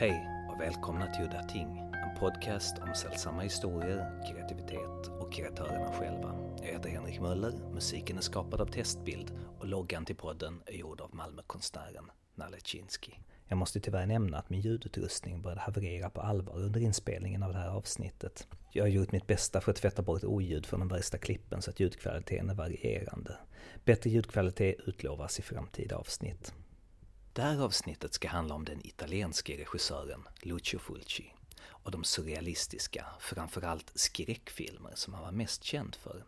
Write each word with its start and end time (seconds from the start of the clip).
Hej 0.00 0.28
och 0.48 0.60
välkomna 0.60 1.06
till 1.06 1.24
Udda 1.24 1.42
Ting, 1.42 1.78
en 1.78 2.18
podcast 2.18 2.78
om 2.78 2.94
sällsamma 2.94 3.42
historier, 3.42 4.22
kreativitet 4.32 5.08
och 5.20 5.32
kreatörerna 5.32 5.92
själva. 5.92 6.34
Jag 6.62 6.66
heter 6.66 6.88
Henrik 6.88 7.20
Möller, 7.20 7.52
musiken 7.72 8.16
är 8.18 8.20
skapad 8.20 8.60
av 8.60 8.66
Testbild 8.66 9.32
och 9.58 9.66
loggan 9.66 10.04
till 10.04 10.16
podden 10.16 10.62
är 10.66 10.72
gjord 10.72 11.00
av 11.00 11.14
Malmökonstnären 11.14 12.10
Nalle 12.34 12.56
Chinsky. 12.64 13.12
Jag 13.48 13.58
måste 13.58 13.80
tyvärr 13.80 14.06
nämna 14.06 14.38
att 14.38 14.50
min 14.50 14.60
ljudutrustning 14.60 15.42
började 15.42 15.60
haverera 15.60 16.10
på 16.10 16.20
allvar 16.20 16.56
under 16.56 16.80
inspelningen 16.80 17.42
av 17.42 17.52
det 17.52 17.58
här 17.58 17.70
avsnittet. 17.70 18.48
Jag 18.72 18.84
har 18.84 18.88
gjort 18.88 19.12
mitt 19.12 19.26
bästa 19.26 19.60
för 19.60 19.70
att 19.70 19.76
tvätta 19.76 20.02
bort 20.02 20.24
oljud 20.24 20.66
från 20.66 20.80
de 20.80 20.88
värsta 20.88 21.18
klippen 21.18 21.62
så 21.62 21.70
att 21.70 21.80
ljudkvaliteten 21.80 22.50
är 22.50 22.54
varierande. 22.54 23.36
Bättre 23.84 24.10
ljudkvalitet 24.10 24.76
utlovas 24.86 25.38
i 25.38 25.42
framtida 25.42 25.96
avsnitt. 25.96 26.54
Det 27.38 27.44
här 27.44 27.60
avsnittet 27.60 28.14
ska 28.14 28.28
handla 28.28 28.54
om 28.54 28.64
den 28.64 28.86
italienske 28.86 29.56
regissören 29.56 30.28
Lucio 30.42 30.78
Fulci 30.78 31.32
och 31.68 31.90
de 31.90 32.04
surrealistiska, 32.04 33.06
framförallt 33.20 33.92
skräckfilmer 33.94 34.92
som 34.94 35.14
han 35.14 35.22
var 35.22 35.32
mest 35.32 35.64
känd 35.64 35.94
för. 35.94 36.24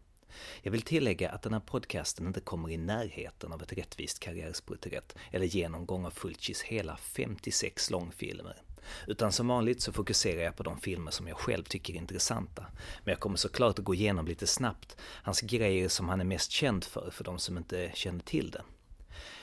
Jag 0.63 0.73
vill 0.73 0.83
tillägga 0.83 1.31
att 1.31 1.43
den 1.43 1.53
här 1.53 1.61
podcasten 1.61 2.27
inte 2.27 2.41
kommer 2.41 2.71
i 2.71 2.77
närheten 2.77 3.53
av 3.53 3.63
ett 3.63 3.73
rättvist 3.73 4.21
karriärsporträtt 4.21 5.17
eller 5.31 5.47
genomgång 5.47 6.07
av 6.07 6.11
Fulcis 6.11 6.63
hela 6.63 6.97
56 6.97 7.91
långfilmer. 7.91 8.63
Utan 9.07 9.33
som 9.33 9.49
vanligt 9.49 9.83
så 9.83 9.93
fokuserar 9.93 10.43
jag 10.43 10.57
på 10.57 10.63
de 10.63 10.81
filmer 10.81 11.11
som 11.11 11.29
jag 11.29 11.37
själv 11.37 11.65
tycker 11.65 11.95
är 11.95 11.99
intressanta. 11.99 12.67
Men 13.05 13.13
jag 13.13 13.21
kommer 13.21 13.37
såklart 13.37 13.79
att 13.79 13.85
gå 13.85 13.95
igenom 13.95 14.27
lite 14.27 14.47
snabbt 14.47 14.97
hans 15.01 15.41
grejer 15.41 15.89
som 15.89 16.09
han 16.09 16.21
är 16.21 16.25
mest 16.25 16.51
känd 16.51 16.85
för, 16.85 17.11
för 17.11 17.25
de 17.25 17.39
som 17.39 17.59
inte 17.59 17.91
känner 17.95 18.21
till 18.21 18.51
det. 18.51 18.63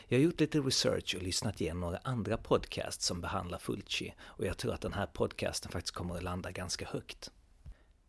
Jag 0.09 0.17
har 0.17 0.23
gjort 0.23 0.39
lite 0.39 0.59
research 0.59 1.16
och 1.16 1.23
lyssnat 1.23 1.61
igenom 1.61 1.80
några 1.80 1.97
andra 1.97 2.38
podcasts 2.38 3.05
som 3.05 3.22
behandlar 3.22 3.58
Fulci 3.58 4.13
och 4.22 4.45
jag 4.45 4.58
tror 4.58 4.73
att 4.73 4.81
den 4.81 4.94
här 4.94 5.05
podcasten 5.05 5.72
faktiskt 5.72 5.95
kommer 5.95 6.16
att 6.16 6.23
landa 6.23 6.52
ganska 6.52 6.86
högt. 6.86 7.31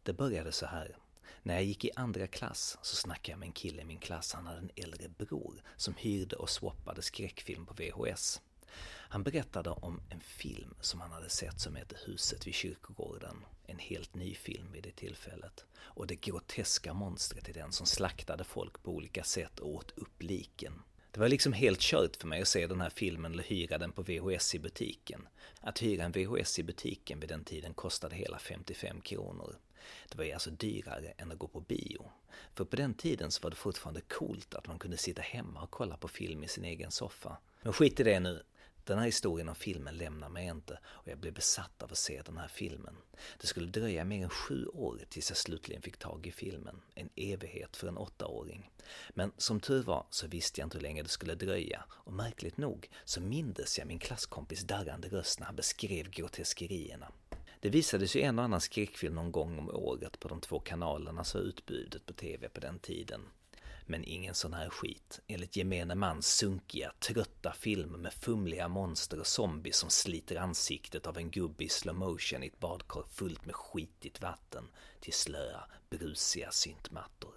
Det 0.02 0.12
började 0.12 0.52
så 0.52 0.66
här. 0.66 0.96
När 1.42 1.54
jag 1.54 1.64
gick 1.64 1.84
i 1.84 1.90
andra 1.96 2.26
klass 2.26 2.78
så 2.82 2.96
snackade 2.96 3.30
jag 3.30 3.38
med 3.38 3.46
en 3.46 3.52
kille 3.52 3.82
i 3.82 3.84
min 3.84 3.98
klass, 3.98 4.32
han 4.32 4.46
hade 4.46 4.58
en 4.58 4.70
äldre 4.76 5.08
bror 5.08 5.62
som 5.76 5.94
hyrde 5.94 6.36
och 6.36 6.50
swappade 6.50 7.02
skräckfilm 7.02 7.66
på 7.66 7.74
VHS. 7.74 8.40
Han 8.86 9.22
berättade 9.22 9.70
om 9.70 10.00
en 10.10 10.20
film 10.20 10.74
som 10.80 11.00
han 11.00 11.12
hade 11.12 11.30
sett 11.30 11.60
som 11.60 11.76
heter 11.76 11.98
Huset 12.06 12.46
vid 12.46 12.54
kyrkogården. 12.54 13.44
En 13.66 13.78
helt 13.78 14.14
ny 14.14 14.34
film 14.34 14.72
vid 14.72 14.82
det 14.82 14.96
tillfället. 14.96 15.64
Och 15.78 16.06
det 16.06 16.16
groteska 16.16 16.94
monstret 16.94 17.48
i 17.48 17.52
den 17.52 17.72
som 17.72 17.86
slaktade 17.86 18.44
folk 18.44 18.82
på 18.82 18.90
olika 18.90 19.24
sätt 19.24 19.58
och 19.58 19.74
åt 19.74 19.90
upp 19.90 20.22
liken. 20.22 20.82
Det 21.10 21.20
var 21.20 21.28
liksom 21.28 21.52
helt 21.52 21.80
kört 21.80 22.16
för 22.16 22.28
mig 22.28 22.42
att 22.42 22.48
se 22.48 22.66
den 22.66 22.80
här 22.80 22.90
filmen 22.90 23.32
eller 23.32 23.42
hyra 23.42 23.78
den 23.78 23.92
på 23.92 24.02
VHS 24.02 24.54
i 24.54 24.58
butiken. 24.58 25.28
Att 25.60 25.82
hyra 25.82 26.04
en 26.04 26.12
VHS 26.12 26.58
i 26.58 26.62
butiken 26.62 27.20
vid 27.20 27.28
den 27.28 27.44
tiden 27.44 27.74
kostade 27.74 28.16
hela 28.16 28.38
55 28.38 29.00
kronor. 29.00 29.56
Det 30.08 30.18
var 30.18 30.24
ju 30.24 30.32
alltså 30.32 30.50
dyrare 30.50 31.12
än 31.16 31.32
att 31.32 31.38
gå 31.38 31.46
på 31.46 31.60
bio. 31.60 32.10
För 32.54 32.64
på 32.64 32.76
den 32.76 32.94
tiden 32.94 33.30
så 33.30 33.42
var 33.42 33.50
det 33.50 33.56
fortfarande 33.56 34.00
coolt 34.00 34.54
att 34.54 34.66
man 34.66 34.78
kunde 34.78 34.96
sitta 34.96 35.22
hemma 35.22 35.62
och 35.62 35.70
kolla 35.70 35.96
på 35.96 36.08
film 36.08 36.44
i 36.44 36.48
sin 36.48 36.64
egen 36.64 36.90
soffa. 36.90 37.36
Men 37.62 37.72
skit 37.72 38.00
i 38.00 38.02
det 38.02 38.20
nu. 38.20 38.42
Den 38.88 38.98
här 38.98 39.06
historien 39.06 39.48
om 39.48 39.54
filmen 39.54 39.96
lämnar 39.96 40.28
mig 40.28 40.46
inte 40.46 40.78
och 40.84 41.08
jag 41.08 41.18
blev 41.18 41.34
besatt 41.34 41.82
av 41.82 41.92
att 41.92 41.98
se 41.98 42.22
den 42.22 42.36
här 42.36 42.48
filmen. 42.48 42.96
Det 43.40 43.46
skulle 43.46 43.66
dröja 43.66 44.04
mer 44.04 44.24
än 44.24 44.30
sju 44.30 44.66
år 44.66 45.00
tills 45.08 45.30
jag 45.30 45.36
slutligen 45.36 45.82
fick 45.82 45.96
tag 45.96 46.26
i 46.26 46.32
filmen. 46.32 46.80
En 46.94 47.08
evighet 47.16 47.76
för 47.76 47.88
en 47.88 47.98
åttaåring. 47.98 48.70
Men 49.14 49.32
som 49.36 49.60
tur 49.60 49.82
var 49.82 50.06
så 50.10 50.26
visste 50.26 50.60
jag 50.60 50.66
inte 50.66 50.76
hur 50.76 50.82
länge 50.82 51.02
det 51.02 51.08
skulle 51.08 51.34
dröja 51.34 51.84
och 51.90 52.12
märkligt 52.12 52.56
nog 52.56 52.90
så 53.04 53.20
mindes 53.20 53.78
jag 53.78 53.86
min 53.86 53.98
klasskompis 53.98 54.62
darrande 54.62 55.08
röst 55.08 55.40
när 55.40 55.46
han 55.46 55.56
beskrev 55.56 56.10
groteskerierna. 56.10 57.12
Det 57.60 57.70
visades 57.70 58.16
ju 58.16 58.20
en 58.20 58.38
och 58.38 58.44
annan 58.44 58.60
skräckfilm 58.60 59.14
någon 59.14 59.32
gång 59.32 59.58
om 59.58 59.70
året 59.70 60.20
på 60.20 60.28
de 60.28 60.40
två 60.40 60.60
kanalerna 60.60 61.24
så 61.24 61.38
utbudet 61.38 62.06
på 62.06 62.12
tv 62.12 62.48
på 62.48 62.60
den 62.60 62.78
tiden. 62.78 63.20
Men 63.90 64.04
ingen 64.04 64.34
sån 64.34 64.52
här 64.52 64.70
skit. 64.70 65.20
Enligt 65.26 65.56
gemene 65.56 65.94
mans 65.94 66.26
sunkiga, 66.36 66.92
trötta 66.98 67.52
filmer 67.52 67.98
med 67.98 68.12
fumliga 68.12 68.68
monster 68.68 69.20
och 69.20 69.26
zombies 69.26 69.76
som 69.76 69.90
sliter 69.90 70.36
ansiktet 70.36 71.06
av 71.06 71.18
en 71.18 71.30
gubbe 71.30 71.64
i 71.64 71.68
slow 71.68 71.94
motion 71.94 72.42
i 72.42 72.46
ett 72.46 72.60
badkar 72.60 73.04
fullt 73.10 73.46
med 73.46 73.54
skitigt 73.54 74.22
vatten 74.22 74.68
till 75.00 75.12
slöa, 75.12 75.64
brusiga 75.90 76.50
syntmattor. 76.50 77.34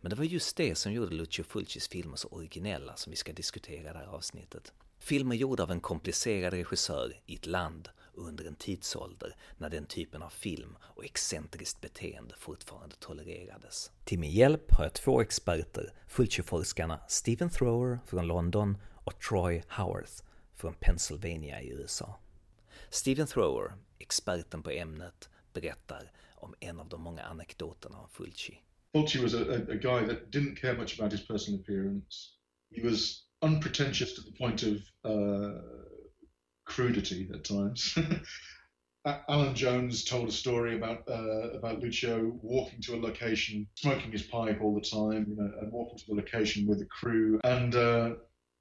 Men 0.00 0.10
det 0.10 0.16
var 0.16 0.24
just 0.24 0.56
det 0.56 0.74
som 0.74 0.92
gjorde 0.92 1.14
Lucio 1.14 1.44
Fulcis 1.44 1.88
filmer 1.88 2.16
så 2.16 2.28
originella 2.28 2.96
som 2.96 3.10
vi 3.10 3.16
ska 3.16 3.32
diskutera 3.32 3.90
i 3.90 3.92
det 3.92 3.98
här 3.98 4.06
avsnittet. 4.06 4.72
Filmer 4.98 5.36
gjorda 5.36 5.62
av 5.62 5.70
en 5.70 5.80
komplicerad 5.80 6.52
regissör 6.52 7.20
i 7.26 7.34
ett 7.34 7.46
land 7.46 7.88
under 8.14 8.44
en 8.44 8.54
tidsålder 8.54 9.36
när 9.58 9.70
den 9.70 9.86
typen 9.86 10.22
av 10.22 10.30
film 10.30 10.76
och 10.82 11.04
excentriskt 11.04 11.80
beteende 11.80 12.34
fortfarande 12.38 12.94
tolererades. 12.96 13.90
Till 14.04 14.18
min 14.18 14.30
hjälp 14.30 14.72
har 14.72 14.84
jag 14.84 14.92
två 14.92 15.20
experter, 15.20 15.92
Fulci-forskarna 16.08 17.00
Stephen 17.08 17.50
Thrower 17.50 17.98
från 18.06 18.26
London 18.26 18.78
och 19.04 19.20
Troy 19.20 19.62
Howarth 19.68 20.22
från 20.54 20.74
Pennsylvania 20.80 21.62
i 21.62 21.68
USA. 21.68 22.18
Stephen 22.90 23.26
Thrower, 23.26 23.72
experten 23.98 24.62
på 24.62 24.70
ämnet, 24.70 25.28
berättar 25.52 26.12
om 26.34 26.54
en 26.60 26.80
av 26.80 26.88
de 26.88 27.02
många 27.02 27.22
anekdoterna 27.22 27.98
om 27.98 28.08
Fulci. 28.08 28.58
Fulci 28.92 29.22
was 29.22 29.34
a, 29.34 29.38
a, 29.38 29.72
a 29.72 29.74
guy 29.74 30.06
that 30.06 30.32
didn't 30.32 30.56
care 30.56 30.74
much 30.74 31.00
about 31.00 31.12
his 31.12 31.26
personal 31.26 31.60
appearance. 31.60 32.30
He 32.74 32.82
was 32.82 33.22
unpretentious 33.42 34.14
to 34.14 34.22
the 34.22 34.38
point 34.38 34.62
of 34.62 34.72
uh, 35.04 35.81
crudity 36.64 37.28
at 37.32 37.44
times. 37.44 37.96
Alan 39.04 39.54
Jones 39.54 40.04
told 40.04 40.28
a 40.28 40.32
story 40.32 40.76
about 40.76 41.02
uh, 41.08 41.50
about 41.54 41.80
Lucio 41.80 42.38
walking 42.40 42.80
to 42.82 42.94
a 42.94 43.00
location, 43.00 43.66
smoking 43.74 44.12
his 44.12 44.22
pipe 44.22 44.60
all 44.62 44.74
the 44.74 44.80
time, 44.80 45.26
you 45.28 45.36
know, 45.36 45.50
and 45.60 45.72
walking 45.72 45.98
to 45.98 46.04
the 46.08 46.14
location 46.14 46.68
with 46.68 46.78
the 46.78 46.86
crew 46.86 47.40
and 47.42 47.74
uh, 47.74 48.10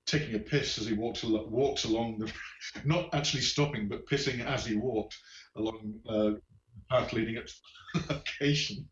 taking 0.07 0.33
a 0.33 0.39
piss 0.39 0.79
as 0.79 0.87
he 0.87 0.93
walked 0.93 1.23
al- 1.23 1.47
walks 1.49 1.83
along 1.83 2.17
the, 2.17 2.31
not 2.85 3.13
actually 3.13 3.41
stopping, 3.41 3.87
but 3.87 4.07
pissing 4.07 4.43
as 4.43 4.65
he 4.65 4.75
walked 4.75 5.15
along 5.57 5.93
uh, 6.09 6.13
the 6.13 6.41
path 6.89 7.13
leading 7.13 7.37
up 7.37 7.45
to 7.45 7.53
the 7.93 8.13
location. 8.15 8.89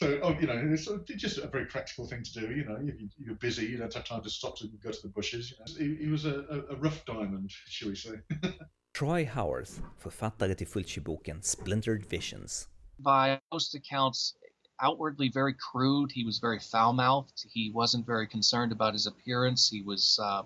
So, 0.00 0.18
oh, 0.22 0.34
you 0.40 0.46
know, 0.46 0.58
it's 0.72 0.88
just 1.16 1.36
a 1.36 1.46
very 1.46 1.66
practical 1.66 2.06
thing 2.06 2.22
to 2.22 2.32
do. 2.32 2.54
You 2.54 2.64
know, 2.64 2.78
if 2.82 2.94
you're 3.18 3.34
busy, 3.34 3.66
you 3.66 3.76
don't 3.76 3.92
have 3.92 4.04
time 4.04 4.22
to 4.22 4.30
stop 4.30 4.56
to 4.58 4.68
go 4.82 4.90
to 4.90 5.02
the 5.02 5.08
bushes. 5.08 5.50
You 5.50 5.56
know. 5.58 5.94
he, 5.94 6.04
he, 6.04 6.10
was 6.10 6.24
a, 6.24 6.64
a 6.70 6.76
rough 6.76 7.04
diamond, 7.04 7.50
shall 7.50 7.90
we 7.90 7.96
say. 7.96 8.12
Troy 8.94 9.26
Howarth, 9.26 9.82
författare 9.98 10.54
till 10.54 10.66
Fulci-boken 10.66 11.44
Splintered 11.44 12.06
Visions. 12.06 12.68
By 12.98 13.40
most 13.52 13.74
accounts, 13.74 14.36
outwardly 14.80 15.28
very 15.28 15.52
crude. 15.54 16.10
He 16.12 16.24
was 16.24 16.38
very 16.38 16.60
foul-mouthed. 16.60 17.44
He 17.52 17.70
wasn't 17.70 18.06
very 18.06 18.26
concerned 18.26 18.72
about 18.72 18.94
his 18.94 19.06
appearance. 19.06 19.68
He 19.68 19.82
was 19.82 20.18
uh, 20.22 20.44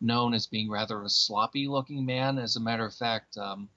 known 0.00 0.32
as 0.32 0.46
being 0.46 0.70
rather 0.70 1.02
a 1.02 1.08
sloppy-looking 1.08 2.06
man. 2.06 2.38
As 2.38 2.54
a 2.54 2.60
matter 2.60 2.86
of 2.86 2.94
fact, 2.94 3.36
um, 3.36 3.68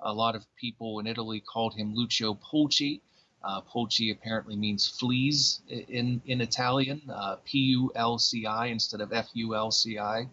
a 0.00 0.12
lot 0.12 0.34
of 0.34 0.44
people 0.56 0.98
in 1.00 1.06
Italy 1.06 1.40
called 1.40 1.74
him 1.74 1.94
Lucio 1.94 2.34
Pulci. 2.34 3.00
Uh, 3.44 3.60
Pulci 3.60 4.12
apparently 4.12 4.56
means 4.56 4.88
fleas 4.88 5.60
in 5.68 6.20
in 6.26 6.40
Italian, 6.40 7.02
uh, 7.08 7.36
P-U-L-C-I 7.44 8.66
instead 8.66 9.00
of 9.00 9.12
F-U-L-C-I. 9.12 10.28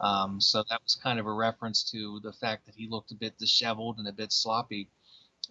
Um, 0.00 0.40
so 0.40 0.64
that 0.68 0.82
was 0.82 0.96
kind 0.96 1.18
of 1.20 1.26
a 1.26 1.32
reference 1.32 1.90
to 1.92 2.20
the 2.20 2.32
fact 2.32 2.66
that 2.66 2.74
he 2.74 2.88
looked 2.88 3.12
a 3.12 3.14
bit 3.14 3.38
disheveled 3.38 3.98
and 3.98 4.08
a 4.08 4.12
bit 4.12 4.32
sloppy. 4.32 4.88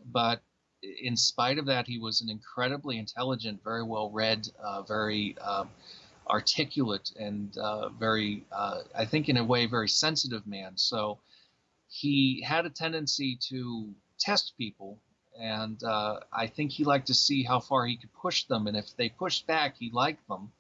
But 0.06 0.42
in 0.82 1.16
spite 1.16 1.58
of 1.58 1.66
that, 1.68 1.88
he 1.88 2.00
was 2.00 2.22
an 2.22 2.30
incredibly 2.30 2.98
intelligent, 2.98 3.64
very 3.64 3.84
well 3.84 4.10
read, 4.12 4.48
uh, 4.64 4.82
very 4.82 5.36
uh, 5.42 5.66
articulate, 6.30 7.12
and 7.20 7.58
uh, 7.58 7.90
very, 7.90 8.46
uh, 8.52 8.82
I 8.96 9.06
think, 9.06 9.30
in 9.30 9.38
a 9.38 9.44
way, 9.44 9.66
very 9.66 9.90
sensitive 9.90 10.46
man. 10.48 10.74
So 10.76 11.20
he 11.88 12.42
had 12.42 12.66
a 12.66 12.70
tendency 12.70 13.38
to 13.50 13.94
test 14.20 14.54
people. 14.58 14.98
And 15.40 15.82
uh, 15.84 16.20
I 16.32 16.48
think 16.48 16.72
he 16.72 16.84
liked 16.84 17.08
to 17.08 17.14
see 17.14 17.44
how 17.44 17.60
far 17.60 17.86
he 17.86 17.98
could 17.98 18.14
push 18.14 18.44
them. 18.44 18.68
And 18.68 18.78
if 18.78 18.96
they 18.98 19.10
pushed 19.10 19.48
back, 19.48 19.76
he 19.78 19.90
liked 19.92 20.28
them 20.28 20.52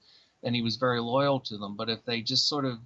and 0.43 0.55
he 0.55 0.61
was 0.61 0.77
very 0.77 0.99
loyal 0.99 1.39
to 1.39 1.57
them. 1.57 1.75
But 1.75 1.89
if 1.89 2.03
they 2.05 2.21
just 2.21 2.47
sort 2.47 2.65
of 2.65 2.79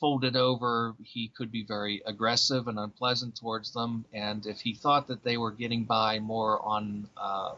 folded 0.00 0.36
over, 0.36 0.94
he 1.02 1.28
could 1.28 1.50
be 1.50 1.64
very 1.64 2.02
aggressive 2.06 2.68
and 2.68 2.78
unpleasant 2.78 3.36
towards 3.36 3.72
them. 3.72 4.04
And 4.12 4.46
if 4.46 4.60
he 4.60 4.74
thought 4.74 5.08
that 5.08 5.24
they 5.24 5.36
were 5.36 5.50
getting 5.50 5.84
by 5.84 6.18
more 6.18 6.60
on, 6.62 7.08
uh, 7.16 7.54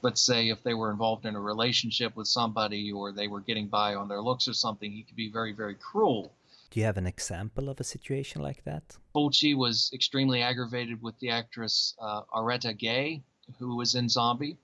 let's 0.00 0.22
say, 0.22 0.48
if 0.48 0.62
they 0.62 0.74
were 0.74 0.90
involved 0.90 1.26
in 1.26 1.34
a 1.34 1.40
relationship 1.40 2.16
with 2.16 2.28
somebody 2.28 2.92
or 2.92 3.12
they 3.12 3.28
were 3.28 3.40
getting 3.40 3.66
by 3.66 3.94
on 3.94 4.08
their 4.08 4.22
looks 4.22 4.48
or 4.48 4.54
something, 4.54 4.90
he 4.90 5.02
could 5.02 5.16
be 5.16 5.28
very, 5.28 5.52
very 5.52 5.74
cruel. 5.74 6.32
Do 6.72 6.80
you 6.80 6.86
have 6.86 6.96
an 6.96 7.06
example 7.06 7.68
of 7.68 7.78
a 7.78 7.84
situation 7.84 8.42
like 8.42 8.64
that? 8.64 8.96
Fulci 9.14 9.54
was 9.54 9.90
extremely 9.92 10.42
aggravated 10.42 11.02
with 11.02 11.18
the 11.20 11.28
actress 11.30 11.94
uh, 12.00 12.22
Auretta 12.34 12.76
Gay, 12.76 13.22
who 13.58 13.76
was 13.76 13.94
in 13.94 14.08
Zombie 14.08 14.56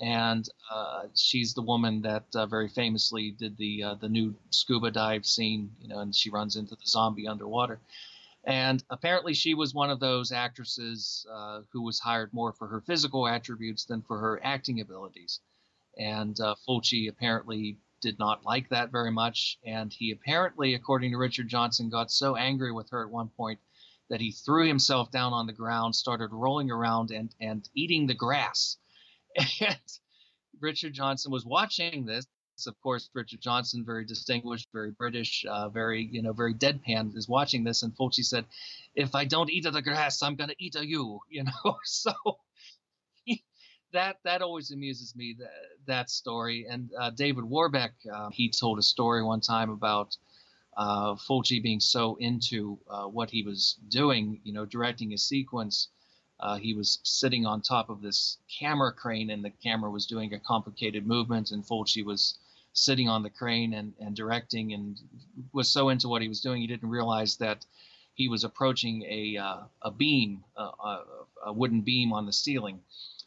and 0.00 0.48
uh, 0.70 1.04
she's 1.14 1.54
the 1.54 1.62
woman 1.62 2.02
that 2.02 2.24
uh, 2.34 2.46
very 2.46 2.68
famously 2.68 3.30
did 3.30 3.56
the 3.56 3.82
uh, 3.82 3.94
the 3.94 4.08
new 4.08 4.34
scuba 4.50 4.90
dive 4.90 5.24
scene, 5.24 5.70
you 5.80 5.88
know, 5.88 6.00
and 6.00 6.14
she 6.14 6.30
runs 6.30 6.56
into 6.56 6.74
the 6.74 6.86
zombie 6.86 7.28
underwater. 7.28 7.78
And 8.44 8.82
apparently, 8.90 9.34
she 9.34 9.54
was 9.54 9.72
one 9.72 9.90
of 9.90 10.00
those 10.00 10.32
actresses 10.32 11.24
uh, 11.32 11.62
who 11.72 11.82
was 11.82 11.98
hired 11.98 12.34
more 12.34 12.52
for 12.52 12.66
her 12.66 12.80
physical 12.80 13.26
attributes 13.26 13.84
than 13.84 14.02
for 14.02 14.18
her 14.18 14.40
acting 14.44 14.80
abilities. 14.80 15.40
And 15.96 16.38
uh, 16.40 16.56
Fulci 16.66 17.08
apparently 17.08 17.78
did 18.04 18.18
not 18.18 18.44
like 18.44 18.68
that 18.68 18.92
very 18.92 19.10
much. 19.10 19.58
And 19.64 19.90
he 19.90 20.12
apparently, 20.12 20.74
according 20.74 21.10
to 21.12 21.16
Richard 21.16 21.48
Johnson, 21.48 21.88
got 21.88 22.10
so 22.10 22.36
angry 22.36 22.70
with 22.70 22.90
her 22.90 23.02
at 23.02 23.10
one 23.10 23.30
point 23.30 23.58
that 24.10 24.20
he 24.20 24.30
threw 24.30 24.68
himself 24.68 25.10
down 25.10 25.32
on 25.32 25.46
the 25.46 25.54
ground, 25.54 25.96
started 25.96 26.28
rolling 26.30 26.70
around 26.70 27.10
and, 27.10 27.34
and 27.40 27.66
eating 27.74 28.06
the 28.06 28.14
grass. 28.14 28.76
And 29.60 29.78
Richard 30.60 30.92
Johnson 30.92 31.32
was 31.32 31.46
watching 31.46 32.04
this. 32.04 32.26
Of 32.66 32.80
course, 32.82 33.10
Richard 33.14 33.40
Johnson, 33.40 33.84
very 33.84 34.04
distinguished, 34.04 34.68
very 34.72 34.92
British, 34.92 35.44
uh, 35.48 35.68
very 35.70 36.08
you 36.12 36.22
know, 36.22 36.32
very 36.32 36.54
deadpan, 36.54 37.16
is 37.16 37.28
watching 37.28 37.64
this. 37.64 37.82
And 37.82 37.92
Fulci 37.96 38.24
said, 38.24 38.44
"If 38.94 39.16
I 39.16 39.24
don't 39.24 39.50
eat 39.50 39.66
of 39.66 39.72
the 39.72 39.82
grass, 39.82 40.22
I'm 40.22 40.36
gonna 40.36 40.54
eat 40.58 40.76
of 40.76 40.84
you." 40.84 41.18
You 41.28 41.44
know, 41.44 41.76
so 41.84 42.12
that 43.94 44.16
that 44.24 44.42
always 44.42 44.70
amuses 44.72 45.16
me 45.16 45.36
that 45.38 45.50
that 45.86 46.10
story. 46.10 46.66
And 46.68 46.90
uh, 46.98 47.10
David 47.10 47.44
Warbeck, 47.44 47.92
uh, 48.12 48.28
he 48.30 48.50
told 48.50 48.78
a 48.78 48.82
story 48.82 49.22
one 49.22 49.40
time 49.40 49.70
about 49.70 50.16
uh, 50.76 51.14
Fulci 51.14 51.62
being 51.62 51.80
so 51.80 52.16
into 52.16 52.78
uh, 52.90 53.04
what 53.04 53.30
he 53.30 53.42
was 53.42 53.78
doing, 53.88 54.40
you 54.44 54.52
know, 54.52 54.66
directing 54.66 55.12
a 55.12 55.18
sequence. 55.18 55.88
Uh, 56.40 56.56
he 56.56 56.74
was 56.74 56.98
sitting 57.04 57.46
on 57.46 57.62
top 57.62 57.88
of 57.88 58.02
this 58.02 58.38
camera 58.58 58.92
crane, 58.92 59.30
and 59.30 59.44
the 59.44 59.50
camera 59.50 59.90
was 59.90 60.06
doing 60.06 60.34
a 60.34 60.40
complicated 60.40 61.06
movement, 61.06 61.52
and 61.52 61.64
Fulci 61.64 62.04
was 62.04 62.36
sitting 62.72 63.08
on 63.08 63.22
the 63.22 63.30
crane 63.30 63.72
and, 63.72 63.94
and 64.00 64.16
directing, 64.16 64.72
and 64.72 64.98
was 65.52 65.68
so 65.70 65.90
into 65.90 66.08
what 66.08 66.22
he 66.22 66.28
was 66.28 66.40
doing, 66.40 66.60
he 66.60 66.66
didn't 66.66 66.90
realize 66.90 67.36
that 67.36 67.64
he 68.14 68.28
was 68.28 68.42
approaching 68.42 69.04
a 69.08 69.36
uh, 69.36 69.60
a 69.82 69.90
beam, 69.92 70.42
a, 70.56 70.98
a 71.46 71.52
wooden 71.52 71.82
beam 71.82 72.12
on 72.12 72.26
the 72.26 72.32
ceiling 72.32 72.80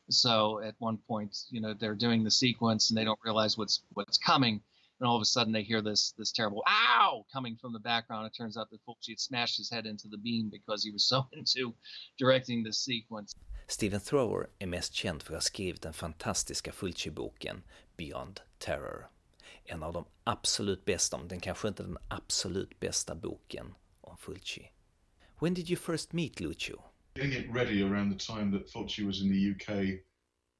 so 0.09 0.62
at 0.62 0.75
one 0.80 0.98
point, 1.07 1.38
you 1.50 1.62
know, 1.62 1.74
they're 1.74 1.95
doing 1.95 2.24
the 2.24 2.31
sequence 2.31 2.89
and 2.89 2.98
they 2.98 3.04
don't 3.04 3.19
realize 3.24 3.57
what's 3.57 3.81
what's 3.94 4.18
coming, 4.18 4.62
and 5.00 5.07
all 5.07 5.15
of 5.15 5.21
a 5.21 5.25
sudden 5.25 5.54
they 5.54 5.63
hear 5.63 5.81
this 5.81 6.13
this 6.18 6.31
terrible 6.31 6.63
"ow" 6.68 7.25
coming 7.31 7.57
from 7.62 7.74
the 7.74 7.80
background. 7.80 8.27
It 8.27 8.38
turns 8.38 8.57
out 8.57 8.69
that 8.69 8.86
Fulci 8.86 9.09
had 9.12 9.19
smashed 9.19 9.57
his 9.57 9.69
head 9.69 9.86
into 9.86 10.07
the 10.07 10.18
beam 10.18 10.50
because 10.50 10.83
he 10.83 10.92
was 10.92 11.07
so 11.07 11.27
into 11.33 11.74
directing 12.18 12.63
the 12.63 12.74
sequence. 12.74 13.36
Stephen 13.69 14.00
Thrower 14.00 14.50
är 14.59 14.68
mest 14.68 14.94
känd 14.94 15.24
för 15.24 15.33
att 15.33 15.38
ha 15.38 15.42
skrivit 15.42 15.81
den 15.81 15.94
fantastiska 15.94 16.71
Fulci-boken 16.71 17.63
Beyond 17.98 18.39
Terror. 18.57 19.10
En 19.65 19.83
av 19.83 19.94
de 19.94 20.06
absolut 20.24 20.86
bästa, 20.86 21.18
om 21.18 21.27
den 21.27 21.39
kanske 21.39 21.68
inte 21.68 21.83
den 21.83 21.98
absolut 22.07 22.80
bästa 22.80 23.15
boken 23.15 23.74
om 24.01 24.18
Fulci. 24.18 24.71
When 25.39 25.53
did 25.53 25.69
you 25.69 25.77
first 25.77 26.13
meet 26.13 26.39
Lucio? 26.39 26.87
Getting 27.17 27.33
it 27.33 27.51
ready 27.51 27.81
around 27.81 28.09
the 28.09 28.15
time 28.15 28.51
that 28.51 28.71
Fulci 28.71 29.05
was 29.05 29.21
in 29.21 29.29
the 29.29 29.51
UK 29.51 29.99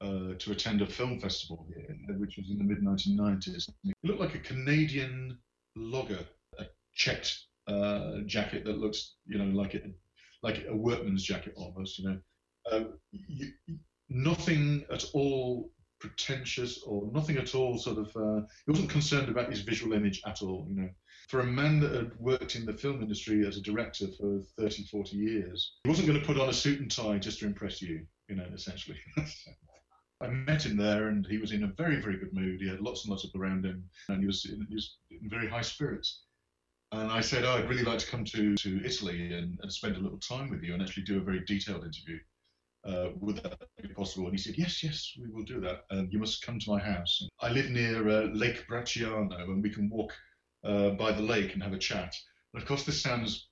uh, 0.00 0.34
to 0.38 0.52
attend 0.52 0.82
a 0.82 0.86
film 0.86 1.20
festival 1.20 1.66
here, 1.74 1.96
which 2.18 2.36
was 2.36 2.50
in 2.50 2.58
the 2.58 2.64
mid 2.64 2.82
1990s. 2.82 3.68
He 3.82 3.92
looked 4.02 4.20
like 4.20 4.34
a 4.34 4.40
Canadian 4.40 5.38
logger, 5.76 6.20
a 6.58 6.64
checked 6.94 7.44
uh, 7.68 8.20
jacket 8.26 8.64
that 8.64 8.78
looks, 8.78 9.14
you 9.26 9.38
know, 9.38 9.56
like 9.56 9.82
like 10.42 10.64
a 10.68 10.74
workman's 10.74 11.22
jacket 11.22 11.54
almost. 11.56 11.98
You 11.98 12.08
know, 12.08 12.18
uh, 12.72 12.84
you, 13.12 13.52
nothing 14.08 14.84
at 14.92 15.04
all 15.14 15.70
pretentious 16.00 16.82
or 16.82 17.10
nothing 17.12 17.36
at 17.36 17.54
all 17.54 17.78
sort 17.78 17.98
of. 17.98 18.06
Uh, 18.16 18.46
he 18.66 18.72
wasn't 18.72 18.90
concerned 18.90 19.28
about 19.28 19.50
his 19.50 19.60
visual 19.60 19.92
image 19.92 20.22
at 20.26 20.42
all. 20.42 20.66
You 20.68 20.82
know, 20.82 20.88
for 21.28 21.40
a 21.40 21.46
man 21.46 21.78
that 21.80 21.92
had 21.92 22.18
worked 22.18 22.56
in 22.56 22.64
the 22.64 22.72
film 22.72 23.02
industry 23.02 23.46
as 23.46 23.58
a 23.58 23.62
director 23.62 24.06
for 24.18 24.40
30, 24.58 24.84
40 24.84 25.16
years, 25.16 25.74
he 25.84 25.88
wasn't 25.88 26.08
going 26.08 26.18
to 26.18 26.26
put 26.26 26.40
on 26.40 26.48
a 26.48 26.52
suit 26.52 26.80
and 26.80 26.90
tie 26.90 27.18
just 27.18 27.38
to 27.40 27.46
impress 27.46 27.82
you, 27.82 28.06
you 28.28 28.34
know, 28.34 28.46
essentially. 28.54 28.96
I 30.20 30.28
met 30.28 30.64
him 30.64 30.76
there 30.76 31.08
and 31.08 31.26
he 31.26 31.38
was 31.38 31.52
in 31.52 31.64
a 31.64 31.72
very, 31.76 32.00
very 32.00 32.16
good 32.16 32.32
mood. 32.32 32.60
He 32.60 32.68
had 32.68 32.80
lots 32.80 33.04
and 33.04 33.10
lots 33.10 33.24
of 33.24 33.30
around 33.38 33.64
him 33.64 33.84
and 34.08 34.20
he 34.20 34.26
was 34.26 34.46
in, 34.46 34.66
he 34.68 34.74
was 34.74 34.96
in 35.10 35.28
very 35.28 35.48
high 35.48 35.62
spirits. 35.62 36.24
And 36.92 37.10
I 37.12 37.20
said, 37.20 37.44
oh, 37.44 37.52
I'd 37.52 37.68
really 37.68 37.84
like 37.84 37.98
to 37.98 38.10
come 38.10 38.24
to, 38.24 38.56
to 38.56 38.84
Italy 38.84 39.34
and, 39.34 39.58
and 39.62 39.70
spend 39.70 39.96
a 39.96 40.00
little 40.00 40.18
time 40.18 40.48
with 40.48 40.62
you 40.62 40.72
and 40.72 40.82
actually 40.82 41.04
do 41.04 41.18
a 41.18 41.22
very 41.22 41.44
detailed 41.44 41.84
interview. 41.84 42.18
Uh, 42.86 43.10
would 43.20 43.36
that 43.42 43.58
be 43.82 43.88
possible? 43.88 44.24
And 44.26 44.34
he 44.34 44.42
said, 44.42 44.56
yes, 44.56 44.82
yes, 44.82 45.12
we 45.20 45.28
will 45.30 45.44
do 45.44 45.60
that. 45.60 45.84
And 45.90 46.10
you 46.10 46.18
must 46.18 46.40
come 46.40 46.58
to 46.58 46.70
my 46.70 46.80
house. 46.80 47.22
I 47.40 47.50
live 47.50 47.68
near 47.68 48.08
uh, 48.08 48.28
Lake 48.32 48.66
Bracciano 48.66 49.30
and 49.30 49.62
we 49.62 49.68
can 49.68 49.90
walk 49.90 50.14
uh, 50.64 50.90
by 50.90 51.12
the 51.12 51.22
lake 51.22 51.54
and 51.54 51.62
have 51.62 51.72
a 51.72 51.78
chat. 51.78 52.14
And 52.52 52.62
of 52.62 52.68
course, 52.68 52.84
this 52.84 53.00
sounds 53.00 53.48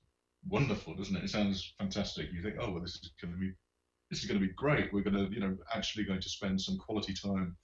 wonderful, 0.47 0.95
doesn't 0.95 1.15
it? 1.15 1.23
It 1.23 1.29
sounds 1.29 1.73
fantastic. 1.77 2.27
You 2.33 2.41
think, 2.41 2.55
oh, 2.59 2.71
well, 2.71 2.81
this 2.81 2.95
is 2.95 3.11
going 3.21 3.33
to 3.33 3.39
be 3.39 3.51
this 4.09 4.19
is 4.19 4.25
going 4.25 4.39
to 4.39 4.45
be 4.45 4.53
great. 4.53 4.93
We're 4.93 5.01
going 5.01 5.17
to, 5.17 5.33
you 5.33 5.41
know, 5.41 5.57
actually 5.73 6.05
going 6.05 6.21
to 6.21 6.29
spend 6.29 6.61
some 6.61 6.77
quality 6.77 7.13
time. 7.13 7.57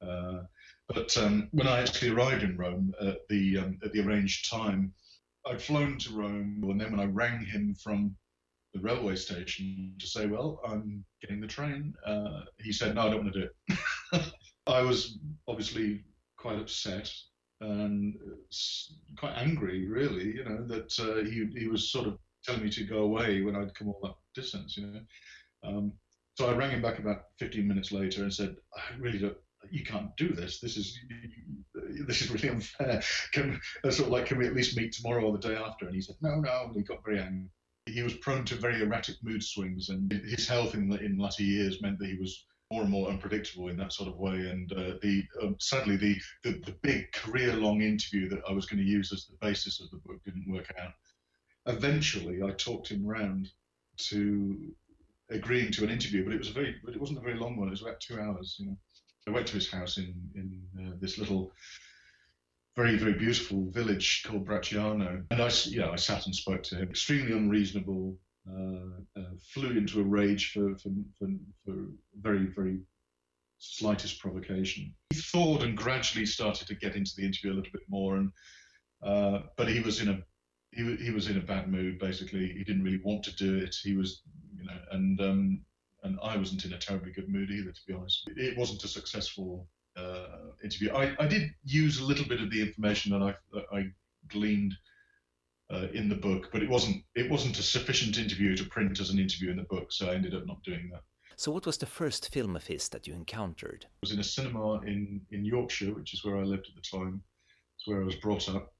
Uh, 0.00 0.44
but 0.88 1.14
um, 1.18 1.48
when 1.52 1.66
I 1.66 1.80
actually 1.80 2.10
arrived 2.10 2.42
in 2.42 2.56
Rome 2.56 2.94
at 3.00 3.18
the 3.28 3.58
um, 3.58 3.78
at 3.84 3.92
the 3.92 4.00
arranged 4.00 4.50
time, 4.50 4.94
I'd 5.46 5.62
flown 5.62 5.98
to 5.98 6.12
Rome, 6.12 6.60
and 6.62 6.80
then 6.80 6.90
when 6.90 7.00
I 7.00 7.04
rang 7.04 7.44
him 7.44 7.74
from 7.74 8.16
the 8.72 8.80
railway 8.80 9.16
station 9.16 9.94
to 9.98 10.06
say, 10.06 10.26
well, 10.26 10.60
I'm 10.66 11.04
getting 11.20 11.40
the 11.40 11.46
train, 11.46 11.92
uh, 12.06 12.42
he 12.58 12.72
said, 12.72 12.94
no, 12.94 13.02
I 13.02 13.10
don't 13.10 13.24
want 13.24 13.32
to 13.34 13.40
do 13.40 13.48
it. 13.68 14.32
I 14.66 14.82
was 14.82 15.18
obviously 15.48 16.04
quite 16.36 16.58
upset 16.58 17.12
and 17.60 18.14
quite 19.18 19.34
angry, 19.36 19.86
really, 19.86 20.36
you 20.36 20.44
know, 20.44 20.66
that 20.66 20.98
uh, 20.98 21.24
he, 21.28 21.46
he 21.58 21.68
was 21.68 21.90
sort 21.90 22.06
of 22.06 22.18
telling 22.44 22.62
me 22.62 22.70
to 22.70 22.84
go 22.84 22.98
away 22.98 23.42
when 23.42 23.56
I'd 23.56 23.74
come 23.74 23.88
all 23.88 24.00
that 24.02 24.14
distance, 24.34 24.76
you 24.76 24.86
know. 24.86 25.00
Um, 25.62 25.92
so 26.36 26.48
I 26.48 26.54
rang 26.54 26.70
him 26.70 26.80
back 26.80 26.98
about 26.98 27.24
15 27.38 27.66
minutes 27.66 27.92
later 27.92 28.22
and 28.22 28.32
said, 28.32 28.56
I 28.74 28.98
really 28.98 29.18
don't, 29.18 29.36
you 29.70 29.84
can't 29.84 30.16
do 30.16 30.28
this. 30.32 30.58
This 30.58 30.78
is 30.78 30.98
this 32.06 32.22
is 32.22 32.30
really 32.30 32.48
unfair. 32.48 33.02
Can 33.32 33.60
uh, 33.84 33.90
sort 33.90 34.06
of 34.06 34.12
like, 34.12 34.26
can 34.26 34.38
we 34.38 34.46
at 34.46 34.54
least 34.54 34.76
meet 34.76 34.92
tomorrow 34.92 35.24
or 35.24 35.32
the 35.32 35.48
day 35.48 35.54
after? 35.54 35.84
And 35.84 35.94
he 35.94 36.00
said, 36.00 36.16
no, 36.22 36.36
no. 36.36 36.64
And 36.66 36.76
he 36.76 36.82
got 36.82 37.04
very 37.04 37.20
angry. 37.20 37.50
He 37.86 38.02
was 38.02 38.14
prone 38.14 38.44
to 38.46 38.54
very 38.54 38.82
erratic 38.82 39.16
mood 39.22 39.42
swings, 39.42 39.88
and 39.88 40.12
his 40.12 40.46
health 40.46 40.74
in 40.74 40.92
in 40.98 41.18
latter 41.18 41.42
years 41.42 41.82
meant 41.82 41.98
that 41.98 42.08
he 42.08 42.16
was 42.16 42.44
more 42.70 42.82
and 42.82 42.90
more 42.90 43.08
unpredictable 43.08 43.68
in 43.68 43.76
that 43.76 43.92
sort 43.92 44.08
of 44.08 44.16
way. 44.16 44.36
And 44.50 44.72
uh, 44.72 44.94
the 45.02 45.24
um, 45.42 45.56
sadly, 45.58 45.96
the, 45.96 46.16
the, 46.44 46.52
the 46.64 46.76
big 46.82 47.12
career-long 47.12 47.82
interview 47.82 48.28
that 48.28 48.42
I 48.48 48.52
was 48.52 48.66
going 48.66 48.78
to 48.78 48.88
use 48.88 49.12
as 49.12 49.26
the 49.26 49.46
basis 49.46 49.80
of 49.80 49.90
the 49.90 49.98
book 49.98 50.22
didn't 50.24 50.50
work 50.50 50.72
out. 50.80 50.92
Eventually, 51.66 52.42
I 52.42 52.50
talked 52.52 52.88
him 52.88 53.04
round 53.06 53.48
to 54.08 54.56
agreeing 55.30 55.72
to 55.72 55.84
an 55.84 55.90
interview, 55.90 56.24
but 56.24 56.32
it 56.32 56.38
was 56.38 56.50
a 56.50 56.52
very, 56.52 56.76
but 56.84 56.94
it 56.94 57.00
wasn't 57.00 57.18
a 57.18 57.22
very 57.22 57.38
long 57.38 57.56
one. 57.56 57.68
It 57.68 57.72
was 57.72 57.82
about 57.82 58.00
two 58.00 58.18
hours. 58.20 58.56
You 58.58 58.66
know, 58.66 58.76
I 59.26 59.30
went 59.30 59.46
to 59.48 59.54
his 59.54 59.70
house 59.70 59.98
in 59.98 60.14
in 60.34 60.62
uh, 60.80 60.92
this 61.00 61.18
little. 61.18 61.52
Very, 62.76 62.96
very 62.96 63.14
beautiful 63.14 63.68
village 63.72 64.22
called 64.24 64.46
Bracciano. 64.46 65.24
And 65.32 65.42
I, 65.42 65.50
yeah, 65.66 65.90
I 65.90 65.96
sat 65.96 66.26
and 66.26 66.34
spoke 66.34 66.62
to 66.62 66.76
him. 66.76 66.88
Extremely 66.88 67.32
unreasonable, 67.32 68.16
flew 69.52 69.76
into 69.76 70.00
a 70.00 70.04
rage 70.04 70.52
for, 70.52 70.76
for, 70.78 70.90
for, 71.18 71.28
for, 71.64 71.74
very, 72.20 72.46
very 72.54 72.78
slightest 73.58 74.20
provocation. 74.20 74.94
He 75.10 75.20
thawed 75.20 75.62
and 75.62 75.76
gradually 75.76 76.26
started 76.26 76.66
to 76.68 76.74
get 76.74 76.96
into 76.96 77.12
the 77.16 77.24
interview 77.24 77.52
a 77.52 77.56
little 77.56 77.72
bit 77.72 77.82
more, 77.88 78.16
and 78.16 78.32
uh, 79.02 79.40
but 79.56 79.68
he 79.68 79.80
was 79.80 80.00
in 80.00 80.08
a 80.08 80.18
he, 80.72 80.96
he 80.96 81.10
was 81.10 81.28
in 81.28 81.36
a 81.36 81.42
bad 81.42 81.70
mood. 81.70 81.98
Basically, 81.98 82.52
he 82.52 82.64
didn't 82.64 82.84
really 82.84 83.00
want 83.04 83.22
to 83.24 83.36
do 83.36 83.58
it. 83.58 83.74
He 83.82 83.94
was, 83.94 84.22
you 84.56 84.64
know, 84.64 84.78
and 84.92 85.20
um, 85.20 85.60
and 86.02 86.18
I 86.22 86.36
wasn't 86.36 86.64
in 86.64 86.72
a 86.72 86.78
terribly 86.78 87.12
good 87.12 87.28
mood 87.28 87.50
either, 87.50 87.72
to 87.72 87.80
be 87.86 87.94
honest. 87.94 88.28
It 88.36 88.56
wasn't 88.56 88.84
a 88.84 88.88
successful 88.88 89.68
uh, 89.96 90.52
interview. 90.62 90.92
I, 90.92 91.14
I 91.18 91.26
did 91.26 91.50
use 91.64 92.00
a 92.00 92.04
little 92.04 92.26
bit 92.26 92.40
of 92.40 92.50
the 92.50 92.60
information 92.60 93.12
that 93.12 93.22
I 93.22 93.34
that 93.52 93.64
I 93.72 93.86
gleaned 94.28 94.74
uh, 95.72 95.86
in 95.92 96.08
the 96.08 96.14
book, 96.14 96.50
but 96.52 96.62
it 96.62 96.68
wasn't 96.68 97.04
it 97.14 97.30
wasn't 97.30 97.58
a 97.58 97.62
sufficient 97.62 98.18
interview 98.18 98.56
to 98.56 98.64
print 98.64 99.00
as 99.00 99.10
an 99.10 99.18
interview 99.18 99.50
in 99.50 99.56
the 99.56 99.62
book, 99.64 99.92
so 99.92 100.08
I 100.08 100.14
ended 100.14 100.34
up 100.34 100.46
not 100.46 100.62
doing 100.62 100.90
that. 100.92 101.02
So, 101.36 101.52
what 101.52 101.66
was 101.66 101.78
the 101.78 101.86
first 101.86 102.32
film 102.32 102.56
of 102.56 102.66
his 102.66 102.88
that 102.90 103.06
you 103.06 103.14
encountered? 103.14 103.86
I 103.88 103.98
was 104.02 104.12
in 104.12 104.20
a 104.20 104.24
cinema 104.24 104.80
in 104.82 105.20
in 105.30 105.44
Yorkshire, 105.44 105.94
which 105.94 106.12
is 106.12 106.24
where 106.24 106.36
I 106.36 106.42
lived 106.42 106.66
at 106.68 106.74
the 106.74 106.98
time. 106.98 107.22
It's 107.76 107.86
where 107.86 108.02
I 108.02 108.04
was 108.04 108.16
brought 108.16 108.48
up, 108.48 108.74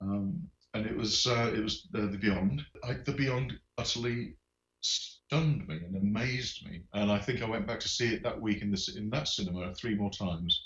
um, 0.00 0.48
and 0.72 0.86
it 0.86 0.96
was 0.96 1.26
uh, 1.26 1.52
it 1.54 1.60
was 1.60 1.88
uh, 1.94 2.06
the 2.06 2.18
Beyond. 2.18 2.62
I, 2.84 2.94
the 2.94 3.12
Beyond 3.12 3.52
utterly 3.76 4.36
stunned 4.82 5.68
me 5.68 5.76
and 5.76 5.96
amazed 5.96 6.66
me, 6.66 6.82
and 6.94 7.12
I 7.12 7.18
think 7.18 7.42
I 7.42 7.50
went 7.50 7.66
back 7.66 7.80
to 7.80 7.88
see 7.88 8.14
it 8.14 8.22
that 8.22 8.40
week 8.40 8.62
in 8.62 8.70
the 8.70 8.94
in 8.96 9.10
that 9.10 9.28
cinema 9.28 9.74
three 9.74 9.94
more 9.94 10.10
times, 10.10 10.62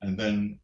and 0.00 0.18
then 0.18 0.58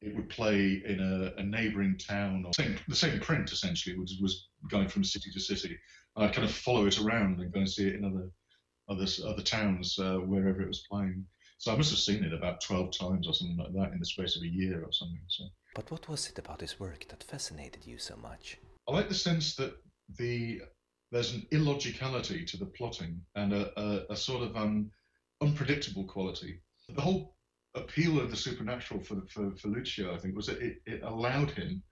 it 0.00 0.14
would 0.14 0.28
play 0.28 0.82
in 0.84 1.00
a, 1.00 1.40
a 1.40 1.42
neighbouring 1.42 1.96
town, 1.96 2.44
or 2.44 2.52
same, 2.54 2.76
the 2.88 2.96
same 2.96 3.18
print 3.20 3.50
essentially 3.50 3.98
was, 3.98 4.18
was 4.20 4.48
going 4.70 4.88
from 4.88 5.04
city 5.04 5.30
to 5.32 5.40
city. 5.40 5.76
I'd 6.16 6.32
kind 6.32 6.46
of 6.46 6.54
follow 6.54 6.86
it 6.86 7.00
around 7.00 7.40
and 7.40 7.52
go 7.52 7.60
and 7.60 7.70
see 7.70 7.88
it 7.88 7.96
in 7.96 8.04
other 8.04 8.30
other 8.88 9.06
other 9.26 9.42
towns 9.42 9.98
uh, 9.98 10.18
wherever 10.18 10.62
it 10.62 10.68
was 10.68 10.86
playing. 10.88 11.24
So 11.58 11.72
I 11.72 11.76
must 11.76 11.90
have 11.90 11.98
seen 11.98 12.22
it 12.22 12.32
about 12.32 12.60
twelve 12.60 12.92
times 12.96 13.26
or 13.26 13.34
something 13.34 13.56
like 13.56 13.72
that 13.72 13.92
in 13.92 13.98
the 13.98 14.06
space 14.06 14.36
of 14.36 14.42
a 14.42 14.48
year 14.48 14.82
or 14.82 14.92
something. 14.92 15.20
So. 15.28 15.44
But 15.74 15.90
what 15.90 16.08
was 16.08 16.28
it 16.28 16.38
about 16.38 16.60
his 16.60 16.78
work 16.78 17.06
that 17.08 17.22
fascinated 17.22 17.86
you 17.86 17.98
so 17.98 18.16
much? 18.16 18.58
I 18.88 18.92
like 18.92 19.08
the 19.08 19.14
sense 19.14 19.56
that 19.56 19.74
the 20.18 20.60
there's 21.12 21.34
an 21.34 21.46
illogicality 21.52 22.46
to 22.46 22.56
the 22.56 22.66
plotting 22.66 23.20
and 23.34 23.52
a, 23.52 23.80
a, 23.80 24.12
a 24.12 24.16
sort 24.16 24.42
of 24.42 24.56
um, 24.56 24.90
unpredictable 25.40 26.04
quality. 26.04 26.60
The 26.88 27.00
whole 27.00 27.35
appeal 27.76 28.20
of 28.20 28.30
the 28.30 28.36
supernatural 28.36 29.00
for, 29.00 29.22
for, 29.28 29.54
for 29.56 29.68
Lucio, 29.68 30.14
I 30.14 30.18
think, 30.18 30.34
was 30.34 30.46
that 30.46 30.60
it, 30.60 30.78
it 30.86 31.02
allowed 31.02 31.50
him 31.50 31.82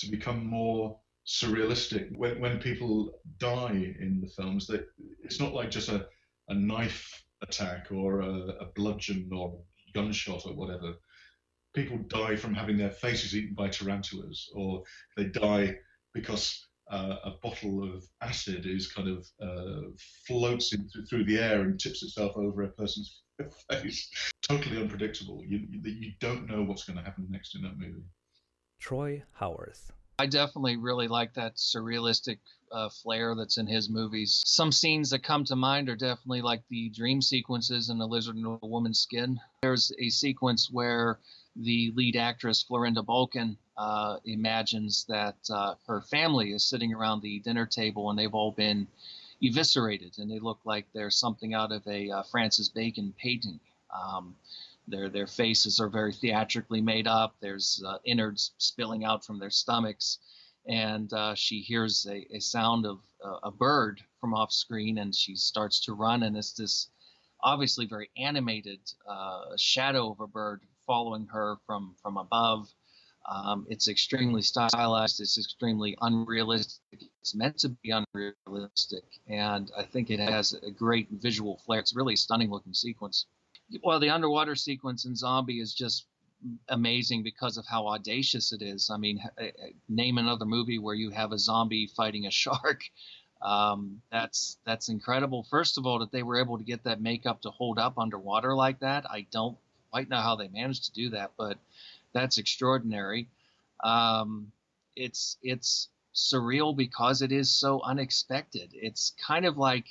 to 0.00 0.10
become 0.10 0.46
more 0.46 0.98
surrealistic. 1.26 2.14
When, 2.16 2.40
when 2.40 2.58
people 2.58 3.12
die 3.38 3.94
in 4.00 4.20
the 4.20 4.28
films, 4.28 4.66
that 4.66 4.86
it's 5.22 5.40
not 5.40 5.54
like 5.54 5.70
just 5.70 5.88
a, 5.88 6.06
a 6.48 6.54
knife 6.54 7.24
attack 7.42 7.88
or 7.90 8.20
a, 8.20 8.32
a 8.60 8.66
bludgeon 8.74 9.30
or 9.32 9.58
gunshot 9.94 10.46
or 10.46 10.54
whatever. 10.54 10.94
People 11.74 11.98
die 12.08 12.36
from 12.36 12.54
having 12.54 12.76
their 12.76 12.90
faces 12.90 13.36
eaten 13.36 13.54
by 13.54 13.68
tarantulas, 13.68 14.50
or 14.54 14.82
they 15.16 15.24
die 15.24 15.76
because 16.14 16.66
uh, 16.90 17.16
a 17.24 17.30
bottle 17.42 17.84
of 17.84 18.02
acid 18.22 18.64
is 18.66 18.90
kind 18.90 19.08
of 19.08 19.26
uh, 19.42 19.88
floats 20.26 20.72
in, 20.72 20.88
through 21.08 21.24
the 21.24 21.38
air 21.38 21.60
and 21.60 21.78
tips 21.78 22.02
itself 22.02 22.32
over 22.36 22.62
a 22.62 22.68
person's 22.68 23.22
face. 23.70 24.10
Totally 24.42 24.78
unpredictable. 24.78 25.42
You, 25.46 25.66
you 25.82 26.12
don't 26.20 26.48
know 26.48 26.62
what's 26.62 26.84
going 26.84 26.98
to 26.98 27.02
happen 27.02 27.26
next 27.30 27.54
in 27.54 27.62
that 27.62 27.78
movie. 27.78 28.04
Troy 28.80 29.22
Howarth. 29.32 29.92
I 30.20 30.26
definitely 30.26 30.76
really 30.76 31.06
like 31.06 31.34
that 31.34 31.56
surrealistic 31.56 32.38
uh, 32.72 32.88
flair 32.88 33.34
that's 33.36 33.56
in 33.56 33.66
his 33.66 33.88
movies. 33.88 34.42
Some 34.44 34.72
scenes 34.72 35.10
that 35.10 35.22
come 35.22 35.44
to 35.44 35.56
mind 35.56 35.88
are 35.88 35.96
definitely 35.96 36.42
like 36.42 36.62
the 36.68 36.88
dream 36.88 37.22
sequences 37.22 37.88
in 37.88 37.98
The 37.98 38.06
Lizard 38.06 38.36
in 38.36 38.44
a 38.44 38.66
Woman's 38.66 38.98
Skin. 38.98 39.38
There's 39.62 39.92
a 39.98 40.08
sequence 40.08 40.70
where 40.70 41.18
the 41.54 41.92
lead 41.94 42.16
actress, 42.16 42.64
Florinda 42.68 43.04
Bolkan, 43.04 43.56
uh, 43.76 44.18
imagines 44.24 45.04
that 45.08 45.36
uh, 45.50 45.74
her 45.86 46.00
family 46.02 46.52
is 46.52 46.64
sitting 46.64 46.92
around 46.92 47.22
the 47.22 47.38
dinner 47.40 47.66
table 47.66 48.10
and 48.10 48.18
they've 48.18 48.34
all 48.34 48.52
been 48.52 48.88
eviscerated 49.40 50.18
and 50.18 50.30
they 50.30 50.38
look 50.38 50.60
like 50.64 50.86
they're 50.92 51.10
something 51.10 51.54
out 51.54 51.72
of 51.72 51.86
a 51.86 52.10
uh, 52.10 52.22
Francis 52.24 52.68
Bacon 52.68 53.14
painting. 53.18 53.60
Um, 53.94 54.34
their 54.86 55.08
their 55.08 55.26
faces 55.26 55.80
are 55.80 55.88
very 55.88 56.12
theatrically 56.12 56.80
made 56.80 57.06
up. 57.06 57.36
There's 57.40 57.82
uh, 57.86 57.98
innards 58.04 58.52
spilling 58.58 59.04
out 59.04 59.24
from 59.24 59.38
their 59.38 59.50
stomachs, 59.50 60.18
and 60.66 61.12
uh, 61.12 61.34
she 61.34 61.60
hears 61.60 62.06
a, 62.06 62.26
a 62.34 62.40
sound 62.40 62.86
of 62.86 63.00
uh, 63.24 63.38
a 63.42 63.50
bird 63.50 64.00
from 64.20 64.34
off 64.34 64.52
screen, 64.52 64.98
and 64.98 65.14
she 65.14 65.36
starts 65.36 65.80
to 65.84 65.92
run, 65.92 66.22
and 66.22 66.36
it's 66.36 66.52
this 66.52 66.88
obviously 67.42 67.86
very 67.86 68.10
animated 68.16 68.80
uh, 69.06 69.56
shadow 69.56 70.10
of 70.10 70.20
a 70.20 70.26
bird 70.26 70.62
following 70.86 71.26
her 71.26 71.56
from 71.66 71.94
from 72.02 72.16
above. 72.16 72.72
Um, 73.30 73.66
it's 73.68 73.88
extremely 73.88 74.40
stylized. 74.40 75.20
It's 75.20 75.36
extremely 75.38 75.96
unrealistic. 76.00 76.80
It's 77.20 77.34
meant 77.34 77.58
to 77.58 77.68
be 77.68 77.90
unrealistic, 77.90 79.04
and 79.28 79.70
I 79.76 79.82
think 79.82 80.10
it 80.10 80.18
has 80.18 80.54
a 80.54 80.70
great 80.70 81.08
visual 81.10 81.60
flair. 81.66 81.80
It's 81.80 81.94
really 81.94 82.16
stunning 82.16 82.50
looking 82.50 82.72
sequence. 82.72 83.26
Well, 83.84 84.00
the 84.00 84.10
underwater 84.10 84.54
sequence 84.56 85.04
in 85.04 85.14
Zombie 85.14 85.60
is 85.60 85.74
just 85.74 86.06
amazing 86.68 87.22
because 87.22 87.58
of 87.58 87.66
how 87.66 87.88
audacious 87.88 88.52
it 88.52 88.62
is. 88.62 88.90
I 88.90 88.96
mean, 88.96 89.20
name 89.88 90.18
another 90.18 90.44
movie 90.46 90.78
where 90.78 90.94
you 90.94 91.10
have 91.10 91.32
a 91.32 91.38
zombie 91.38 91.86
fighting 91.86 92.26
a 92.26 92.30
shark. 92.30 92.82
Um, 93.40 94.02
that's 94.10 94.58
that's 94.66 94.88
incredible. 94.88 95.46
First 95.48 95.78
of 95.78 95.86
all, 95.86 96.00
that 96.00 96.10
they 96.10 96.24
were 96.24 96.40
able 96.40 96.58
to 96.58 96.64
get 96.64 96.82
that 96.82 97.00
makeup 97.00 97.42
to 97.42 97.50
hold 97.50 97.78
up 97.78 97.96
underwater 97.96 98.52
like 98.52 98.80
that. 98.80 99.08
I 99.08 99.26
don't 99.30 99.56
quite 99.92 100.08
know 100.08 100.20
how 100.20 100.34
they 100.34 100.48
managed 100.48 100.86
to 100.86 100.92
do 100.92 101.10
that, 101.10 101.30
but 101.38 101.56
that's 102.12 102.38
extraordinary. 102.38 103.28
Um, 103.82 104.52
it's 104.96 105.36
it's 105.42 105.88
surreal 106.14 106.76
because 106.76 107.22
it 107.22 107.32
is 107.32 107.50
so 107.50 107.80
unexpected. 107.82 108.70
It's 108.72 109.14
kind 109.24 109.46
of 109.46 109.56
like 109.56 109.86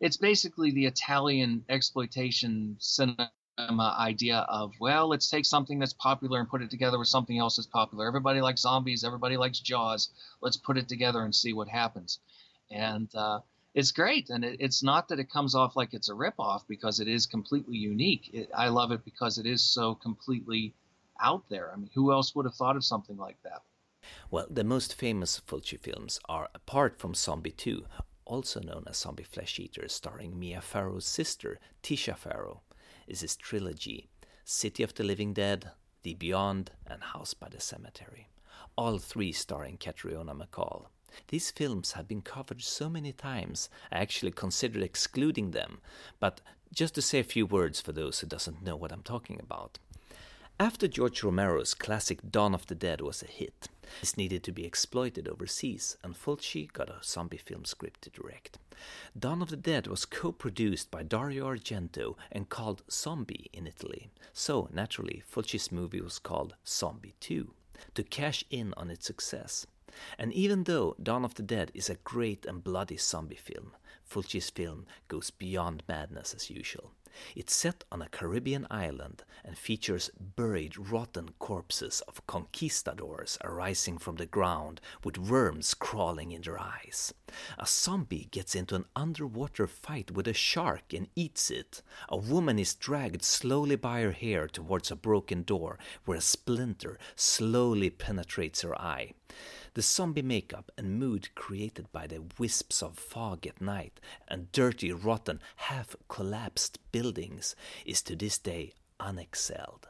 it's 0.00 0.16
basically 0.16 0.70
the 0.70 0.86
Italian 0.86 1.64
exploitation 1.68 2.76
cinema 2.78 3.30
idea 3.98 4.38
of 4.48 4.72
well, 4.80 5.08
let's 5.08 5.28
take 5.28 5.44
something 5.44 5.78
that's 5.78 5.92
popular 5.92 6.40
and 6.40 6.48
put 6.48 6.62
it 6.62 6.70
together 6.70 6.98
with 6.98 7.08
something 7.08 7.38
else 7.38 7.56
that's 7.56 7.66
popular. 7.66 8.06
Everybody 8.06 8.40
likes 8.40 8.62
zombies. 8.62 9.04
Everybody 9.04 9.36
likes 9.36 9.60
Jaws. 9.60 10.10
Let's 10.40 10.56
put 10.56 10.78
it 10.78 10.88
together 10.88 11.22
and 11.22 11.34
see 11.34 11.52
what 11.52 11.68
happens. 11.68 12.18
And 12.70 13.08
uh, 13.14 13.40
it's 13.74 13.92
great, 13.92 14.30
and 14.30 14.44
it, 14.44 14.56
it's 14.60 14.82
not 14.82 15.08
that 15.08 15.18
it 15.18 15.30
comes 15.30 15.54
off 15.54 15.76
like 15.76 15.94
it's 15.94 16.08
a 16.08 16.14
ripoff 16.14 16.62
because 16.68 17.00
it 17.00 17.08
is 17.08 17.26
completely 17.26 17.76
unique. 17.76 18.30
It, 18.32 18.50
I 18.56 18.68
love 18.68 18.92
it 18.92 19.04
because 19.04 19.38
it 19.38 19.46
is 19.46 19.62
so 19.62 19.94
completely 19.94 20.74
out 21.22 21.48
there. 21.48 21.70
I 21.72 21.76
mean, 21.76 21.90
who 21.94 22.12
else 22.12 22.34
would 22.34 22.46
have 22.46 22.54
thought 22.54 22.76
of 22.76 22.84
something 22.84 23.16
like 23.16 23.36
that? 23.44 23.62
Well, 24.30 24.46
the 24.50 24.64
most 24.64 24.94
famous 24.94 25.40
Fulci 25.40 25.78
films 25.78 26.18
are, 26.28 26.48
apart 26.54 26.98
from 26.98 27.14
Zombie 27.14 27.52
2, 27.52 27.84
also 28.24 28.60
known 28.60 28.84
as 28.86 28.96
Zombie 28.98 29.22
Flesh 29.22 29.58
Eater, 29.60 29.88
starring 29.88 30.38
Mia 30.38 30.60
Farrow's 30.60 31.06
sister, 31.06 31.58
Tisa 31.82 32.16
Farrow, 32.16 32.62
is 33.06 33.20
his 33.20 33.36
trilogy 33.36 34.08
City 34.44 34.82
of 34.82 34.94
the 34.94 35.04
Living 35.04 35.32
Dead, 35.32 35.70
The 36.02 36.14
Beyond, 36.14 36.72
and 36.86 37.02
House 37.02 37.32
by 37.32 37.48
the 37.48 37.60
Cemetery. 37.60 38.28
All 38.76 38.98
three 38.98 39.32
starring 39.32 39.76
Catriona 39.76 40.34
MacColl. 40.34 40.86
These 41.28 41.50
films 41.50 41.92
have 41.92 42.08
been 42.08 42.22
covered 42.22 42.62
so 42.62 42.88
many 42.88 43.12
times, 43.12 43.68
I 43.92 43.98
actually 43.98 44.32
considered 44.32 44.82
excluding 44.82 45.50
them, 45.50 45.80
but 46.18 46.40
just 46.72 46.94
to 46.94 47.02
say 47.02 47.18
a 47.18 47.24
few 47.24 47.46
words 47.46 47.80
for 47.80 47.92
those 47.92 48.20
who 48.20 48.26
doesn't 48.26 48.62
know 48.62 48.76
what 48.76 48.92
I'm 48.92 49.02
talking 49.02 49.38
about. 49.38 49.78
After 50.60 50.86
George 50.86 51.22
Romero's 51.24 51.74
classic 51.74 52.20
Dawn 52.30 52.54
of 52.54 52.66
the 52.66 52.74
Dead 52.74 53.00
was 53.00 53.22
a 53.22 53.26
hit, 53.26 53.68
this 54.00 54.16
needed 54.16 54.44
to 54.44 54.52
be 54.52 54.64
exploited 54.64 55.26
overseas, 55.26 55.96
and 56.04 56.14
Fulci 56.14 56.72
got 56.72 56.88
a 56.88 57.00
zombie 57.02 57.36
film 57.36 57.64
script 57.64 58.02
to 58.02 58.10
direct. 58.10 58.58
Dawn 59.18 59.42
of 59.42 59.50
the 59.50 59.56
Dead 59.56 59.86
was 59.88 60.04
co-produced 60.04 60.90
by 60.90 61.02
Dario 61.02 61.46
Argento 61.46 62.16
and 62.30 62.48
called 62.48 62.84
Zombie 62.90 63.50
in 63.52 63.66
Italy, 63.66 64.10
so 64.32 64.68
naturally 64.72 65.22
Fulci's 65.28 65.72
movie 65.72 66.00
was 66.00 66.18
called 66.18 66.54
Zombie 66.66 67.14
2, 67.20 67.52
to 67.94 68.02
cash 68.04 68.44
in 68.50 68.72
on 68.76 68.90
its 68.90 69.06
success. 69.06 69.66
And 70.18 70.32
even 70.32 70.64
though 70.64 70.94
Dawn 71.02 71.24
of 71.24 71.34
the 71.34 71.42
Dead 71.42 71.72
is 71.74 71.90
a 71.90 71.96
great 71.96 72.46
and 72.46 72.62
bloody 72.62 72.98
zombie 72.98 73.36
film, 73.36 73.72
Fulci's 74.08 74.50
film 74.50 74.86
goes 75.08 75.30
beyond 75.30 75.82
madness 75.88 76.34
as 76.34 76.50
usual. 76.50 76.92
It's 77.36 77.54
set 77.54 77.84
on 77.90 78.02
a 78.02 78.08
Caribbean 78.08 78.66
island 78.70 79.24
and 79.44 79.56
features 79.58 80.10
buried 80.18 80.76
rotten 80.76 81.30
corpses 81.38 82.00
of 82.08 82.26
conquistadors 82.26 83.38
arising 83.42 83.98
from 83.98 84.16
the 84.16 84.26
ground 84.26 84.80
with 85.04 85.18
worms 85.18 85.74
crawling 85.74 86.32
in 86.32 86.42
their 86.42 86.60
eyes. 86.60 87.12
A 87.58 87.66
zombie 87.66 88.28
gets 88.30 88.54
into 88.54 88.74
an 88.74 88.84
underwater 88.94 89.66
fight 89.66 90.10
with 90.10 90.28
a 90.28 90.32
shark 90.32 90.92
and 90.92 91.08
eats 91.16 91.50
it. 91.50 91.82
A 92.08 92.16
woman 92.16 92.58
is 92.58 92.74
dragged 92.74 93.22
slowly 93.22 93.76
by 93.76 94.02
her 94.02 94.12
hair 94.12 94.46
towards 94.48 94.90
a 94.90 94.96
broken 94.96 95.42
door 95.42 95.78
where 96.04 96.18
a 96.18 96.22
splinter 96.22 96.98
slowly 97.16 97.90
penetrates 97.90 98.62
her 98.62 98.80
eye. 98.80 99.12
The 99.74 99.80
zombie 99.80 100.20
makeup 100.20 100.70
and 100.76 100.98
mood 100.98 101.34
created 101.34 101.90
by 101.92 102.06
the 102.06 102.22
wisps 102.38 102.82
of 102.82 102.98
fog 102.98 103.46
at 103.46 103.58
night 103.58 104.00
and 104.28 104.52
dirty, 104.52 104.92
rotten, 104.92 105.40
half 105.56 105.96
collapsed 106.08 106.78
buildings 106.92 107.56
is 107.86 108.02
to 108.02 108.14
this 108.14 108.36
day 108.36 108.74
unexcelled. 109.00 109.84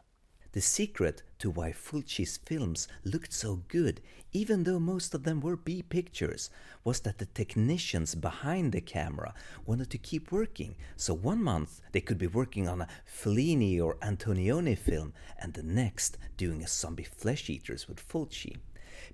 The 0.52 0.60
secret 0.60 1.24
to 1.40 1.50
why 1.50 1.72
Fulci's 1.72 2.36
films 2.36 2.86
looked 3.02 3.32
so 3.32 3.64
good, 3.66 4.00
even 4.32 4.62
though 4.62 4.78
most 4.78 5.14
of 5.14 5.24
them 5.24 5.40
were 5.40 5.56
B 5.56 5.82
pictures, 5.82 6.48
was 6.84 7.00
that 7.00 7.18
the 7.18 7.26
technicians 7.26 8.14
behind 8.14 8.70
the 8.70 8.80
camera 8.80 9.34
wanted 9.66 9.90
to 9.90 9.98
keep 9.98 10.30
working. 10.30 10.76
So 10.96 11.12
one 11.12 11.42
month 11.42 11.80
they 11.90 12.00
could 12.00 12.18
be 12.18 12.28
working 12.28 12.68
on 12.68 12.82
a 12.82 12.88
Fellini 13.04 13.80
or 13.80 13.96
Antonioni 13.96 14.78
film, 14.78 15.12
and 15.40 15.54
the 15.54 15.64
next 15.64 16.18
doing 16.36 16.62
a 16.62 16.68
zombie 16.68 17.02
flesh 17.02 17.50
eaters 17.50 17.88
with 17.88 18.06
Fulci. 18.06 18.58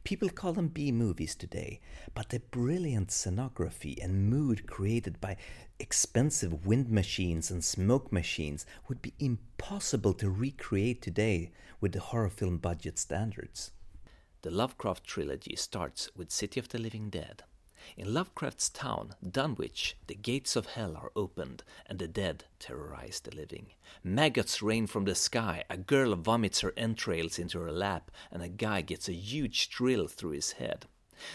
People 0.04 0.28
call 0.28 0.52
them 0.52 0.68
B 0.68 0.92
movies 0.92 1.34
today, 1.34 1.80
but 2.14 2.30
the 2.30 2.40
brilliant 2.40 3.08
scenography 3.08 4.02
and 4.02 4.28
mood 4.28 4.66
created 4.66 5.20
by 5.20 5.36
expensive 5.78 6.66
wind 6.66 6.90
machines 6.90 7.50
and 7.50 7.64
smoke 7.64 8.12
machines 8.12 8.66
would 8.88 9.02
be 9.02 9.14
impossible 9.18 10.14
to 10.14 10.30
recreate 10.30 11.02
today 11.02 11.52
with 11.80 11.92
the 11.92 12.00
horror 12.00 12.30
film 12.30 12.58
budget 12.58 12.98
standards. 12.98 13.70
The 14.42 14.50
Lovecraft 14.50 15.04
trilogy 15.04 15.56
starts 15.56 16.14
with 16.16 16.30
City 16.30 16.60
of 16.60 16.68
the 16.68 16.78
Living 16.78 17.10
Dead, 17.10 17.42
in 17.96 18.12
Lovecraft's 18.12 18.68
town, 18.68 19.14
Dunwich, 19.28 19.96
the 20.06 20.14
gates 20.14 20.56
of 20.56 20.66
hell 20.66 20.96
are 20.96 21.12
opened 21.16 21.62
and 21.86 21.98
the 21.98 22.08
dead 22.08 22.44
terrorize 22.58 23.20
the 23.20 23.34
living. 23.34 23.68
Maggots 24.04 24.62
rain 24.62 24.86
from 24.86 25.04
the 25.04 25.14
sky, 25.14 25.64
a 25.70 25.76
girl 25.76 26.14
vomits 26.14 26.60
her 26.60 26.72
entrails 26.76 27.38
into 27.38 27.58
her 27.60 27.72
lap, 27.72 28.10
and 28.30 28.42
a 28.42 28.48
guy 28.48 28.80
gets 28.80 29.08
a 29.08 29.12
huge 29.12 29.70
drill 29.70 30.06
through 30.08 30.32
his 30.32 30.52
head. 30.52 30.86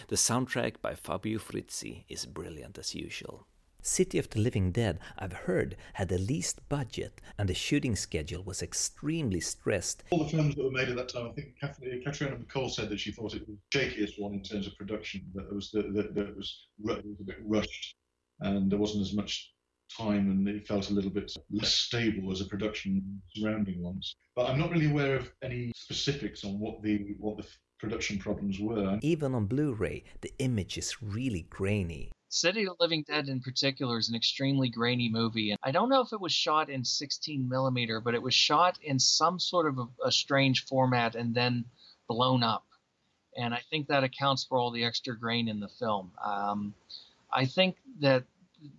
The 0.07 0.15
soundtrack 0.15 0.81
by 0.81 0.95
Fabio 0.95 1.39
Frizzi 1.39 2.05
is 2.07 2.25
brilliant 2.25 2.77
as 2.77 2.95
usual. 2.95 3.47
City 3.83 4.17
of 4.17 4.29
the 4.29 4.39
Living 4.39 4.71
Dead, 4.71 4.97
I've 5.19 5.33
heard, 5.33 5.75
had 5.93 6.07
the 6.07 6.17
least 6.17 6.67
budget 6.69 7.19
and 7.37 7.49
the 7.49 7.53
shooting 7.53 7.95
schedule 7.95 8.41
was 8.41 8.63
extremely 8.63 9.41
stressed. 9.41 10.03
All 10.09 10.23
the 10.23 10.29
films 10.29 10.55
that 10.55 10.63
were 10.63 10.71
made 10.71 10.87
at 10.87 10.95
that 10.95 11.09
time, 11.09 11.27
I 11.27 11.33
think 11.33 11.57
Catriona 12.03 12.37
MacColl 12.37 12.71
said 12.71 12.89
that 12.89 12.99
she 12.99 13.11
thought 13.11 13.33
it 13.33 13.47
was 13.47 13.57
the 13.71 13.77
shakiest 13.77 14.13
one 14.17 14.33
in 14.33 14.41
terms 14.41 14.67
of 14.67 14.75
production, 14.77 15.21
that 15.35 15.47
it 15.47 15.53
was, 15.53 15.69
that, 15.71 15.93
that 15.93 16.05
it 16.05 16.37
was, 16.37 16.67
it 16.79 17.05
was 17.05 17.19
a 17.19 17.23
bit 17.23 17.37
rushed 17.43 17.95
and 18.39 18.71
there 18.71 18.79
wasn't 18.79 19.01
as 19.01 19.13
much 19.13 19.51
time 19.95 20.31
and 20.31 20.47
it 20.47 20.65
felt 20.65 20.89
a 20.89 20.93
little 20.93 21.11
bit 21.11 21.31
less 21.51 21.73
stable 21.73 22.31
as 22.31 22.41
a 22.41 22.45
production 22.45 23.21
surrounding 23.35 23.83
ones. 23.83 24.15
But 24.35 24.49
I'm 24.49 24.57
not 24.57 24.71
really 24.71 24.89
aware 24.89 25.15
of 25.15 25.31
any 25.43 25.71
specifics 25.75 26.43
on 26.43 26.59
what 26.59 26.81
the 26.81 27.15
what 27.19 27.37
the 27.37 27.45
production 27.79 28.17
problems 28.17 28.59
were. 28.59 28.97
Even 29.01 29.35
on 29.35 29.45
Blu-ray, 29.45 30.05
the 30.21 30.31
image 30.39 30.77
is 30.77 31.01
really 31.01 31.45
grainy. 31.49 32.11
City 32.33 32.63
of 32.63 32.75
the 32.75 32.83
Living 32.83 33.03
Dead 33.03 33.29
in 33.29 33.41
particular 33.41 33.99
is 33.99 34.09
an 34.09 34.15
extremely 34.15 34.67
grainy 34.67 35.07
movie, 35.07 35.51
and 35.51 35.59
I 35.61 35.69
don't 35.69 35.87
know 35.87 36.01
if 36.01 36.13
it 36.13 36.19
was 36.19 36.31
shot 36.31 36.67
in 36.67 36.83
16 36.83 37.47
millimeter, 37.47 37.99
but 37.99 38.15
it 38.15 38.23
was 38.23 38.33
shot 38.33 38.79
in 38.81 38.97
some 38.97 39.39
sort 39.39 39.67
of 39.67 39.77
a, 39.77 39.87
a 40.05 40.11
strange 40.11 40.65
format 40.65 41.13
and 41.13 41.35
then 41.35 41.63
blown 42.07 42.41
up, 42.41 42.65
and 43.37 43.53
I 43.53 43.61
think 43.69 43.87
that 43.87 44.03
accounts 44.03 44.45
for 44.45 44.57
all 44.57 44.71
the 44.71 44.83
extra 44.83 45.15
grain 45.15 45.47
in 45.47 45.59
the 45.59 45.67
film. 45.67 46.11
Um, 46.25 46.73
I 47.31 47.45
think 47.45 47.77
that 47.99 48.23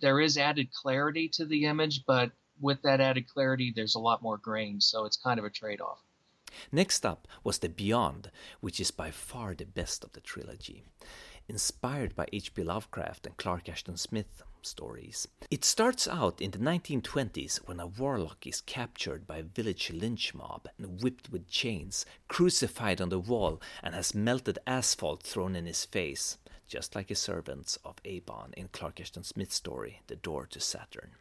there 0.01 0.19
is 0.19 0.37
added 0.37 0.73
clarity 0.73 1.29
to 1.29 1.45
the 1.45 1.63
image, 1.63 2.05
but 2.05 2.33
with 2.59 2.81
that 2.81 2.99
added 2.99 3.29
clarity, 3.29 3.71
there's 3.73 3.95
a 3.95 3.99
lot 3.99 4.21
more 4.21 4.37
grain, 4.37 4.81
so 4.81 5.05
it's 5.05 5.15
kind 5.15 5.39
of 5.39 5.45
a 5.45 5.49
trade-off. 5.49 6.03
Next 6.73 7.05
up 7.05 7.25
was 7.43 7.59
The 7.59 7.69
Beyond, 7.69 8.31
which 8.59 8.81
is 8.81 8.91
by 8.91 9.11
far 9.11 9.55
the 9.55 9.65
best 9.65 10.03
of 10.03 10.11
the 10.11 10.21
trilogy 10.21 10.83
inspired 11.47 12.15
by 12.15 12.27
H.P. 12.31 12.63
Lovecraft 12.63 13.25
and 13.27 13.37
Clark 13.37 13.69
Ashton 13.69 13.97
Smith 13.97 14.43
stories. 14.61 15.27
It 15.51 15.63
starts 15.63 16.07
out 16.07 16.41
in 16.41 16.51
the 16.51 16.57
1920s 16.57 17.57
when 17.67 17.79
a 17.79 17.87
warlock 17.87 18.47
is 18.47 18.61
captured 18.61 19.27
by 19.27 19.37
a 19.37 19.43
village 19.43 19.91
lynch 19.93 20.33
mob 20.33 20.67
and 20.77 21.01
whipped 21.01 21.29
with 21.29 21.47
chains, 21.47 22.05
crucified 22.27 22.99
on 22.99 23.09
the 23.09 23.19
wall, 23.19 23.61
and 23.83 23.93
has 23.93 24.15
melted 24.15 24.59
asphalt 24.65 25.23
thrown 25.23 25.55
in 25.55 25.65
his 25.65 25.85
face, 25.85 26.37
just 26.67 26.95
like 26.95 27.09
his 27.09 27.19
servants 27.19 27.77
of 27.85 28.01
Eibon 28.03 28.53
in 28.55 28.69
Clark 28.69 28.99
Ashton 28.99 29.23
Smith's 29.23 29.55
story, 29.55 30.01
The 30.07 30.15
Door 30.15 30.47
to 30.47 30.59
Saturn. 30.59 31.11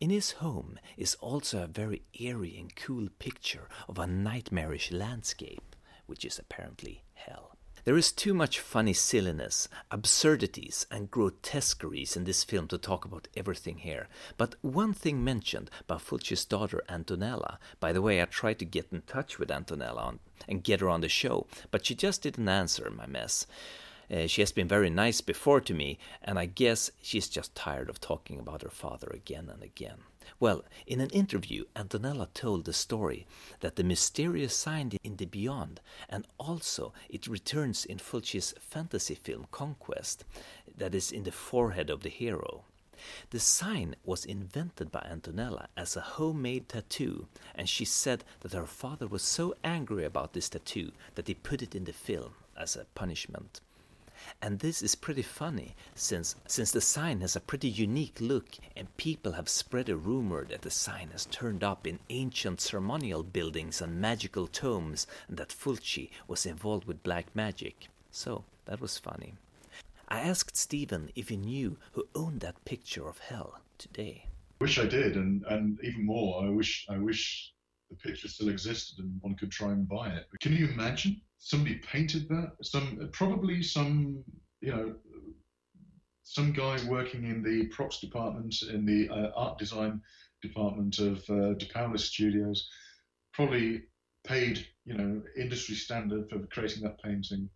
In 0.00 0.10
his 0.10 0.32
home 0.32 0.78
is 0.96 1.14
also 1.16 1.62
a 1.62 1.68
very 1.68 2.02
eerie 2.18 2.58
and 2.58 2.74
cool 2.74 3.08
picture 3.18 3.68
of 3.88 3.98
a 3.98 4.06
nightmarish 4.06 4.90
landscape, 4.90 5.76
which 6.06 6.24
is 6.24 6.38
apparently 6.38 7.04
hell. 7.14 7.56
There 7.84 7.96
is 7.96 8.12
too 8.12 8.32
much 8.32 8.60
funny 8.60 8.92
silliness, 8.92 9.68
absurdities, 9.90 10.86
and 10.88 11.10
grotesqueries 11.10 12.16
in 12.16 12.22
this 12.22 12.44
film 12.44 12.68
to 12.68 12.78
talk 12.78 13.04
about 13.04 13.26
everything 13.36 13.78
here. 13.78 14.06
But 14.36 14.54
one 14.60 14.92
thing 14.92 15.24
mentioned 15.24 15.68
by 15.88 15.96
Fulci's 15.96 16.44
daughter 16.44 16.84
Antonella. 16.88 17.58
By 17.80 17.92
the 17.92 18.00
way, 18.00 18.22
I 18.22 18.26
tried 18.26 18.60
to 18.60 18.64
get 18.64 18.86
in 18.92 19.02
touch 19.02 19.40
with 19.40 19.48
Antonella 19.48 20.18
and 20.46 20.62
get 20.62 20.78
her 20.78 20.88
on 20.88 21.00
the 21.00 21.08
show, 21.08 21.48
but 21.72 21.84
she 21.84 21.96
just 21.96 22.22
didn't 22.22 22.48
answer 22.48 22.88
my 22.88 23.06
mess. 23.06 23.48
Uh, 24.08 24.28
she 24.28 24.42
has 24.42 24.52
been 24.52 24.68
very 24.68 24.90
nice 24.90 25.20
before 25.20 25.60
to 25.62 25.74
me, 25.74 25.98
and 26.22 26.38
I 26.38 26.46
guess 26.46 26.92
she's 27.02 27.28
just 27.28 27.56
tired 27.56 27.90
of 27.90 28.00
talking 28.00 28.38
about 28.38 28.62
her 28.62 28.70
father 28.70 29.08
again 29.12 29.50
and 29.52 29.62
again. 29.62 29.98
Well, 30.38 30.64
in 30.86 31.00
an 31.00 31.10
interview, 31.10 31.64
Antonella 31.74 32.28
told 32.34 32.64
the 32.64 32.72
story 32.72 33.26
that 33.60 33.76
the 33.76 33.84
mysterious 33.84 34.56
sign 34.56 34.92
in 35.02 35.16
the 35.16 35.26
beyond, 35.26 35.80
and 36.08 36.26
also 36.38 36.92
it 37.08 37.26
returns 37.26 37.84
in 37.84 37.98
Fulci's 37.98 38.54
fantasy 38.60 39.14
film 39.14 39.46
Conquest, 39.50 40.24
that 40.76 40.94
is 40.94 41.12
in 41.12 41.24
the 41.24 41.32
forehead 41.32 41.90
of 41.90 42.02
the 42.02 42.08
hero. 42.08 42.64
The 43.30 43.40
sign 43.40 43.96
was 44.04 44.24
invented 44.24 44.92
by 44.92 45.00
Antonella 45.00 45.66
as 45.76 45.96
a 45.96 46.00
homemade 46.00 46.68
tattoo, 46.68 47.26
and 47.54 47.68
she 47.68 47.84
said 47.84 48.24
that 48.40 48.52
her 48.52 48.66
father 48.66 49.08
was 49.08 49.22
so 49.22 49.54
angry 49.64 50.04
about 50.04 50.32
this 50.34 50.48
tattoo 50.48 50.92
that 51.16 51.26
he 51.26 51.34
put 51.34 51.62
it 51.62 51.74
in 51.74 51.84
the 51.84 51.92
film 51.92 52.34
as 52.56 52.76
a 52.76 52.84
punishment. 52.94 53.60
And 54.40 54.58
this 54.58 54.82
is 54.82 54.94
pretty 54.94 55.22
funny 55.22 55.74
since 55.94 56.36
since 56.46 56.70
the 56.70 56.80
sign 56.80 57.20
has 57.20 57.36
a 57.36 57.40
pretty 57.40 57.68
unique 57.68 58.20
look 58.20 58.56
and 58.76 58.96
people 58.96 59.32
have 59.32 59.48
spread 59.48 59.88
a 59.88 59.96
rumor 59.96 60.44
that 60.46 60.62
the 60.62 60.70
sign 60.70 61.10
has 61.10 61.26
turned 61.26 61.62
up 61.62 61.86
in 61.86 61.98
ancient 62.08 62.60
ceremonial 62.60 63.22
buildings 63.22 63.80
and 63.82 64.00
magical 64.00 64.46
tomes 64.46 65.06
and 65.28 65.36
that 65.36 65.50
Fulci 65.50 66.10
was 66.26 66.46
involved 66.46 66.86
with 66.86 67.02
black 67.02 67.26
magic. 67.34 67.88
So 68.10 68.44
that 68.64 68.80
was 68.80 68.98
funny. 68.98 69.34
I 70.08 70.20
asked 70.20 70.56
Stephen 70.56 71.10
if 71.14 71.28
he 71.28 71.36
knew 71.36 71.78
who 71.92 72.06
owned 72.14 72.40
that 72.40 72.64
picture 72.64 73.08
of 73.08 73.18
hell 73.18 73.60
today. 73.78 74.26
Wish 74.60 74.78
I 74.78 74.86
did, 74.86 75.16
and, 75.16 75.42
and 75.48 75.78
even 75.82 76.04
more, 76.06 76.44
I 76.44 76.48
wish 76.48 76.86
I 76.88 76.98
wish 76.98 77.52
the 77.90 77.96
picture 77.96 78.28
still 78.28 78.48
existed 78.48 78.98
and 78.98 79.20
one 79.20 79.34
could 79.34 79.50
try 79.50 79.72
and 79.72 79.88
buy 79.88 80.08
it. 80.08 80.26
But 80.30 80.40
can 80.40 80.52
you 80.52 80.68
imagine 80.68 81.20
somebody 81.42 81.74
painted 81.76 82.28
that. 82.28 82.52
Some 82.62 83.10
probably 83.12 83.62
some 83.62 84.24
you 84.60 84.70
know 84.72 84.94
some 86.22 86.52
guy 86.52 86.78
working 86.88 87.24
in 87.24 87.42
the 87.42 87.66
props 87.66 88.00
department 88.00 88.54
in 88.72 88.86
the 88.86 89.08
uh, 89.12 89.32
art 89.34 89.58
design 89.58 90.00
department 90.40 90.98
of 90.98 91.18
uh, 91.28 91.54
De 91.54 91.66
Paolis 91.66 92.00
Studios 92.00 92.68
probably 93.34 93.82
paid 94.24 94.66
you 94.84 94.94
know 94.94 95.22
industry 95.36 95.74
standard 95.74 96.30
for 96.30 96.46
creating 96.46 96.82
that 96.84 97.02
painting. 97.02 97.50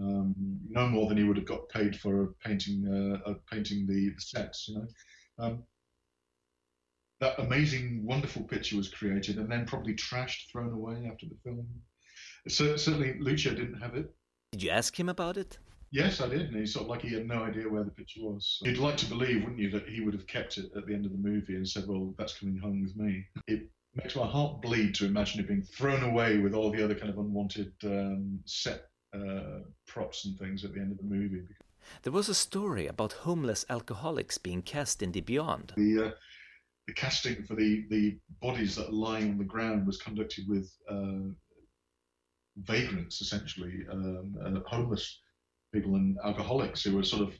Um, 0.00 0.34
no 0.68 0.86
more 0.86 1.08
than 1.08 1.18
he 1.18 1.24
would 1.24 1.36
have 1.36 1.46
got 1.46 1.68
paid 1.68 1.98
for 1.98 2.34
painting 2.44 2.86
uh, 3.26 3.34
painting 3.50 3.86
the, 3.86 4.10
the, 4.10 4.20
sets. 4.20 4.68
You 4.68 4.74
know. 4.74 4.86
Um, 5.38 5.62
that 7.20 7.38
amazing, 7.38 8.04
wonderful 8.04 8.42
picture 8.42 8.76
was 8.76 8.88
created 8.88 9.36
and 9.36 9.50
then 9.50 9.66
probably 9.66 9.94
trashed, 9.94 10.50
thrown 10.50 10.72
away 10.72 11.06
after 11.10 11.26
the 11.26 11.36
film. 11.44 11.68
So 12.48 12.76
certainly 12.76 13.18
Lucio 13.18 13.54
didn't 13.54 13.80
have 13.80 13.94
it. 13.94 14.14
Did 14.52 14.62
you 14.62 14.70
ask 14.70 14.98
him 14.98 15.08
about 15.08 15.36
it? 15.36 15.58
Yes, 15.92 16.20
I 16.20 16.28
did, 16.28 16.42
and 16.42 16.56
he 16.56 16.66
sort 16.66 16.84
of 16.84 16.88
like 16.88 17.02
he 17.02 17.14
had 17.14 17.26
no 17.26 17.42
idea 17.42 17.68
where 17.68 17.82
the 17.82 17.90
picture 17.90 18.20
was. 18.22 18.60
You'd 18.62 18.78
like 18.78 18.96
to 18.98 19.06
believe, 19.06 19.42
wouldn't 19.42 19.58
you, 19.58 19.70
that 19.70 19.88
he 19.88 20.00
would 20.00 20.14
have 20.14 20.26
kept 20.26 20.56
it 20.56 20.70
at 20.76 20.86
the 20.86 20.94
end 20.94 21.04
of 21.04 21.12
the 21.12 21.18
movie 21.18 21.56
and 21.56 21.68
said, 21.68 21.86
"Well, 21.88 22.14
that's 22.16 22.38
coming 22.38 22.58
home 22.58 22.82
with 22.82 22.96
me." 22.96 23.24
It 23.48 23.68
makes 23.94 24.14
my 24.14 24.26
heart 24.26 24.62
bleed 24.62 24.94
to 24.96 25.06
imagine 25.06 25.40
it 25.40 25.48
being 25.48 25.62
thrown 25.62 26.04
away 26.04 26.38
with 26.38 26.54
all 26.54 26.70
the 26.70 26.84
other 26.84 26.94
kind 26.94 27.10
of 27.10 27.18
unwanted 27.18 27.72
um, 27.84 28.38
set 28.44 28.84
uh, 29.12 29.60
props 29.88 30.26
and 30.26 30.38
things 30.38 30.64
at 30.64 30.72
the 30.74 30.80
end 30.80 30.92
of 30.92 30.98
the 30.98 31.04
movie. 31.04 31.42
There 32.02 32.12
was 32.12 32.28
a 32.28 32.34
story 32.34 32.86
about 32.86 33.12
homeless 33.12 33.64
alcoholics 33.68 34.38
being 34.38 34.62
cast 34.62 35.02
in 35.02 35.10
the 35.10 35.22
Beyond. 35.22 35.72
The 35.76 36.06
uh, 36.06 36.10
the 36.86 36.92
casting 36.94 37.42
for 37.44 37.56
the 37.56 37.86
the 37.90 38.18
bodies 38.40 38.76
that 38.76 38.88
are 38.88 38.92
lying 38.92 39.30
on 39.32 39.38
the 39.38 39.44
ground 39.44 39.86
was 39.86 40.00
conducted 40.00 40.44
with 40.48 40.72
uh, 40.88 41.32
vagrants, 42.56 43.20
essentially, 43.20 43.84
um, 43.90 44.34
uh, 44.44 44.68
homeless 44.68 45.20
people 45.72 45.94
and 45.94 46.18
alcoholics 46.24 46.82
who 46.82 46.96
were 46.96 47.02
sort 47.02 47.22
of 47.22 47.34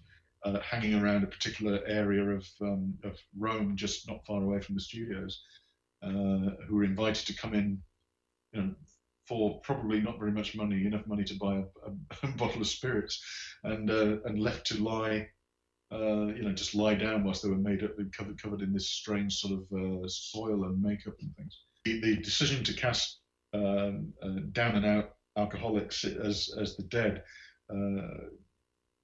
uh, 0.45 0.61
hanging 0.61 0.95
around 0.95 1.25
a 1.25 1.27
particular 1.27 1.81
area 1.87 2.25
of, 2.25 2.47
um, 2.63 2.95
of 3.05 3.19
Rome, 3.39 3.77
just 3.77 4.09
not 4.09 4.25
far 4.25 4.43
away 4.43 4.61
from 4.61 4.75
the 4.75 4.81
studios, 4.81 5.43
uh, 6.03 6.57
who 6.67 6.77
were 6.77 6.85
invited 6.85 7.27
to 7.27 7.37
come 7.37 7.55
in, 7.55 7.79
you 8.53 8.63
know, 8.63 8.75
for 9.27 9.61
probably 9.61 10.01
not 10.01 10.19
very 10.19 10.33
much 10.33 10.57
money, 10.57 10.87
enough 10.87 11.07
money 11.07 11.25
to 11.25 11.35
buy 11.35 11.57
a, 11.57 12.27
a 12.27 12.27
bottle 12.37 12.61
of 12.61 12.67
spirits, 12.67 13.23
and 13.65 13.91
uh, 13.91 14.17
and 14.25 14.41
left 14.41 14.67
to 14.67 14.83
lie. 14.83 15.29
Uh, 15.93 16.27
you 16.37 16.43
know, 16.43 16.53
just 16.53 16.75
lie 16.77 16.95
down 16.95 17.25
whilst 17.25 17.43
they 17.43 17.49
were 17.49 17.57
made 17.57 17.83
up, 17.83 17.91
covered, 18.17 18.41
covered 18.41 18.63
in 18.63 18.73
this 18.73 18.89
strange 18.89 19.35
sort 19.35 19.55
of 19.55 19.61
uh, 19.73 20.07
soil 20.07 20.65
and 20.65 20.81
makeup 20.81 21.15
and 21.21 21.35
things. 21.35 21.65
The, 21.85 22.01
the 22.01 22.17
decision 22.19 22.63
to 22.63 22.73
cast 22.73 23.20
um, 23.55 24.13
uh, 24.23 24.41
down 24.53 24.77
and 24.77 24.87
out 24.87 25.15
alcoholics 25.37 26.05
as 26.05 26.51
as 26.61 26.77
the 26.77 26.83
dead 26.85 27.23
uh, 27.73 28.27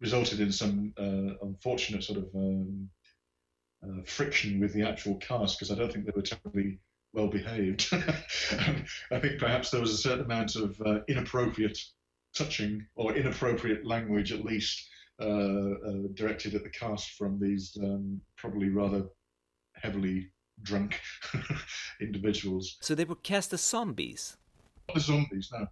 resulted 0.01 0.41
in 0.41 0.53
some 0.53 0.93
uh, 0.99 1.35
unfortunate 1.47 2.05
sort 2.05 2.19
of 2.19 2.29
um, 2.35 2.89
uh, 3.85 4.03
friction 4.05 4.61
with 4.61 4.73
the 4.73 4.83
actual 4.83 5.17
cast 5.17 5.59
because 5.59 5.71
I 5.71 5.79
don't 5.79 5.93
think 5.93 6.05
they 6.05 6.13
were 6.15 6.23
terribly 6.23 6.79
well 7.13 7.29
behaved. 7.29 7.89
I 7.93 9.21
think 9.21 9.39
perhaps 9.39 9.71
there 9.71 9.81
was 9.81 9.93
a 9.93 9.97
certain 9.97 10.25
amount 10.25 10.57
of 10.57 10.81
inappropriate 11.09 11.79
touching 12.37 12.87
or 12.95 13.17
inappropriate 13.17 13.87
language, 13.87 14.33
at 14.33 14.45
least, 14.45 14.87
uh, 15.21 15.25
uh, 15.25 15.93
directed 16.13 16.55
at 16.55 16.63
the 16.63 16.69
cast 16.69 17.13
from 17.13 17.41
these 17.41 17.77
um, 17.83 18.21
probably 18.37 18.69
rather 18.69 19.05
heavily 19.75 20.29
drunk 20.63 21.01
individuals. 22.01 22.77
So 22.81 22.95
they 22.95 23.05
were 23.05 23.17
cast 23.17 23.53
as 23.53 23.63
zombies. 23.63 24.37
The 24.95 25.01
zombies, 25.01 25.51
no. 25.53 25.67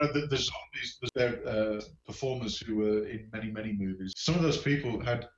the, 0.00 0.26
the, 0.28 0.36
zombies, 0.36 0.98
they're 1.14 1.46
uh, 1.46 1.80
performers 2.04 2.58
who 2.58 2.76
were 2.76 3.06
in 3.06 3.28
many, 3.32 3.50
many 3.50 3.72
movies. 3.72 4.12
Some 4.16 4.34
of 4.34 4.42
those 4.42 4.58
people 4.58 5.00
had 5.00 5.28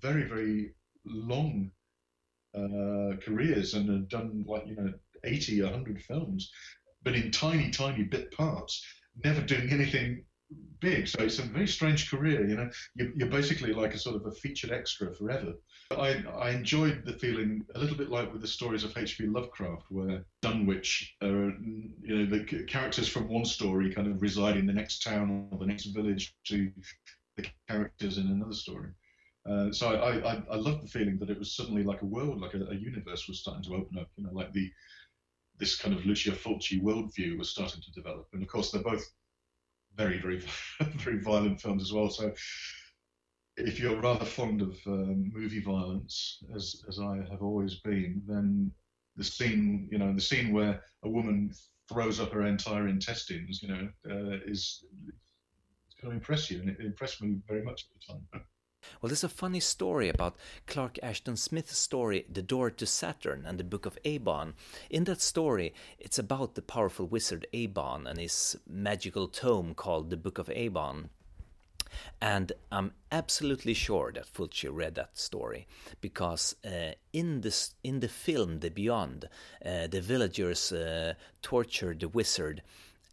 very, 0.00 0.24
very 0.24 0.74
long 1.04 1.70
uh, 2.54 3.16
careers 3.22 3.74
and 3.74 3.88
had 3.90 4.08
done 4.08 4.44
like, 4.46 4.66
you 4.66 4.76
know, 4.76 4.92
80, 5.24 5.62
100 5.62 6.02
films, 6.02 6.50
but 7.02 7.14
in 7.14 7.30
tiny, 7.30 7.70
tiny 7.70 8.04
bit 8.04 8.32
parts, 8.32 8.82
never 9.22 9.42
doing 9.42 9.70
anything 9.70 10.24
big, 10.80 11.08
so 11.08 11.22
it's 11.22 11.38
a 11.38 11.42
very 11.42 11.66
strange 11.66 12.10
career. 12.10 12.46
You 12.46 12.56
know, 12.56 12.70
you're, 12.94 13.10
you're 13.14 13.28
basically 13.28 13.72
like 13.72 13.94
a 13.94 13.98
sort 13.98 14.16
of 14.16 14.26
a 14.26 14.30
featured 14.30 14.70
extra 14.70 15.14
forever. 15.14 15.54
I, 15.90 16.22
I 16.38 16.50
enjoyed 16.50 17.04
the 17.04 17.12
feeling 17.12 17.64
a 17.74 17.78
little 17.78 17.96
bit 17.96 18.10
like 18.10 18.32
with 18.32 18.42
the 18.42 18.48
stories 18.48 18.84
of 18.84 18.96
H.P. 18.96 19.26
Lovecraft, 19.26 19.84
where 19.90 20.24
Dunwich, 20.42 21.16
are, 21.22 21.52
you 22.02 22.26
know, 22.26 22.26
the 22.26 22.64
characters 22.64 23.08
from 23.08 23.28
one 23.28 23.44
story 23.44 23.92
kind 23.92 24.08
of 24.08 24.20
reside 24.20 24.56
in 24.56 24.66
the 24.66 24.72
next 24.72 25.02
town 25.02 25.48
or 25.50 25.58
the 25.58 25.66
next 25.66 25.86
village 25.86 26.34
to 26.44 26.70
the 27.36 27.46
characters 27.68 28.18
in 28.18 28.26
another 28.28 28.54
story. 28.54 28.90
Uh, 29.48 29.70
so 29.70 29.94
I, 29.94 30.32
I, 30.32 30.42
I 30.50 30.56
loved 30.56 30.84
the 30.84 30.88
feeling 30.88 31.18
that 31.18 31.30
it 31.30 31.38
was 31.38 31.54
suddenly 31.54 31.84
like 31.84 32.02
a 32.02 32.06
world, 32.06 32.40
like 32.40 32.54
a, 32.54 32.64
a, 32.66 32.74
universe 32.74 33.28
was 33.28 33.38
starting 33.38 33.62
to 33.62 33.76
open 33.76 33.96
up. 33.96 34.08
You 34.16 34.24
know, 34.24 34.32
like 34.32 34.52
the 34.52 34.68
this 35.58 35.76
kind 35.76 35.94
of 35.94 36.04
Lucio 36.04 36.34
Fulci 36.34 36.82
worldview 36.82 37.38
was 37.38 37.50
starting 37.50 37.80
to 37.80 37.92
develop. 37.92 38.26
And 38.32 38.42
of 38.42 38.48
course, 38.48 38.70
they're 38.72 38.82
both 38.82 39.04
very, 39.96 40.18
very, 40.18 40.42
very 40.80 41.20
violent 41.20 41.60
films 41.60 41.82
as 41.82 41.92
well. 41.92 42.10
So 42.10 42.32
if 43.56 43.80
you're 43.80 44.00
rather 44.00 44.24
fond 44.24 44.60
of 44.62 44.76
um, 44.86 45.30
movie 45.34 45.62
violence, 45.62 46.42
as 46.54 46.84
as 46.88 46.98
I 47.00 47.16
have 47.30 47.42
always 47.42 47.76
been, 47.76 48.22
then 48.26 48.70
the 49.16 49.24
scene, 49.24 49.88
you 49.90 49.98
know, 49.98 50.12
the 50.12 50.20
scene 50.20 50.52
where 50.52 50.82
a 51.04 51.08
woman 51.08 51.52
throws 51.88 52.20
up 52.20 52.32
her 52.32 52.42
entire 52.42 52.88
intestines, 52.88 53.62
you 53.62 53.68
know, 53.68 53.88
uh, 54.10 54.38
is 54.46 54.84
going 56.02 56.12
to 56.12 56.16
impress 56.16 56.50
you, 56.50 56.60
and 56.60 56.68
it 56.68 56.80
impressed 56.80 57.22
me 57.22 57.38
very 57.48 57.62
much 57.62 57.86
at 57.86 58.00
the 58.00 58.12
time. 58.12 58.42
Well, 59.00 59.08
there's 59.08 59.24
a 59.24 59.28
funny 59.28 59.60
story 59.60 60.08
about 60.08 60.36
Clark 60.66 60.98
Ashton 61.02 61.36
Smith's 61.36 61.78
story, 61.78 62.26
The 62.32 62.42
Door 62.42 62.70
to 62.72 62.86
Saturn 62.86 63.44
and 63.46 63.58
the 63.58 63.64
Book 63.64 63.86
of 63.86 63.98
Eibon. 64.04 64.54
In 64.90 65.04
that 65.04 65.20
story, 65.20 65.74
it's 65.98 66.18
about 66.18 66.54
the 66.54 66.62
powerful 66.62 67.06
wizard 67.06 67.46
Eibon 67.52 68.06
and 68.06 68.18
his 68.18 68.56
magical 68.68 69.28
tome 69.28 69.74
called 69.74 70.10
the 70.10 70.16
Book 70.16 70.38
of 70.38 70.48
Eibon. 70.48 71.08
And 72.20 72.52
I'm 72.70 72.92
absolutely 73.10 73.74
sure 73.74 74.12
that 74.12 74.32
Fulci 74.32 74.68
read 74.70 74.96
that 74.96 75.16
story 75.18 75.66
because 76.00 76.56
uh, 76.64 76.92
in 77.12 77.40
this 77.40 77.74
in 77.82 78.00
the 78.00 78.08
film 78.08 78.60
The 78.60 78.70
Beyond, 78.70 79.28
uh, 79.64 79.86
the 79.86 80.00
villagers 80.00 80.72
uh, 80.72 81.14
torture 81.42 81.94
the 81.94 82.08
wizard 82.08 82.62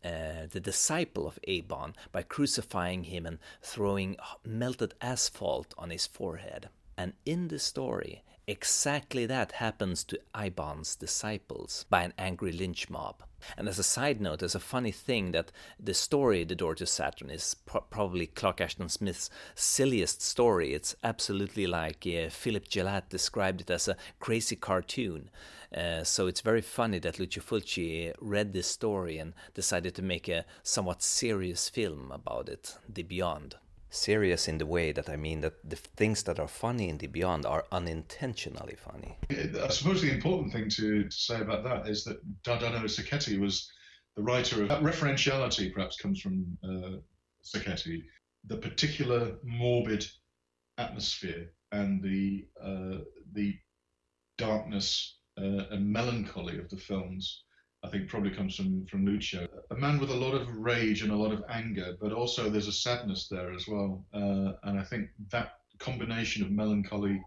uh, 0.03 0.47
the 0.51 0.59
disciple 0.59 1.27
of 1.27 1.39
Eibon 1.47 1.93
by 2.11 2.23
crucifying 2.23 3.05
him 3.05 3.25
and 3.25 3.39
throwing 3.61 4.17
melted 4.45 4.93
asphalt 5.01 5.73
on 5.77 5.89
his 5.89 6.05
forehead. 6.07 6.69
And 6.97 7.13
in 7.25 7.47
the 7.47 7.59
story, 7.59 8.23
exactly 8.47 9.25
that 9.25 9.53
happens 9.53 10.03
to 10.05 10.19
Eibon's 10.35 10.95
disciples 10.95 11.85
by 11.89 12.03
an 12.03 12.13
angry 12.17 12.51
lynch 12.51 12.89
mob. 12.89 13.23
And 13.57 13.67
as 13.67 13.79
a 13.79 13.83
side 13.83 14.21
note, 14.21 14.39
there's 14.39 14.55
a 14.55 14.59
funny 14.59 14.91
thing 14.91 15.31
that 15.31 15.51
the 15.79 15.93
story, 15.93 16.43
The 16.43 16.55
Door 16.55 16.75
to 16.75 16.85
Saturn, 16.85 17.29
is 17.29 17.53
pro- 17.53 17.81
probably 17.81 18.27
Clark 18.27 18.61
Ashton 18.61 18.89
Smith's 18.89 19.29
silliest 19.55 20.21
story. 20.21 20.73
It's 20.73 20.95
absolutely 21.03 21.67
like 21.67 22.05
uh, 22.07 22.29
Philip 22.29 22.67
Gillette 22.67 23.09
described 23.09 23.61
it 23.61 23.69
as 23.69 23.87
a 23.87 23.97
crazy 24.19 24.55
cartoon. 24.55 25.29
Uh, 25.75 26.03
so 26.03 26.27
it's 26.27 26.41
very 26.41 26.61
funny 26.61 26.99
that 26.99 27.17
Lucio 27.19 27.41
Fulci 27.41 28.13
read 28.21 28.53
this 28.53 28.67
story 28.67 29.17
and 29.17 29.33
decided 29.55 29.95
to 29.95 30.01
make 30.01 30.27
a 30.27 30.45
somewhat 30.61 31.01
serious 31.01 31.67
film 31.69 32.11
about 32.11 32.47
it, 32.47 32.77
The 32.87 33.03
Beyond 33.03 33.55
serious 33.93 34.47
in 34.47 34.57
the 34.57 34.65
way 34.65 34.91
that 34.91 35.09
I 35.09 35.15
mean 35.15 35.41
that 35.41 35.69
the 35.69 35.75
things 35.75 36.23
that 36.23 36.39
are 36.39 36.47
funny 36.47 36.89
in 36.89 36.97
the 36.97 37.07
beyond 37.07 37.45
are 37.45 37.65
unintentionally 37.71 38.75
funny. 38.75 39.17
I 39.29 39.67
suppose 39.69 40.01
the 40.01 40.11
important 40.11 40.51
thing 40.51 40.69
to, 40.69 41.03
to 41.03 41.11
say 41.11 41.41
about 41.41 41.63
that 41.63 41.87
is 41.87 42.03
that 42.05 42.17
Dardano 42.43 42.83
Sacchetti 42.85 43.39
was 43.39 43.71
the 44.15 44.23
writer 44.23 44.63
of 44.63 44.69
that 44.69 44.81
referentiality 44.81 45.73
perhaps 45.73 45.97
comes 45.97 46.19
from 46.19 46.57
uh, 46.63 46.97
Sacchetti, 47.43 48.03
the 48.45 48.57
particular 48.57 49.37
morbid 49.43 50.05
atmosphere 50.77 51.51
and 51.71 52.01
the 52.01 52.45
uh, 52.61 52.99
the 53.33 53.55
darkness 54.37 55.19
uh, 55.37 55.65
and 55.71 55.85
melancholy 55.85 56.57
of 56.57 56.69
the 56.69 56.77
films 56.77 57.42
I 57.83 57.89
think 57.89 58.07
probably 58.07 58.31
comes 58.31 58.55
from 58.55 58.85
from 58.85 59.05
Lucio. 59.05 59.47
A 59.71 59.75
man 59.75 59.99
with 59.99 60.09
a 60.09 60.15
lot 60.15 60.33
of 60.33 60.47
rage 60.55 61.01
and 61.01 61.11
a 61.11 61.15
lot 61.15 61.33
of 61.33 61.43
anger, 61.49 61.95
but 61.99 62.13
also 62.13 62.49
there's 62.49 62.67
a 62.67 62.71
sadness 62.71 63.27
there 63.29 63.53
as 63.53 63.67
well. 63.67 64.05
Uh, 64.13 64.53
and 64.63 64.79
I 64.79 64.83
think 64.83 65.09
that 65.31 65.53
combination 65.79 66.43
of 66.43 66.51
melancholy 66.51 67.21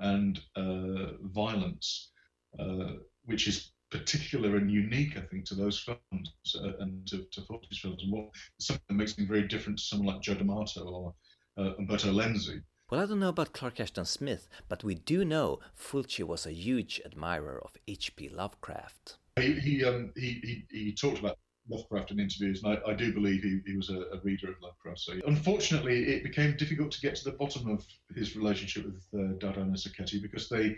and 0.00 0.40
uh, 0.56 1.12
violence, 1.22 2.10
uh, 2.58 2.94
which 3.24 3.46
is 3.46 3.72
particular 3.90 4.56
and 4.56 4.70
unique, 4.70 5.16
I 5.16 5.20
think, 5.20 5.44
to 5.46 5.54
those 5.54 5.78
films 5.78 6.56
uh, 6.56 6.72
and 6.80 7.06
to, 7.06 7.24
to 7.32 7.40
Fulci's 7.42 7.78
films, 7.78 8.02
and 8.02 8.12
what 8.12 8.30
something 8.58 8.84
that 8.88 8.94
makes 8.94 9.14
them 9.14 9.28
very 9.28 9.46
different 9.46 9.78
to 9.78 9.84
someone 9.84 10.14
like 10.14 10.22
Joe 10.22 10.34
D'Amato 10.34 10.82
or 10.82 11.14
uh, 11.58 11.74
Umberto 11.78 12.12
Lenzi. 12.12 12.60
Well, 12.90 13.00
I 13.00 13.06
don't 13.06 13.20
know 13.20 13.30
about 13.30 13.52
Clark 13.52 13.80
Ashton 13.80 14.04
Smith, 14.04 14.48
but 14.68 14.84
we 14.84 14.94
do 14.94 15.24
know 15.24 15.60
Fulci 15.76 16.24
was 16.24 16.46
a 16.46 16.52
huge 16.52 17.00
admirer 17.04 17.60
of 17.64 17.76
H.P. 17.88 18.28
Lovecraft. 18.28 19.16
He 19.38 19.52
he, 19.60 19.84
um, 19.84 20.12
he 20.16 20.64
he 20.70 20.78
he 20.78 20.92
talked 20.94 21.18
about 21.18 21.38
Lovecraft 21.68 22.10
in 22.10 22.20
interviews, 22.20 22.62
and 22.62 22.78
I, 22.78 22.90
I 22.90 22.94
do 22.94 23.12
believe 23.12 23.42
he, 23.42 23.60
he 23.66 23.76
was 23.76 23.90
a, 23.90 24.00
a, 24.12 24.20
reader 24.22 24.50
of 24.50 24.56
Lovecraft. 24.62 25.00
So 25.00 25.12
unfortunately, 25.26 26.04
it 26.04 26.22
became 26.22 26.56
difficult 26.56 26.92
to 26.92 27.00
get 27.00 27.16
to 27.16 27.24
the 27.24 27.32
bottom 27.32 27.68
of 27.68 27.84
his 28.14 28.36
relationship 28.36 28.86
with 28.86 29.04
uh, 29.12 29.34
Dardano 29.38 29.76
Sacchetti 29.76 30.22
because 30.22 30.48
they 30.48 30.76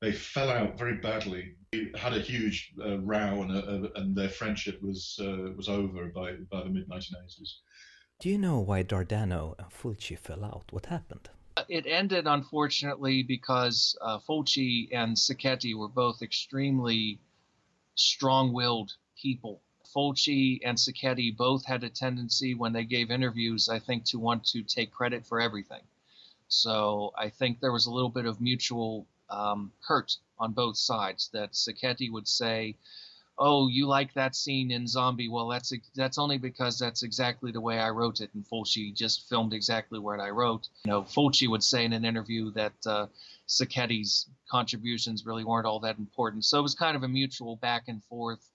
they 0.00 0.12
fell 0.12 0.50
out 0.50 0.78
very 0.78 0.98
badly. 0.98 1.54
He 1.72 1.90
had 1.96 2.12
a 2.12 2.20
huge 2.20 2.72
uh, 2.84 2.98
row, 2.98 3.42
and, 3.42 3.56
a, 3.56 3.60
a, 3.60 4.00
and 4.00 4.14
their 4.14 4.28
friendship 4.28 4.82
was 4.82 5.18
uh, 5.22 5.52
was 5.56 5.68
over 5.68 6.06
by 6.06 6.32
by 6.50 6.64
the 6.64 6.70
mid 6.70 6.88
1980s. 6.88 7.52
Do 8.20 8.28
you 8.28 8.38
know 8.38 8.58
why 8.58 8.82
Dardano 8.82 9.54
and 9.58 9.70
Fulci 9.70 10.18
fell 10.18 10.44
out? 10.44 10.64
What 10.70 10.86
happened? 10.86 11.30
It 11.68 11.86
ended 11.86 12.26
unfortunately 12.26 13.22
because 13.22 13.96
uh, 14.00 14.18
Fulci 14.18 14.88
and 14.92 15.16
Sacchetti 15.16 15.74
were 15.74 15.88
both 15.88 16.22
extremely 16.22 17.20
strong-willed 17.98 18.92
people. 19.20 19.60
Fulci 19.94 20.60
and 20.64 20.78
Sacchetti 20.78 21.36
both 21.36 21.64
had 21.64 21.82
a 21.82 21.88
tendency 21.88 22.54
when 22.54 22.72
they 22.72 22.84
gave 22.84 23.10
interviews, 23.10 23.68
I 23.68 23.78
think, 23.78 24.04
to 24.06 24.18
want 24.18 24.44
to 24.46 24.62
take 24.62 24.92
credit 24.92 25.26
for 25.26 25.40
everything. 25.40 25.82
So 26.48 27.12
I 27.16 27.28
think 27.30 27.60
there 27.60 27.72
was 27.72 27.86
a 27.86 27.90
little 27.90 28.10
bit 28.10 28.26
of 28.26 28.40
mutual 28.40 29.06
um, 29.30 29.72
hurt 29.86 30.16
on 30.38 30.52
both 30.52 30.76
sides. 30.76 31.30
That 31.32 31.52
Sacchetti 31.52 32.10
would 32.10 32.28
say, 32.28 32.76
"Oh, 33.38 33.68
you 33.68 33.86
like 33.86 34.14
that 34.14 34.36
scene 34.36 34.70
in 34.70 34.86
Zombie? 34.86 35.28
Well, 35.28 35.48
that's 35.48 35.72
that's 35.94 36.18
only 36.18 36.38
because 36.38 36.78
that's 36.78 37.02
exactly 37.02 37.50
the 37.52 37.60
way 37.60 37.78
I 37.78 37.90
wrote 37.90 38.20
it." 38.20 38.30
And 38.34 38.46
Fulci 38.46 38.94
just 38.94 39.28
filmed 39.28 39.52
exactly 39.52 39.98
what 39.98 40.20
I 40.20 40.30
wrote. 40.30 40.68
You 40.84 40.92
know, 40.92 41.02
Fulci 41.02 41.48
would 41.48 41.64
say 41.64 41.84
in 41.84 41.92
an 41.92 42.04
interview 42.04 42.50
that 42.52 42.86
uh, 42.86 43.06
Sacchetti's 43.46 44.26
contributions 44.50 45.26
really 45.26 45.44
weren't 45.44 45.66
all 45.66 45.80
that 45.80 45.98
important. 45.98 46.44
So 46.44 46.58
it 46.58 46.62
was 46.62 46.74
kind 46.74 46.96
of 46.96 47.02
a 47.02 47.08
mutual 47.08 47.56
back 47.56 47.84
and 47.88 48.02
forth. 48.04 48.50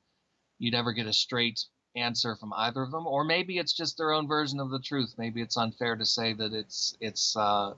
You'd 0.60 0.74
never 0.74 0.94
get 0.94 1.08
a 1.08 1.14
straight 1.14 1.64
answer 1.96 2.36
from 2.36 2.54
either 2.54 2.82
of 2.82 2.92
them, 2.92 3.06
or 3.06 3.24
maybe 3.24 3.58
it's 3.58 3.74
just 3.74 3.98
their 3.98 4.12
own 4.12 4.28
version 4.28 4.60
of 4.60 4.70
the 4.70 4.80
truth. 4.80 5.14
Maybe 5.18 5.42
it's 5.42 5.58
unfair 5.58 5.96
to 5.96 6.06
say 6.06 6.34
that 6.34 6.54
it's 6.54 6.98
it's 7.00 7.36
uh, 7.36 7.74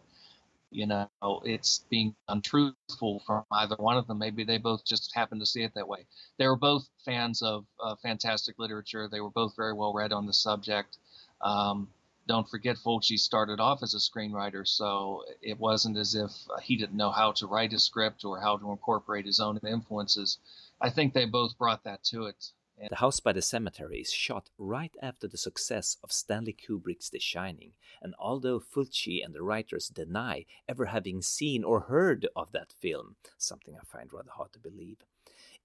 you 0.71 0.85
know 0.85 1.09
it's 1.43 1.83
being 1.89 2.15
untruthful 2.29 3.21
from 3.25 3.43
either 3.51 3.75
one 3.77 3.97
of 3.97 4.07
them. 4.07 4.19
Maybe 4.19 4.43
they 4.43 4.57
both 4.57 4.85
just 4.85 5.13
happen 5.13 5.39
to 5.39 5.45
see 5.45 5.63
it 5.63 5.73
that 5.75 5.87
way. 5.87 6.05
They 6.37 6.47
were 6.47 6.55
both 6.55 6.87
fans 7.03 7.41
of 7.41 7.65
uh, 7.83 7.95
fantastic 8.01 8.59
literature. 8.59 9.07
They 9.11 9.21
were 9.21 9.31
both 9.31 9.55
very 9.55 9.73
well 9.73 9.93
read 9.93 10.13
on 10.13 10.25
the 10.25 10.33
subject. 10.33 10.97
Um, 11.41 11.89
don't 12.27 12.49
forget 12.49 12.77
Fulci 12.77 13.17
started 13.17 13.59
off 13.59 13.83
as 13.83 13.93
a 13.93 13.97
screenwriter, 13.97 14.67
so 14.67 15.23
it 15.41 15.59
wasn't 15.59 15.97
as 15.97 16.15
if 16.15 16.31
he 16.63 16.75
didn't 16.75 16.97
know 16.97 17.11
how 17.11 17.31
to 17.33 17.47
write 17.47 17.73
a 17.73 17.79
script 17.79 18.25
or 18.25 18.39
how 18.39 18.57
to 18.57 18.71
incorporate 18.71 19.25
his 19.25 19.39
own 19.39 19.59
influences. 19.67 20.39
I 20.81 20.89
think 20.89 21.13
they 21.13 21.25
both 21.25 21.57
brought 21.57 21.83
that 21.83 22.03
to 22.05 22.25
it. 22.25 22.51
The 22.89 22.97
House 22.97 23.21
by 23.21 23.31
the 23.31 23.41
Cemetery 23.41 24.01
is 24.01 24.11
shot 24.11 24.49
right 24.57 24.93
after 25.01 25.27
the 25.27 25.37
success 25.37 25.95
of 26.03 26.11
Stanley 26.11 26.53
Kubrick's 26.53 27.09
The 27.09 27.19
Shining, 27.19 27.71
and 28.01 28.13
although 28.19 28.59
Fulci 28.59 29.23
and 29.23 29.33
the 29.33 29.41
writers 29.41 29.87
deny 29.87 30.45
ever 30.67 30.87
having 30.87 31.21
seen 31.21 31.63
or 31.63 31.81
heard 31.81 32.27
of 32.35 32.51
that 32.51 32.73
film, 32.73 33.15
something 33.37 33.75
I 33.75 33.85
find 33.85 34.11
rather 34.11 34.31
hard 34.31 34.51
to 34.53 34.59
believe, 34.59 34.97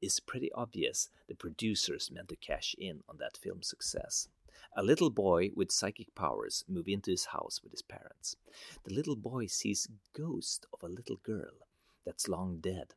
it's 0.00 0.20
pretty 0.20 0.52
obvious 0.52 1.08
the 1.26 1.34
producers 1.34 2.10
meant 2.12 2.28
to 2.28 2.36
cash 2.36 2.76
in 2.78 3.02
on 3.08 3.16
that 3.18 3.36
film's 3.36 3.68
success. 3.68 4.28
A 4.76 4.82
little 4.82 5.10
boy 5.10 5.50
with 5.54 5.72
psychic 5.72 6.14
powers 6.14 6.64
move 6.68 6.88
into 6.88 7.10
his 7.10 7.26
house 7.26 7.60
with 7.62 7.72
his 7.72 7.82
parents. 7.82 8.36
The 8.84 8.94
little 8.94 9.16
boy 9.16 9.46
sees 9.46 9.88
ghost 10.12 10.66
of 10.72 10.82
a 10.82 10.88
little 10.92 11.16
girl 11.16 11.66
that's 12.04 12.28
long 12.28 12.58
dead. 12.60 12.94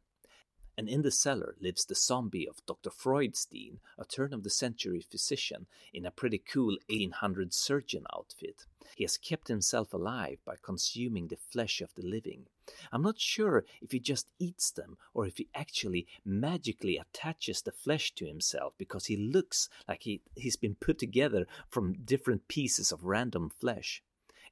And 0.76 0.90
in 0.90 1.04
the 1.04 1.12
cellar 1.12 1.56
lives 1.60 1.86
the 1.86 1.94
zombie 1.94 2.48
of 2.48 2.66
Dr. 2.66 2.90
Freudstein, 2.90 3.80
a 3.98 4.06
turn 4.06 4.34
of 4.34 4.44
the 4.44 4.50
century 4.50 5.02
physician 5.02 5.68
in 5.94 6.06
a 6.06 6.12
pretty 6.12 6.40
cool 6.40 6.78
1800 6.90 7.54
surgeon 7.54 8.06
outfit. 8.12 8.66
He 8.96 9.04
has 9.04 9.18
kept 9.18 9.48
himself 9.48 9.94
alive 9.94 10.40
by 10.46 10.56
consuming 10.62 11.28
the 11.28 11.38
flesh 11.38 11.82
of 11.82 11.94
the 11.94 12.02
living, 12.02 12.48
I'm 12.92 13.02
not 13.02 13.20
sure 13.20 13.66
if 13.82 13.92
he 13.92 14.00
just 14.00 14.28
eats 14.40 14.72
them 14.72 14.98
or 15.14 15.26
if 15.26 15.38
he 15.38 15.50
actually 15.54 16.08
magically 16.24 16.98
attaches 16.98 17.62
the 17.62 17.72
flesh 17.72 18.14
to 18.16 18.26
himself 18.26 18.74
because 18.78 19.08
he 19.08 19.18
looks 19.18 19.70
like 19.88 20.04
he, 20.04 20.22
he's 20.36 20.56
been 20.56 20.76
put 20.76 21.00
together 21.00 21.48
from 21.70 21.94
different 22.06 22.48
pieces 22.48 22.92
of 22.92 23.04
random 23.04 23.50
flesh. 23.50 24.04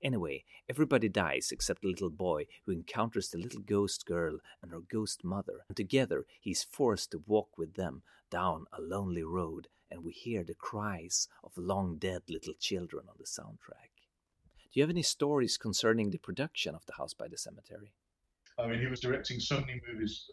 Anyway, 0.04 0.43
everybody 0.67 1.08
dies 1.08 1.50
except 1.52 1.84
the 1.84 1.88
little 1.88 2.10
boy 2.10 2.47
who 2.65 2.71
encounters 2.71 3.30
the 3.30 3.38
little 3.38 3.62
ghost 3.62 4.06
girl 4.06 4.39
and 4.62 4.71
her 4.71 4.80
ghost 4.80 5.24
mother, 5.24 5.60
and 5.67 5.78
together 5.78 6.26
he's 6.39 6.63
forced 6.63 7.12
to 7.12 7.24
walk 7.28 7.58
with 7.58 7.76
them 7.76 8.02
down 8.32 8.65
a 8.74 8.82
lonely 8.82 9.24
road, 9.24 9.67
and 9.91 10.04
we 10.04 10.12
hear 10.12 10.43
the 10.43 10.56
cries 10.56 11.28
of 11.43 11.52
long 11.56 11.97
dead 11.97 12.24
little 12.28 12.56
children 12.60 13.06
on 13.08 13.15
the 13.19 13.26
soundtrack. 13.26 13.91
Do 14.74 14.80
you 14.80 14.84
have 14.84 14.89
any 14.89 15.04
stories 15.04 15.58
concerning 15.58 16.10
the 16.10 16.17
production 16.17 16.74
of 16.74 16.86
The 16.86 16.93
House 16.93 17.13
by 17.13 17.28
the 17.28 17.38
Cemetery? 17.38 17.93
I 18.62 18.67
mean, 18.67 18.80
he 18.80 18.88
was 18.88 19.00
directing 19.00 19.39
so 19.39 19.60
many 19.60 19.82
movies 19.91 20.26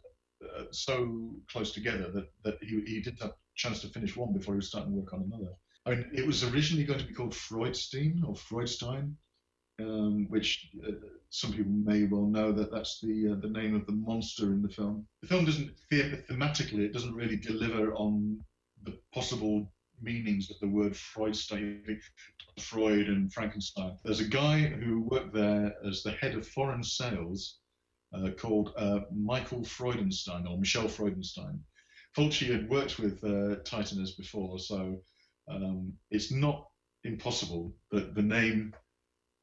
uh, 0.45 0.65
so 0.71 1.35
close 1.51 1.73
together 1.73 2.11
that, 2.13 2.29
that 2.45 2.59
he, 2.61 2.81
he 2.87 3.01
didn't 3.01 3.23
have 3.23 3.31
a 3.31 3.35
chance 3.57 3.81
to 3.81 3.89
finish 3.89 4.17
one 4.17 4.33
before 4.33 4.55
he 4.55 4.59
was 4.59 4.69
starting 4.69 4.95
work 4.95 5.13
on 5.13 5.23
another. 5.23 5.53
I 5.87 5.91
mean, 5.91 6.11
it 6.13 6.27
was 6.27 6.45
originally 6.45 6.85
going 6.85 6.99
to 7.01 7.07
be 7.07 7.15
called 7.15 7.33
Freudstein 7.33 8.23
or 8.25 8.35
Freudstein, 8.35 9.15
um, 9.81 10.27
which 10.29 10.71
uh, 10.87 10.93
some 11.31 11.53
people 11.53 11.73
may 11.73 12.05
well 12.05 12.27
know 12.27 12.53
that 12.53 12.71
that's 12.71 13.01
the 13.01 13.31
uh, 13.33 13.41
the 13.41 13.49
name 13.49 13.75
of 13.75 13.87
the 13.87 13.93
monster 13.93 14.47
in 14.47 14.63
the 14.63 14.69
film. 14.69 15.07
The 15.23 15.29
film 15.29 15.45
doesn't 15.45 15.71
thematically, 15.91 16.81
it 16.81 16.93
doesn't 16.93 17.15
really 17.15 17.37
deliver 17.37 17.95
on 17.95 18.39
the 18.85 18.99
possible 19.15 19.73
meanings 20.01 20.51
of 20.51 20.59
the 20.61 20.69
word 20.69 20.93
Freudstein, 20.93 21.99
Freud 22.61 23.09
and 23.09 23.33
Frankenstein. 23.33 23.97
There's 24.05 24.21
a 24.21 24.29
guy 24.29 24.61
who 24.61 25.01
worked 25.01 25.35
there 25.35 25.75
as 25.87 26.03
the 26.03 26.13
head 26.13 26.35
of 26.35 26.47
foreign 26.47 26.85
sales 26.85 27.59
uh, 28.15 28.31
called 28.39 28.73
uh, 28.77 29.01
Michael 29.15 29.63
Freudenstein 29.63 30.49
or 30.49 30.59
Michel 30.59 30.89
Freudenstein. 30.89 31.59
Fulci 32.17 32.51
had 32.51 32.69
worked 32.69 32.99
with 32.99 33.23
uh, 33.23 33.61
Titanus 33.65 34.17
before, 34.17 34.59
so 34.59 35.03
um, 35.49 35.93
it's 36.11 36.33
not 36.33 36.67
impossible 37.05 37.75
that 37.91 38.15
the 38.15 38.23
name 38.23 38.75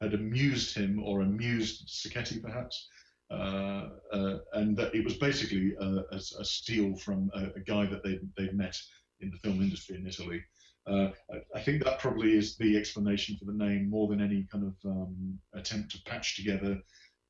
had 0.00 0.14
amused 0.14 0.76
him 0.76 1.02
or 1.02 1.22
amused 1.22 1.88
Sacchetti 1.88 2.42
perhaps, 2.42 2.88
uh, 3.30 3.88
uh, 4.12 4.38
and 4.52 4.76
that 4.76 4.94
it 4.94 5.04
was 5.04 5.14
basically 5.14 5.74
a, 5.80 6.04
a, 6.12 6.16
a 6.16 6.44
steal 6.44 6.96
from 6.96 7.30
a, 7.34 7.46
a, 7.56 7.60
guy 7.60 7.86
that 7.86 8.04
they 8.04 8.20
they 8.36 8.52
met 8.52 8.76
in 9.20 9.30
the 9.30 9.38
film 9.38 9.60
industry 9.60 9.96
in 9.96 10.06
Italy. 10.06 10.42
Uh, 10.86 11.10
I, 11.32 11.58
I, 11.58 11.60
think 11.60 11.82
that 11.82 11.98
probably 11.98 12.36
is 12.36 12.56
the 12.56 12.76
explanation 12.76 13.36
for 13.36 13.46
the 13.46 13.64
name 13.64 13.90
more 13.90 14.06
than 14.06 14.20
any 14.20 14.46
kind 14.52 14.64
of 14.64 14.74
um, 14.84 15.38
attempt 15.54 15.90
to 15.92 16.02
patch 16.02 16.36
together 16.36 16.78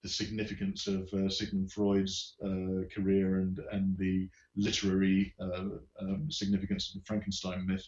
the 0.07 0.12
significance 0.12 0.87
of 0.87 1.12
uh, 1.14 1.29
Sigmund 1.29 1.73
Freud's 1.73 2.37
uh, 2.45 2.87
career 2.95 3.40
and 3.40 3.59
and 3.73 3.99
the 3.99 4.29
literary 4.57 5.35
uh, 5.40 5.64
um, 6.01 6.31
significance 6.31 6.95
of 6.95 7.01
the 7.01 7.07
Frankenstein 7.07 7.66
myth. 7.66 7.85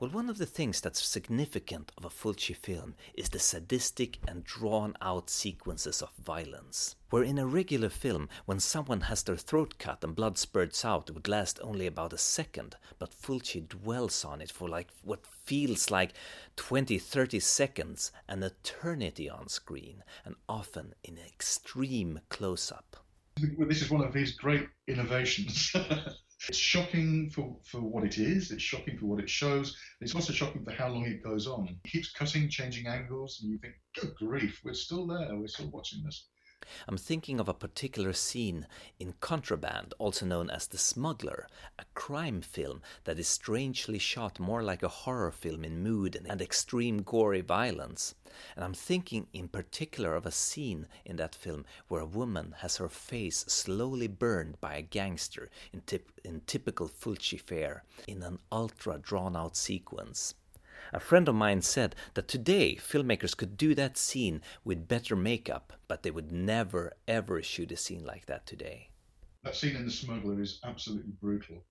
Well, 0.00 0.10
one 0.10 0.28
of 0.28 0.38
the 0.38 0.46
things 0.46 0.80
that's 0.80 1.00
significant 1.00 1.92
of 1.96 2.04
a 2.04 2.10
Fulci 2.10 2.56
film 2.56 2.96
is 3.14 3.28
the 3.28 3.38
sadistic 3.38 4.18
and 4.26 4.42
drawn 4.42 4.96
out 5.00 5.30
sequences 5.30 6.02
of 6.02 6.10
violence. 6.14 6.96
Where 7.10 7.22
in 7.22 7.38
a 7.38 7.46
regular 7.46 7.88
film, 7.88 8.28
when 8.44 8.58
someone 8.58 9.02
has 9.02 9.22
their 9.22 9.36
throat 9.36 9.78
cut 9.78 10.02
and 10.02 10.16
blood 10.16 10.36
spurts 10.36 10.84
out, 10.84 11.08
it 11.08 11.12
would 11.12 11.28
last 11.28 11.60
only 11.62 11.86
about 11.86 12.12
a 12.12 12.18
second, 12.18 12.74
but 12.98 13.14
Fulci 13.14 13.60
dwells 13.68 14.24
on 14.24 14.40
it 14.40 14.50
for 14.50 14.68
like 14.68 14.88
what 15.02 15.24
feels 15.24 15.92
like 15.92 16.12
20 16.56 16.98
30 16.98 17.38
seconds, 17.38 18.10
an 18.28 18.42
eternity 18.42 19.30
on 19.30 19.48
screen, 19.48 20.02
and 20.24 20.34
often 20.48 20.94
in 21.04 21.18
extreme 21.18 22.18
close 22.30 22.72
up. 22.72 22.96
This 23.36 23.82
is 23.82 23.90
one 23.90 24.02
of 24.02 24.12
his 24.12 24.32
great 24.32 24.68
innovations. 24.88 25.72
It's 26.48 26.58
shocking 26.58 27.30
for, 27.30 27.56
for 27.64 27.80
what 27.80 28.04
it 28.04 28.18
is, 28.18 28.50
it's 28.50 28.62
shocking 28.62 28.98
for 28.98 29.06
what 29.06 29.20
it 29.20 29.30
shows, 29.30 29.76
it's 30.00 30.14
also 30.14 30.32
shocking 30.32 30.62
for 30.64 30.72
how 30.72 30.88
long 30.88 31.06
it 31.06 31.22
goes 31.22 31.46
on. 31.46 31.68
It 31.68 31.90
keeps 31.90 32.12
cutting, 32.12 32.48
changing 32.50 32.86
angles, 32.86 33.40
and 33.42 33.50
you 33.50 33.58
think, 33.58 33.74
good 33.98 34.14
grief, 34.16 34.60
we're 34.64 34.74
still 34.74 35.06
there, 35.06 35.34
we're 35.36 35.46
still 35.46 35.70
watching 35.70 36.02
this. 36.04 36.28
I'm 36.88 36.96
thinking 36.96 37.40
of 37.40 37.48
a 37.48 37.54
particular 37.54 38.12
scene 38.12 38.66
in 38.98 39.14
Contraband, 39.20 39.94
also 39.98 40.26
known 40.26 40.50
as 40.50 40.66
The 40.66 40.78
Smuggler, 40.78 41.46
a 41.78 41.84
crime 41.94 42.40
film 42.40 42.82
that 43.04 43.18
is 43.18 43.28
strangely 43.28 43.98
shot 43.98 44.38
more 44.38 44.62
like 44.62 44.82
a 44.82 44.88
horror 44.88 45.30
film 45.30 45.64
in 45.64 45.82
mood 45.82 46.20
and 46.28 46.40
extreme 46.40 47.02
gory 47.02 47.40
violence. 47.40 48.14
And 48.56 48.64
I'm 48.64 48.74
thinking 48.74 49.26
in 49.32 49.48
particular 49.48 50.14
of 50.14 50.26
a 50.26 50.30
scene 50.30 50.86
in 51.04 51.16
that 51.16 51.34
film 51.34 51.64
where 51.88 52.00
a 52.00 52.06
woman 52.06 52.54
has 52.58 52.78
her 52.78 52.88
face 52.88 53.44
slowly 53.48 54.08
burned 54.08 54.60
by 54.60 54.74
a 54.74 54.82
gangster 54.82 55.50
in, 55.72 55.82
tip- 55.82 56.20
in 56.24 56.42
typical 56.46 56.88
Fulci 56.88 57.40
fare 57.40 57.84
in 58.08 58.22
an 58.22 58.38
ultra 58.50 58.98
drawn 58.98 59.36
out 59.36 59.56
sequence. 59.56 60.34
A 60.94 61.00
friend 61.00 61.28
of 61.28 61.34
mine 61.34 61.60
said 61.60 61.96
that 62.14 62.28
today 62.28 62.76
filmmakers 62.76 63.36
could 63.36 63.56
do 63.56 63.74
that 63.74 63.98
scene 63.98 64.40
with 64.62 64.86
better 64.86 65.16
makeup, 65.16 65.72
but 65.88 66.04
they 66.04 66.12
would 66.12 66.30
never 66.30 66.92
ever 67.08 67.42
shoot 67.42 67.72
a 67.72 67.76
scene 67.76 68.04
like 68.04 68.26
that 68.26 68.46
today. 68.46 68.90
That 69.42 69.56
scene 69.56 69.74
in 69.74 69.86
The 69.86 69.90
Smuggler 69.90 70.40
is 70.40 70.60
absolutely 70.62 71.10
brutal. 71.20 71.64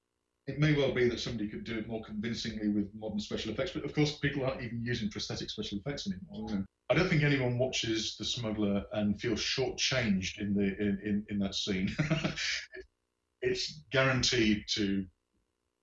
It 0.46 0.60
may 0.60 0.74
well 0.74 0.92
be 0.94 1.08
that 1.08 1.22
somebody 1.22 1.48
could 1.48 1.64
do 1.64 1.78
it 1.78 1.88
more 1.88 2.04
convincingly 2.04 2.68
with 2.68 2.94
modern 2.94 3.22
special 3.22 3.54
effects, 3.54 3.72
but 3.72 3.86
of 3.86 3.96
course, 3.96 4.20
people 4.20 4.44
aren't 4.44 4.62
even 4.62 4.84
using 4.84 5.10
prosthetic 5.10 5.50
special 5.50 5.78
effects 5.78 6.06
anymore. 6.06 6.66
I 6.90 6.94
don't 6.94 7.08
think 7.08 7.24
anyone 7.24 7.58
watches 7.58 8.18
The 8.18 8.26
Smuggler 8.26 8.84
and 8.92 9.18
feels 9.22 9.40
shortchanged 9.40 10.42
in 10.42 10.54
the 10.54 10.64
in, 10.64 11.00
in, 11.02 11.26
in 11.30 11.40
that 11.40 11.56
scene. 11.56 11.96
it's 13.42 13.84
guaranteed 13.90 14.66
to 14.72 15.06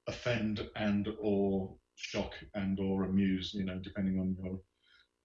offend 0.06 0.68
and 0.76 1.08
or 1.22 1.74
shock 2.00 2.32
and 2.54 2.78
or 2.80 3.04
amuse, 3.04 3.52
you 3.54 3.64
know, 3.64 3.78
depending 3.78 4.18
on 4.18 4.36
your 4.42 4.58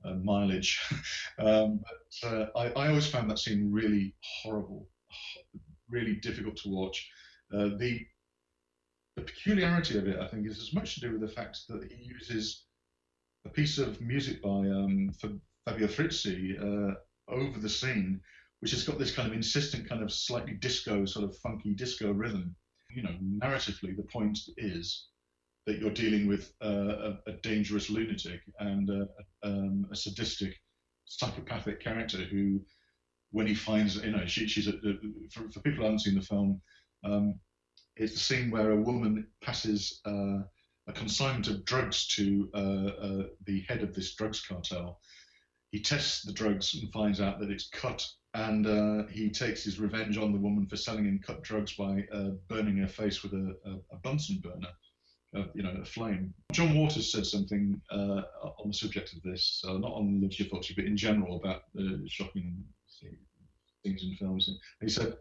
uh, 0.03 0.15
mileage. 0.17 0.79
um, 1.39 1.81
but 2.21 2.29
uh, 2.29 2.47
I, 2.55 2.67
I, 2.79 2.87
always 2.89 3.07
found 3.07 3.29
that 3.29 3.39
scene 3.39 3.71
really 3.71 4.13
horrible, 4.21 4.87
really 5.89 6.15
difficult 6.15 6.57
to 6.57 6.69
watch. 6.69 7.09
Uh, 7.53 7.69
the 7.77 8.05
the 9.15 9.21
peculiarity 9.21 9.97
of 9.97 10.07
it, 10.07 10.19
I 10.19 10.27
think, 10.27 10.45
is 10.45 10.59
as 10.59 10.73
much 10.73 10.95
to 10.95 11.01
do 11.01 11.11
with 11.13 11.21
the 11.21 11.33
fact 11.33 11.59
that 11.69 11.89
he 11.89 12.03
uses 12.03 12.65
a 13.45 13.49
piece 13.49 13.77
of 13.77 14.01
music 14.01 14.41
by 14.41 14.49
um, 14.49 15.09
Fabio 15.65 15.87
Frizzi 15.87 16.57
uh, 16.59 16.95
over 17.29 17.57
the 17.57 17.69
scene, 17.69 18.19
which 18.59 18.71
has 18.71 18.83
got 18.83 18.99
this 18.99 19.15
kind 19.15 19.29
of 19.29 19.33
insistent, 19.33 19.87
kind 19.87 20.03
of 20.03 20.11
slightly 20.11 20.55
disco, 20.55 21.05
sort 21.05 21.23
of 21.23 21.37
funky 21.37 21.73
disco 21.73 22.11
rhythm. 22.11 22.53
You 22.93 23.03
know, 23.03 23.15
narratively, 23.41 23.95
the 23.95 24.03
point 24.11 24.37
is 24.57 25.07
that 25.65 25.79
you're 25.79 25.91
dealing 25.91 26.27
with 26.27 26.53
uh, 26.63 26.67
a, 26.67 27.19
a, 27.27 27.31
dangerous 27.41 27.89
lunatic 27.89 28.41
and 28.59 28.89
a, 28.89 29.07
um, 29.43 29.87
a, 29.91 29.95
sadistic 29.95 30.55
psychopathic 31.05 31.81
character 31.81 32.17
who, 32.17 32.61
when 33.31 33.47
he 33.47 33.55
finds, 33.55 33.95
you 33.95 34.11
know, 34.11 34.25
she, 34.27 34.47
she's 34.47 34.67
a, 34.67 34.73
for, 35.31 35.49
for, 35.51 35.59
people 35.61 35.77
who 35.77 35.83
haven't 35.83 35.99
seen 35.99 36.15
the 36.15 36.21
film, 36.21 36.61
um, 37.03 37.35
it's 37.95 38.13
the 38.13 38.19
scene 38.19 38.51
where 38.51 38.71
a 38.71 38.81
woman 38.81 39.25
passes 39.41 40.01
uh, 40.05 40.39
a 40.87 40.93
consignment 40.93 41.47
of 41.47 41.65
drugs 41.65 42.07
to 42.07 42.49
uh, 42.53 42.57
uh, 42.57 43.23
the 43.45 43.61
head 43.67 43.81
of 43.81 43.93
this 43.95 44.13
drugs 44.13 44.45
cartel. 44.45 44.99
He 45.71 45.81
tests 45.81 46.23
the 46.23 46.33
drugs 46.33 46.75
and 46.75 46.91
finds 46.91 47.19
out 47.19 47.39
that 47.39 47.49
it's 47.49 47.69
cut, 47.69 48.05
and 48.35 48.67
uh, 48.67 49.07
he 49.07 49.31
takes 49.31 49.63
his 49.63 49.79
revenge 49.79 50.17
on 50.17 50.31
the 50.31 50.39
woman 50.39 50.67
for 50.67 50.77
selling 50.77 51.05
him 51.05 51.19
cut 51.25 51.41
drugs 51.41 51.73
by 51.73 52.05
uh, 52.13 52.29
burning 52.47 52.77
her 52.77 52.87
face 52.87 53.23
with 53.23 53.33
a, 53.33 53.55
a 53.91 53.97
Bunsen 53.97 54.39
burner 54.39 54.69
you 55.53 55.63
know, 55.63 55.75
a 55.81 55.85
flame. 55.85 56.33
John 56.51 56.75
Waters 56.75 57.11
said 57.11 57.25
something 57.25 57.81
uh, 57.91 58.21
on 58.43 58.67
the 58.67 58.73
subject 58.73 59.13
of 59.13 59.21
this, 59.23 59.63
uh, 59.67 59.73
not 59.73 59.93
on 59.93 60.21
Lucio 60.21 60.47
Fulci, 60.47 60.75
but 60.75 60.85
in 60.85 60.97
general 60.97 61.37
about 61.37 61.63
the 61.73 62.01
shocking 62.07 62.63
things 63.83 64.03
in 64.03 64.15
films. 64.15 64.47
And 64.47 64.57
he 64.81 64.89
said, 64.89 65.15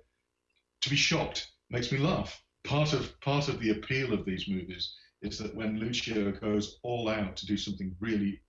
"To 0.83 0.91
be 0.91 0.97
shocked 0.97 1.53
makes 1.71 1.91
me 1.91 1.99
laugh." 1.99 2.43
Part 2.65 2.93
of 2.93 3.19
part 3.21 3.49
of 3.49 3.61
the 3.61 3.71
appeal 3.71 4.13
of 4.13 4.25
these 4.25 4.49
movies 4.49 4.95
is 5.23 5.39
that 5.39 5.55
when 5.55 5.79
Lucio 5.79 6.33
goes 6.33 6.79
all 6.83 7.09
out 7.09 7.37
to 7.37 7.47
do 7.47 7.57
something 7.57 7.95
really 8.01 8.41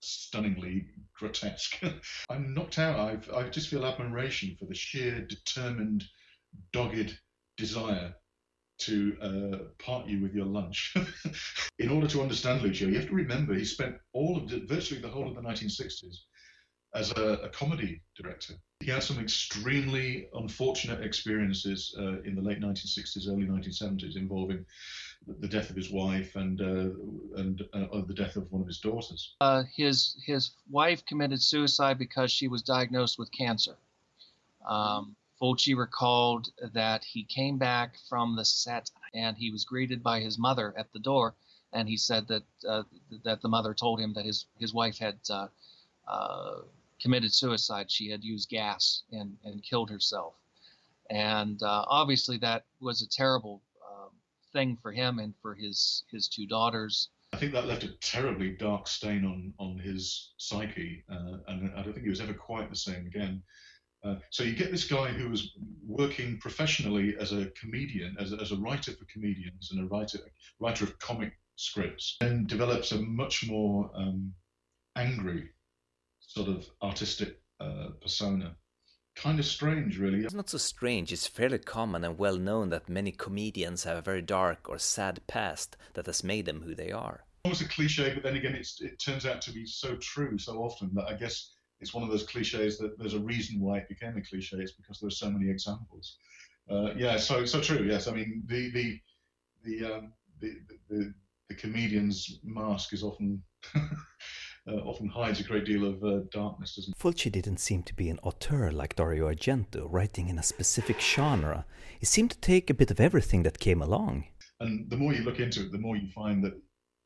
stunningly 0.00 0.86
grotesque, 1.14 1.80
I'm 2.30 2.54
knocked 2.54 2.78
out. 2.78 2.98
I've, 2.98 3.30
I 3.30 3.48
just 3.48 3.68
feel 3.68 3.86
admiration 3.86 4.56
for 4.58 4.66
the 4.66 4.74
sheer 4.74 5.20
determined, 5.20 6.04
dogged 6.72 7.18
desire 7.56 8.14
to 8.78 9.16
uh, 9.22 9.82
part 9.82 10.06
you 10.06 10.22
with 10.22 10.34
your 10.34 10.46
lunch. 10.46 10.94
in 11.78 11.90
order 11.90 12.06
to 12.08 12.22
understand 12.22 12.62
Lucio, 12.62 12.88
you 12.88 12.96
have 12.96 13.08
to 13.08 13.14
remember 13.14 13.54
he 13.54 13.64
spent 13.64 13.96
all 14.12 14.36
of 14.36 14.48
the, 14.48 14.60
virtually 14.66 15.00
the 15.00 15.08
whole 15.08 15.28
of 15.28 15.34
the 15.34 15.40
1960s 15.40 16.16
as 16.94 17.12
a, 17.12 17.32
a 17.44 17.48
comedy 17.50 18.00
director. 18.16 18.54
He 18.80 18.90
had 18.90 19.02
some 19.02 19.18
extremely 19.18 20.28
unfortunate 20.34 21.02
experiences 21.02 21.94
uh, 21.98 22.20
in 22.22 22.34
the 22.34 22.42
late 22.42 22.60
1960s, 22.60 23.28
early 23.28 23.46
1970s, 23.46 24.16
involving 24.16 24.64
the 25.40 25.48
death 25.48 25.70
of 25.70 25.76
his 25.76 25.90
wife 25.90 26.36
and 26.36 26.60
uh, 26.60 27.40
and 27.40 27.62
uh, 27.72 28.00
the 28.06 28.14
death 28.14 28.36
of 28.36 28.50
one 28.52 28.60
of 28.60 28.66
his 28.66 28.78
daughters. 28.78 29.34
Uh, 29.40 29.64
his 29.74 30.16
his 30.24 30.52
wife 30.70 31.04
committed 31.06 31.42
suicide 31.42 31.98
because 31.98 32.30
she 32.30 32.48
was 32.48 32.62
diagnosed 32.62 33.18
with 33.18 33.30
cancer. 33.32 33.76
Um, 34.68 35.16
Fulci 35.40 35.76
recalled 35.76 36.50
that 36.72 37.04
he 37.04 37.24
came 37.24 37.58
back 37.58 37.96
from 38.08 38.36
the 38.36 38.44
set 38.44 38.90
and 39.14 39.36
he 39.36 39.50
was 39.50 39.64
greeted 39.64 40.02
by 40.02 40.20
his 40.20 40.38
mother 40.38 40.74
at 40.76 40.92
the 40.92 40.98
door, 40.98 41.34
and 41.72 41.88
he 41.88 41.96
said 41.96 42.26
that 42.28 42.42
uh, 42.66 42.82
that 43.24 43.42
the 43.42 43.48
mother 43.48 43.74
told 43.74 44.00
him 44.00 44.12
that 44.14 44.24
his 44.24 44.46
his 44.58 44.72
wife 44.72 44.98
had 44.98 45.18
uh, 45.30 45.48
uh, 46.08 46.60
committed 47.00 47.32
suicide. 47.32 47.90
She 47.90 48.08
had 48.08 48.24
used 48.24 48.48
gas 48.48 49.02
and 49.12 49.36
and 49.44 49.62
killed 49.62 49.90
herself, 49.90 50.34
and 51.10 51.62
uh, 51.62 51.84
obviously 51.86 52.38
that 52.38 52.64
was 52.80 53.02
a 53.02 53.08
terrible 53.08 53.62
um, 53.86 54.10
thing 54.52 54.78
for 54.80 54.92
him 54.92 55.18
and 55.18 55.34
for 55.42 55.54
his 55.54 56.04
his 56.10 56.28
two 56.28 56.46
daughters. 56.46 57.08
I 57.32 57.38
think 57.38 57.52
that 57.52 57.66
left 57.66 57.84
a 57.84 57.92
terribly 58.00 58.52
dark 58.52 58.88
stain 58.88 59.24
on 59.24 59.52
on 59.58 59.78
his 59.78 60.32
psyche, 60.38 61.04
uh, 61.10 61.38
and 61.48 61.72
I 61.76 61.82
don't 61.82 61.92
think 61.92 62.04
he 62.04 62.10
was 62.10 62.20
ever 62.20 62.34
quite 62.34 62.70
the 62.70 62.76
same 62.76 63.06
again. 63.06 63.42
Uh, 64.04 64.16
so 64.30 64.44
you 64.44 64.54
get 64.54 64.70
this 64.70 64.84
guy 64.84 65.08
who 65.08 65.28
was 65.28 65.56
working 65.84 66.38
professionally 66.38 67.16
as 67.18 67.32
a 67.32 67.46
comedian, 67.60 68.16
as 68.20 68.32
a, 68.32 68.36
as 68.36 68.52
a 68.52 68.56
writer 68.56 68.92
for 68.92 69.04
comedians 69.06 69.70
and 69.72 69.80
a 69.80 69.86
writer 69.88 70.18
writer 70.60 70.84
of 70.84 70.98
comic 70.98 71.32
scripts, 71.56 72.16
and 72.20 72.46
develops 72.46 72.92
a 72.92 72.98
much 72.98 73.46
more 73.48 73.90
um, 73.94 74.32
angry 74.96 75.48
sort 76.20 76.48
of 76.48 76.66
artistic 76.82 77.40
uh, 77.60 77.88
persona. 78.00 78.56
Kind 79.16 79.38
of 79.38 79.46
strange, 79.46 79.98
really. 79.98 80.24
It's 80.24 80.34
not 80.34 80.50
so 80.50 80.58
strange. 80.58 81.10
It's 81.10 81.26
fairly 81.26 81.58
common 81.58 82.04
and 82.04 82.18
well 82.18 82.36
known 82.36 82.68
that 82.68 82.90
many 82.90 83.12
comedians 83.12 83.84
have 83.84 83.96
a 83.96 84.02
very 84.02 84.20
dark 84.20 84.68
or 84.68 84.78
sad 84.78 85.26
past 85.26 85.76
that 85.94 86.04
has 86.04 86.22
made 86.22 86.44
them 86.44 86.60
who 86.60 86.74
they 86.74 86.92
are. 86.92 87.24
Almost 87.46 87.62
a 87.62 87.68
cliche, 87.68 88.12
but 88.12 88.22
then 88.22 88.36
again, 88.36 88.54
it 88.54 88.98
turns 88.98 89.24
out 89.24 89.40
to 89.42 89.52
be 89.52 89.64
so 89.64 89.96
true 89.96 90.36
so 90.36 90.58
often 90.58 90.90
that 90.94 91.06
I 91.08 91.14
guess 91.14 91.55
it's 91.80 91.94
one 91.94 92.02
of 92.02 92.10
those 92.10 92.24
cliches 92.24 92.78
that 92.78 92.98
there's 92.98 93.14
a 93.14 93.20
reason 93.20 93.60
why 93.60 93.78
it 93.78 93.88
became 93.88 94.16
a 94.16 94.22
cliche. 94.22 94.56
It's 94.58 94.72
because 94.72 94.98
there's 95.00 95.18
so 95.18 95.30
many 95.30 95.50
examples. 95.50 96.16
Uh, 96.70 96.92
yeah, 96.96 97.16
so 97.16 97.44
so 97.44 97.60
true. 97.60 97.84
Yes, 97.84 98.08
I 98.08 98.12
mean 98.12 98.42
the 98.46 98.70
the 98.70 99.00
the 99.64 99.94
um, 99.94 100.12
the, 100.40 100.54
the, 100.88 101.14
the 101.48 101.54
comedian's 101.54 102.40
mask 102.44 102.92
is 102.92 103.02
often. 103.02 103.42
Uh, 104.68 104.78
often 104.78 105.08
hides 105.08 105.38
a 105.38 105.44
great 105.44 105.64
deal 105.64 105.84
of 105.86 106.02
uh, 106.02 106.18
darkness, 106.32 106.74
doesn't 106.74 106.92
it? 106.92 106.98
Fulci 106.98 107.30
didn't 107.30 107.58
seem 107.58 107.84
to 107.84 107.94
be 107.94 108.08
an 108.08 108.18
auteur 108.24 108.72
like 108.72 108.96
Dario 108.96 109.32
Argento, 109.32 109.86
writing 109.88 110.28
in 110.28 110.40
a 110.40 110.42
specific 110.42 111.00
genre. 111.00 111.64
He 112.00 112.04
seemed 112.04 112.32
to 112.32 112.40
take 112.40 112.68
a 112.68 112.74
bit 112.74 112.90
of 112.90 112.98
everything 112.98 113.44
that 113.44 113.60
came 113.60 113.80
along. 113.80 114.24
And 114.58 114.90
the 114.90 114.96
more 114.96 115.12
you 115.12 115.22
look 115.22 115.38
into 115.38 115.60
it, 115.60 115.70
the 115.70 115.78
more 115.78 115.96
you 115.96 116.10
find 116.10 116.42
that 116.42 116.54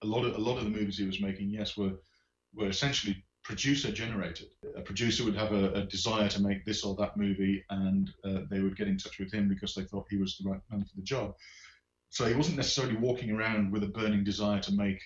a 0.03 0.07
lot 0.07 0.25
of 0.25 0.37
a 0.37 0.41
lot 0.41 0.57
of 0.57 0.65
the 0.65 0.71
movies 0.71 0.97
he 0.97 1.05
was 1.05 1.21
making, 1.21 1.51
yes, 1.51 1.77
were 1.77 1.93
were 2.55 2.69
essentially 2.69 3.23
producer 3.43 3.91
generated. 3.91 4.49
A 4.77 4.83
producer 4.83 5.25
would 5.25 5.37
have 5.37 5.53
a, 5.53 5.73
a, 5.73 5.85
desire 5.85 6.29
to 6.29 6.43
make 6.43 6.65
this 6.65 6.85
or 6.85 6.95
that 6.97 7.17
movie, 7.17 7.65
and 7.71 8.11
uh, 8.25 8.41
they 8.51 8.61
would 8.61 8.77
get 8.77 8.89
in 8.89 8.99
touch 8.99 9.19
with 9.19 9.33
him 9.33 9.49
because 9.49 9.75
they 9.75 9.85
thought 9.85 10.07
he 10.11 10.17
was 10.17 10.37
the 10.37 10.49
right 10.49 10.61
man 10.71 10.85
for 10.85 10.97
the 10.97 11.03
job. 11.03 11.35
So 12.11 12.27
he 12.27 12.35
wasn't 12.35 12.57
necessarily 12.57 12.97
walking 12.97 13.31
around 13.31 13.71
with 13.71 13.85
a 13.85 13.89
burning 13.89 14.25
desire 14.25 14.61
to 14.61 14.73
make, 14.73 15.01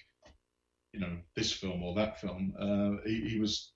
you 0.93 1.01
know, 1.01 1.19
this 1.37 1.53
film 1.53 1.83
or 1.83 1.95
that 1.95 2.21
film. 2.21 2.55
Uh, 2.59 3.07
he, 3.07 3.29
he, 3.29 3.39
was 3.39 3.73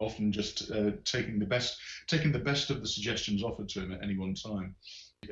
often 0.00 0.32
just 0.32 0.70
uh, 0.72 0.90
taking 1.04 1.38
the 1.38 1.46
best, 1.46 1.78
taking 2.08 2.32
the 2.32 2.38
best 2.38 2.70
of 2.70 2.80
the 2.80 2.88
suggestions 2.88 3.42
offered 3.42 3.68
to 3.70 3.80
him 3.80 3.92
at 3.92 4.02
any 4.02 4.16
one 4.16 4.34
time. 4.34 4.74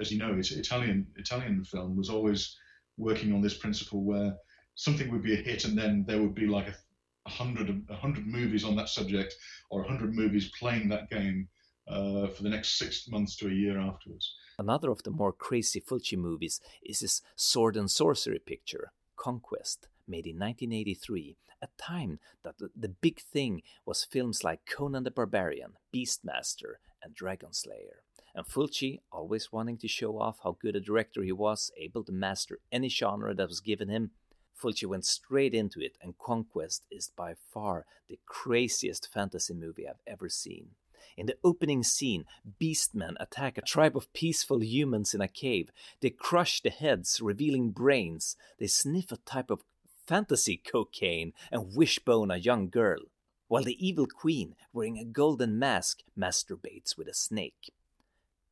As 0.00 0.12
you 0.12 0.18
know, 0.18 0.38
Italian 0.38 1.06
Italian 1.16 1.64
film 1.64 1.96
was 1.96 2.08
always 2.08 2.56
working 2.96 3.32
on 3.32 3.40
this 3.40 3.58
principle 3.58 4.04
where 4.04 4.36
something 4.76 5.10
would 5.10 5.22
be 5.22 5.34
a 5.34 5.42
hit, 5.42 5.64
and 5.64 5.76
then 5.76 6.04
there 6.06 6.22
would 6.22 6.34
be 6.34 6.46
like 6.46 6.68
a 6.68 6.76
100, 7.24 7.88
100 7.88 8.26
movies 8.26 8.64
on 8.64 8.76
that 8.76 8.88
subject 8.88 9.34
or 9.70 9.80
100 9.82 10.14
movies 10.14 10.50
playing 10.58 10.88
that 10.88 11.10
game 11.10 11.48
uh, 11.88 12.28
for 12.28 12.42
the 12.42 12.48
next 12.48 12.78
six 12.78 13.08
months 13.08 13.36
to 13.36 13.48
a 13.48 13.52
year 13.52 13.78
afterwards. 13.78 14.34
Another 14.58 14.90
of 14.90 15.02
the 15.02 15.10
more 15.10 15.32
crazy 15.32 15.80
Fulci 15.80 16.16
movies 16.16 16.60
is 16.82 17.00
his 17.00 17.22
sword 17.36 17.76
and 17.76 17.90
sorcery 17.90 18.38
picture, 18.38 18.92
Conquest, 19.16 19.88
made 20.06 20.26
in 20.26 20.38
1983, 20.38 21.36
a 21.62 21.68
time 21.76 22.18
that 22.44 22.58
the, 22.58 22.70
the 22.76 22.88
big 22.88 23.20
thing 23.20 23.62
was 23.84 24.04
films 24.04 24.44
like 24.44 24.66
Conan 24.66 25.04
the 25.04 25.10
Barbarian, 25.10 25.74
Beastmaster, 25.94 26.74
and 27.02 27.14
Dragon 27.14 27.52
Slayer. 27.52 28.02
And 28.34 28.46
Fulci, 28.46 29.00
always 29.10 29.50
wanting 29.50 29.78
to 29.78 29.88
show 29.88 30.18
off 30.18 30.38
how 30.44 30.56
good 30.60 30.76
a 30.76 30.80
director 30.80 31.22
he 31.22 31.32
was, 31.32 31.72
able 31.76 32.04
to 32.04 32.12
master 32.12 32.60
any 32.70 32.88
genre 32.88 33.34
that 33.34 33.48
was 33.48 33.60
given 33.60 33.88
him, 33.88 34.12
Fulci 34.60 34.86
went 34.86 35.06
straight 35.06 35.54
into 35.54 35.80
it, 35.80 35.96
and 36.02 36.18
Conquest 36.18 36.84
is 36.90 37.10
by 37.16 37.34
far 37.34 37.86
the 38.08 38.18
craziest 38.26 39.10
fantasy 39.12 39.54
movie 39.54 39.88
I've 39.88 40.02
ever 40.06 40.28
seen. 40.28 40.70
In 41.16 41.26
the 41.26 41.38
opening 41.42 41.82
scene, 41.82 42.24
beastmen 42.60 43.16
attack 43.18 43.56
a 43.56 43.62
tribe 43.62 43.96
of 43.96 44.12
peaceful 44.12 44.62
humans 44.62 45.14
in 45.14 45.20
a 45.20 45.28
cave. 45.28 45.70
They 46.00 46.10
crush 46.10 46.60
the 46.60 46.70
heads, 46.70 47.20
revealing 47.20 47.70
brains. 47.70 48.36
They 48.58 48.66
sniff 48.66 49.10
a 49.10 49.16
type 49.16 49.50
of 49.50 49.64
fantasy 50.06 50.56
cocaine 50.56 51.32
and 51.50 51.74
wishbone 51.74 52.30
a 52.30 52.36
young 52.36 52.68
girl, 52.68 53.00
while 53.48 53.64
the 53.64 53.84
evil 53.84 54.06
queen, 54.06 54.56
wearing 54.72 54.98
a 54.98 55.04
golden 55.04 55.58
mask, 55.58 56.02
masturbates 56.16 56.96
with 56.96 57.08
a 57.08 57.14
snake. 57.14 57.72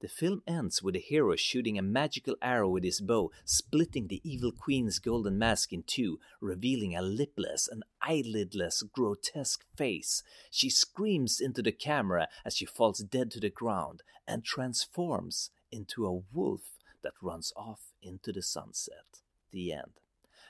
The 0.01 0.09
film 0.09 0.43
ends 0.47 0.81
with 0.81 0.95
the 0.95 1.01
hero 1.01 1.35
shooting 1.35 1.77
a 1.77 1.83
magical 1.83 2.37
arrow 2.41 2.69
with 2.69 2.85
his 2.85 3.01
bow, 3.01 3.33
splitting 3.45 4.07
the 4.07 4.21
evil 4.23 4.53
queen's 4.53 5.01
golden 5.01 5.39
mask 5.39 5.73
in 5.73 5.83
two, 5.83 6.21
revealing 6.41 6.95
a 6.95 7.03
lipless 7.03 7.67
and 7.67 7.83
eyelidless, 8.03 8.85
grotesque 8.93 9.65
face. 9.77 10.23
She 10.51 10.71
screams 10.71 11.41
into 11.41 11.63
the 11.63 11.73
camera 11.73 12.29
as 12.45 12.57
she 12.57 12.65
falls 12.65 13.01
dead 13.01 13.33
to 13.33 13.41
the 13.41 13.51
ground 13.51 14.03
and 14.27 14.45
transforms 14.45 15.51
into 15.73 16.07
a 16.07 16.23
wolf 16.33 16.79
that 17.03 17.15
runs 17.21 17.53
off 17.57 17.93
into 18.01 18.33
the 18.33 18.43
sunset. 18.43 19.21
The 19.51 19.73
end. 19.73 20.01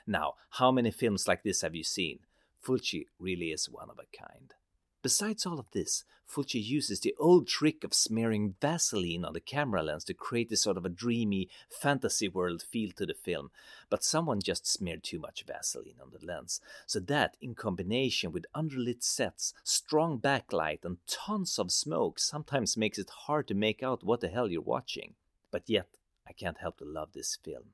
Now, 0.05 0.35
how 0.51 0.71
many 0.71 0.91
films 0.91 1.27
like 1.27 1.43
this 1.43 1.61
have 1.61 1.73
you 1.73 1.83
seen? 1.83 2.19
Fulci 2.63 3.05
really 3.17 3.47
is 3.47 3.69
one 3.69 3.89
of 3.89 3.97
a 3.97 4.17
kind. 4.17 4.53
Besides 5.01 5.45
all 5.45 5.59
of 5.59 5.71
this, 5.71 6.03
Fulci 6.29 6.61
uses 6.61 6.99
the 6.99 7.15
old 7.17 7.47
trick 7.47 7.85
of 7.85 7.93
smearing 7.93 8.55
Vaseline 8.61 9.23
on 9.23 9.31
the 9.31 9.39
camera 9.39 9.81
lens 9.81 10.03
to 10.03 10.13
create 10.13 10.49
this 10.49 10.61
sort 10.61 10.75
of 10.75 10.85
a 10.85 10.89
dreamy 10.89 11.47
fantasy 11.69 12.27
world 12.27 12.61
feel 12.61 12.91
to 12.97 13.05
the 13.05 13.13
film, 13.13 13.49
but 13.89 14.03
someone 14.03 14.41
just 14.41 14.67
smeared 14.67 15.03
too 15.03 15.17
much 15.17 15.45
Vaseline 15.47 15.95
on 16.01 16.11
the 16.11 16.23
lens. 16.23 16.59
So 16.85 16.99
that, 16.99 17.37
in 17.41 17.55
combination 17.55 18.33
with 18.33 18.45
underlit 18.53 19.01
sets, 19.01 19.53
strong 19.63 20.19
backlight, 20.19 20.83
and 20.83 20.97
tons 21.07 21.57
of 21.57 21.71
smoke, 21.71 22.19
sometimes 22.19 22.77
makes 22.77 22.99
it 22.99 23.09
hard 23.09 23.47
to 23.47 23.53
make 23.53 23.81
out 23.81 24.03
what 24.03 24.19
the 24.19 24.27
hell 24.27 24.51
you're 24.51 24.61
watching. 24.61 25.15
But 25.49 25.63
yet, 25.67 25.87
I 26.27 26.33
can't 26.33 26.59
help 26.59 26.77
to 26.79 26.85
love 26.85 27.13
this 27.13 27.37
film. 27.41 27.73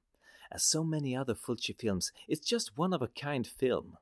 As 0.52 0.64
so 0.64 0.84
many 0.84 1.16
other 1.16 1.34
Fulci 1.34 1.76
films, 1.76 2.12
it's 2.28 2.48
just 2.48 2.78
one 2.78 2.94
of 2.94 3.02
a 3.02 3.08
kind 3.08 3.48
film 3.48 3.98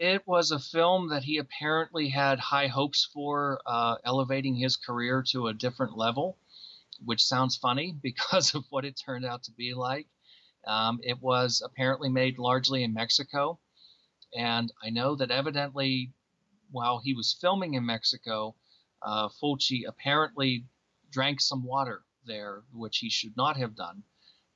it 0.00 0.26
was 0.26 0.50
a 0.50 0.58
film 0.58 1.10
that 1.10 1.24
he 1.24 1.36
apparently 1.36 2.08
had 2.08 2.38
high 2.40 2.68
hopes 2.68 3.04
for, 3.12 3.60
uh, 3.66 3.96
elevating 4.02 4.54
his 4.54 4.76
career 4.76 5.22
to 5.28 5.46
a 5.46 5.52
different 5.52 5.94
level, 5.94 6.38
which 7.04 7.22
sounds 7.22 7.58
funny 7.58 7.92
because 8.02 8.54
of 8.54 8.64
what 8.70 8.86
it 8.86 8.98
turned 8.98 9.26
out 9.26 9.42
to 9.42 9.52
be 9.52 9.74
like. 9.74 10.08
Um, 10.66 11.00
it 11.02 11.20
was 11.20 11.62
apparently 11.62 12.08
made 12.08 12.38
largely 12.38 12.82
in 12.82 12.94
Mexico. 12.94 13.60
And 14.34 14.72
I 14.82 14.88
know 14.88 15.16
that 15.16 15.30
evidently, 15.30 16.14
while 16.70 17.00
he 17.00 17.12
was 17.12 17.36
filming 17.38 17.74
in 17.74 17.84
Mexico, 17.84 18.54
uh, 19.02 19.28
Fulci 19.28 19.82
apparently 19.86 20.64
drank 21.10 21.42
some 21.42 21.62
water 21.62 22.04
there, 22.24 22.62
which 22.72 22.98
he 22.98 23.10
should 23.10 23.36
not 23.36 23.58
have 23.58 23.76
done 23.76 24.04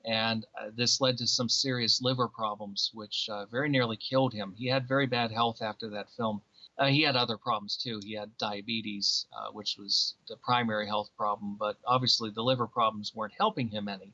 and 0.05 0.45
uh, 0.61 0.71
this 0.75 1.01
led 1.01 1.19
to 1.19 1.27
some 1.27 1.49
serious 1.49 2.03
liver 2.03 2.29
problems, 2.29 2.90
which 2.93 3.29
uh, 3.31 3.47
very 3.47 3.69
nearly 3.69 3.97
killed 3.97 4.33
him. 4.33 4.55
He 4.57 4.67
had 4.67 4.88
very 4.88 5.07
bad 5.07 5.31
health 5.31 5.62
after 5.62 5.88
that 5.90 6.11
film. 6.17 6.43
Uh, 6.79 6.87
he 6.87 7.03
had 7.03 7.17
other 7.17 7.37
problems 7.37 7.77
too. 7.77 8.01
He 8.03 8.14
had 8.14 8.37
diabetes, 8.37 9.27
uh, 9.33 9.53
which 9.53 9.77
was 9.79 10.14
the 10.29 10.37
primary 10.37 10.87
health 10.87 11.11
problem, 11.17 11.57
but 11.59 11.77
obviously 11.87 12.31
the 12.31 12.43
liver 12.43 12.67
problems 12.67 13.14
weren't 13.14 13.33
helping 13.38 13.69
him 13.69 13.88
any, 13.88 14.12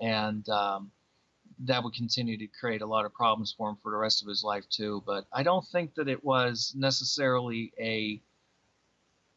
and 0.00 0.46
um, 0.50 0.90
that 1.60 1.82
would 1.82 1.94
continue 1.94 2.36
to 2.36 2.46
create 2.46 2.82
a 2.82 2.86
lot 2.86 3.06
of 3.06 3.14
problems 3.14 3.54
for 3.56 3.70
him 3.70 3.76
for 3.82 3.90
the 3.90 3.96
rest 3.96 4.22
of 4.22 4.28
his 4.28 4.44
life 4.44 4.68
too. 4.68 5.02
But 5.06 5.26
I 5.32 5.42
don't 5.42 5.66
think 5.66 5.94
that 5.94 6.08
it 6.08 6.22
was 6.22 6.74
necessarily 6.76 7.72
a 7.78 8.20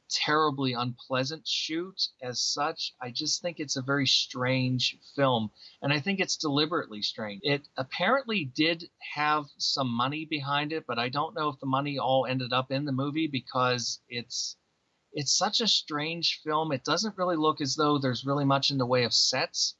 terribly 0.09 0.73
unpleasant 0.73 1.47
shoot 1.47 2.07
as 2.21 2.39
such. 2.39 2.93
I 3.01 3.11
just 3.11 3.41
think 3.41 3.59
it's 3.59 3.75
a 3.75 3.81
very 3.81 4.07
strange 4.07 4.97
film, 5.15 5.51
and 5.81 5.91
I 5.91 5.99
think 5.99 6.19
it's 6.19 6.37
deliberately 6.37 7.01
strange. 7.01 7.41
It 7.43 7.67
apparently 7.77 8.45
did 8.45 8.89
have 9.15 9.45
some 9.57 9.89
money 9.89 10.25
behind 10.25 10.73
it, 10.73 10.85
but 10.87 10.99
I 10.99 11.09
don't 11.09 11.35
know 11.35 11.49
if 11.49 11.59
the 11.59 11.65
money 11.65 11.99
all 11.99 12.25
ended 12.25 12.53
up 12.53 12.71
in 12.71 12.85
the 12.85 12.91
movie 12.91 13.27
because 13.27 13.99
it's 14.09 14.55
it's 15.13 15.37
such 15.37 15.61
a 15.61 15.67
strange 15.67 16.41
film. 16.43 16.71
It 16.71 16.83
doesn't 16.83 17.17
really 17.17 17.37
look 17.37 17.61
as 17.61 17.75
though 17.75 17.97
there's 17.97 18.25
really 18.25 18.45
much 18.45 18.71
in 18.71 18.77
the 18.77 18.85
way 18.85 19.03
of 19.03 19.13
sets. 19.13 19.75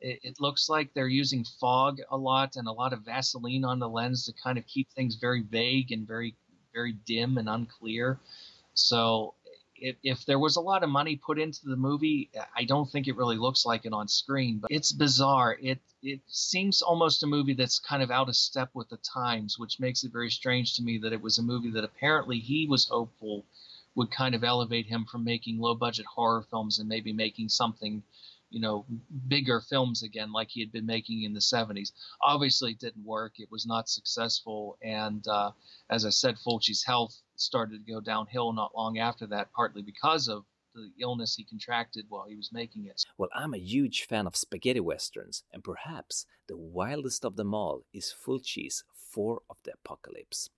It, 0.00 0.18
it 0.22 0.40
looks 0.40 0.68
like 0.68 0.92
they're 0.92 1.08
using 1.08 1.44
fog 1.60 1.98
a 2.10 2.16
lot 2.16 2.56
and 2.56 2.66
a 2.66 2.72
lot 2.72 2.92
of 2.92 3.04
Vaseline 3.04 3.64
on 3.64 3.78
the 3.78 3.88
lens 3.88 4.26
to 4.26 4.32
kind 4.42 4.58
of 4.58 4.66
keep 4.66 4.90
things 4.90 5.14
very 5.14 5.42
vague 5.42 5.92
and 5.92 6.06
very 6.06 6.36
very 6.72 6.92
dim 6.92 7.38
and 7.38 7.48
unclear. 7.48 8.18
So 8.74 9.34
if, 9.82 9.96
if 10.02 10.24
there 10.26 10.38
was 10.38 10.56
a 10.56 10.60
lot 10.60 10.84
of 10.84 10.88
money 10.88 11.16
put 11.16 11.38
into 11.38 11.60
the 11.64 11.76
movie, 11.76 12.30
I 12.56 12.64
don't 12.64 12.88
think 12.88 13.08
it 13.08 13.16
really 13.16 13.36
looks 13.36 13.66
like 13.66 13.84
it 13.84 13.92
on 13.92 14.06
screen. 14.06 14.58
But 14.58 14.70
it's 14.70 14.92
bizarre. 14.92 15.58
It 15.60 15.80
it 16.02 16.20
seems 16.28 16.82
almost 16.82 17.22
a 17.22 17.26
movie 17.26 17.54
that's 17.54 17.78
kind 17.78 18.02
of 18.02 18.10
out 18.10 18.28
of 18.28 18.36
step 18.36 18.70
with 18.74 18.88
the 18.88 18.96
times, 18.98 19.58
which 19.58 19.80
makes 19.80 20.04
it 20.04 20.12
very 20.12 20.30
strange 20.30 20.74
to 20.76 20.82
me 20.82 20.98
that 20.98 21.12
it 21.12 21.20
was 21.20 21.38
a 21.38 21.42
movie 21.42 21.70
that 21.72 21.84
apparently 21.84 22.38
he 22.38 22.66
was 22.66 22.88
hopeful 22.88 23.44
would 23.94 24.10
kind 24.10 24.34
of 24.34 24.42
elevate 24.42 24.86
him 24.86 25.04
from 25.04 25.24
making 25.24 25.58
low 25.58 25.74
budget 25.74 26.06
horror 26.06 26.42
films 26.42 26.78
and 26.78 26.88
maybe 26.88 27.12
making 27.12 27.48
something 27.48 28.02
you 28.52 28.60
know 28.60 28.84
bigger 29.28 29.60
films 29.60 30.02
again 30.02 30.30
like 30.32 30.48
he 30.50 30.60
had 30.60 30.70
been 30.70 30.86
making 30.86 31.22
in 31.22 31.32
the 31.32 31.40
70s 31.40 31.92
obviously 32.20 32.72
it 32.72 32.78
didn't 32.78 33.04
work 33.04 33.32
it 33.38 33.50
was 33.50 33.66
not 33.66 33.88
successful 33.88 34.76
and 34.82 35.26
uh, 35.26 35.50
as 35.90 36.04
i 36.04 36.10
said 36.10 36.36
fulci's 36.36 36.84
health 36.84 37.14
started 37.36 37.84
to 37.84 37.92
go 37.92 38.00
downhill 38.00 38.52
not 38.52 38.74
long 38.76 38.98
after 38.98 39.26
that 39.26 39.52
partly 39.52 39.82
because 39.82 40.28
of 40.28 40.44
the 40.74 40.90
illness 41.00 41.34
he 41.34 41.44
contracted 41.44 42.06
while 42.08 42.24
he 42.26 42.34
was 42.34 42.50
making 42.50 42.86
it. 42.86 43.02
Well, 43.18 43.28
I'm 43.34 43.52
a 43.52 43.58
huge 43.58 44.04
fan 44.04 44.26
of 44.26 44.34
spaghetti 44.36 44.80
westerns, 44.80 45.44
and 45.52 45.62
perhaps 45.62 46.24
the 46.48 46.56
wildest 46.56 47.26
of 47.26 47.36
them 47.36 47.52
all 47.52 47.82
is 47.92 48.14
Fulci's 48.24 48.82
Four 48.94 49.42
of 49.50 49.58
the 49.64 49.72
Apocalypse. 49.74 50.48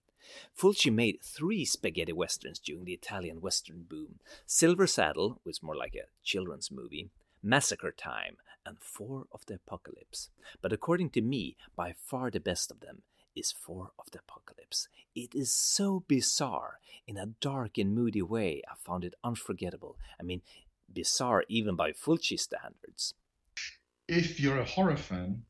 Fulci 0.58 0.90
made 0.90 1.22
three 1.22 1.64
spaghetti 1.64 2.12
westerns 2.12 2.58
during 2.58 2.84
the 2.84 2.94
Italian 2.94 3.40
western 3.40 3.82
boom 3.82 4.20
Silver 4.46 4.86
Saddle, 4.86 5.40
is 5.44 5.62
more 5.62 5.76
like 5.76 5.94
a 5.94 6.08
children's 6.22 6.70
movie, 6.70 7.10
Massacre 7.44 7.92
Time, 7.92 8.36
and 8.64 8.78
Four 8.80 9.26
of 9.30 9.44
the 9.46 9.54
Apocalypse. 9.54 10.30
But 10.62 10.72
according 10.72 11.10
to 11.10 11.20
me, 11.20 11.56
by 11.76 11.92
far 11.92 12.30
the 12.30 12.40
best 12.40 12.70
of 12.70 12.80
them 12.80 13.02
is 13.36 13.52
Four 13.52 13.90
of 13.98 14.10
the 14.10 14.20
Apocalypse. 14.20 14.88
It 15.14 15.34
is 15.34 15.52
so 15.52 16.04
bizarre 16.08 16.78
in 17.06 17.18
a 17.18 17.26
dark 17.26 17.76
and 17.76 17.94
moody 17.94 18.22
way. 18.22 18.62
I 18.66 18.74
found 18.76 19.04
it 19.04 19.14
unforgettable. 19.22 19.98
I 20.18 20.22
mean, 20.22 20.40
bizarre 20.90 21.44
even 21.48 21.76
by 21.76 21.92
Fulci 21.92 22.38
standards. 22.38 23.14
If 24.08 24.40
you're 24.40 24.58
a 24.58 24.64
horror 24.64 24.96
fan 24.96 25.42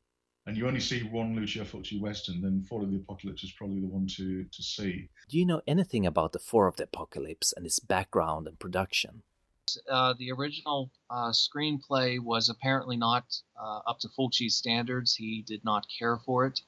and 0.45 0.57
you 0.57 0.67
only 0.67 0.79
see 0.81 1.01
one 1.01 1.35
Lucio 1.35 1.63
Fulci 1.63 1.99
Western, 1.99 2.41
then 2.41 2.61
Four 2.67 2.83
of 2.83 2.91
the 2.91 2.97
Apocalypse 2.97 3.43
is 3.43 3.53
probably 3.53 3.79
the 3.79 3.87
one 3.87 4.07
to, 4.17 4.43
to 4.43 4.63
see. 4.63 5.09
Do 5.29 5.39
you 5.39 5.45
know 5.45 5.61
anything 5.65 6.05
about 6.05 6.33
the 6.33 6.39
Four 6.39 6.67
of 6.67 6.75
the 6.75 6.83
Apocalypse 6.83 7.53
and 7.55 7.65
its 7.65 7.79
background 7.79 8.47
and 8.47 8.59
production? 8.59 9.23
Uh, 9.89 10.13
the 10.19 10.31
original 10.31 10.89
uh, 11.09 11.31
screenplay 11.31 12.19
was 12.19 12.49
apparently 12.49 12.97
not 12.97 13.23
uh, 13.59 13.79
up 13.87 13.99
to 13.99 14.07
Fulci's 14.09 14.55
standards. 14.55 15.15
He 15.15 15.41
did 15.41 15.63
not 15.63 15.87
care 15.99 16.17
for 16.17 16.45
it. 16.45 16.61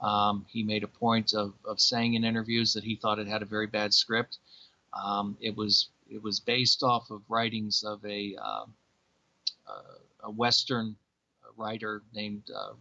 Um, 0.00 0.46
he 0.48 0.62
made 0.62 0.84
a 0.84 0.88
point 0.88 1.34
of, 1.34 1.54
of 1.64 1.80
saying 1.80 2.14
in 2.14 2.24
interviews 2.24 2.72
that 2.74 2.84
he 2.84 2.96
thought 2.96 3.18
it 3.18 3.26
had 3.26 3.42
a 3.42 3.46
very 3.46 3.66
bad 3.66 3.92
script. 3.92 4.38
Um, 4.92 5.36
it 5.40 5.56
was 5.56 5.88
it 6.10 6.22
was 6.22 6.40
based 6.40 6.82
off 6.82 7.10
of 7.10 7.20
writings 7.28 7.84
of 7.84 8.02
a 8.04 8.36
uh, 8.40 8.64
a 10.24 10.30
Western 10.30 10.96
writer 11.56 12.02
named 12.14 12.44
uh, 12.54 12.72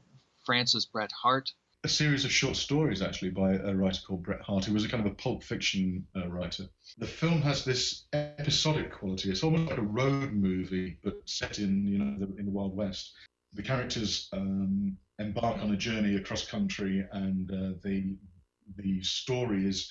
Francis 0.45 0.85
Bret 0.85 1.11
Harte, 1.11 1.51
a 1.87 1.89
series 1.89 2.25
of 2.25 2.31
short 2.33 2.57
stories 2.57 3.01
actually 3.01 3.29
by 3.31 3.53
a 3.53 3.73
writer 3.73 4.01
called 4.05 4.21
Bret 4.21 4.41
Harte, 4.41 4.65
who 4.65 4.73
was 4.73 4.83
a 4.83 4.89
kind 4.89 5.05
of 5.05 5.09
a 5.09 5.15
pulp 5.15 5.41
fiction 5.41 6.05
uh, 6.17 6.27
writer. 6.27 6.65
The 6.97 7.07
film 7.07 7.41
has 7.43 7.63
this 7.63 8.07
episodic 8.11 8.91
quality. 8.91 9.31
It's 9.31 9.41
almost 9.41 9.69
like 9.69 9.79
a 9.79 9.83
road 9.83 10.33
movie, 10.33 10.97
but 11.01 11.13
set 11.23 11.59
in 11.59 11.87
you 11.87 11.97
know 11.97 12.19
the, 12.19 12.25
in 12.37 12.45
the 12.45 12.51
Wild 12.51 12.75
West. 12.75 13.13
The 13.53 13.63
characters 13.63 14.27
um, 14.33 14.97
embark 15.19 15.63
on 15.63 15.71
a 15.71 15.77
journey 15.77 16.17
across 16.17 16.45
country, 16.45 17.07
and 17.13 17.49
uh, 17.49 17.79
the 17.81 18.17
the 18.75 19.01
story 19.01 19.65
is 19.65 19.89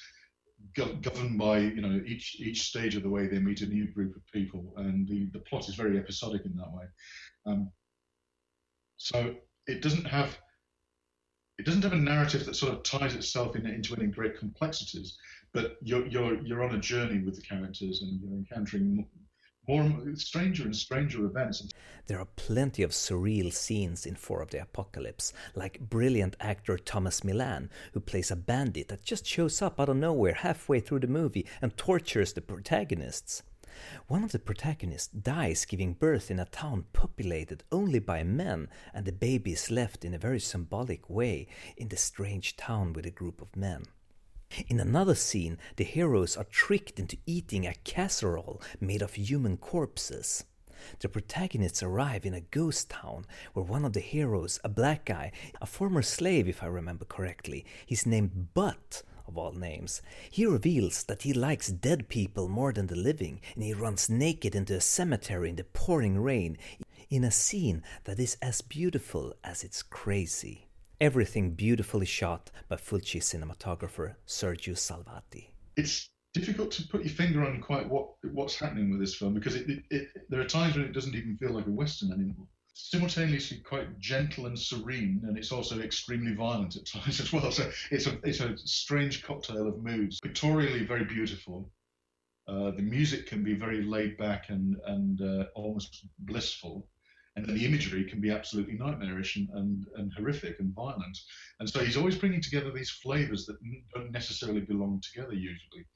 go- 0.74 0.98
governed 1.00 1.38
by 1.38 1.60
you 1.60 1.80
know 1.80 2.02
each 2.06 2.38
each 2.38 2.68
stage 2.68 2.94
of 2.94 3.04
the 3.04 3.10
way 3.10 3.26
they 3.26 3.38
meet 3.38 3.62
a 3.62 3.66
new 3.66 3.90
group 3.90 4.14
of 4.14 4.22
people, 4.34 4.74
and 4.76 5.08
the 5.08 5.30
the 5.32 5.40
plot 5.48 5.66
is 5.66 5.74
very 5.74 5.98
episodic 5.98 6.44
in 6.44 6.54
that 6.58 6.70
way. 6.70 6.84
Um, 7.46 7.70
so 8.98 9.34
it 9.66 9.80
doesn't 9.80 10.04
have 10.04 10.38
doesn't 11.66 11.82
have 11.82 11.92
a 11.92 11.96
narrative 11.96 12.46
that 12.46 12.54
sort 12.54 12.72
of 12.72 12.84
ties 12.84 13.16
itself 13.16 13.56
in, 13.56 13.66
into 13.66 13.96
any 13.96 14.06
great 14.06 14.38
complexities, 14.38 15.18
but 15.52 15.76
you're 15.82 16.06
you're 16.06 16.40
you're 16.42 16.62
on 16.62 16.76
a 16.76 16.78
journey 16.78 17.18
with 17.18 17.34
the 17.34 17.42
characters 17.42 18.02
and 18.02 18.20
you're 18.20 18.38
encountering 18.38 19.04
more 19.68 19.90
stranger 20.14 20.62
and 20.62 20.76
stranger 20.76 21.24
events. 21.24 21.68
There 22.06 22.20
are 22.20 22.28
plenty 22.36 22.84
of 22.84 22.92
surreal 22.92 23.52
scenes 23.52 24.06
in 24.06 24.14
Four 24.14 24.42
of 24.42 24.50
the 24.50 24.62
Apocalypse, 24.62 25.32
like 25.56 25.80
brilliant 25.80 26.36
actor 26.38 26.78
Tomas 26.78 27.22
Milian, 27.22 27.68
who 27.92 27.98
plays 27.98 28.30
a 28.30 28.36
bandit 28.36 28.86
that 28.86 29.02
just 29.02 29.26
shows 29.26 29.60
up 29.60 29.80
out 29.80 29.88
of 29.88 29.96
nowhere 29.96 30.34
halfway 30.34 30.78
through 30.78 31.00
the 31.00 31.08
movie 31.08 31.46
and 31.60 31.76
tortures 31.76 32.32
the 32.32 32.40
protagonists. 32.40 33.42
One 34.06 34.24
of 34.24 34.32
the 34.32 34.38
protagonists 34.38 35.08
dies 35.08 35.64
giving 35.64 35.94
birth 35.94 36.30
in 36.30 36.38
a 36.38 36.44
town 36.44 36.86
populated 36.92 37.64
only 37.70 37.98
by 37.98 38.22
men, 38.22 38.68
and 38.94 39.04
the 39.04 39.12
baby 39.12 39.52
is 39.52 39.70
left 39.70 40.04
in 40.04 40.14
a 40.14 40.18
very 40.18 40.40
symbolic 40.40 41.10
way 41.10 41.48
in 41.76 41.88
the 41.88 41.96
strange 41.96 42.56
town 42.56 42.92
with 42.92 43.06
a 43.06 43.10
group 43.10 43.40
of 43.40 43.54
men. 43.56 43.84
In 44.68 44.80
another 44.80 45.14
scene, 45.14 45.58
the 45.76 45.84
heroes 45.84 46.36
are 46.36 46.44
tricked 46.44 46.98
into 46.98 47.18
eating 47.26 47.66
a 47.66 47.74
casserole 47.84 48.62
made 48.80 49.02
of 49.02 49.14
human 49.14 49.56
corpses. 49.56 50.44
The 51.00 51.08
protagonists 51.08 51.82
arrive 51.82 52.24
in 52.24 52.34
a 52.34 52.40
ghost 52.40 52.90
town 52.90 53.26
where 53.54 53.64
one 53.64 53.84
of 53.84 53.92
the 53.92 54.00
heroes, 54.00 54.60
a 54.62 54.68
black 54.68 55.06
guy, 55.06 55.32
a 55.60 55.66
former 55.66 56.02
slave 56.02 56.48
if 56.48 56.62
I 56.62 56.66
remember 56.66 57.04
correctly, 57.04 57.64
he's 57.86 58.06
named 58.06 58.54
Butt, 58.54 59.02
of 59.26 59.38
all 59.38 59.52
names. 59.52 60.02
He 60.30 60.46
reveals 60.46 61.04
that 61.04 61.22
he 61.22 61.32
likes 61.32 61.68
dead 61.68 62.08
people 62.08 62.48
more 62.48 62.72
than 62.72 62.86
the 62.86 62.96
living, 62.96 63.40
and 63.54 63.64
he 63.64 63.72
runs 63.72 64.08
naked 64.08 64.54
into 64.54 64.74
a 64.74 64.80
cemetery 64.80 65.50
in 65.50 65.56
the 65.56 65.64
pouring 65.64 66.20
rain 66.20 66.58
in 67.10 67.24
a 67.24 67.30
scene 67.30 67.82
that 68.04 68.18
is 68.18 68.36
as 68.42 68.60
beautiful 68.60 69.34
as 69.44 69.62
it's 69.62 69.82
crazy. 69.82 70.68
Everything 71.00 71.50
beautifully 71.52 72.06
shot 72.06 72.50
by 72.68 72.76
Fulci 72.76 73.20
cinematographer 73.20 74.14
Sergio 74.26 74.74
Salvati. 74.74 75.50
It's 75.76 76.08
difficult 76.32 76.70
to 76.70 76.86
put 76.88 77.02
your 77.02 77.14
finger 77.14 77.44
on 77.44 77.60
quite 77.60 77.88
what 77.88 78.08
what's 78.32 78.58
happening 78.58 78.90
with 78.90 79.00
this 79.00 79.14
film 79.14 79.32
because 79.34 79.54
it, 79.54 79.68
it, 79.68 79.82
it, 79.90 80.08
there 80.28 80.40
are 80.40 80.44
times 80.44 80.76
when 80.76 80.84
it 80.84 80.92
doesn't 80.92 81.14
even 81.14 81.36
feel 81.36 81.52
like 81.52 81.66
a 81.66 81.70
western 81.70 82.12
anymore 82.12 82.46
simultaneously 82.78 83.56
quite 83.58 83.98
gentle 83.98 84.44
and 84.46 84.58
serene, 84.58 85.22
and 85.26 85.38
it's 85.38 85.50
also 85.50 85.80
extremely 85.80 86.34
violent 86.34 86.76
at 86.76 86.86
times 86.86 87.20
as 87.24 87.32
well. 87.32 87.50
So 87.50 87.70
it's 87.90 88.06
a 88.06 88.18
it's 88.22 88.40
a 88.40 88.56
strange 88.58 89.22
cocktail 89.22 89.66
of 89.66 89.82
moods. 89.82 90.20
Pictorially 90.20 90.84
very 90.84 91.04
beautiful. 91.04 91.70
Uh, 92.46 92.70
the 92.70 92.82
music 92.82 93.26
can 93.26 93.42
be 93.42 93.54
very 93.54 93.82
laid 93.82 94.16
back 94.18 94.50
and 94.50 94.76
and 94.86 95.22
uh, 95.22 95.44
almost 95.54 96.06
blissful, 96.18 96.86
and 97.34 97.46
then 97.46 97.54
the 97.54 97.64
imagery 97.64 98.04
can 98.04 98.20
be 98.20 98.30
absolutely 98.30 98.74
nightmarish 98.74 99.36
and, 99.36 99.48
and, 99.54 99.86
and 99.96 100.12
horrific 100.12 100.60
and 100.60 100.74
violent. 100.74 101.18
And 101.60 101.68
so 101.68 101.80
he's 101.80 101.96
always 101.96 102.16
bringing 102.16 102.42
together 102.42 102.70
these 102.70 102.90
flavors 102.90 103.46
that 103.46 103.56
don't 103.94 104.12
necessarily 104.12 104.60
belong 104.60 105.00
together 105.00 105.32
usually. 105.32 105.86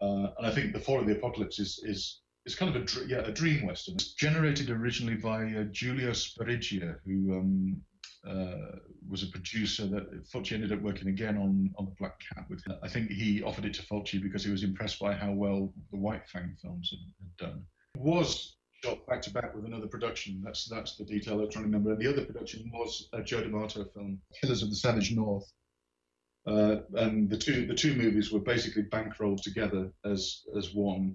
Uh, 0.00 0.28
and 0.36 0.46
I 0.46 0.50
think 0.50 0.74
the 0.74 0.80
Four 0.80 1.00
of 1.00 1.06
the 1.06 1.16
Apocalypse 1.16 1.58
is 1.58 1.80
is 1.84 2.20
it's 2.48 2.54
kind 2.54 2.74
of 2.74 2.82
a 2.82 3.06
yeah 3.06 3.18
a 3.18 3.30
dream 3.30 3.66
western. 3.66 3.96
It's 3.96 4.14
generated 4.14 4.70
originally 4.70 5.16
by 5.16 5.52
uh, 5.52 5.64
Giulio 5.64 6.12
Sbarigia, 6.12 6.96
who 7.04 7.38
um, 7.38 7.82
uh, 8.26 8.78
was 9.06 9.22
a 9.22 9.26
producer 9.26 9.86
that 9.86 10.26
Fulci 10.30 10.52
ended 10.52 10.72
up 10.72 10.80
working 10.80 11.08
again 11.08 11.36
on 11.36 11.70
on 11.76 11.84
the 11.84 11.94
Black 11.98 12.18
Cat 12.20 12.46
with. 12.48 12.64
Him. 12.66 12.76
I 12.82 12.88
think 12.88 13.10
he 13.10 13.42
offered 13.42 13.66
it 13.66 13.74
to 13.74 13.82
Fulci 13.82 14.22
because 14.22 14.42
he 14.42 14.50
was 14.50 14.64
impressed 14.64 14.98
by 14.98 15.12
how 15.12 15.30
well 15.30 15.74
the 15.90 15.98
White 15.98 16.26
Fang 16.26 16.56
films 16.62 16.90
had, 16.90 17.00
had 17.20 17.50
done. 17.50 17.64
It 17.96 18.00
was 18.00 18.56
shot 18.82 19.06
back 19.06 19.20
to 19.22 19.30
back 19.30 19.54
with 19.54 19.66
another 19.66 19.86
production. 19.86 20.40
That's 20.42 20.64
that's 20.70 20.96
the 20.96 21.04
detail 21.04 21.38
I'm 21.42 21.50
trying 21.50 21.64
to 21.64 21.68
remember. 21.68 21.92
And 21.92 22.00
the 22.00 22.08
other 22.10 22.24
production 22.24 22.70
was 22.72 23.10
a 23.12 23.22
Joe 23.22 23.42
D'Amato 23.42 23.84
film, 23.92 24.22
Killers 24.40 24.62
of 24.62 24.70
the 24.70 24.76
Savage 24.76 25.12
North. 25.12 25.52
Uh, 26.46 26.76
and 26.94 27.28
the 27.28 27.36
two 27.36 27.66
the 27.66 27.74
two 27.74 27.94
movies 27.94 28.32
were 28.32 28.40
basically 28.40 28.84
bankrolled 28.84 29.42
together 29.42 29.92
as 30.06 30.44
as 30.56 30.72
one 30.72 31.14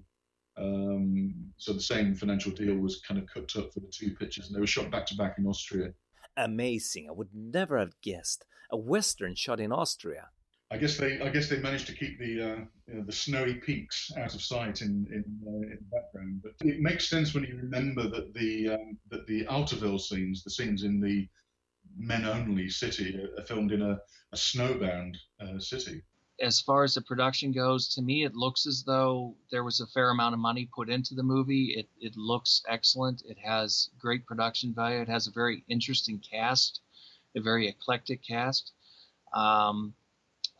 um, 0.56 1.34
so 1.56 1.72
the 1.72 1.80
same 1.80 2.14
financial 2.14 2.52
deal 2.52 2.76
was 2.76 3.00
kind 3.00 3.20
of 3.20 3.26
cooked 3.26 3.56
up 3.56 3.72
for 3.72 3.80
the 3.80 3.88
two 3.88 4.14
pictures, 4.14 4.46
and 4.46 4.56
they 4.56 4.60
were 4.60 4.66
shot 4.66 4.90
back 4.90 5.06
to 5.06 5.16
back 5.16 5.36
in 5.38 5.46
Austria. 5.46 5.92
Amazing! 6.36 7.08
I 7.08 7.12
would 7.12 7.34
never 7.34 7.78
have 7.78 8.00
guessed 8.02 8.44
a 8.70 8.76
western 8.76 9.34
shot 9.34 9.60
in 9.60 9.72
Austria. 9.72 10.28
I 10.70 10.78
guess 10.78 10.96
they, 10.96 11.20
I 11.20 11.28
guess 11.28 11.48
they 11.48 11.58
managed 11.58 11.86
to 11.88 11.94
keep 11.94 12.18
the 12.18 12.40
uh, 12.40 12.56
you 12.88 12.94
know, 12.94 13.04
the 13.04 13.12
snowy 13.12 13.54
peaks 13.54 14.10
out 14.16 14.34
of 14.34 14.42
sight 14.42 14.80
in 14.80 15.06
in, 15.12 15.24
uh, 15.46 15.72
in, 15.72 15.78
the 15.78 15.96
background. 15.96 16.42
But 16.42 16.52
it 16.66 16.80
makes 16.80 17.08
sense 17.08 17.34
when 17.34 17.44
you 17.44 17.56
remember 17.56 18.08
that 18.08 18.32
the 18.34 18.70
um, 18.70 18.98
that 19.10 19.26
the 19.26 19.44
Altaville 19.46 20.00
scenes, 20.00 20.42
the 20.42 20.50
scenes 20.50 20.82
in 20.82 21.00
the 21.00 21.28
men-only 21.96 22.68
city, 22.68 23.20
are 23.38 23.44
filmed 23.44 23.72
in 23.72 23.82
a, 23.82 23.98
a 24.32 24.36
snowbound 24.36 25.16
uh, 25.40 25.58
city 25.58 26.02
as 26.40 26.60
far 26.60 26.82
as 26.84 26.94
the 26.94 27.02
production 27.02 27.52
goes, 27.52 27.88
to 27.94 28.02
me, 28.02 28.24
it 28.24 28.34
looks 28.34 28.66
as 28.66 28.82
though 28.82 29.36
there 29.50 29.64
was 29.64 29.80
a 29.80 29.86
fair 29.86 30.10
amount 30.10 30.34
of 30.34 30.40
money 30.40 30.68
put 30.74 30.90
into 30.90 31.14
the 31.14 31.22
movie. 31.22 31.74
It, 31.76 31.88
it 32.00 32.16
looks 32.16 32.62
excellent. 32.68 33.22
It 33.26 33.38
has 33.38 33.90
great 33.98 34.26
production 34.26 34.74
value. 34.74 35.00
It 35.00 35.08
has 35.08 35.26
a 35.26 35.32
very 35.32 35.64
interesting 35.68 36.18
cast, 36.18 36.80
a 37.36 37.40
very 37.40 37.68
eclectic 37.68 38.22
cast. 38.22 38.72
Um, 39.32 39.94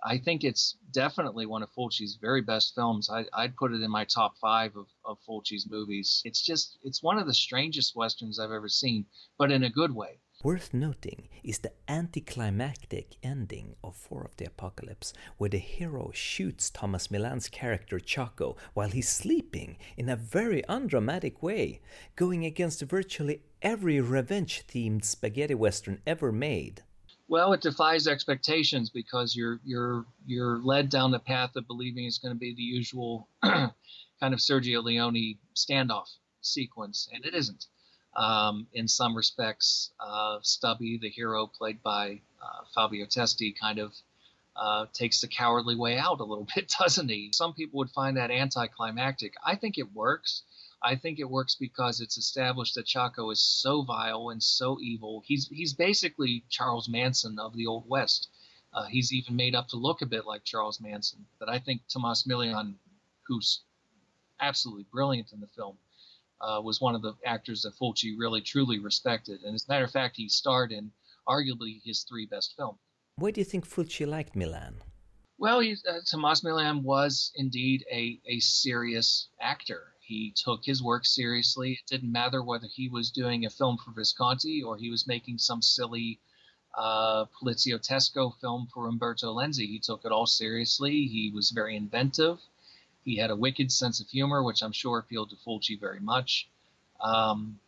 I 0.05 0.18
think 0.18 0.45
it's 0.45 0.77
definitely 0.93 1.47
one 1.47 1.62
of 1.62 1.70
Fulci's 1.72 2.18
very 2.20 2.43
best 2.43 2.75
films. 2.75 3.09
I, 3.11 3.25
would 3.37 3.57
put 3.57 3.72
it 3.72 3.83
in 3.83 3.91
my 3.91 4.05
top 4.05 4.37
five 4.39 4.77
of, 4.77 4.87
of 5.05 5.18
Fulci's 5.27 5.68
movies. 5.68 6.20
It's 6.25 6.43
just, 6.43 6.79
it's 6.85 7.03
one 7.03 7.18
of 7.18 7.27
the 7.27 7.35
strangest 7.35 7.97
westerns 7.97 8.39
I've 8.39 8.53
ever 8.53 8.68
seen, 8.68 9.07
but 9.39 9.51
in 9.51 9.64
a 9.64 9.70
good 9.70 9.95
way. 9.95 10.20
Worth 10.45 10.75
noting 10.75 11.31
is 11.43 11.61
the 11.61 11.73
anticlimactic 11.89 13.17
ending 13.23 13.77
of 13.83 13.97
Four 13.97 14.25
of 14.25 14.37
the 14.37 14.45
Apocalypse, 14.45 15.15
where 15.39 15.49
the 15.49 15.57
hero 15.57 16.11
shoots 16.13 16.69
Tomas 16.69 17.09
Milian's 17.09 17.49
character 17.49 17.99
Chaco 17.99 18.55
while 18.75 18.91
he's 18.91 19.09
sleeping 19.09 19.79
in 19.97 20.11
a 20.11 20.17
very 20.17 20.63
undramatic 20.69 21.43
way, 21.43 21.81
going 22.15 22.45
against 22.45 22.83
virtually 22.83 23.41
every 23.63 24.03
revenge 24.03 24.65
themed 24.69 25.07
spaghetti 25.07 25.55
western 25.55 26.03
ever 26.07 26.31
made. 26.31 26.83
Well, 27.27 27.55
it 27.55 27.63
defies 27.63 28.07
expectations 28.07 28.91
because 28.91 29.35
you're 29.35 29.61
you're 29.65 30.05
you're 30.27 30.59
led 30.59 30.91
down 30.91 31.11
the 31.11 31.21
path 31.21 31.57
of 31.57 31.67
believing 31.67 32.05
it's 32.05 32.19
going 32.19 32.35
to 32.35 32.39
be 32.39 32.55
the 32.55 32.61
usual 32.61 33.31
kind 33.43 33.73
of 34.21 34.41
Sergio 34.41 34.85
Leone 34.85 35.39
standoff 35.57 36.09
sequence, 36.43 37.09
and 37.15 37.25
it 37.25 37.35
isn't. 37.35 37.65
Um, 38.17 38.67
in 38.73 38.87
some 38.87 39.17
respects, 39.17 39.91
uh, 39.99 40.39
Stubby, 40.43 40.99
the 40.99 41.11
hero 41.11 41.47
played 41.47 41.83
by 41.83 42.21
uh, 42.41 42.65
Fabio 42.75 43.07
Testi, 43.07 43.59
kind 43.59 43.79
of 43.79 43.93
uh, 44.57 44.87
takes 44.93 45.21
the 45.21 45.27
cowardly 45.27 45.75
way 45.75 45.99
out 45.99 46.21
a 46.21 46.25
little 46.25 46.47
bit, 46.55 46.73
doesn't 46.79 47.09
he? 47.09 47.31
Some 47.33 47.55
people 47.55 47.79
would 47.79 47.91
find 47.91 48.17
that 48.17 48.31
anticlimactic. 48.31 49.35
I 49.45 49.57
think 49.57 49.79
it 49.79 49.93
works. 49.93 50.43
I 50.83 50.97
think 50.97 51.19
it 51.19 51.31
works 51.31 51.57
because 51.59 52.01
it's 52.01 52.19
established 52.19 52.75
that 52.75 52.87
Chaco 52.87 53.31
is 53.31 53.41
so 53.41 53.83
vile 53.83 54.29
and 54.29 54.43
so 54.43 54.79
evil. 54.81 55.23
He's 55.27 55.49
he's 55.49 55.73
basically 55.73 56.45
Charles 56.51 56.89
Manson 56.89 57.39
of 57.39 57.57
the 57.57 57.67
Old 57.67 57.89
West. 57.89 58.29
Uh, 58.73 58.85
he's 58.85 59.12
even 59.12 59.35
made 59.37 59.55
up 59.55 59.69
to 59.69 59.77
look 59.77 60.03
a 60.03 60.07
bit 60.07 60.27
like 60.27 60.45
Charles 60.45 60.81
Manson. 60.81 61.25
But 61.39 61.49
I 61.49 61.59
think 61.59 61.83
Tomas 61.89 62.25
Milian, 62.25 62.75
who's 63.27 63.61
absolutely 64.41 64.85
brilliant 64.93 65.33
in 65.33 65.41
the 65.41 65.47
film, 65.47 65.79
uh, 66.41 66.61
was 66.62 66.80
one 66.80 66.95
of 66.95 67.03
the 67.03 67.14
actors 67.24 67.62
that 67.62 67.74
Fulci 67.74 68.14
really 68.16 68.41
truly 68.41 68.78
respected. 68.78 69.43
And 69.43 69.55
as 69.55 69.66
a 69.68 69.72
matter 69.72 69.85
of 69.85 69.91
fact, 69.91 70.16
he 70.16 70.28
starred 70.28 70.72
in 70.72 70.91
arguably 71.28 71.80
his 71.85 72.03
three 72.03 72.26
best 72.26 72.55
films. 72.57 72.78
Why 73.16 73.30
do 73.30 73.41
you 73.41 73.45
think 73.45 73.66
Fulci 73.66 74.07
liked 74.07 74.35
Milian? 74.35 74.74
Well, 75.39 75.61
he, 75.61 75.76
uh, 75.89 76.01
Tomas 76.11 76.43
Milian 76.43 76.82
was 76.82 77.32
indeed 77.35 77.85
a, 77.91 78.20
a 78.26 78.41
serious 78.41 79.28
actor. 79.41 79.95
He 80.01 80.35
took 80.37 80.64
his 80.64 80.82
work 80.82 81.07
seriously. 81.07 81.72
It 81.72 81.87
didn't 81.89 82.12
matter 82.12 82.43
whether 82.43 82.66
he 82.66 82.89
was 82.89 83.11
doing 83.11 83.45
a 83.45 83.51
film 83.51 83.78
for 83.78 83.93
Visconti 83.93 84.62
or 84.62 84.76
he 84.76 84.91
was 84.91 85.07
making 85.07 85.39
some 85.39 85.62
silly 85.62 86.20
uh, 86.76 87.24
Poliziottesco 87.26 88.39
film 88.41 88.68
for 88.72 88.89
Umberto 88.89 89.32
Lenzi. 89.35 89.66
He 89.66 89.78
took 89.78 90.05
it 90.05 90.12
all 90.12 90.26
seriously. 90.26 91.07
He 91.07 91.30
was 91.35 91.51
very 91.51 91.76
inventive. 91.76 92.39
He 93.05 93.17
had 93.17 93.31
a 93.31 93.37
wicked 93.37 93.71
sense 93.71 94.01
of 94.01 94.09
humor, 94.09 94.43
which 94.43 94.63
I'm 94.63 94.73
sure 94.73 94.99
appealed 94.99 95.31
to 95.31 95.37
Fulci 95.37 95.79
very 95.79 96.01
much. 96.01 96.49
Um, 97.01 97.59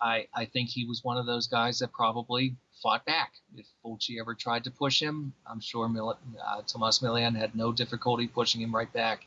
I, 0.00 0.26
I 0.34 0.44
think 0.46 0.68
he 0.68 0.84
was 0.84 1.02
one 1.02 1.16
of 1.16 1.26
those 1.26 1.46
guys 1.46 1.78
that 1.78 1.92
probably 1.92 2.56
fought 2.82 3.04
back. 3.06 3.32
If 3.56 3.66
Fulci 3.84 4.20
ever 4.20 4.34
tried 4.34 4.64
to 4.64 4.70
push 4.70 5.00
him, 5.00 5.32
I'm 5.46 5.60
sure 5.60 5.88
Mil- 5.88 6.18
uh, 6.44 6.62
Tomas 6.66 6.98
Milian 6.98 7.36
had 7.36 7.54
no 7.54 7.72
difficulty 7.72 8.26
pushing 8.26 8.60
him 8.60 8.74
right 8.74 8.92
back. 8.92 9.24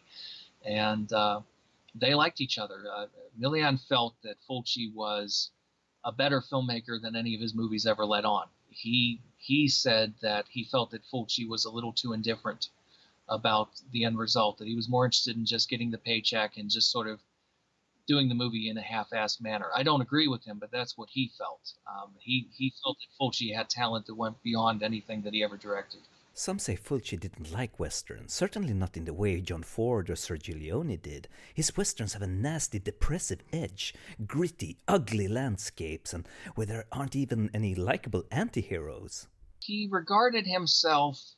And 0.65 1.11
uh, 1.13 1.41
they 1.95 2.13
liked 2.13 2.41
each 2.41 2.57
other. 2.57 2.83
Uh, 2.93 3.07
Milian 3.39 3.79
felt 3.87 4.15
that 4.23 4.35
Fulci 4.49 4.93
was 4.93 5.51
a 6.03 6.11
better 6.11 6.41
filmmaker 6.41 7.01
than 7.01 7.15
any 7.15 7.33
of 7.35 7.41
his 7.41 7.55
movies 7.55 7.85
ever 7.85 8.05
let 8.05 8.25
on. 8.25 8.45
He 8.69 9.21
he 9.37 9.67
said 9.67 10.13
that 10.21 10.45
he 10.49 10.63
felt 10.65 10.91
that 10.91 11.05
Fulci 11.05 11.47
was 11.47 11.65
a 11.65 11.69
little 11.69 11.93
too 11.93 12.13
indifferent 12.13 12.69
about 13.27 13.69
the 13.91 14.05
end 14.05 14.17
result, 14.17 14.57
that 14.57 14.67
he 14.67 14.75
was 14.75 14.89
more 14.89 15.05
interested 15.05 15.35
in 15.35 15.45
just 15.45 15.69
getting 15.69 15.91
the 15.91 15.97
paycheck 15.97 16.57
and 16.57 16.69
just 16.69 16.91
sort 16.91 17.07
of 17.07 17.19
doing 18.07 18.29
the 18.29 18.35
movie 18.35 18.69
in 18.69 18.77
a 18.77 18.81
half-assed 18.81 19.41
manner. 19.41 19.67
I 19.75 19.83
don't 19.83 20.01
agree 20.01 20.27
with 20.27 20.45
him, 20.45 20.59
but 20.59 20.71
that's 20.71 20.97
what 20.97 21.09
he 21.11 21.31
felt. 21.37 21.73
Um, 21.87 22.11
he 22.19 22.47
he 22.55 22.73
felt 22.83 22.97
that 22.99 23.17
Fulci 23.19 23.55
had 23.55 23.69
talent 23.69 24.05
that 24.05 24.15
went 24.15 24.41
beyond 24.43 24.83
anything 24.83 25.23
that 25.23 25.33
he 25.33 25.43
ever 25.43 25.57
directed. 25.57 26.01
Some 26.37 26.59
say 26.59 26.75
Fulci 26.75 27.17
didn't 27.17 27.53
like 27.53 27.79
westerns, 27.79 28.33
certainly 28.33 28.73
not 28.73 28.97
in 28.97 29.05
the 29.05 29.13
way 29.13 29.39
John 29.39 29.63
Ford 29.63 30.09
or 30.09 30.15
Sergio 30.15 30.53
Leone 30.53 30.99
did. 31.01 31.29
His 31.53 31.77
westerns 31.77 32.11
have 32.11 32.21
a 32.21 32.27
nasty, 32.27 32.77
depressive 32.77 33.39
edge, 33.53 33.93
gritty, 34.27 34.77
ugly 34.85 35.29
landscapes, 35.29 36.13
and 36.13 36.27
where 36.55 36.67
there 36.67 36.85
aren't 36.91 37.15
even 37.15 37.49
any 37.53 37.73
likable 37.73 38.25
anti-heroes. 38.31 39.27
He 39.61 39.87
regarded 39.89 40.45
himself 40.45 41.34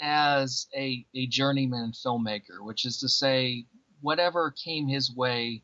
as 0.00 0.66
a, 0.74 1.04
a 1.14 1.26
journeyman 1.26 1.92
filmmaker, 1.92 2.62
which 2.62 2.84
is 2.84 2.98
to 3.00 3.08
say, 3.08 3.66
whatever 4.00 4.50
came 4.50 4.88
his 4.88 5.14
way, 5.14 5.62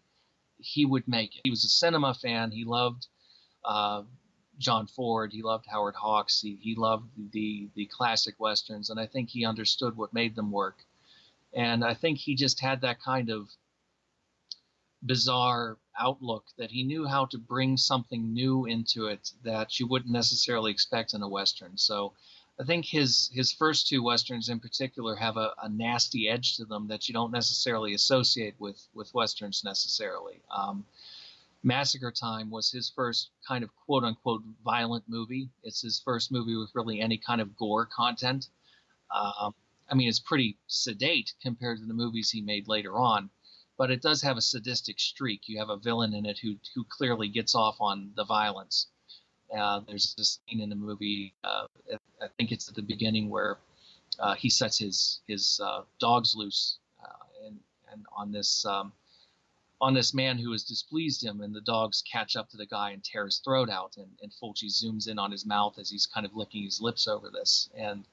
he 0.59 0.85
would 0.85 1.07
make 1.09 1.37
it. 1.37 1.43
He 1.45 1.51
was 1.51 1.65
a 1.65 1.69
cinema 1.69 2.15
fan. 2.15 2.51
He 2.51 2.65
loved 2.65 3.07
uh, 3.65 4.03
John 4.59 4.87
Ford. 4.87 5.33
He 5.33 5.43
loved 5.43 5.67
Howard 5.67 5.95
Hawks. 5.95 6.41
He, 6.41 6.59
he 6.61 6.75
loved 6.75 7.09
the 7.33 7.69
the 7.75 7.87
classic 7.87 8.35
westerns, 8.39 8.91
and 8.91 8.99
I 8.99 9.07
think 9.07 9.29
he 9.29 9.45
understood 9.45 9.97
what 9.97 10.15
made 10.15 10.35
them 10.35 10.51
work. 10.51 10.85
And 11.53 11.85
I 11.85 11.95
think 11.95 12.19
he 12.19 12.35
just 12.35 12.61
had 12.61 12.81
that 12.83 13.01
kind 13.01 13.31
of 13.31 13.49
bizarre 15.03 15.79
outlook 15.99 16.45
that 16.59 16.71
he 16.71 16.83
knew 16.85 17.07
how 17.07 17.27
to 17.27 17.39
bring 17.39 17.77
something 17.77 18.33
new 18.33 18.67
into 18.67 19.07
it 19.07 19.31
that 19.45 19.79
you 19.79 19.87
wouldn't 19.87 20.13
necessarily 20.13 20.71
expect 20.71 21.15
in 21.15 21.23
a 21.23 21.29
western. 21.29 21.77
So 21.77 22.13
I 22.59 22.65
think 22.65 22.87
his 22.87 23.31
his 23.35 23.53
first 23.53 23.87
two 23.87 24.03
westerns 24.03 24.49
in 24.49 24.61
particular 24.61 25.15
have 25.17 25.37
a, 25.37 25.53
a 25.63 25.69
nasty 25.69 26.29
edge 26.29 26.57
to 26.57 26.65
them 26.65 26.89
that 26.89 27.07
you 27.07 27.13
don't 27.13 27.31
necessarily 27.31 27.95
associate 27.95 28.55
with 28.59 28.89
with 28.95 29.13
westerns 29.13 29.63
necessarily. 29.65 30.41
Um, 30.51 30.87
Massacre 31.63 32.13
Time 32.13 32.51
was 32.51 32.71
his 32.71 32.89
first 32.89 33.31
kind 33.47 33.65
of 33.65 33.71
quote 33.85 34.05
unquote 34.05 34.43
violent 34.65 35.05
movie. 35.09 35.51
It's 35.65 35.83
his 35.83 36.01
first 36.01 36.33
movie 36.33 36.57
with 36.57 36.75
really 36.75 37.01
any 37.01 37.19
kind 37.19 37.41
of 37.41 37.57
gore 37.57 37.87
content. 37.87 38.49
Um, 39.15 39.55
I 39.91 39.95
mean, 39.95 40.09
it's 40.09 40.21
pretty 40.21 40.57
sedate 40.67 41.35
compared 41.43 41.79
to 41.79 41.85
the 41.85 41.95
movies 41.95 42.31
he 42.31 42.41
made 42.41 42.69
later 42.69 42.97
on, 42.97 43.31
but 43.77 43.91
it 43.91 44.03
does 44.03 44.23
have 44.23 44.37
a 44.37 44.43
sadistic 44.43 44.99
streak. 44.99 45.49
You 45.49 45.59
have 45.59 45.71
a 45.71 45.77
villain 45.77 46.15
in 46.15 46.25
it 46.25 46.39
who 46.39 46.57
who 46.75 46.85
clearly 46.85 47.29
gets 47.29 47.55
off 47.55 47.77
on 47.81 48.13
the 48.17 48.25
violence. 48.25 48.87
Uh, 49.55 49.81
there's 49.87 50.15
a 50.19 50.25
scene 50.25 50.61
in 50.61 50.71
the 50.71 50.77
movie, 50.77 51.35
uh, 51.45 51.67
I 52.23 52.29
think 52.37 52.53
it's 52.53 52.69
at 52.69 52.75
the 52.75 52.83
beginning 52.83 53.31
where 53.31 53.59
uh, 54.19 54.35
he 54.35 54.51
sets 54.51 54.79
his 54.79 55.21
his 55.27 55.61
uh, 55.63 55.83
dogs 55.99 56.35
loose 56.35 56.79
uh, 57.03 57.47
and 57.47 57.59
and 57.93 58.07
on 58.17 58.33
this 58.33 58.65
um, 58.65 58.93
on 59.81 59.95
this 59.95 60.15
man 60.15 60.39
who 60.39 60.53
has 60.53 60.65
displeased 60.65 61.23
him, 61.23 61.41
and 61.41 61.55
the 61.55 61.61
dogs 61.61 62.03
catch 62.11 62.37
up 62.37 62.49
to 62.51 62.57
the 62.57 62.67
guy 62.67 62.93
and 62.93 63.05
tear 63.05 63.27
his 63.27 63.39
throat 63.39 63.69
out, 63.69 63.97
and, 63.99 64.09
and 64.23 64.33
Fulci 64.33 64.69
zooms 64.69 65.09
in 65.09 65.19
on 65.19 65.31
his 65.31 65.45
mouth 65.45 65.79
as 65.79 65.91
he's 65.91 66.07
kind 66.07 66.25
of 66.25 66.35
licking 66.35 66.65
his 66.65 66.81
lips 66.81 67.07
over 67.07 67.31
this, 67.31 67.69
and 67.77 68.05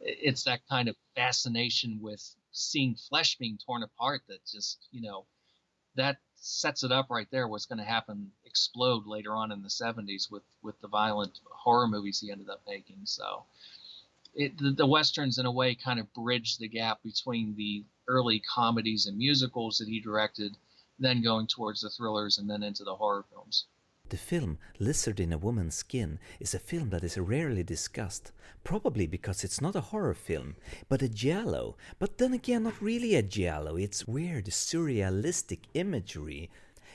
it's 0.00 0.44
that 0.44 0.60
kind 0.68 0.88
of 0.88 0.96
fascination 1.14 1.98
with 2.00 2.34
seeing 2.52 2.94
flesh 2.94 3.36
being 3.36 3.58
torn 3.64 3.82
apart 3.82 4.22
that 4.28 4.44
just 4.44 4.86
you 4.92 5.00
know 5.02 5.24
that 5.96 6.18
sets 6.36 6.84
it 6.84 6.92
up 6.92 7.06
right 7.10 7.28
there. 7.30 7.48
What's 7.48 7.66
going 7.66 7.78
to 7.78 7.84
happen 7.84 8.30
explode 8.48 9.06
later 9.06 9.34
on 9.34 9.52
in 9.52 9.62
the 9.62 9.68
70s 9.68 10.30
with 10.30 10.42
with 10.62 10.80
the 10.80 10.88
violent 10.88 11.40
horror 11.50 11.86
movies 11.86 12.20
he 12.20 12.32
ended 12.32 12.48
up 12.48 12.62
making. 12.66 13.00
So 13.04 13.44
it, 14.34 14.56
the, 14.58 14.70
the 14.70 14.86
westerns 14.86 15.38
in 15.38 15.46
a 15.46 15.52
way 15.52 15.74
kind 15.74 16.00
of 16.00 16.12
bridged 16.14 16.60
the 16.60 16.68
gap 16.68 17.02
between 17.02 17.54
the 17.56 17.84
early 18.06 18.40
comedies 18.40 19.06
and 19.06 19.18
musicals 19.18 19.78
that 19.78 19.88
he 19.88 20.00
directed, 20.00 20.56
then 20.98 21.22
going 21.22 21.46
towards 21.46 21.80
the 21.80 21.90
thrillers 21.90 22.38
and 22.38 22.48
then 22.48 22.62
into 22.62 22.84
the 22.84 22.96
horror 22.96 23.24
films. 23.30 23.66
The 24.10 24.16
film 24.16 24.58
Lizard 24.78 25.20
in 25.20 25.34
a 25.34 25.38
Woman's 25.38 25.74
Skin 25.74 26.18
is 26.40 26.54
a 26.54 26.58
film 26.58 26.88
that 26.90 27.04
is 27.04 27.18
rarely 27.18 27.62
discussed, 27.62 28.32
probably 28.64 29.06
because 29.06 29.44
it's 29.44 29.60
not 29.60 29.76
a 29.76 29.82
horror 29.82 30.14
film, 30.14 30.56
but 30.88 31.02
a 31.02 31.10
giallo. 31.10 31.76
But 31.98 32.16
then 32.16 32.32
again, 32.32 32.62
not 32.62 32.80
really 32.80 33.16
a 33.16 33.22
giallo, 33.22 33.76
it's 33.76 34.08
weird, 34.08 34.46
surrealistic 34.46 35.64
imagery. 35.74 36.48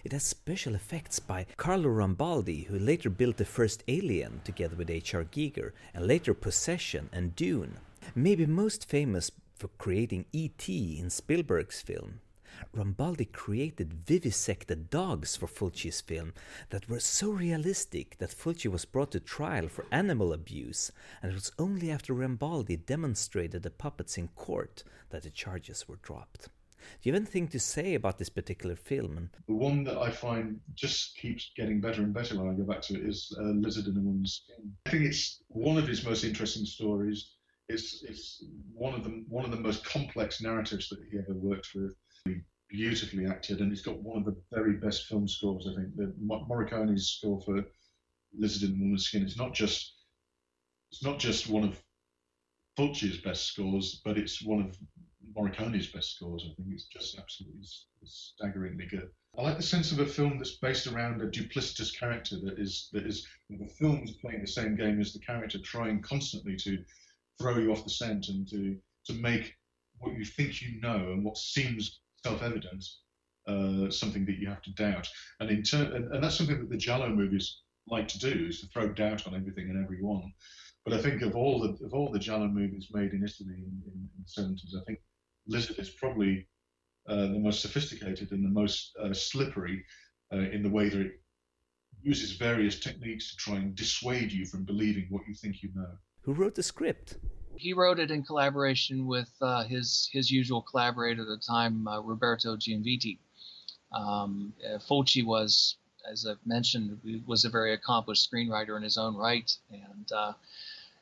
It 0.03 0.11
has 0.11 0.23
special 0.23 0.75
effects 0.75 1.21
by 1.21 1.45
Carlo 1.55 1.87
Rambaldi, 1.89 2.65
who 2.65 2.77
later 2.77 3.09
built 3.09 3.37
the 3.37 3.45
first 3.45 3.85
Alien 3.87 4.41
together 4.43 4.75
with 4.75 4.89
H.R. 4.89 5.23
Giger, 5.23 5.71
and 5.93 6.05
later 6.05 6.33
Possession 6.33 7.09
and 7.13 7.33
Dune. 7.37 7.77
Maybe 8.13 8.45
most 8.45 8.89
famous 8.89 9.31
for 9.55 9.69
creating 9.77 10.25
E.T. 10.33 10.99
in 10.99 11.09
Spielberg's 11.09 11.81
film. 11.81 12.19
Rambaldi 12.75 13.31
created 13.31 13.93
vivisected 14.05 14.89
dogs 14.89 15.37
for 15.37 15.47
Fulci's 15.47 16.01
film 16.01 16.33
that 16.69 16.89
were 16.89 16.99
so 16.99 17.29
realistic 17.29 18.17
that 18.17 18.35
Fulci 18.35 18.69
was 18.69 18.83
brought 18.83 19.11
to 19.11 19.21
trial 19.21 19.69
for 19.69 19.85
animal 19.89 20.33
abuse, 20.33 20.91
and 21.21 21.31
it 21.31 21.35
was 21.35 21.53
only 21.57 21.89
after 21.89 22.13
Rambaldi 22.13 22.85
demonstrated 22.85 23.63
the 23.63 23.71
puppets 23.71 24.17
in 24.17 24.27
court 24.29 24.83
that 25.11 25.23
the 25.23 25.29
charges 25.29 25.87
were 25.87 25.95
dropped. 25.95 26.49
Do 27.01 27.09
you 27.09 27.13
have 27.13 27.21
anything 27.21 27.47
to 27.49 27.59
say 27.59 27.95
about 27.95 28.17
this 28.17 28.29
particular 28.29 28.75
film? 28.75 29.29
The 29.47 29.53
one 29.53 29.83
that 29.85 29.97
I 29.97 30.11
find 30.11 30.59
just 30.73 31.17
keeps 31.17 31.51
getting 31.55 31.81
better 31.81 32.01
and 32.01 32.13
better 32.13 32.37
when 32.37 32.53
I 32.53 32.57
go 32.57 32.63
back 32.63 32.81
to 32.83 32.95
it 32.95 33.05
is 33.07 33.35
uh, 33.39 33.43
Lizard 33.43 33.87
in 33.87 33.97
a 33.97 34.01
Woman's 34.01 34.43
Skin. 34.43 34.71
I 34.85 34.89
think 34.89 35.05
it's 35.05 35.41
one 35.47 35.77
of 35.77 35.87
his 35.87 36.05
most 36.05 36.23
interesting 36.23 36.65
stories. 36.65 37.35
It's 37.69 38.03
it's 38.03 38.43
one 38.73 38.93
of 38.93 39.03
the 39.03 39.23
one 39.29 39.45
of 39.45 39.51
the 39.51 39.57
most 39.57 39.85
complex 39.85 40.41
narratives 40.41 40.89
that 40.89 40.99
he 41.09 41.17
ever 41.17 41.33
worked 41.33 41.69
with. 41.73 41.93
Beautifully 42.69 43.27
acted, 43.27 43.59
and 43.59 43.71
he's 43.71 43.83
got 43.83 44.01
one 44.01 44.17
of 44.17 44.25
the 44.25 44.35
very 44.51 44.73
best 44.73 45.05
film 45.05 45.27
scores. 45.27 45.67
I 45.67 45.75
think 45.75 45.95
the 45.95 46.13
Morricone's 46.19 47.07
score 47.07 47.39
for 47.41 47.63
Lizard 48.35 48.69
in 48.69 48.75
a 48.75 48.79
Woman's 48.79 49.05
Skin 49.05 49.23
is 49.23 49.37
not 49.37 49.53
just 49.53 49.93
it's 50.91 51.03
not 51.03 51.19
just 51.19 51.49
one 51.49 51.63
of 51.63 51.81
Fulci's 52.77 53.17
best 53.17 53.45
scores, 53.45 54.01
but 54.03 54.17
it's 54.17 54.43
one 54.43 54.61
of 54.61 54.77
Morricone's 55.35 55.87
best 55.87 56.15
scores. 56.15 56.45
I 56.45 56.53
think 56.55 56.69
it's 56.71 56.85
just 56.85 57.17
absolutely 57.17 57.61
staggeringly 58.03 58.85
good. 58.85 59.09
I 59.37 59.41
like 59.41 59.57
the 59.57 59.63
sense 59.63 59.91
of 59.91 59.99
a 59.99 60.05
film 60.05 60.37
that's 60.37 60.57
based 60.57 60.87
around 60.87 61.21
a 61.21 61.27
duplicitous 61.27 61.97
character 61.97 62.35
that 62.43 62.59
is 62.59 62.89
that 62.93 63.05
is 63.05 63.27
the 63.49 63.67
film 63.79 64.03
is 64.03 64.11
playing 64.11 64.41
the 64.41 64.47
same 64.47 64.75
game 64.75 64.99
as 64.99 65.13
the 65.13 65.19
character, 65.19 65.57
trying 65.59 66.01
constantly 66.01 66.55
to 66.57 66.83
throw 67.39 67.57
you 67.57 67.71
off 67.71 67.83
the 67.83 67.89
scent 67.89 68.27
and 68.29 68.47
to 68.49 68.77
to 69.05 69.13
make 69.13 69.55
what 69.99 70.15
you 70.15 70.25
think 70.25 70.61
you 70.61 70.79
know 70.81 71.11
and 71.11 71.23
what 71.23 71.37
seems 71.37 71.99
self-evident 72.23 72.85
uh, 73.47 73.89
something 73.89 74.25
that 74.25 74.37
you 74.39 74.47
have 74.47 74.61
to 74.61 74.71
doubt. 74.71 75.09
And 75.39 75.49
in 75.49 75.63
turn, 75.63 75.93
and, 75.93 76.13
and 76.13 76.23
that's 76.23 76.37
something 76.37 76.59
that 76.59 76.69
the 76.69 76.77
Giallo 76.77 77.09
movies 77.09 77.61
like 77.87 78.07
to 78.09 78.19
do 78.19 78.47
is 78.47 78.61
to 78.61 78.67
throw 78.67 78.87
doubt 78.89 79.27
on 79.27 79.35
everything 79.35 79.69
and 79.69 79.83
everyone. 79.83 80.31
But 80.85 80.93
I 80.93 81.01
think 81.01 81.21
of 81.21 81.35
all 81.35 81.59
the 81.61 81.85
of 81.85 81.93
all 81.93 82.11
the 82.11 82.19
Giallo 82.19 82.47
movies 82.47 82.89
made 82.93 83.13
in 83.13 83.23
Italy 83.23 83.55
in, 83.55 83.81
in, 83.85 83.93
in 83.93 84.23
the 84.23 84.29
seventies, 84.29 84.75
I 84.79 84.83
think 84.85 84.99
Lizard 85.47 85.79
is 85.79 85.89
probably 85.89 86.47
uh, 87.07 87.15
the 87.15 87.39
most 87.39 87.61
sophisticated 87.61 88.31
and 88.31 88.43
the 88.43 88.49
most 88.49 88.95
uh, 89.01 89.13
slippery 89.13 89.83
uh, 90.31 90.37
in 90.37 90.63
the 90.63 90.69
way 90.69 90.89
that 90.89 91.01
it 91.01 91.19
uses 92.01 92.31
various 92.33 92.79
techniques 92.79 93.31
to 93.31 93.37
try 93.37 93.55
and 93.55 93.75
dissuade 93.75 94.31
you 94.31 94.45
from 94.45 94.63
believing 94.63 95.07
what 95.09 95.23
you 95.27 95.33
think 95.33 95.61
you 95.61 95.69
know. 95.75 95.97
Who 96.21 96.33
wrote 96.33 96.55
the 96.55 96.63
script? 96.63 97.17
He 97.55 97.73
wrote 97.73 97.99
it 97.99 98.09
in 98.09 98.23
collaboration 98.23 99.05
with 99.05 99.29
uh, 99.41 99.63
his 99.65 100.09
his 100.11 100.31
usual 100.31 100.61
collaborator 100.61 101.21
at 101.21 101.27
the 101.27 101.37
time, 101.37 101.87
uh, 101.87 101.99
Roberto 101.99 102.55
Gianviti. 102.55 103.19
Um, 103.91 104.53
Fulci 104.79 105.23
was, 105.23 105.77
as 106.09 106.25
I've 106.25 106.43
mentioned, 106.45 106.99
was 107.27 107.45
a 107.45 107.49
very 107.49 107.73
accomplished 107.73 108.29
screenwriter 108.31 108.75
in 108.75 108.81
his 108.81 108.97
own 108.97 109.15
right, 109.15 109.55
and 109.69 110.11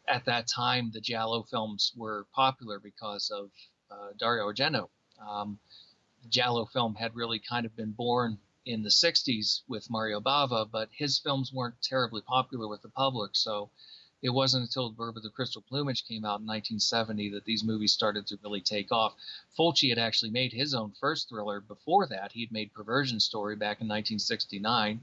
at 0.07 0.25
that 0.25 0.47
time, 0.47 0.91
the 0.91 0.99
Giallo 0.99 1.43
films 1.43 1.93
were 1.95 2.25
popular 2.33 2.79
because 2.79 3.29
of 3.31 3.45
uh, 3.45 3.49
Dario 4.17 4.51
Argento. 4.51 4.89
Um, 5.19 5.59
Giallo 6.29 6.65
film 6.65 6.95
had 6.95 7.15
really 7.15 7.39
kind 7.39 7.65
of 7.65 7.75
been 7.75 7.91
born 7.91 8.37
in 8.65 8.83
the 8.83 8.89
60s 8.89 9.61
with 9.67 9.89
Mario 9.89 10.19
Bava, 10.19 10.69
but 10.69 10.89
his 10.91 11.17
films 11.19 11.51
weren't 11.51 11.81
terribly 11.81 12.21
popular 12.21 12.67
with 12.67 12.81
the 12.81 12.89
public. 12.89 13.31
So 13.33 13.69
it 14.21 14.29
wasn't 14.29 14.63
until 14.63 14.87
of 14.87 14.95
the 14.97 15.31
Crystal 15.31 15.63
Plumage 15.67 16.05
came 16.07 16.23
out 16.23 16.41
in 16.41 16.45
1970 16.45 17.29
that 17.29 17.45
these 17.45 17.63
movies 17.63 17.91
started 17.91 18.27
to 18.27 18.37
really 18.43 18.61
take 18.61 18.91
off. 18.91 19.15
Fulci 19.57 19.89
had 19.89 19.97
actually 19.97 20.29
made 20.29 20.53
his 20.53 20.75
own 20.75 20.93
first 20.99 21.27
thriller 21.27 21.59
before 21.59 22.05
that. 22.07 22.31
He'd 22.31 22.51
made 22.51 22.73
Perversion 22.73 23.19
Story 23.19 23.55
back 23.55 23.81
in 23.81 23.87
1969, 23.87 25.01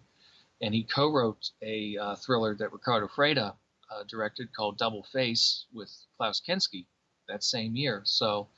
and 0.60 0.74
he 0.74 0.84
co 0.84 1.10
wrote 1.10 1.50
a 1.62 1.96
uh, 1.96 2.14
thriller 2.14 2.54
that 2.54 2.72
Riccardo 2.72 3.08
Freda 3.08 3.54
uh, 3.90 4.04
directed 4.04 4.54
called 4.54 4.78
Double 4.78 5.02
Face 5.02 5.66
with 5.72 5.90
Klaus 6.16 6.40
Kinski 6.40 6.86
that 7.28 7.42
same 7.42 7.74
year. 7.74 8.02
So 8.04 8.48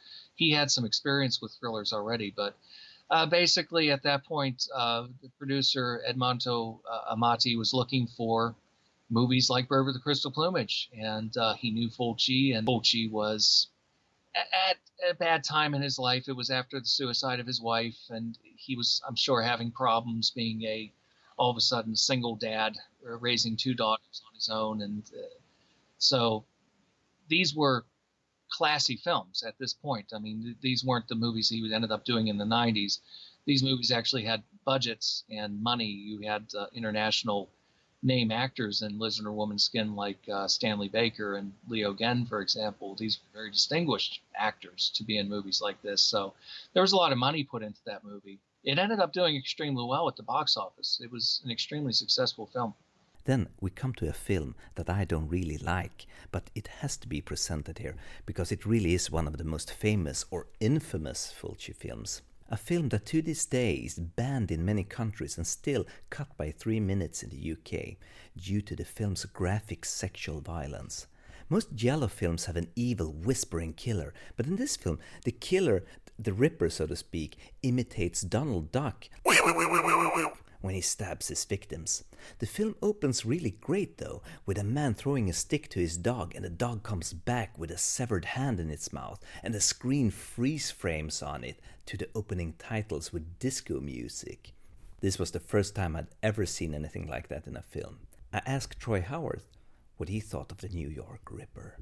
he 0.40 0.50
had 0.50 0.70
some 0.70 0.86
experience 0.86 1.42
with 1.42 1.52
thrillers 1.52 1.92
already, 1.92 2.32
but 2.34 2.56
uh, 3.10 3.26
basically 3.26 3.90
at 3.90 4.02
that 4.04 4.24
point, 4.24 4.66
uh, 4.74 5.06
the 5.22 5.28
producer 5.38 6.00
Edmondo 6.08 6.80
uh, 6.90 7.14
Amati 7.14 7.58
was 7.58 7.74
looking 7.74 8.06
for 8.06 8.54
movies 9.10 9.50
like 9.50 9.68
Bird 9.68 9.84
with 9.84 9.94
the 9.94 10.00
Crystal 10.00 10.30
Plumage, 10.30 10.88
and 10.98 11.36
uh, 11.36 11.52
he 11.54 11.70
knew 11.70 11.90
Fulci, 11.90 12.56
and 12.56 12.66
Fulci 12.66 13.10
was 13.10 13.68
at, 14.34 14.78
a 15.10 15.14
bad 15.14 15.44
time 15.44 15.74
in 15.74 15.82
his 15.82 15.98
life. 15.98 16.24
It 16.26 16.36
was 16.36 16.48
after 16.50 16.80
the 16.80 16.86
suicide 16.86 17.38
of 17.38 17.46
his 17.46 17.60
wife, 17.60 17.98
and 18.08 18.38
he 18.42 18.76
was, 18.76 19.02
I'm 19.06 19.16
sure, 19.16 19.42
having 19.42 19.70
problems 19.70 20.30
being 20.30 20.62
a 20.62 20.90
all 21.36 21.50
of 21.50 21.56
a 21.56 21.60
sudden 21.60 21.96
single 21.96 22.36
dad, 22.36 22.76
raising 23.02 23.56
two 23.56 23.74
daughters 23.74 24.22
on 24.26 24.34
his 24.34 24.48
own, 24.48 24.80
and 24.80 25.02
uh, 25.14 25.38
so 25.98 26.44
these 27.28 27.54
were 27.54 27.84
classy 28.50 28.96
films 28.96 29.42
at 29.42 29.58
this 29.58 29.72
point. 29.72 30.12
I 30.14 30.18
mean, 30.18 30.42
th- 30.42 30.56
these 30.60 30.84
weren't 30.84 31.08
the 31.08 31.14
movies 31.14 31.48
he 31.48 31.72
ended 31.72 31.90
up 31.92 32.04
doing 32.04 32.28
in 32.28 32.38
the 32.38 32.44
90s. 32.44 33.00
These 33.46 33.62
movies 33.62 33.90
actually 33.90 34.24
had 34.24 34.42
budgets 34.64 35.24
and 35.30 35.62
money. 35.62 35.86
You 35.86 36.20
had 36.28 36.46
uh, 36.56 36.66
international 36.74 37.48
name 38.02 38.30
actors 38.30 38.82
in 38.82 38.98
Lizard 38.98 39.26
or 39.26 39.32
Woman's 39.32 39.64
Skin, 39.64 39.94
like 39.94 40.18
uh, 40.32 40.48
Stanley 40.48 40.88
Baker 40.88 41.36
and 41.36 41.52
Leo 41.68 41.92
Genn, 41.92 42.26
for 42.26 42.40
example. 42.40 42.94
These 42.94 43.18
were 43.18 43.40
very 43.40 43.50
distinguished 43.50 44.20
actors 44.34 44.90
to 44.94 45.04
be 45.04 45.18
in 45.18 45.28
movies 45.28 45.60
like 45.60 45.80
this. 45.82 46.02
So 46.02 46.32
there 46.72 46.82
was 46.82 46.92
a 46.92 46.96
lot 46.96 47.12
of 47.12 47.18
money 47.18 47.44
put 47.44 47.62
into 47.62 47.80
that 47.84 48.04
movie. 48.04 48.38
It 48.64 48.78
ended 48.78 49.00
up 49.00 49.12
doing 49.12 49.36
extremely 49.36 49.84
well 49.84 50.08
at 50.08 50.16
the 50.16 50.22
box 50.22 50.56
office. 50.56 51.00
It 51.02 51.10
was 51.10 51.40
an 51.44 51.50
extremely 51.50 51.92
successful 51.92 52.46
film. 52.46 52.74
Then 53.24 53.48
we 53.60 53.70
come 53.70 53.92
to 53.94 54.08
a 54.08 54.12
film 54.12 54.54
that 54.76 54.88
I 54.88 55.04
don't 55.04 55.28
really 55.28 55.58
like, 55.58 56.06
but 56.32 56.50
it 56.54 56.68
has 56.80 56.96
to 56.98 57.08
be 57.08 57.20
presented 57.20 57.78
here 57.78 57.96
because 58.26 58.50
it 58.50 58.66
really 58.66 58.94
is 58.94 59.10
one 59.10 59.26
of 59.26 59.36
the 59.36 59.44
most 59.44 59.72
famous 59.72 60.24
or 60.30 60.46
infamous 60.58 61.32
Fulci 61.38 61.74
films. 61.74 62.22
A 62.52 62.56
film 62.56 62.88
that 62.88 63.06
to 63.06 63.22
this 63.22 63.46
day 63.46 63.74
is 63.74 63.98
banned 63.98 64.50
in 64.50 64.64
many 64.64 64.82
countries 64.82 65.36
and 65.36 65.46
still 65.46 65.86
cut 66.08 66.36
by 66.36 66.50
three 66.50 66.80
minutes 66.80 67.22
in 67.22 67.30
the 67.30 67.52
UK 67.52 67.96
due 68.36 68.60
to 68.62 68.74
the 68.74 68.84
film's 68.84 69.24
graphic 69.26 69.84
sexual 69.84 70.40
violence. 70.40 71.06
Most 71.48 71.74
Giallo 71.74 72.08
films 72.08 72.46
have 72.46 72.56
an 72.56 72.68
evil, 72.74 73.12
whispering 73.12 73.72
killer, 73.74 74.14
but 74.36 74.46
in 74.46 74.56
this 74.56 74.76
film, 74.76 74.98
the 75.24 75.32
killer, 75.32 75.84
the 76.18 76.32
Ripper 76.32 76.70
so 76.70 76.86
to 76.86 76.96
speak, 76.96 77.36
imitates 77.62 78.22
Donald 78.22 78.72
Duck 78.72 79.08
when 80.60 80.74
he 80.74 80.80
stabs 80.80 81.28
his 81.28 81.44
victims. 81.44 82.04
The 82.38 82.46
film 82.46 82.76
opens 82.82 83.24
really 83.24 83.50
great 83.50 83.98
though, 83.98 84.22
with 84.46 84.58
a 84.58 84.64
man 84.64 84.94
throwing 84.94 85.28
a 85.28 85.32
stick 85.32 85.68
to 85.70 85.80
his 85.80 85.96
dog 85.96 86.34
and 86.34 86.44
the 86.44 86.50
dog 86.50 86.82
comes 86.82 87.12
back 87.12 87.58
with 87.58 87.70
a 87.70 87.78
severed 87.78 88.24
hand 88.26 88.60
in 88.60 88.70
its 88.70 88.92
mouth 88.92 89.20
and 89.42 89.54
the 89.54 89.60
screen 89.60 90.10
freeze 90.10 90.70
frames 90.70 91.22
on 91.22 91.44
it 91.44 91.60
to 91.86 91.96
the 91.96 92.08
opening 92.14 92.54
titles 92.58 93.12
with 93.12 93.38
disco 93.38 93.80
music. 93.80 94.52
This 95.00 95.18
was 95.18 95.30
the 95.30 95.40
first 95.40 95.74
time 95.74 95.96
I'd 95.96 96.08
ever 96.22 96.44
seen 96.44 96.74
anything 96.74 97.06
like 97.06 97.28
that 97.28 97.46
in 97.46 97.56
a 97.56 97.62
film. 97.62 98.00
I 98.32 98.42
asked 98.44 98.78
Troy 98.78 99.00
Howarth 99.00 99.48
what 99.96 100.08
he 100.08 100.20
thought 100.20 100.52
of 100.52 100.58
the 100.58 100.68
New 100.68 100.88
York 100.88 101.22
Ripper. 101.30 101.76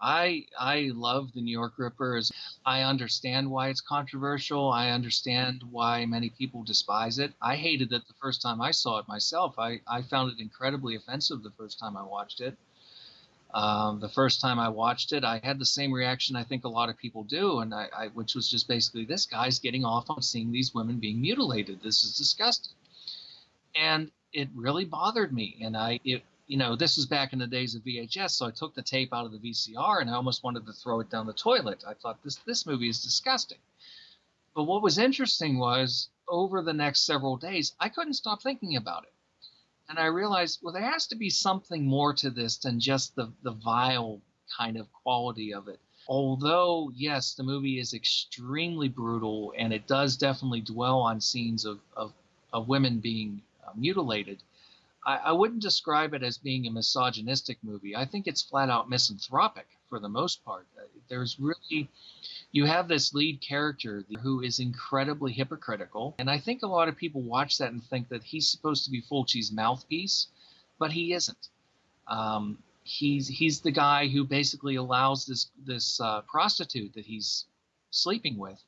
I 0.00 0.46
I 0.58 0.90
love 0.94 1.32
the 1.32 1.40
New 1.40 1.52
York 1.52 1.74
Rippers. 1.78 2.30
I 2.64 2.82
understand 2.82 3.50
why 3.50 3.68
it's 3.68 3.80
controversial. 3.80 4.70
I 4.70 4.90
understand 4.90 5.62
why 5.70 6.04
many 6.06 6.30
people 6.30 6.62
despise 6.64 7.18
it. 7.18 7.32
I 7.40 7.56
hated 7.56 7.92
it 7.92 8.06
the 8.06 8.14
first 8.20 8.42
time 8.42 8.60
I 8.60 8.72
saw 8.72 8.98
it 8.98 9.08
myself. 9.08 9.58
I, 9.58 9.80
I 9.86 10.02
found 10.02 10.32
it 10.32 10.40
incredibly 10.40 10.96
offensive 10.96 11.42
the 11.42 11.50
first 11.50 11.78
time 11.78 11.96
I 11.96 12.02
watched 12.02 12.40
it. 12.40 12.56
Um, 13.54 14.00
the 14.00 14.08
first 14.08 14.40
time 14.40 14.58
I 14.58 14.68
watched 14.68 15.12
it, 15.12 15.24
I 15.24 15.40
had 15.42 15.58
the 15.58 15.64
same 15.64 15.92
reaction 15.92 16.36
I 16.36 16.44
think 16.44 16.64
a 16.64 16.68
lot 16.68 16.90
of 16.90 16.98
people 16.98 17.24
do, 17.24 17.60
and 17.60 17.72
I, 17.72 17.88
I 17.96 18.06
which 18.08 18.34
was 18.34 18.50
just 18.50 18.68
basically 18.68 19.04
this 19.06 19.24
guy's 19.24 19.58
getting 19.58 19.84
off 19.84 20.10
on 20.10 20.20
seeing 20.20 20.52
these 20.52 20.74
women 20.74 20.98
being 20.98 21.20
mutilated. 21.20 21.80
This 21.82 22.04
is 22.04 22.16
disgusting, 22.16 22.74
and 23.74 24.10
it 24.32 24.48
really 24.54 24.84
bothered 24.84 25.32
me. 25.32 25.56
And 25.62 25.76
I 25.76 26.00
it 26.04 26.22
you 26.46 26.56
know, 26.56 26.76
this 26.76 26.96
was 26.96 27.06
back 27.06 27.32
in 27.32 27.38
the 27.38 27.46
days 27.46 27.74
of 27.74 27.82
VHS, 27.82 28.30
so 28.30 28.46
I 28.46 28.50
took 28.50 28.74
the 28.74 28.82
tape 28.82 29.12
out 29.12 29.26
of 29.26 29.32
the 29.32 29.38
VCR 29.38 30.00
and 30.00 30.08
I 30.08 30.14
almost 30.14 30.44
wanted 30.44 30.64
to 30.66 30.72
throw 30.72 31.00
it 31.00 31.10
down 31.10 31.26
the 31.26 31.32
toilet. 31.32 31.84
I 31.86 31.94
thought 31.94 32.22
this 32.22 32.36
this 32.46 32.66
movie 32.66 32.88
is 32.88 33.02
disgusting. 33.02 33.58
But 34.54 34.64
what 34.64 34.82
was 34.82 34.96
interesting 34.96 35.58
was 35.58 36.08
over 36.28 36.62
the 36.62 36.72
next 36.72 37.04
several 37.04 37.36
days, 37.36 37.74
I 37.80 37.88
couldn't 37.88 38.14
stop 38.14 38.42
thinking 38.42 38.76
about 38.76 39.04
it. 39.04 39.12
And 39.88 39.98
I 39.98 40.06
realized, 40.06 40.60
well, 40.62 40.72
there 40.72 40.90
has 40.90 41.06
to 41.08 41.16
be 41.16 41.30
something 41.30 41.84
more 41.84 42.12
to 42.14 42.30
this 42.30 42.56
than 42.56 42.80
just 42.80 43.14
the, 43.14 43.32
the 43.42 43.52
vile 43.52 44.20
kind 44.56 44.76
of 44.76 44.92
quality 44.92 45.52
of 45.52 45.68
it. 45.68 45.80
Although, 46.08 46.90
yes, 46.94 47.34
the 47.34 47.42
movie 47.42 47.78
is 47.78 47.92
extremely 47.92 48.88
brutal 48.88 49.52
and 49.58 49.72
it 49.72 49.86
does 49.86 50.16
definitely 50.16 50.60
dwell 50.60 51.00
on 51.00 51.20
scenes 51.20 51.64
of, 51.64 51.80
of, 51.96 52.12
of 52.52 52.68
women 52.68 53.00
being 53.00 53.42
uh, 53.66 53.72
mutilated, 53.76 54.38
I, 55.06 55.16
I 55.16 55.32
wouldn't 55.32 55.62
describe 55.62 56.12
it 56.12 56.22
as 56.22 56.36
being 56.36 56.66
a 56.66 56.70
misogynistic 56.70 57.58
movie. 57.62 57.94
I 57.94 58.04
think 58.04 58.26
it's 58.26 58.42
flat 58.42 58.68
out 58.68 58.90
misanthropic 58.90 59.68
for 59.88 60.00
the 60.00 60.08
most 60.08 60.44
part. 60.44 60.66
Uh, 60.76 60.82
there's 61.08 61.38
really 61.38 61.88
you 62.52 62.64
have 62.64 62.88
this 62.88 63.14
lead 63.14 63.40
character 63.40 64.04
who 64.22 64.42
is 64.42 64.58
incredibly 64.58 65.32
hypocritical, 65.32 66.14
and 66.18 66.28
I 66.28 66.38
think 66.38 66.62
a 66.62 66.66
lot 66.66 66.88
of 66.88 66.96
people 66.96 67.22
watch 67.22 67.58
that 67.58 67.72
and 67.72 67.82
think 67.84 68.08
that 68.08 68.24
he's 68.24 68.48
supposed 68.48 68.84
to 68.84 68.90
be 68.90 69.00
Fulci's 69.02 69.52
mouthpiece, 69.52 70.26
but 70.78 70.92
he 70.92 71.12
isn't. 71.12 71.48
Um, 72.08 72.58
he's 72.82 73.28
he's 73.28 73.60
the 73.60 73.70
guy 73.70 74.08
who 74.08 74.24
basically 74.24 74.76
allows 74.76 75.26
this 75.26 75.50
this 75.64 76.00
uh, 76.00 76.22
prostitute 76.22 76.94
that 76.94 77.04
he's 77.04 77.46
sleeping 77.90 78.38
with 78.38 78.60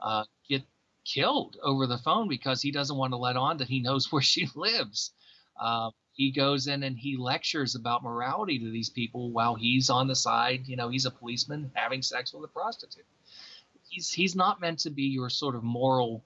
uh, 0.00 0.24
get 0.48 0.62
killed 1.04 1.56
over 1.62 1.86
the 1.86 1.98
phone 1.98 2.28
because 2.28 2.60
he 2.60 2.70
doesn't 2.70 2.96
want 2.96 3.12
to 3.12 3.16
let 3.16 3.36
on 3.36 3.56
that 3.58 3.68
he 3.68 3.80
knows 3.80 4.12
where 4.12 4.22
she 4.22 4.48
lives. 4.54 5.12
Uh, 5.58 5.90
he 6.12 6.30
goes 6.32 6.66
in 6.66 6.82
and 6.82 6.98
he 6.98 7.16
lectures 7.16 7.74
about 7.74 8.02
morality 8.02 8.58
to 8.58 8.70
these 8.70 8.90
people 8.90 9.30
while 9.30 9.54
he's 9.54 9.88
on 9.88 10.08
the 10.08 10.16
side. 10.16 10.66
You 10.66 10.76
know, 10.76 10.88
he's 10.88 11.06
a 11.06 11.10
policeman 11.10 11.70
having 11.74 12.02
sex 12.02 12.32
with 12.32 12.44
a 12.44 12.52
prostitute. 12.52 13.06
He's 13.88 14.12
he's 14.12 14.34
not 14.34 14.60
meant 14.60 14.80
to 14.80 14.90
be 14.90 15.04
your 15.04 15.30
sort 15.30 15.54
of 15.54 15.62
moral 15.62 16.24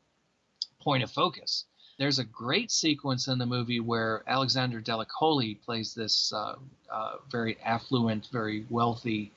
point 0.80 1.02
of 1.02 1.10
focus. 1.10 1.66
There's 1.98 2.18
a 2.18 2.24
great 2.24 2.70
sequence 2.70 3.28
in 3.28 3.38
the 3.38 3.46
movie 3.46 3.80
where 3.80 4.24
Alexandra 4.26 4.82
Delli 4.82 5.06
Colli 5.06 5.54
plays 5.56 5.94
this 5.94 6.32
uh, 6.32 6.56
uh, 6.90 7.16
very 7.30 7.58
affluent, 7.60 8.28
very 8.32 8.66
wealthy 8.70 9.30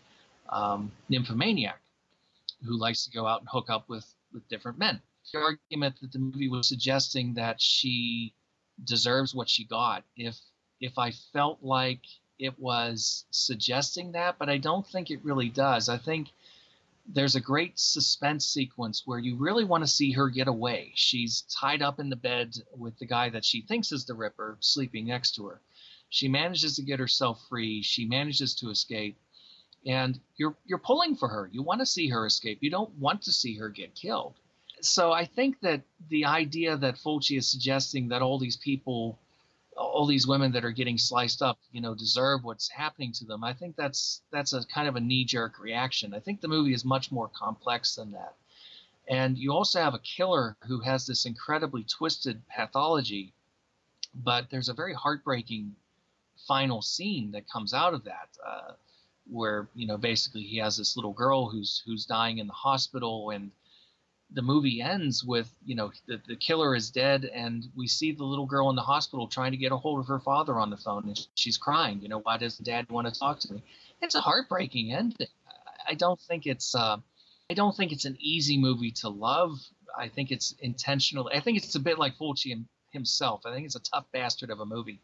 um, 0.49 0.91
nymphomaniac 1.09 1.79
who 2.65 2.77
likes 2.77 3.05
to 3.05 3.11
go 3.11 3.27
out 3.27 3.41
and 3.41 3.49
hook 3.51 3.69
up 3.69 3.89
with, 3.89 4.05
with 4.33 4.47
different 4.47 4.77
men. 4.77 5.01
The 5.33 5.39
argument 5.39 5.99
that 6.01 6.11
the 6.11 6.19
movie 6.19 6.49
was 6.49 6.67
suggesting 6.67 7.33
that 7.33 7.59
she 7.59 8.33
deserves 8.83 9.33
what 9.33 9.49
she 9.49 9.63
got. 9.63 10.03
If 10.15 10.37
if 10.81 10.97
I 10.97 11.11
felt 11.11 11.59
like 11.61 12.01
it 12.37 12.59
was 12.59 13.25
suggesting 13.31 14.11
that, 14.11 14.37
but 14.37 14.49
I 14.49 14.57
don't 14.57 14.85
think 14.85 15.09
it 15.09 15.23
really 15.23 15.49
does. 15.49 15.87
I 15.87 15.97
think 15.97 16.29
there's 17.07 17.35
a 17.35 17.41
great 17.41 17.79
suspense 17.79 18.45
sequence 18.45 19.03
where 19.05 19.19
you 19.19 19.35
really 19.37 19.63
want 19.63 19.83
to 19.83 19.87
see 19.87 20.11
her 20.13 20.29
get 20.29 20.47
away. 20.47 20.91
She's 20.95 21.43
tied 21.43 21.81
up 21.81 21.99
in 21.99 22.09
the 22.09 22.15
bed 22.15 22.55
with 22.75 22.97
the 22.99 23.05
guy 23.05 23.29
that 23.29 23.45
she 23.45 23.61
thinks 23.61 23.91
is 23.91 24.05
the 24.05 24.15
Ripper 24.15 24.57
sleeping 24.59 25.07
next 25.07 25.35
to 25.35 25.45
her. 25.45 25.61
She 26.09 26.27
manages 26.27 26.75
to 26.75 26.81
get 26.81 26.99
herself 26.99 27.41
free. 27.47 27.81
She 27.83 28.05
manages 28.05 28.55
to 28.55 28.69
escape. 28.69 29.17
And 29.85 30.19
you're 30.35 30.55
you're 30.65 30.79
pulling 30.79 31.15
for 31.15 31.29
her. 31.29 31.47
You 31.51 31.61
want 31.61 31.79
to 31.81 31.85
see 31.85 32.09
her 32.09 32.25
escape. 32.25 32.57
You 32.61 32.71
don't 32.71 32.93
want 32.97 33.21
to 33.23 33.31
see 33.31 33.55
her 33.57 33.69
get 33.69 33.93
killed 33.93 34.33
so 34.85 35.11
I 35.11 35.25
think 35.25 35.59
that 35.61 35.81
the 36.09 36.25
idea 36.25 36.77
that 36.77 36.95
Fulci 36.95 37.37
is 37.37 37.47
suggesting 37.47 38.09
that 38.09 38.21
all 38.21 38.39
these 38.39 38.57
people, 38.57 39.17
all 39.75 40.05
these 40.05 40.27
women 40.27 40.51
that 40.53 40.65
are 40.65 40.71
getting 40.71 40.97
sliced 40.97 41.41
up, 41.41 41.57
you 41.71 41.81
know, 41.81 41.95
deserve 41.95 42.43
what's 42.43 42.69
happening 42.69 43.11
to 43.13 43.25
them. 43.25 43.43
I 43.43 43.53
think 43.53 43.75
that's 43.75 44.21
that's 44.31 44.53
a 44.53 44.65
kind 44.65 44.87
of 44.87 44.95
a 44.95 44.99
knee-jerk 44.99 45.59
reaction. 45.59 46.13
I 46.13 46.19
think 46.19 46.41
the 46.41 46.47
movie 46.47 46.73
is 46.73 46.85
much 46.85 47.11
more 47.11 47.29
complex 47.29 47.95
than 47.95 48.11
that. 48.11 48.35
And 49.07 49.37
you 49.37 49.53
also 49.53 49.81
have 49.81 49.93
a 49.93 49.99
killer 49.99 50.57
who 50.67 50.79
has 50.81 51.05
this 51.05 51.25
incredibly 51.25 51.83
twisted 51.83 52.41
pathology, 52.47 53.33
but 54.13 54.49
there's 54.49 54.69
a 54.69 54.73
very 54.73 54.93
heartbreaking 54.93 55.75
final 56.47 56.81
scene 56.81 57.31
that 57.31 57.49
comes 57.49 57.73
out 57.73 57.93
of 57.93 58.03
that. 58.05 58.29
Uh, 58.45 58.71
where 59.31 59.67
you 59.73 59.87
know 59.87 59.97
basically 59.97 60.43
he 60.43 60.57
has 60.57 60.77
this 60.77 60.95
little 60.95 61.13
girl 61.13 61.49
who's 61.49 61.81
who's 61.85 62.05
dying 62.05 62.37
in 62.37 62.45
the 62.45 62.53
hospital 62.53 63.31
and 63.31 63.49
the 64.31 64.41
movie 64.41 64.81
ends 64.81 65.23
with 65.23 65.49
you 65.65 65.75
know 65.75 65.91
the, 66.07 66.21
the 66.27 66.35
killer 66.35 66.75
is 66.75 66.89
dead 66.89 67.25
and 67.25 67.67
we 67.75 67.87
see 67.87 68.11
the 68.11 68.23
little 68.23 68.45
girl 68.45 68.69
in 68.69 68.75
the 68.75 68.81
hospital 68.81 69.27
trying 69.27 69.51
to 69.51 69.57
get 69.57 69.71
a 69.71 69.77
hold 69.77 69.99
of 69.99 70.07
her 70.07 70.19
father 70.19 70.59
on 70.59 70.69
the 70.69 70.77
phone 70.77 71.03
and 71.07 71.27
she's 71.35 71.57
crying 71.57 71.99
you 72.01 72.09
know 72.09 72.19
why 72.19 72.37
doesn't 72.37 72.65
dad 72.65 72.89
want 72.89 73.11
to 73.11 73.19
talk 73.19 73.39
to 73.39 73.53
me? 73.53 73.63
It's 74.01 74.15
a 74.15 74.21
heartbreaking 74.21 74.91
ending. 74.91 75.27
I 75.87 75.93
don't 75.93 76.19
think 76.19 76.45
it's 76.45 76.75
uh, 76.75 76.97
i 77.49 77.53
don't 77.53 77.75
think 77.75 77.91
it's 77.91 78.05
an 78.05 78.17
easy 78.19 78.57
movie 78.57 78.91
to 78.91 79.09
love. 79.09 79.59
I 79.97 80.09
think 80.09 80.31
it's 80.31 80.53
intentional 80.59 81.29
i 81.33 81.39
think 81.39 81.57
it's 81.57 81.75
a 81.75 81.79
bit 81.79 81.99
like 81.99 82.17
fulci 82.17 82.65
himself. 82.95 83.45
I 83.45 83.53
think 83.53 83.65
it's 83.65 83.75
a 83.75 83.81
tough 83.91 84.05
bastard 84.11 84.49
of 84.49 84.59
a 84.61 84.65
movie. 84.65 85.01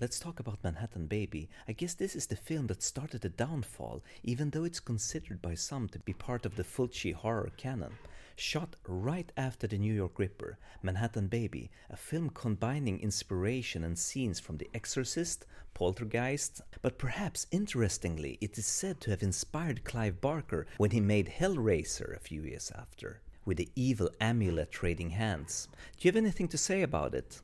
Let's 0.00 0.18
talk 0.18 0.40
about 0.40 0.64
Manhattan 0.64 1.06
Baby. 1.06 1.50
I 1.68 1.72
guess 1.72 1.94
this 1.94 2.16
is 2.16 2.26
the 2.26 2.36
film 2.36 2.68
that 2.68 2.82
started 2.82 3.20
the 3.20 3.28
downfall, 3.28 4.02
even 4.22 4.50
though 4.50 4.64
it's 4.64 4.80
considered 4.80 5.42
by 5.42 5.54
some 5.54 5.88
to 5.90 5.98
be 5.98 6.14
part 6.14 6.46
of 6.46 6.56
the 6.56 6.64
Fulci 6.64 7.12
horror 7.12 7.50
canon. 7.56 7.92
Shot 8.36 8.76
right 8.86 9.30
after 9.36 9.66
The 9.66 9.78
New 9.78 9.92
York 9.92 10.18
Ripper, 10.18 10.58
Manhattan 10.82 11.28
Baby, 11.28 11.70
a 11.90 11.96
film 11.96 12.30
combining 12.30 12.98
inspiration 13.00 13.84
and 13.84 13.98
scenes 13.98 14.40
from 14.40 14.56
The 14.56 14.70
Exorcist, 14.74 15.44
Poltergeist, 15.74 16.62
but 16.80 16.98
perhaps 16.98 17.46
interestingly, 17.50 18.38
it 18.40 18.56
is 18.56 18.66
said 18.66 19.00
to 19.02 19.10
have 19.10 19.22
inspired 19.22 19.84
Clive 19.84 20.20
Barker 20.20 20.66
when 20.78 20.92
he 20.92 21.00
made 21.00 21.28
Hellraiser 21.38 22.16
a 22.16 22.20
few 22.20 22.42
years 22.42 22.72
after, 22.74 23.20
with 23.44 23.58
the 23.58 23.68
evil 23.76 24.10
amulet 24.20 24.70
trading 24.70 25.10
hands. 25.10 25.68
Do 25.98 26.06
you 26.06 26.10
have 26.10 26.16
anything 26.16 26.48
to 26.48 26.58
say 26.58 26.82
about 26.82 27.14
it? 27.14 27.42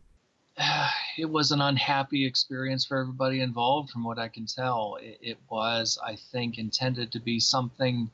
it 1.19 1.31
was 1.31 1.53
an 1.53 1.61
unhappy 1.61 2.27
experience 2.27 2.85
for 2.85 2.99
everybody 2.99 3.41
involved, 3.41 3.91
from 3.91 4.05
what 4.05 4.19
I 4.19 4.29
can 4.29 4.47
tell. 4.47 4.97
It, 5.01 5.19
it 5.21 5.39
was, 5.51 5.99
I 6.05 6.17
think, 6.17 6.59
intended 6.59 7.13
to 7.13 7.21
be 7.21 7.41
something 7.41 8.11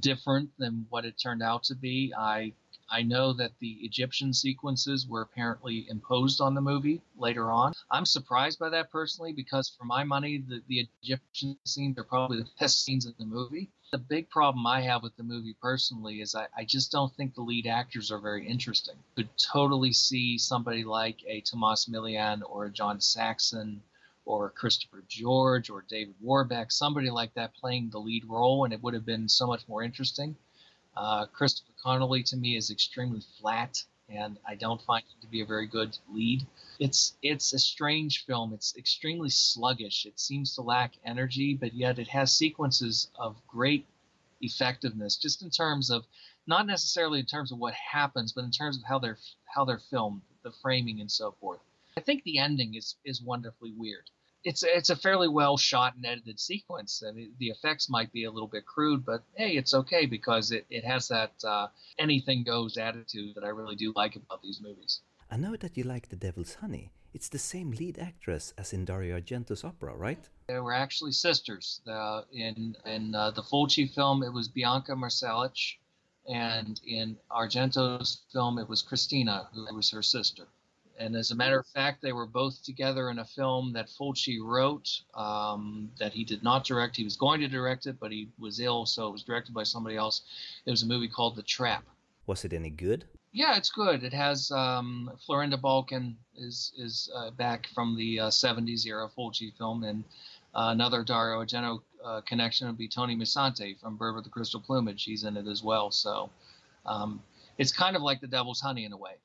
different 0.00 0.50
than 0.58 0.86
what 0.90 1.04
it 1.04 1.18
turned 1.18 1.42
out 1.42 1.64
to 1.64 1.74
be. 1.74 2.12
I 2.16 2.52
I 2.88 3.02
know 3.02 3.32
that 3.32 3.58
the 3.58 3.72
Egyptian 3.82 4.32
sequences 4.32 5.08
were 5.08 5.22
apparently 5.22 5.88
imposed 5.88 6.40
on 6.40 6.54
the 6.54 6.60
movie 6.60 7.02
later 7.16 7.50
on. 7.50 7.72
I'm 7.90 8.06
surprised 8.06 8.60
by 8.60 8.68
that 8.68 8.92
personally 8.92 9.32
because, 9.32 9.68
for 9.68 9.84
my 9.84 10.04
money, 10.04 10.38
the, 10.38 10.62
the 10.68 10.88
Egyptian 11.02 11.58
scenes 11.64 11.98
are 11.98 12.04
probably 12.04 12.38
the 12.38 12.48
best 12.60 12.84
scenes 12.84 13.06
in 13.06 13.14
the 13.18 13.24
movie. 13.24 13.70
The 13.90 13.98
big 13.98 14.30
problem 14.30 14.66
I 14.66 14.82
have 14.82 15.02
with 15.02 15.16
the 15.16 15.24
movie 15.24 15.56
personally 15.60 16.20
is 16.20 16.34
I, 16.36 16.46
I 16.56 16.64
just 16.64 16.92
don't 16.92 17.12
think 17.14 17.34
the 17.34 17.42
lead 17.42 17.66
actors 17.66 18.12
are 18.12 18.20
very 18.20 18.46
interesting. 18.46 18.96
Could 19.16 19.30
totally 19.36 19.92
see 19.92 20.38
somebody 20.38 20.84
like 20.84 21.24
a 21.26 21.40
Tomas 21.40 21.86
Milian 21.86 22.42
or 22.48 22.66
a 22.66 22.70
John 22.70 23.00
Saxon 23.00 23.82
or 24.26 24.50
Christopher 24.50 25.04
George 25.08 25.70
or 25.70 25.84
David 25.88 26.16
Warbeck, 26.20 26.72
somebody 26.72 27.10
like 27.10 27.32
that 27.34 27.54
playing 27.54 27.90
the 27.90 28.00
lead 28.00 28.24
role, 28.24 28.64
and 28.64 28.74
it 28.74 28.82
would 28.82 28.92
have 28.92 29.06
been 29.06 29.28
so 29.28 29.46
much 29.46 29.66
more 29.68 29.84
interesting. 29.84 30.36
Uh, 30.96 31.26
Christopher 31.26 31.72
Connelly 31.80 32.24
to 32.24 32.36
me 32.36 32.56
is 32.56 32.70
extremely 32.70 33.20
flat, 33.40 33.84
and 34.08 34.36
I 34.46 34.56
don't 34.56 34.82
find 34.82 35.04
him 35.04 35.20
to 35.20 35.28
be 35.28 35.42
a 35.42 35.46
very 35.46 35.68
good 35.68 35.96
lead. 36.10 36.44
It's 36.80 37.16
it's 37.22 37.52
a 37.52 37.58
strange 37.58 38.24
film. 38.24 38.52
It's 38.52 38.76
extremely 38.76 39.30
sluggish. 39.30 40.06
It 40.06 40.18
seems 40.18 40.56
to 40.56 40.62
lack 40.62 40.94
energy, 41.04 41.54
but 41.54 41.72
yet 41.72 42.00
it 42.00 42.08
has 42.08 42.32
sequences 42.32 43.08
of 43.14 43.36
great 43.46 43.86
effectiveness, 44.40 45.16
just 45.16 45.42
in 45.42 45.50
terms 45.50 45.88
of 45.88 46.04
not 46.48 46.66
necessarily 46.66 47.20
in 47.20 47.26
terms 47.26 47.52
of 47.52 47.58
what 47.58 47.74
happens, 47.74 48.32
but 48.32 48.44
in 48.44 48.50
terms 48.50 48.76
of 48.76 48.82
how 48.82 48.98
they're 48.98 49.18
how 49.44 49.64
they're 49.64 49.78
filmed, 49.78 50.22
the 50.42 50.50
framing, 50.62 51.00
and 51.00 51.10
so 51.10 51.30
forth. 51.40 51.60
I 51.96 52.00
think 52.00 52.24
the 52.24 52.38
ending 52.38 52.74
is 52.74 52.96
is 53.04 53.22
wonderfully 53.22 53.72
weird 53.76 54.10
it's 54.46 54.62
it's 54.62 54.90
a 54.90 54.96
fairly 54.96 55.26
well 55.26 55.56
shot 55.56 55.96
and 55.96 56.06
edited 56.06 56.38
sequence. 56.38 57.02
I 57.06 57.10
mean, 57.10 57.32
the 57.40 57.48
effects 57.48 57.90
might 57.90 58.12
be 58.12 58.24
a 58.24 58.30
little 58.30 58.48
bit 58.48 58.64
crude, 58.64 59.04
but 59.04 59.24
hey, 59.34 59.56
it's 59.56 59.74
okay 59.74 60.06
because 60.06 60.52
it, 60.52 60.64
it 60.70 60.84
has 60.84 61.08
that 61.08 61.32
uh, 61.44 61.66
anything 61.98 62.44
goes 62.44 62.76
attitude 62.76 63.34
that 63.34 63.44
I 63.44 63.48
really 63.48 63.74
do 63.74 63.92
like 63.96 64.14
about 64.14 64.42
these 64.42 64.60
movies. 64.62 65.00
I 65.30 65.36
know 65.36 65.56
that 65.56 65.76
you 65.76 65.82
like 65.82 66.08
The 66.08 66.16
Devil's 66.16 66.54
Honey. 66.54 66.92
It's 67.12 67.28
the 67.28 67.38
same 67.38 67.72
lead 67.72 67.98
actress 67.98 68.54
as 68.56 68.72
in 68.72 68.84
Dario 68.84 69.18
Argento's 69.18 69.64
opera, 69.64 69.96
right? 69.96 70.28
They 70.46 70.60
were 70.60 70.74
actually 70.74 71.12
sisters. 71.12 71.80
Uh, 71.84 72.22
in 72.32 72.76
in 72.84 73.16
uh, 73.16 73.32
the 73.32 73.42
Fulci 73.42 73.92
film, 73.92 74.22
it 74.22 74.32
was 74.32 74.46
Blanca 74.46 74.92
Marsillach, 74.92 75.76
and 76.28 76.80
in 76.86 77.16
Argento's 77.32 78.22
film, 78.32 78.60
it 78.60 78.68
was 78.68 78.80
Christina, 78.80 79.48
who 79.52 79.74
was 79.74 79.90
her 79.90 80.02
sister. 80.02 80.46
And 80.98 81.14
as 81.16 81.30
a 81.30 81.34
matter 81.34 81.58
of 81.58 81.66
fact, 81.66 82.00
they 82.02 82.12
were 82.12 82.26
both 82.26 82.62
together 82.62 83.10
in 83.10 83.18
a 83.18 83.24
film 83.24 83.72
that 83.74 83.88
Fulci 83.88 84.38
wrote 84.42 84.88
um, 85.14 85.90
that 85.98 86.12
he 86.12 86.24
did 86.24 86.42
not 86.42 86.64
direct. 86.64 86.96
He 86.96 87.04
was 87.04 87.16
going 87.16 87.40
to 87.40 87.48
direct 87.48 87.86
it, 87.86 87.98
but 88.00 88.12
he 88.12 88.28
was 88.38 88.60
ill, 88.60 88.86
so 88.86 89.08
it 89.08 89.12
was 89.12 89.22
directed 89.22 89.54
by 89.54 89.64
somebody 89.64 89.96
else. 89.96 90.22
It 90.64 90.70
was 90.70 90.82
a 90.82 90.86
movie 90.86 91.08
called 91.08 91.36
The 91.36 91.42
Trap. 91.42 91.84
Was 92.26 92.44
it 92.44 92.52
any 92.52 92.70
good? 92.70 93.04
Yeah, 93.32 93.56
it's 93.56 93.70
good. 93.70 94.02
It 94.02 94.14
has 94.14 94.50
um, 94.50 95.10
Florinda 95.26 95.58
Bolkan 95.58 96.14
is 96.34 96.72
is 96.78 97.10
uh, 97.14 97.30
back 97.32 97.68
from 97.74 97.94
the 97.96 98.20
uh, 98.20 98.28
70s 98.28 98.86
era 98.86 99.08
Fulci 99.14 99.54
film, 99.58 99.84
and 99.84 100.04
uh, 100.54 100.70
another 100.72 101.04
Dario 101.04 101.44
Argento 101.44 101.82
uh, 102.02 102.22
connection 102.22 102.66
would 102.66 102.78
be 102.78 102.88
Tony 102.88 103.14
Musante 103.14 103.78
from 103.78 103.96
Bird 103.96 104.14
with 104.14 104.24
the 104.24 104.30
Crystal 104.30 104.60
Plumage. 104.60 105.04
He's 105.04 105.24
in 105.24 105.36
it 105.36 105.46
as 105.46 105.62
well. 105.62 105.90
So 105.90 106.30
um, 106.86 107.22
it's 107.58 107.72
kind 107.72 107.94
of 107.94 108.00
like 108.00 108.22
The 108.22 108.26
Devil's 108.26 108.60
Honey 108.60 108.86
in 108.86 108.92
a 108.92 108.96
way 108.96 109.16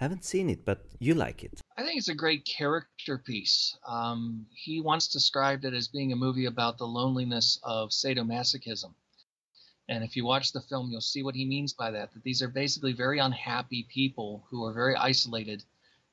haven't 0.00 0.24
seen 0.24 0.50
it, 0.50 0.64
but 0.64 0.86
you 0.98 1.14
like 1.14 1.44
it. 1.44 1.60
I 1.76 1.84
think 1.84 1.98
it's 1.98 2.08
a 2.08 2.14
great 2.14 2.44
character 2.44 3.18
piece. 3.18 3.76
Um, 3.86 4.46
he 4.54 4.80
once 4.80 5.08
described 5.08 5.64
it 5.64 5.74
as 5.74 5.88
being 5.88 6.12
a 6.12 6.16
movie 6.16 6.46
about 6.46 6.78
the 6.78 6.86
loneliness 6.86 7.58
of 7.62 7.90
sadomasochism. 7.90 8.92
And 9.88 10.04
if 10.04 10.16
you 10.16 10.24
watch 10.24 10.52
the 10.52 10.60
film, 10.60 10.90
you'll 10.90 11.00
see 11.00 11.22
what 11.22 11.34
he 11.34 11.44
means 11.44 11.72
by 11.72 11.90
that. 11.90 12.12
That 12.12 12.22
these 12.22 12.42
are 12.42 12.48
basically 12.48 12.92
very 12.92 13.18
unhappy 13.18 13.86
people 13.92 14.44
who 14.50 14.64
are 14.64 14.72
very 14.72 14.96
isolated 14.96 15.64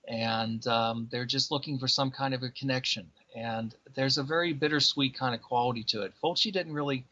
and 0.07 0.65
um, 0.67 1.07
they're 1.11 1.25
just 1.25 1.51
looking 1.51 1.77
for 1.77 1.87
some 1.87 2.11
kind 2.11 2.33
of 2.33 2.43
a 2.43 2.49
connection. 2.49 3.11
And 3.35 3.75
there's 3.95 4.17
a 4.17 4.23
very 4.23 4.53
bittersweet 4.53 5.15
kind 5.15 5.35
of 5.35 5.41
quality 5.41 5.83
to 5.89 6.03
it. 6.03 6.13
Fulci 6.23 6.51
didn't 6.51 6.73
really 6.73 7.05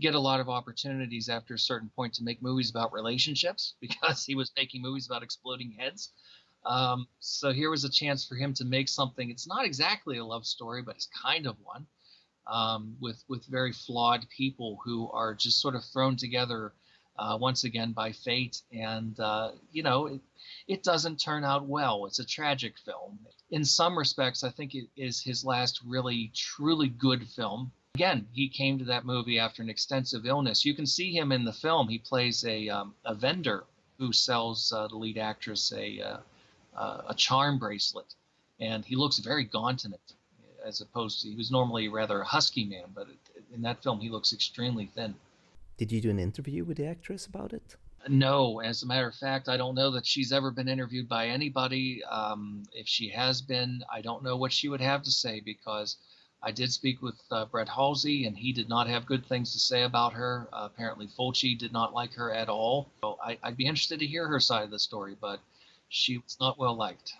get 0.00 0.14
a 0.14 0.20
lot 0.20 0.40
of 0.40 0.48
opportunities 0.48 1.28
after 1.28 1.54
a 1.54 1.58
certain 1.58 1.90
point 1.94 2.14
to 2.14 2.24
make 2.24 2.42
movies 2.42 2.70
about 2.70 2.92
relationships 2.92 3.74
because 3.80 4.24
he 4.24 4.34
was 4.34 4.52
making 4.56 4.82
movies 4.82 5.06
about 5.06 5.22
exploding 5.22 5.72
heads. 5.78 6.12
Um, 6.64 7.06
so 7.20 7.52
here 7.52 7.70
was 7.70 7.84
a 7.84 7.90
chance 7.90 8.26
for 8.26 8.34
him 8.34 8.52
to 8.54 8.64
make 8.64 8.88
something. 8.88 9.30
It's 9.30 9.46
not 9.46 9.64
exactly 9.64 10.18
a 10.18 10.24
love 10.24 10.44
story, 10.44 10.82
but 10.82 10.96
it's 10.96 11.08
kind 11.22 11.46
of 11.46 11.56
one 11.62 11.86
um, 12.46 12.96
with 13.00 13.22
with 13.28 13.44
very 13.46 13.72
flawed 13.72 14.26
people 14.28 14.78
who 14.84 15.10
are 15.10 15.34
just 15.34 15.60
sort 15.60 15.74
of 15.74 15.84
thrown 15.84 16.16
together 16.16 16.72
uh, 17.20 17.36
once 17.38 17.64
again 17.64 17.92
by 17.92 18.12
fate. 18.12 18.62
And, 18.72 19.18
uh, 19.20 19.52
you 19.72 19.82
know, 19.82 20.06
it, 20.06 20.20
it 20.66 20.82
doesn't 20.82 21.20
turn 21.20 21.44
out 21.44 21.66
well. 21.66 22.06
It's 22.06 22.18
a 22.18 22.24
tragic 22.26 22.78
film. 22.78 23.18
In 23.50 23.64
some 23.64 23.98
respects, 23.98 24.42
I 24.42 24.50
think 24.50 24.74
it 24.74 24.88
is 24.96 25.22
his 25.22 25.44
last 25.44 25.80
really, 25.86 26.32
truly 26.34 26.88
good 26.88 27.28
film. 27.28 27.72
Again, 27.94 28.26
he 28.32 28.48
came 28.48 28.78
to 28.78 28.84
that 28.86 29.04
movie 29.04 29.38
after 29.38 29.62
an 29.62 29.68
extensive 29.68 30.24
illness. 30.24 30.64
You 30.64 30.74
can 30.74 30.86
see 30.86 31.12
him 31.12 31.32
in 31.32 31.44
the 31.44 31.52
film. 31.52 31.88
He 31.88 31.98
plays 31.98 32.44
a, 32.44 32.68
um, 32.68 32.94
a 33.04 33.14
vendor 33.14 33.64
who 33.98 34.12
sells 34.12 34.72
uh, 34.72 34.88
the 34.88 34.96
lead 34.96 35.18
actress 35.18 35.72
a, 35.72 36.00
uh, 36.00 36.16
uh, 36.76 37.02
a 37.08 37.14
charm 37.14 37.58
bracelet. 37.58 38.14
And 38.58 38.84
he 38.84 38.96
looks 38.96 39.18
very 39.18 39.44
gaunt 39.44 39.84
in 39.84 39.92
it, 39.92 40.14
as 40.64 40.80
opposed 40.80 41.20
to, 41.22 41.28
he 41.28 41.36
was 41.36 41.50
normally 41.50 41.88
rather 41.88 42.20
a 42.20 42.24
husky 42.24 42.64
man, 42.64 42.86
but 42.94 43.08
in 43.52 43.62
that 43.62 43.82
film, 43.82 44.00
he 44.00 44.08
looks 44.08 44.32
extremely 44.32 44.86
thin. 44.86 45.14
Did 45.76 45.92
you 45.92 46.00
do 46.00 46.10
an 46.10 46.18
interview 46.18 46.64
with 46.64 46.76
the 46.76 46.86
actress 46.86 47.26
about 47.26 47.52
it? 47.52 47.76
No, 48.08 48.60
as 48.60 48.82
a 48.82 48.86
matter 48.86 49.08
of 49.08 49.14
fact, 49.14 49.48
I 49.48 49.56
don't 49.58 49.74
know 49.74 49.90
that 49.90 50.06
she's 50.06 50.32
ever 50.32 50.50
been 50.50 50.68
interviewed 50.68 51.08
by 51.08 51.26
anybody. 51.26 52.02
Um, 52.04 52.62
if 52.72 52.88
she 52.88 53.10
has 53.10 53.42
been, 53.42 53.82
I 53.92 54.00
don't 54.00 54.22
know 54.22 54.36
what 54.36 54.52
she 54.52 54.68
would 54.68 54.80
have 54.80 55.02
to 55.02 55.10
say 55.10 55.40
because 55.40 55.96
I 56.42 56.52
did 56.52 56.72
speak 56.72 57.02
with 57.02 57.20
uh, 57.30 57.44
Brett 57.44 57.68
Halsey, 57.68 58.26
and 58.26 58.36
he 58.36 58.52
did 58.52 58.68
not 58.68 58.88
have 58.88 59.04
good 59.04 59.26
things 59.26 59.52
to 59.52 59.58
say 59.58 59.82
about 59.82 60.14
her. 60.14 60.48
Uh, 60.52 60.68
apparently, 60.72 61.06
Fulci 61.06 61.56
did 61.56 61.72
not 61.72 61.92
like 61.92 62.14
her 62.14 62.32
at 62.32 62.48
all. 62.48 62.88
So 63.02 63.18
I, 63.22 63.38
would 63.44 63.56
be 63.56 63.66
interested 63.66 63.98
to 64.00 64.06
hear 64.06 64.26
her 64.26 64.40
side 64.40 64.64
of 64.64 64.70
the 64.70 64.78
story, 64.78 65.16
but 65.20 65.40
she 65.90 66.18
was 66.18 66.38
not 66.40 66.58
well 66.58 66.74
liked. 66.74 67.12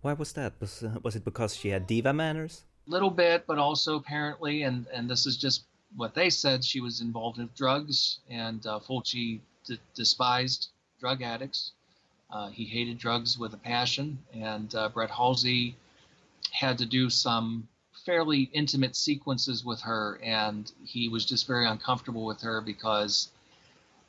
Why 0.00 0.14
was 0.14 0.32
that? 0.32 0.54
Was, 0.60 0.82
uh, 0.82 0.98
was 1.02 1.16
it 1.16 1.24
because 1.24 1.56
she 1.56 1.68
had 1.68 1.86
diva 1.86 2.12
manners? 2.12 2.64
Little 2.86 3.10
bit, 3.10 3.46
but 3.46 3.58
also 3.58 3.96
apparently, 3.96 4.62
and 4.62 4.86
and 4.92 5.10
this 5.10 5.26
is 5.26 5.36
just 5.36 5.64
what 5.96 6.14
they 6.14 6.30
said, 6.30 6.64
she 6.64 6.80
was 6.80 7.00
involved 7.00 7.38
in 7.38 7.48
drugs, 7.56 8.20
and 8.30 8.64
uh, 8.66 8.78
Fulci 8.78 9.40
d- 9.66 9.80
despised 9.94 10.68
drug 11.00 11.22
addicts. 11.22 11.72
Uh, 12.30 12.48
he 12.48 12.64
hated 12.64 12.98
drugs 12.98 13.38
with 13.38 13.54
a 13.54 13.58
passion, 13.58 14.18
and 14.32 14.74
uh, 14.74 14.88
Brett 14.88 15.10
Halsey 15.10 15.76
had 16.52 16.78
to 16.78 16.86
do 16.86 17.08
some 17.08 17.68
fairly 18.06 18.48
intimate 18.52 18.96
sequences 18.96 19.64
with 19.64 19.80
her, 19.82 20.18
and 20.22 20.72
he 20.84 21.08
was 21.08 21.26
just 21.26 21.46
very 21.46 21.66
uncomfortable 21.66 22.24
with 22.24 22.40
her 22.40 22.60
because, 22.60 23.28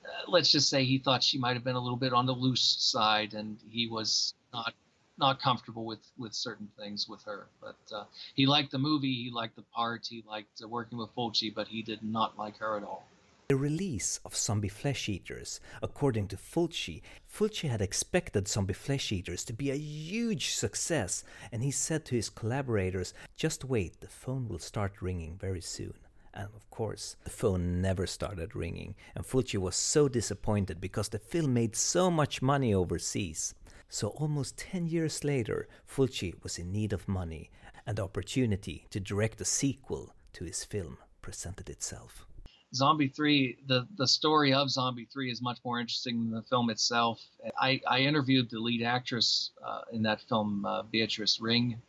uh, 0.05 0.31
let's 0.31 0.51
just 0.51 0.69
say, 0.69 0.85
he 0.85 0.99
thought 0.99 1.23
she 1.23 1.39
might 1.39 1.55
have 1.55 1.63
been 1.63 1.75
a 1.75 1.79
little 1.79 1.97
bit 1.97 2.13
on 2.13 2.27
the 2.27 2.33
loose 2.33 2.77
side, 2.79 3.33
and 3.33 3.57
he 3.69 3.87
was 3.87 4.33
not 4.53 4.73
not 5.19 5.41
comfortable 5.41 5.83
with 5.83 5.99
with 6.17 6.33
certain 6.33 6.69
things 6.77 7.09
with 7.09 7.23
her. 7.23 7.47
But 7.59 7.75
uh, 7.91 8.03
he 8.35 8.45
liked 8.45 8.71
the 8.71 8.77
movie, 8.77 9.13
he 9.23 9.31
liked 9.31 9.55
the 9.55 9.63
part, 9.75 10.05
he 10.07 10.23
liked 10.29 10.61
uh, 10.63 10.67
working 10.67 10.99
with 10.99 11.09
Fulci, 11.15 11.53
but 11.53 11.67
he 11.67 11.81
did 11.81 12.03
not 12.03 12.37
like 12.37 12.57
her 12.57 12.77
at 12.77 12.83
all. 12.83 13.07
The 13.49 13.55
release 13.55 14.19
of 14.25 14.35
Zombie 14.35 14.67
Flesh 14.67 15.07
Eaters, 15.07 15.61
according 15.81 16.27
to 16.27 16.35
Fulci, 16.35 17.01
Fulci 17.33 17.69
had 17.69 17.81
expected 17.81 18.45
Zombie 18.45 18.73
Flesh 18.73 19.09
Eaters 19.13 19.45
to 19.45 19.53
be 19.53 19.71
a 19.71 19.75
huge 19.77 20.49
success, 20.49 21.23
and 21.49 21.63
he 21.63 21.71
said 21.71 22.03
to 22.03 22.15
his 22.15 22.29
collaborators, 22.29 23.13
Just 23.37 23.63
wait, 23.63 24.01
the 24.01 24.09
phone 24.09 24.49
will 24.49 24.59
start 24.59 25.01
ringing 25.01 25.37
very 25.37 25.61
soon. 25.61 25.93
And 26.33 26.49
of 26.53 26.69
course, 26.71 27.15
the 27.23 27.29
phone 27.29 27.81
never 27.81 28.05
started 28.05 28.53
ringing, 28.53 28.95
and 29.15 29.23
Fulci 29.23 29.57
was 29.57 29.77
so 29.77 30.09
disappointed 30.09 30.81
because 30.81 31.07
the 31.07 31.17
film 31.17 31.53
made 31.53 31.77
so 31.77 32.11
much 32.11 32.41
money 32.41 32.73
overseas. 32.73 33.55
So 33.87 34.09
almost 34.09 34.57
10 34.57 34.87
years 34.87 35.23
later, 35.23 35.69
Fulci 35.89 36.33
was 36.43 36.59
in 36.59 36.73
need 36.73 36.91
of 36.91 37.07
money, 37.07 37.49
and 37.85 37.97
the 37.97 38.03
opportunity 38.03 38.87
to 38.89 38.99
direct 38.99 39.39
a 39.39 39.45
sequel 39.45 40.13
to 40.33 40.43
his 40.43 40.65
film 40.65 40.97
presented 41.21 41.69
itself. 41.69 42.25
Zombie 42.73 43.07
3, 43.07 43.57
the, 43.67 43.87
the 43.97 44.07
story 44.07 44.53
of 44.53 44.69
Zombie 44.69 45.07
3 45.11 45.31
is 45.31 45.41
much 45.41 45.59
more 45.63 45.79
interesting 45.79 46.23
than 46.23 46.31
the 46.31 46.41
film 46.43 46.69
itself. 46.69 47.21
I, 47.59 47.81
I 47.87 47.99
interviewed 47.99 48.49
the 48.49 48.59
lead 48.59 48.83
actress 48.83 49.51
uh, 49.65 49.81
in 49.91 50.03
that 50.03 50.21
film, 50.21 50.65
uh, 50.65 50.83
Beatrice 50.83 51.39
Ring, 51.39 51.81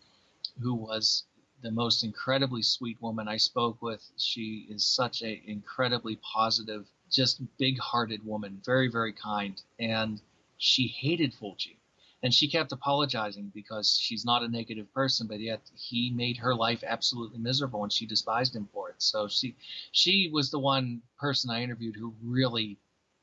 who 0.61 0.75
was 0.75 1.25
the 1.63 1.71
most 1.73 2.05
incredibly 2.05 2.63
sweet 2.63 3.01
woman 3.03 3.27
I 3.27 3.37
spoke 3.37 3.83
with. 3.83 4.09
She 4.17 4.67
is 4.71 4.85
such 4.85 5.23
an 5.23 5.41
incredibly 5.47 6.17
positive, 6.17 6.87
just 7.11 7.43
big 7.59 7.79
hearted 7.79 8.25
woman, 8.25 8.61
very, 8.65 8.89
very 8.89 9.13
kind. 9.13 9.61
And 9.81 10.21
she 10.59 10.87
hated 10.87 11.35
Fulci 11.35 11.78
and 12.23 12.35
she 12.35 12.49
kept 12.49 12.73
apologizing 12.73 13.51
because 13.55 13.97
she's 14.01 14.25
not 14.25 14.43
a 14.43 14.49
negative 14.49 14.93
person 14.93 15.27
but 15.27 15.41
yet 15.41 15.61
he 15.75 16.11
made 16.11 16.37
her 16.37 16.55
life 16.55 16.83
absolutely 16.87 17.39
miserable 17.39 17.83
and 17.83 17.93
she 17.93 18.07
despised 18.07 18.55
him 18.55 18.69
for 18.73 18.91
it. 18.91 18.97
So 18.99 19.29
she 19.29 19.55
she 19.93 20.31
was 20.33 20.51
the 20.51 20.59
one 20.59 21.03
person 21.19 21.51
i 21.51 21.63
interviewed 21.63 21.97
who 21.97 22.15
really 22.25 22.77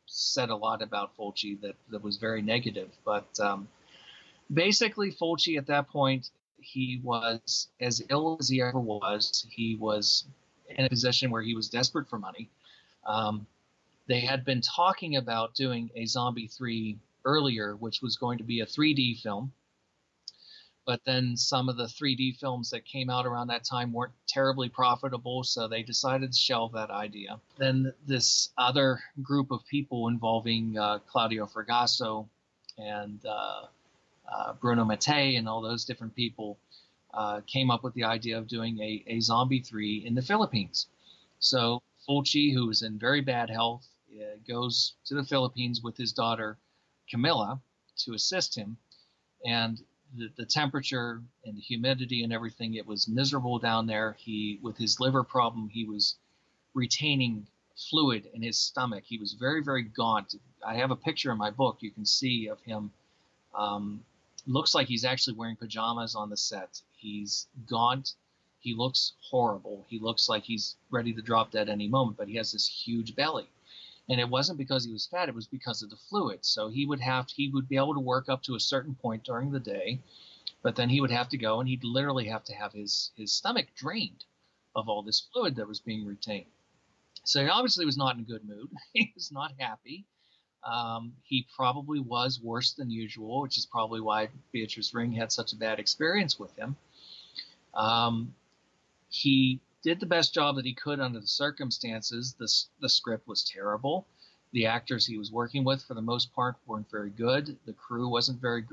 said 0.06 0.50
a 0.50 0.56
lot 0.56 0.82
about 0.82 1.16
fulci 1.18 1.60
that 1.62 1.76
that 1.90 2.04
was 2.04 2.18
very 2.18 2.42
negative. 2.42 2.90
But 3.04 3.28
um, 3.40 3.68
basically 4.54 5.12
fulci 5.12 5.58
at 5.58 5.68
that 5.68 5.90
point 5.90 6.30
he 6.60 7.00
was 7.04 7.68
as 7.80 8.02
ill 8.10 8.38
as 8.40 8.50
he 8.50 8.62
ever 8.62 8.80
was. 8.80 9.46
He 9.50 9.76
was 9.76 10.26
in 10.70 10.86
a 10.86 10.90
position 10.90 11.30
where 11.30 11.42
he 11.42 11.56
was 11.56 11.70
desperate 11.70 12.10
for 12.10 12.18
money. 12.18 12.50
Um, 13.06 13.46
they 14.08 14.20
had 14.20 14.46
been 14.46 14.62
talking 14.62 15.16
about 15.16 15.54
doing 15.54 15.90
a 15.96 16.06
zombie 16.06 16.48
3 16.48 16.98
earlier, 17.26 17.76
which 17.76 18.02
was 18.02 18.16
going 18.16 18.38
to 18.38 18.44
be 18.44 18.62
a 18.62 18.66
3D 18.66 19.22
film. 19.22 19.52
But 20.86 21.02
then 21.04 21.36
some 21.36 21.68
of 21.68 21.78
the 21.78 21.86
3D 21.86 22.38
films 22.38 22.70
that 22.70 22.86
came 22.86 23.10
out 23.10 23.26
around 23.26 23.48
that 23.48 23.64
time 23.64 23.92
weren't 23.92 24.14
terribly 24.28 24.70
profitable, 24.70 25.44
so 25.44 25.68
they 25.68 25.82
decided 25.82 26.32
to 26.32 26.38
shelve 26.38 26.74
that 26.74 26.92
idea. 26.92 27.40
Then 27.58 27.92
this 28.06 28.50
other 28.58 29.00
group 29.24 29.50
of 29.50 29.66
people 29.66 30.08
involving 30.10 30.78
uh, 30.78 31.00
Claudio 31.00 31.48
Fragasso 31.48 32.28
and 32.78 33.20
uh, 33.26 33.64
uh, 34.32 34.54
Bruno 34.54 34.86
Mattei 34.86 35.38
and 35.38 35.50
all 35.50 35.62
those 35.62 35.86
different 35.86 36.16
people 36.16 36.60
uh, 37.16 37.42
came 37.48 37.72
up 37.72 37.84
with 37.84 37.94
the 37.96 38.04
idea 38.04 38.38
of 38.38 38.48
doing 38.48 38.80
a, 38.80 39.04
a 39.08 39.20
Zombie 39.22 39.62
3 39.62 40.06
in 40.06 40.14
the 40.14 40.22
Philippines. 40.22 40.88
So 41.40 41.82
Fulci, 42.08 42.54
who 42.54 42.68
was 42.68 42.84
in 42.84 43.00
very 43.00 43.22
bad 43.22 43.50
health, 43.50 43.88
uh, 44.16 44.38
goes 44.48 44.94
to 45.06 45.16
the 45.16 45.24
Philippines 45.24 45.82
with 45.82 45.98
his 45.98 46.12
daughter 46.14 46.58
Camilla 47.10 47.62
to 47.98 48.14
assist 48.14 48.56
him. 48.56 48.78
And 49.46 49.82
the, 50.18 50.30
the 50.38 50.46
temperature 50.46 51.22
and 51.46 51.58
the 51.58 51.62
humidity 51.62 52.24
and 52.24 52.34
everything, 52.34 52.76
it 52.76 52.86
was 52.86 53.08
miserable 53.08 53.60
down 53.60 53.86
there. 53.88 54.16
He, 54.20 54.60
with 54.62 54.78
his 54.78 55.00
liver 55.00 55.24
problem, 55.24 55.70
he 55.70 55.86
was 55.86 56.16
retaining 56.74 57.48
fluid 57.90 58.30
in 58.34 58.42
his 58.42 58.58
stomach. 58.58 59.04
He 59.06 59.18
was 59.18 59.34
very, 59.34 59.62
very 59.64 59.84
gaunt. 59.84 60.36
I 60.66 60.76
have 60.76 60.92
a 60.92 60.96
picture 60.96 61.32
in 61.32 61.38
my 61.38 61.52
book 61.52 61.78
you 61.80 61.92
can 61.92 62.06
see 62.06 62.48
of 62.48 62.60
him. 62.62 62.92
Um, 63.54 64.04
looks 64.48 64.76
like 64.76 64.88
he's 64.88 65.06
actually 65.06 65.36
wearing 65.36 65.56
pajamas 65.56 66.16
on 66.16 66.30
the 66.30 66.38
set. 66.38 66.82
He's 66.98 67.48
gaunt. 67.68 68.14
He 68.60 68.74
looks 68.74 69.14
horrible. 69.22 69.86
He 69.88 70.00
looks 70.00 70.28
like 70.28 70.44
he's 70.44 70.76
ready 70.90 71.14
to 71.14 71.22
drop 71.22 71.52
dead 71.52 71.70
any 71.70 71.88
moment, 71.88 72.18
but 72.18 72.28
he 72.28 72.36
has 72.36 72.52
this 72.52 72.68
huge 72.68 73.16
belly 73.16 73.48
and 74.10 74.20
it 74.20 74.30
wasn't 74.30 74.58
because 74.58 74.86
he 74.86 74.94
was 74.94 75.08
fat 75.08 75.30
it 75.30 75.36
was 75.36 75.48
because 75.48 75.82
of 75.82 75.90
the 75.90 75.98
fluid. 76.10 76.46
So 76.46 76.70
he 76.70 76.86
would 76.86 77.00
have 77.00 77.28
he 77.30 77.50
would 77.50 77.68
be 77.68 77.78
able 77.78 77.94
to 77.94 78.00
work 78.00 78.30
up 78.30 78.44
to 78.44 78.56
a 78.56 78.60
certain 78.60 78.96
point 78.96 79.24
during 79.24 79.52
the 79.52 79.60
day 79.60 80.00
but 80.66 80.76
then 80.76 80.90
he 80.90 81.00
would 81.00 81.12
have 81.12 81.30
to 81.30 81.38
go 81.38 81.60
and 81.60 81.70
he'd 81.70 81.84
literally 81.84 82.26
have 82.26 82.44
to 82.44 82.54
have 82.54 82.74
his 82.74 83.12
his 83.16 83.32
stomach 83.32 83.68
drained 83.76 84.26
of 84.76 84.90
all 84.90 85.04
this 85.04 85.28
fluid 85.32 85.56
that 85.56 85.68
was 85.68 85.80
being 85.80 86.04
retained. 86.04 86.50
So 87.24 87.44
he 87.44 87.50
obviously 87.50 87.86
was 87.86 87.98
not 87.98 88.16
in 88.16 88.22
a 88.22 88.24
good 88.24 88.44
mood. 88.44 88.70
He 88.94 89.12
was 89.14 89.32
not 89.32 89.52
happy. 89.60 90.06
Um, 90.64 91.14
he 91.22 91.46
probably 91.56 92.00
was 92.00 92.42
worse 92.42 92.74
than 92.74 92.90
usual 92.90 93.42
which 93.42 93.60
is 93.60 93.68
probably 93.68 94.02
why 94.02 94.30
beatrice 94.52 94.92
ring 94.92 95.12
had 95.12 95.32
such 95.32 95.54
a 95.54 95.56
bad 95.56 95.78
experience 95.80 96.40
with 96.40 96.56
him. 96.58 96.76
Um, 97.76 98.34
he 99.10 99.60
did 99.86 100.00
the 100.00 100.06
best 100.08 100.34
job 100.34 100.56
that 100.56 100.66
he 100.66 100.74
could 100.74 101.00
under 101.00 101.20
the 101.20 101.28
circumstances. 101.28 102.34
The, 102.40 102.52
the 102.82 102.90
script 102.90 103.28
was 103.28 103.44
terrible. 103.44 104.08
The 104.52 104.66
actors 104.66 105.06
he 105.06 105.20
was 105.20 105.32
working 105.32 105.64
with, 105.64 105.84
for 105.84 105.94
the 105.94 106.02
most 106.02 106.34
part, 106.34 106.56
weren't 106.66 106.90
very 106.90 107.12
good. 107.12 107.56
The 107.68 107.74
crew 107.74 108.10
wasn't 108.10 108.42
very 108.42 108.64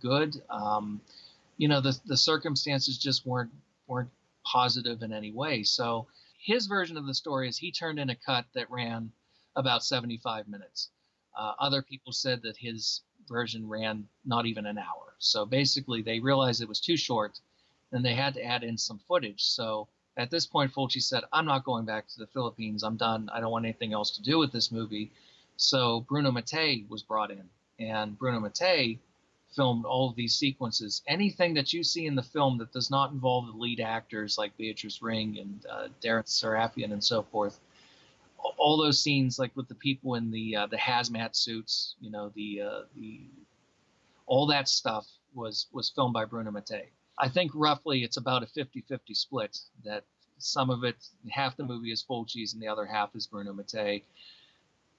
good. 0.00 0.42
Um, 0.48 1.02
you 1.58 1.68
know, 1.68 1.82
the, 1.82 2.00
the 2.06 2.16
circumstances 2.16 2.96
just 2.96 3.26
weren't 3.26 3.50
weren't 3.86 4.08
positive 4.46 5.02
in 5.02 5.12
any 5.12 5.30
way. 5.30 5.62
So 5.62 6.06
his 6.42 6.66
version 6.66 6.96
of 6.96 7.04
the 7.04 7.14
story 7.14 7.50
is 7.50 7.58
he 7.58 7.70
turned 7.70 7.98
in 7.98 8.08
a 8.08 8.16
cut 8.16 8.46
that 8.54 8.70
ran 8.70 9.12
about 9.54 9.84
75 9.84 10.48
minutes. 10.48 10.88
Uh, 11.38 11.52
other 11.60 11.82
people 11.82 12.12
said 12.12 12.40
that 12.42 12.56
his 12.56 13.02
version 13.28 13.68
ran 13.68 14.08
not 14.24 14.46
even 14.46 14.64
an 14.64 14.78
hour. 14.78 15.12
So 15.18 15.44
basically, 15.44 16.00
they 16.00 16.20
realized 16.20 16.62
it 16.62 16.68
was 16.68 16.80
too 16.80 16.96
short, 16.96 17.38
and 17.92 18.02
they 18.02 18.14
had 18.14 18.32
to 18.34 18.42
add 18.42 18.62
in 18.64 18.78
some 18.78 19.00
footage. 19.06 19.42
So 19.42 19.88
at 20.16 20.30
this 20.30 20.46
point, 20.46 20.72
Fulci 20.72 21.02
said, 21.02 21.24
I'm 21.32 21.46
not 21.46 21.64
going 21.64 21.84
back 21.84 22.06
to 22.08 22.18
the 22.18 22.26
Philippines. 22.26 22.82
I'm 22.82 22.96
done. 22.96 23.30
I 23.32 23.40
don't 23.40 23.50
want 23.50 23.64
anything 23.64 23.92
else 23.92 24.10
to 24.12 24.22
do 24.22 24.38
with 24.38 24.52
this 24.52 24.70
movie. 24.70 25.10
So 25.56 26.00
Bruno 26.00 26.30
Mattei 26.30 26.84
was 26.88 27.02
brought 27.02 27.30
in, 27.30 27.48
and 27.78 28.18
Bruno 28.18 28.40
Mattei 28.40 28.98
filmed 29.54 29.84
all 29.84 30.08
of 30.10 30.16
these 30.16 30.34
sequences. 30.34 31.02
Anything 31.06 31.54
that 31.54 31.72
you 31.72 31.84
see 31.84 32.06
in 32.06 32.14
the 32.14 32.22
film 32.22 32.58
that 32.58 32.72
does 32.72 32.90
not 32.90 33.12
involve 33.12 33.46
the 33.46 33.52
lead 33.52 33.80
actors 33.80 34.38
like 34.38 34.56
Beatrice 34.56 35.02
Ring 35.02 35.38
and 35.38 35.66
uh, 35.70 35.88
Deran 36.02 36.24
Sarafian 36.24 36.92
and 36.92 37.04
so 37.04 37.22
forth, 37.22 37.60
all 38.56 38.76
those 38.76 39.00
scenes, 39.00 39.38
like 39.38 39.54
with 39.56 39.68
the 39.68 39.74
people 39.74 40.14
in 40.16 40.30
the 40.30 40.56
uh, 40.56 40.66
the 40.66 40.76
hazmat 40.76 41.36
suits, 41.36 41.94
you 42.00 42.10
know, 42.10 42.32
the 42.34 42.60
uh, 42.60 42.80
the 42.96 43.20
all 44.26 44.46
that 44.46 44.68
stuff 44.68 45.06
was 45.34 45.66
was 45.72 45.90
filmed 45.90 46.14
by 46.14 46.24
Bruno 46.24 46.50
Mattei. 46.50 46.88
I 47.18 47.28
think 47.28 47.52
roughly 47.54 48.02
it's 48.04 48.16
about 48.16 48.42
a 48.42 48.46
50-50 48.46 49.00
split. 49.14 49.58
That 49.84 50.04
some 50.38 50.70
of 50.70 50.84
it, 50.84 50.96
half 51.30 51.56
the 51.56 51.64
movie 51.64 51.92
is 51.92 52.04
Fulci's 52.08 52.54
and 52.54 52.62
the 52.62 52.68
other 52.68 52.86
half 52.86 53.14
is 53.14 53.26
Bruno 53.26 53.52
Mattei. 53.52 54.02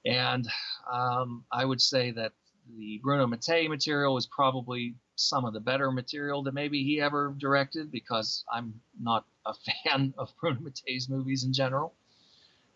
And 0.05 0.47
um, 0.91 1.45
I 1.51 1.65
would 1.65 1.81
say 1.81 2.11
that 2.11 2.33
the 2.77 2.99
Bruno 3.03 3.27
Mattei 3.27 3.67
material 3.67 4.17
is 4.17 4.25
probably 4.25 4.95
some 5.15 5.45
of 5.45 5.53
the 5.53 5.59
better 5.59 5.91
material 5.91 6.43
that 6.43 6.53
maybe 6.53 6.83
he 6.83 7.01
ever 7.01 7.33
directed 7.37 7.91
because 7.91 8.43
I'm 8.51 8.81
not 8.99 9.25
a 9.45 9.53
fan 9.85 10.13
of 10.17 10.33
Bruno 10.39 10.61
Mattei's 10.61 11.09
movies 11.09 11.43
in 11.43 11.53
general. 11.53 11.93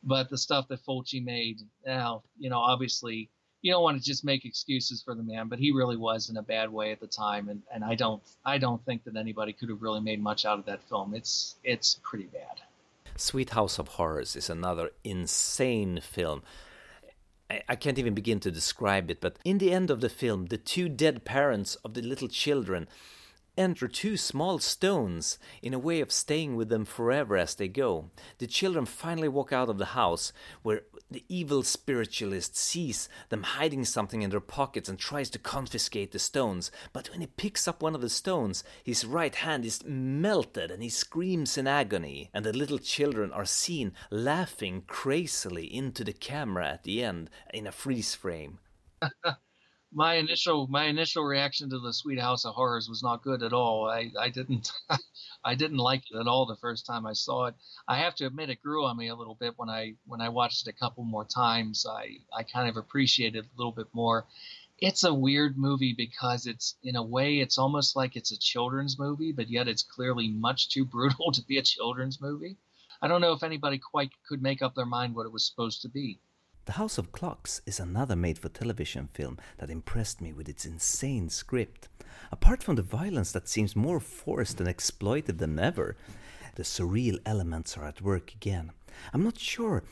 But 0.04 0.30
the 0.30 0.38
stuff 0.38 0.68
that 0.68 0.86
Fulci 0.86 1.24
made, 1.24 1.62
now, 1.86 2.24
you 2.38 2.50
know, 2.50 2.60
obviously 2.60 3.30
you 3.62 3.72
don't 3.72 3.84
want 3.84 3.98
to 3.98 4.04
just 4.04 4.24
make 4.24 4.46
excuses 4.46 5.02
for 5.02 5.16
the 5.16 5.24
man, 5.24 5.48
but 5.48 5.60
he 5.60 5.72
really 5.72 5.98
was 5.98 6.30
in 6.30 6.38
a 6.38 6.42
bad 6.42 6.72
way 6.72 6.92
at 6.92 7.00
the 7.00 7.08
time, 7.08 7.50
and, 7.50 7.62
and 7.74 7.84
I 7.84 7.96
don't 7.96 8.22
I 8.46 8.58
don't 8.58 8.84
think 8.86 9.04
that 9.06 9.16
anybody 9.16 9.54
could 9.54 9.70
have 9.70 9.82
really 9.82 10.02
made 10.02 10.22
much 10.22 10.46
out 10.46 10.60
of 10.60 10.66
that 10.66 10.84
film. 10.88 11.14
It's 11.14 11.56
it's 11.64 12.00
pretty 12.04 12.26
bad. 12.26 12.62
Sweet 13.16 13.52
House 13.52 13.80
of 13.80 13.88
Horrors 13.90 14.36
is 14.36 14.50
another 14.50 14.92
insane 15.04 16.00
film. 16.02 16.44
I 17.50 17.76
can't 17.78 17.98
even 17.98 18.14
begin 18.14 18.42
to 18.42 18.52
describe 18.52 19.10
it, 19.10 19.22
but 19.22 19.38
in 19.46 19.58
the 19.58 19.72
end 19.72 19.90
of 19.90 20.02
the 20.02 20.10
film, 20.10 20.48
the 20.48 20.58
two 20.58 20.90
dead 20.90 21.24
parents 21.24 21.76
of 21.76 21.94
the 21.94 22.02
little 22.02 22.28
children 22.28 22.90
enter 23.58 23.88
two 23.88 24.16
small 24.16 24.60
stones 24.60 25.40
in 25.62 25.74
a 25.74 25.80
way 25.80 26.00
of 26.00 26.12
staying 26.12 26.56
with 26.56 26.70
them 26.70 26.86
forever 26.86 27.36
as 27.36 27.56
they 27.56 27.68
go. 27.68 28.10
The 28.38 28.48
children 28.48 28.86
finally 28.86 29.28
walk 29.28 29.52
out 29.52 29.70
of 29.70 29.78
the 29.78 29.86
house, 29.86 30.32
where 30.62 30.84
the 31.10 31.24
evil 31.28 31.64
spiritualist 31.64 32.56
sees 32.56 33.10
them 33.30 33.44
hiding 33.44 33.86
something 33.86 34.22
in 34.22 34.30
their 34.30 34.40
pockets 34.40 34.90
and 34.90 35.00
tries 35.00 35.30
to 35.32 35.40
confiscate 35.40 36.12
the 36.12 36.20
stones. 36.20 36.72
But 36.94 37.10
when 37.10 37.22
he 37.22 37.28
picks 37.28 37.68
up 37.68 37.82
one 37.82 37.96
of 37.96 38.02
the 38.02 38.10
stones, 38.10 38.64
his 38.84 39.06
right 39.06 39.34
hand 39.34 39.66
is 39.66 39.84
melted 39.86 40.72
and 40.72 40.84
he 40.84 40.90
screams 40.90 41.58
in 41.58 41.68
agony. 41.68 42.30
And 42.34 42.46
the 42.46 42.54
little 42.54 42.80
children 42.80 43.32
are 43.32 43.46
seen 43.46 43.94
laughing 44.12 44.84
crazily 44.88 45.66
into 45.74 46.04
the 46.04 46.14
camera 46.14 46.68
at 46.70 46.84
the 46.84 47.04
end 47.04 47.30
in 47.54 47.68
a 47.68 47.72
freeze 47.72 48.16
frame. 48.16 48.60
my 49.94 50.16
initial 50.16 50.68
my 50.68 50.86
initial 50.86 51.24
reaction 51.24 51.70
to 51.70 51.80
the 51.80 51.94
Sweet 51.94 52.20
House 52.20 52.46
of 52.46 52.56
Horrors 52.56 52.90
was 52.90 53.02
not 53.02 53.24
good 53.24 53.42
at 53.42 53.54
all. 53.54 53.90
I, 53.90 54.12
I 54.20 54.30
didn't 54.30 54.72
I 55.44 55.56
didn't 55.56 55.78
like 55.78 56.12
it 56.12 56.18
at 56.18 56.28
all 56.28 56.46
the 56.46 56.58
first 56.58 56.86
time 56.86 57.06
I 57.06 57.14
saw 57.14 57.46
it. 57.46 57.56
I 57.88 58.00
have 58.00 58.16
to 58.16 58.26
admit 58.26 58.50
it 58.50 58.62
grew 58.62 58.86
on 58.86 58.98
me 58.98 59.08
a 59.08 59.16
little 59.16 59.36
bit 59.36 59.54
when 59.58 59.70
I 59.70 59.96
when 60.06 60.20
I 60.22 60.30
watched 60.30 60.68
it 60.68 60.72
a 60.72 60.78
couple 60.78 61.04
more 61.06 61.26
times. 61.26 61.86
I 61.90 62.18
I 62.36 62.44
kind 62.44 62.70
of 62.70 62.78
appreciated 62.78 63.46
it 63.46 63.52
a 63.54 63.58
little 63.58 63.72
bit 63.72 63.88
more. 63.94 64.26
It's 64.80 65.04
a 65.04 65.14
weird 65.14 65.58
movie 65.58 65.94
because 65.94 66.46
it's 66.48 66.76
in 66.84 66.96
a 66.96 67.04
way 67.04 67.40
it's 67.40 67.58
almost 67.58 67.96
like 67.96 68.16
it's 68.16 68.32
a 68.32 68.38
children's 68.38 69.00
movie, 69.00 69.32
but 69.32 69.50
yet 69.50 69.68
it's 69.68 69.84
clearly 69.84 70.28
much 70.28 70.70
too 70.70 70.86
brutal 70.94 71.32
to 71.32 71.42
be 71.44 71.58
a 71.58 71.64
children's 71.64 72.20
movie. 72.22 72.58
I 73.02 73.08
don't 73.08 73.22
know 73.22 73.34
if 73.34 73.44
anybody 73.44 73.78
quite 73.78 74.12
could 74.28 74.42
make 74.42 74.62
up 74.62 74.76
their 74.76 74.86
mind 74.86 75.16
what 75.16 75.26
it 75.26 75.32
was 75.32 75.46
supposed 75.46 75.84
to 75.84 75.90
be. 75.90 76.20
The 76.68 76.74
House 76.74 76.98
of 76.98 77.14
Clocks 77.14 77.62
is 77.66 77.80
another 77.80 78.18
made 78.18 78.38
for 78.38 78.50
television 78.50 79.08
film 79.08 79.38
that 79.58 79.70
impressed 79.70 80.20
me 80.20 80.34
with 80.34 80.50
its 80.50 80.66
insane 80.66 81.30
script. 81.30 81.88
Apart 82.30 82.62
from 82.62 82.76
the 82.76 82.82
violence 82.82 83.32
that 83.32 83.48
seems 83.48 83.74
more 83.74 84.02
forced 84.02 84.60
and 84.60 84.68
exploited 84.68 85.38
than 85.38 85.58
ever, 85.60 85.96
the 86.56 86.64
surreal 86.64 87.20
elements 87.26 87.78
are 87.78 87.86
at 87.86 88.02
work 88.02 88.34
again. 88.34 88.74
I'm 89.14 89.24
not 89.24 89.40
sure 89.40 89.86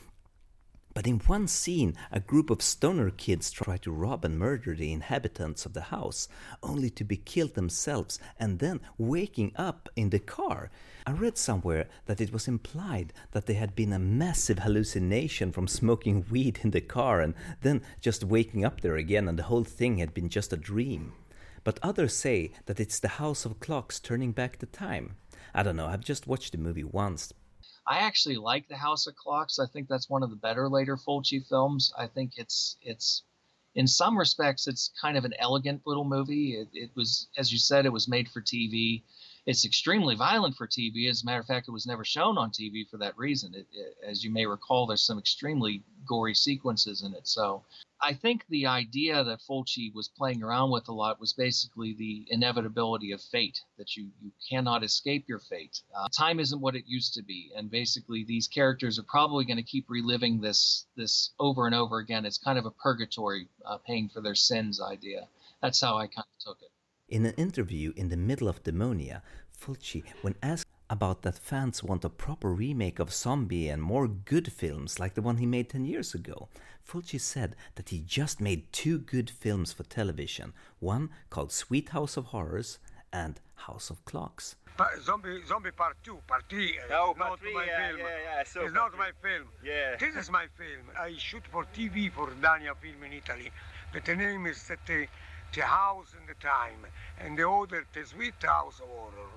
but 0.96 1.06
in 1.06 1.18
one 1.26 1.46
scene, 1.46 1.94
a 2.10 2.20
group 2.20 2.48
of 2.48 2.62
stoner 2.62 3.10
kids 3.10 3.50
try 3.50 3.76
to 3.76 3.92
rob 3.92 4.24
and 4.24 4.38
murder 4.38 4.74
the 4.74 4.94
inhabitants 4.94 5.66
of 5.66 5.74
the 5.74 5.92
house, 5.92 6.26
only 6.62 6.88
to 6.88 7.04
be 7.04 7.18
killed 7.18 7.52
themselves 7.52 8.18
and 8.40 8.60
then 8.60 8.80
waking 8.96 9.52
up 9.56 9.90
in 9.94 10.08
the 10.08 10.18
car. 10.18 10.70
I 11.06 11.12
read 11.12 11.36
somewhere 11.36 11.86
that 12.06 12.22
it 12.22 12.32
was 12.32 12.48
implied 12.48 13.12
that 13.32 13.44
they 13.44 13.52
had 13.52 13.76
been 13.76 13.92
a 13.92 13.98
massive 13.98 14.60
hallucination 14.60 15.52
from 15.52 15.68
smoking 15.68 16.24
weed 16.30 16.60
in 16.62 16.70
the 16.70 16.80
car 16.80 17.20
and 17.20 17.34
then 17.60 17.82
just 18.00 18.24
waking 18.24 18.64
up 18.64 18.80
there 18.80 18.96
again 18.96 19.28
and 19.28 19.38
the 19.38 19.50
whole 19.50 19.64
thing 19.64 19.98
had 19.98 20.14
been 20.14 20.30
just 20.30 20.54
a 20.54 20.56
dream. 20.56 21.12
But 21.62 21.78
others 21.82 22.16
say 22.16 22.52
that 22.64 22.80
it's 22.80 23.00
the 23.00 23.20
House 23.20 23.44
of 23.44 23.60
Clocks 23.60 24.00
turning 24.00 24.32
back 24.32 24.60
the 24.60 24.66
time. 24.66 25.16
I 25.52 25.62
don't 25.62 25.76
know, 25.76 25.88
I've 25.88 26.00
just 26.00 26.26
watched 26.26 26.52
the 26.52 26.58
movie 26.58 26.84
once, 26.84 27.34
I 27.86 27.98
actually 27.98 28.36
like 28.36 28.68
The 28.68 28.76
House 28.76 29.06
of 29.06 29.14
Clocks. 29.16 29.58
I 29.58 29.66
think 29.66 29.88
that's 29.88 30.10
one 30.10 30.22
of 30.22 30.30
the 30.30 30.36
better 30.36 30.68
later 30.68 30.96
Fulci 30.96 31.46
films. 31.46 31.92
I 31.96 32.06
think 32.06 32.32
it's 32.36 32.76
it's 32.82 33.22
in 33.74 33.86
some 33.86 34.18
respects 34.18 34.66
it's 34.66 34.90
kind 35.00 35.16
of 35.16 35.24
an 35.24 35.34
elegant 35.38 35.82
little 35.86 36.04
movie. 36.04 36.54
It, 36.54 36.68
it 36.72 36.90
was, 36.96 37.28
as 37.36 37.52
you 37.52 37.58
said, 37.58 37.86
it 37.86 37.92
was 37.92 38.08
made 38.08 38.28
for 38.28 38.40
TV. 38.40 39.02
It's 39.46 39.64
extremely 39.64 40.16
violent 40.16 40.56
for 40.56 40.66
TV. 40.66 41.08
As 41.08 41.22
a 41.22 41.26
matter 41.26 41.40
of 41.40 41.46
fact, 41.46 41.68
it 41.68 41.70
was 41.70 41.86
never 41.86 42.04
shown 42.04 42.36
on 42.36 42.50
TV 42.50 42.88
for 42.88 42.96
that 42.98 43.16
reason. 43.16 43.54
It, 43.54 43.68
it, 43.72 43.96
as 44.04 44.24
you 44.24 44.30
may 44.30 44.44
recall, 44.44 44.86
there's 44.86 45.06
some 45.06 45.20
extremely 45.20 45.84
gory 46.04 46.34
sequences 46.34 47.02
in 47.02 47.14
it. 47.14 47.28
So 47.28 47.64
I 48.00 48.12
think 48.12 48.44
the 48.48 48.66
idea 48.66 49.22
that 49.22 49.40
Fulci 49.40 49.94
was 49.94 50.08
playing 50.08 50.42
around 50.42 50.72
with 50.72 50.88
a 50.88 50.92
lot 50.92 51.20
was 51.20 51.32
basically 51.32 51.94
the 51.94 52.26
inevitability 52.28 53.12
of 53.12 53.22
fate, 53.22 53.60
that 53.78 53.96
you, 53.96 54.10
you 54.20 54.32
cannot 54.50 54.82
escape 54.82 55.28
your 55.28 55.38
fate. 55.38 55.80
Uh, 55.94 56.08
time 56.08 56.40
isn't 56.40 56.60
what 56.60 56.74
it 56.74 56.88
used 56.88 57.14
to 57.14 57.22
be, 57.22 57.52
and 57.56 57.70
basically 57.70 58.24
these 58.24 58.48
characters 58.48 58.98
are 58.98 59.04
probably 59.04 59.44
going 59.44 59.56
to 59.58 59.62
keep 59.62 59.88
reliving 59.88 60.40
this 60.40 60.86
this 60.96 61.30
over 61.38 61.66
and 61.66 61.74
over 61.74 61.98
again. 61.98 62.26
It's 62.26 62.38
kind 62.38 62.58
of 62.58 62.66
a 62.66 62.70
purgatory, 62.70 63.48
uh, 63.64 63.78
paying 63.78 64.08
for 64.08 64.20
their 64.20 64.34
sins 64.34 64.80
idea. 64.80 65.28
That's 65.62 65.80
how 65.80 65.96
I 65.96 66.08
kind 66.08 66.26
of 66.26 66.44
took 66.44 66.62
it. 66.62 66.70
In 67.08 67.24
an 67.24 67.34
interview 67.34 67.92
in 67.94 68.08
the 68.08 68.16
middle 68.16 68.48
of 68.48 68.64
Demonia, 68.64 69.22
Fulci, 69.56 70.02
when 70.22 70.34
asked 70.42 70.66
about 70.90 71.22
that 71.22 71.38
fans 71.38 71.80
want 71.80 72.04
a 72.04 72.08
proper 72.08 72.52
remake 72.52 72.98
of 72.98 73.12
Zombie 73.12 73.68
and 73.68 73.80
more 73.80 74.08
good 74.08 74.52
films 74.52 74.98
like 74.98 75.14
the 75.14 75.22
one 75.22 75.36
he 75.36 75.46
made 75.46 75.70
10 75.70 75.84
years 75.84 76.14
ago, 76.14 76.48
Fulci 76.84 77.20
said 77.20 77.54
that 77.76 77.90
he 77.90 78.00
just 78.00 78.40
made 78.40 78.72
two 78.72 78.98
good 78.98 79.30
films 79.30 79.72
for 79.72 79.84
television, 79.84 80.52
one 80.80 81.10
called 81.30 81.52
Sweet 81.52 81.90
House 81.90 82.16
of 82.16 82.26
Horrors 82.26 82.80
and 83.12 83.40
House 83.54 83.88
of 83.88 84.04
Clocks. 84.04 84.56
zombie, 85.00 85.40
zombie 85.46 85.70
Part 85.70 85.96
2, 86.02 86.18
Part 86.26 86.44
3. 86.50 86.78
Uh, 86.90 86.94
oh, 86.94 87.14
Part 87.16 87.38
3, 87.38 87.52
yeah, 87.54 87.88
film. 87.88 88.00
yeah, 88.00 88.06
yeah, 88.24 88.44
so 88.44 88.64
It's 88.64 88.74
not 88.74 88.98
my 88.98 89.12
film. 89.22 89.46
Yeah. 89.64 89.94
This 89.96 90.16
is 90.16 90.28
my 90.28 90.46
film. 90.58 90.90
I 90.98 91.14
shoot 91.18 91.44
for 91.52 91.66
TV 91.66 92.10
for 92.12 92.30
Dania 92.42 92.74
Film 92.82 93.00
in 93.04 93.12
Italy. 93.12 93.52
But 93.92 94.04
the 94.04 94.16
name 94.16 94.46
is 94.46 94.68
the, 94.86 95.06
the 95.56 95.62
House 95.62 96.14
and 96.18 96.28
the 96.28 96.34
Time. 96.34 96.86
And 97.18 97.36
the 97.38 97.48
other, 97.48 97.86
The 97.94 98.04
Sweet 98.04 98.34
House 98.42 98.80
of 98.80 98.88
Horror 98.88 99.30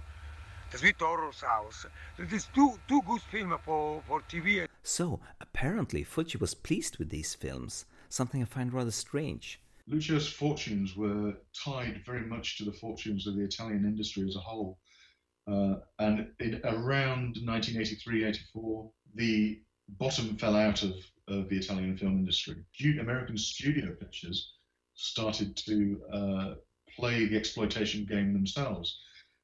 the 0.72 0.78
Sweet 0.78 0.98
Horror's 1.00 1.42
House. 1.42 1.88
It 2.20 2.32
is 2.32 2.48
two, 2.54 2.78
two 2.88 3.02
good 3.08 3.22
films 3.32 3.60
for, 3.66 4.04
for 4.08 4.22
TV. 4.30 4.68
So, 4.84 5.20
apparently, 5.42 6.06
Fulci 6.06 6.40
was 6.40 6.54
pleased 6.54 6.98
with 7.00 7.10
these 7.10 7.34
films, 7.34 7.86
something 8.08 8.40
I 8.40 8.46
find 8.46 8.72
rather 8.72 8.92
strange. 8.92 9.60
Lucio's 9.88 10.28
fortunes 10.28 10.96
were 10.96 11.34
tied 11.66 12.04
very 12.06 12.22
much 12.22 12.60
to 12.60 12.66
the 12.66 12.72
fortunes 12.72 13.26
of 13.26 13.36
the 13.36 13.44
Italian 13.44 13.84
industry 13.84 14.28
as 14.28 14.36
a 14.36 14.40
whole. 14.40 14.78
Uh, 15.48 15.78
and 15.98 16.28
in 16.40 16.62
around 16.64 17.38
1983 17.44 18.26
84, 18.26 18.92
the 19.16 19.60
bottom 19.98 20.38
fell 20.38 20.56
out 20.56 20.84
of, 20.84 20.94
of 21.28 21.50
the 21.50 21.58
Italian 21.58 21.98
film 21.98 22.20
industry. 22.20 22.58
American 23.00 23.40
studio 23.40 23.96
pictures 23.96 24.54
started 25.00 25.56
to 25.56 26.02
uh, 26.14 26.54
play 26.98 27.26
the 27.26 27.38
exploitation 27.38 28.06
game 28.06 28.34
themselves. 28.34 29.00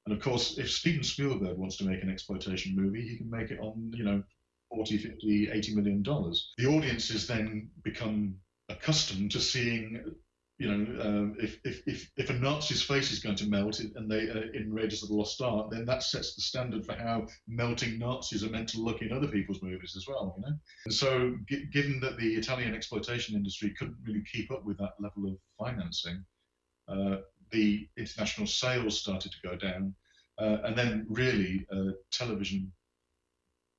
And 0.06 0.16
of 0.16 0.22
course, 0.22 0.58
if 0.58 0.70
Steven 0.70 1.04
Spielberg 1.04 1.58
wants 1.58 1.78
to 1.78 1.86
make 1.86 2.04
an 2.04 2.12
exploitation 2.12 2.76
movie, 2.76 3.08
he 3.08 3.18
can 3.18 3.30
make 3.30 3.50
it 3.52 3.60
on, 3.60 3.92
you 3.96 4.04
know, 4.04 4.22
40, 4.70 4.98
50, 4.98 5.50
80 5.52 5.76
million 5.76 6.04
dollars. 6.04 6.54
The 6.58 6.68
audiences 6.68 7.26
then 7.26 7.70
become 7.84 8.36
accustomed 8.70 9.32
to 9.32 9.40
seeing, 9.40 10.04
you 10.58 10.70
know, 10.70 11.02
um, 11.02 11.36
if, 11.38 11.60
if, 11.66 11.82
if, 11.86 12.10
if 12.16 12.30
a 12.30 12.34
Nazi's 12.34 12.82
face 12.82 13.12
is 13.12 13.20
going 13.20 13.36
to 13.36 13.50
melt 13.50 13.80
and 13.80 14.10
they 14.10 14.30
uh, 14.30 14.44
in 14.54 14.72
Raiders 14.72 15.04
of 15.04 15.10
the 15.10 15.16
Lost 15.16 15.42
Ark, 15.42 15.70
then 15.70 15.86
that 15.86 16.02
sets 16.02 16.34
the 16.34 16.42
standard 16.42 16.86
for 16.86 16.94
how 16.94 17.28
melting 17.48 18.00
Nazis 18.00 18.44
are 18.44 18.50
meant 18.50 18.70
to 18.70 18.80
look 18.80 19.02
in 19.02 19.12
other 19.12 19.28
people's 19.28 19.62
movies 19.62 19.96
as 19.98 20.08
well, 20.08 20.34
you 20.38 20.44
know. 20.44 20.58
And 20.86 20.94
so, 20.94 21.36
g- 21.50 21.66
given 21.74 22.00
that 22.00 22.18
the 22.18 22.36
Italian 22.36 22.74
exploitation 22.74 23.36
industry 23.36 23.74
couldn't 23.78 23.98
really 24.06 24.24
keep 24.32 24.50
up 24.50 24.64
with 24.64 24.78
that 24.78 24.94
level 25.00 25.28
of 25.28 25.38
financing, 25.60 26.24
uh, 26.88 27.18
the 27.52 27.88
international 27.98 28.48
sales 28.48 29.00
started 29.00 29.34
to 29.34 29.48
go 29.48 29.56
down. 29.56 29.94
Uh, 30.38 30.58
and 30.66 30.78
then 30.78 31.06
really 31.10 31.66
uh, 31.72 31.92
television 32.12 32.72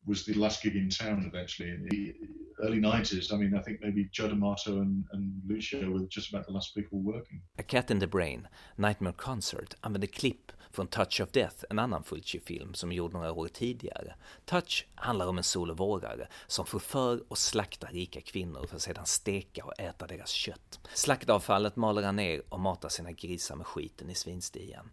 was 0.06 0.24
the 0.24 0.34
last 0.34 0.62
gig 0.62 0.76
in 0.76 0.88
town 0.88 1.24
eventually 1.26 1.70
in 1.70 1.86
the 1.88 2.14
early 2.62 2.78
90s. 2.78 3.32
I 3.32 3.36
mean, 3.36 3.54
I 3.54 3.62
think 3.62 3.80
maybe 3.82 4.08
Joe 4.12 4.28
D'Amato 4.28 4.80
and, 4.80 5.04
and 5.12 5.32
Lucio 5.46 5.90
were 5.90 6.06
just 6.08 6.30
about 6.30 6.46
the 6.46 6.52
last 6.52 6.74
people 6.74 7.00
working. 7.00 7.42
A 7.58 7.62
Cat 7.62 7.90
in 7.90 7.98
the 7.98 8.06
Brain, 8.06 8.48
Nightmare 8.76 9.14
Concert, 9.16 9.74
använder 9.80 10.08
klipp 10.08 10.52
från 10.76 10.86
Touch 10.86 11.20
of 11.20 11.30
Death, 11.30 11.64
en 11.70 11.78
annan 11.78 12.02
Fulci-film 12.02 12.74
som 12.74 12.92
gjord 12.92 13.12
några 13.12 13.32
år 13.32 13.48
tidigare. 13.48 14.14
Touch 14.44 14.86
handlar 14.94 15.26
om 15.26 15.38
en 15.38 15.44
solovårare 15.44 16.28
som 16.46 16.66
förför 16.66 17.24
och 17.28 17.38
slaktar 17.38 17.88
rika 17.88 18.20
kvinnor 18.20 18.66
för 18.66 18.76
att 18.76 18.82
sedan 18.82 19.06
steka 19.06 19.64
och 19.64 19.80
äta 19.80 20.06
deras 20.06 20.30
kött. 20.30 20.80
Slaktavfallet 20.94 21.76
maler 21.76 22.02
han 22.02 22.16
ner 22.16 22.42
och 22.48 22.60
matar 22.60 22.88
sina 22.88 23.12
grisar 23.12 23.56
med 23.56 23.66
skiten 23.66 24.10
i 24.10 24.14
svinstian. 24.14 24.90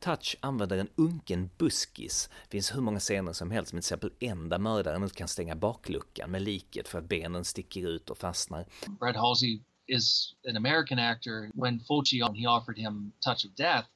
Touch 0.00 0.36
använder 0.40 0.78
en 0.78 0.88
unken 0.94 1.50
buskis. 1.58 2.30
Det 2.42 2.50
finns 2.50 2.74
hur 2.74 2.80
många 2.80 3.00
scener 3.00 3.32
som 3.32 3.50
helst, 3.50 3.72
men 3.72 3.82
till 3.82 3.86
exempel 3.86 4.12
en 4.18 4.48
där 4.48 4.58
mördaren 4.58 5.02
inte 5.02 5.14
kan 5.14 5.28
stänga 5.28 5.56
bakluckan 5.56 6.30
med 6.30 6.42
liket 6.42 6.88
för 6.88 6.98
att 6.98 7.08
benen 7.08 7.44
sticker 7.44 7.88
ut 7.88 8.10
och 8.10 8.18
fastnar. 8.18 8.66
Brad 9.00 9.16
Halsey 9.16 9.60
is 9.86 10.34
an 10.48 10.56
American 10.56 10.98
actor. 10.98 11.50
When 11.54 11.80
Fulci 11.80 12.16
he 12.16 12.46
offered 12.46 12.78
him 12.78 13.12
Touch 13.20 13.46
of 13.46 13.54
Death, 13.54 13.88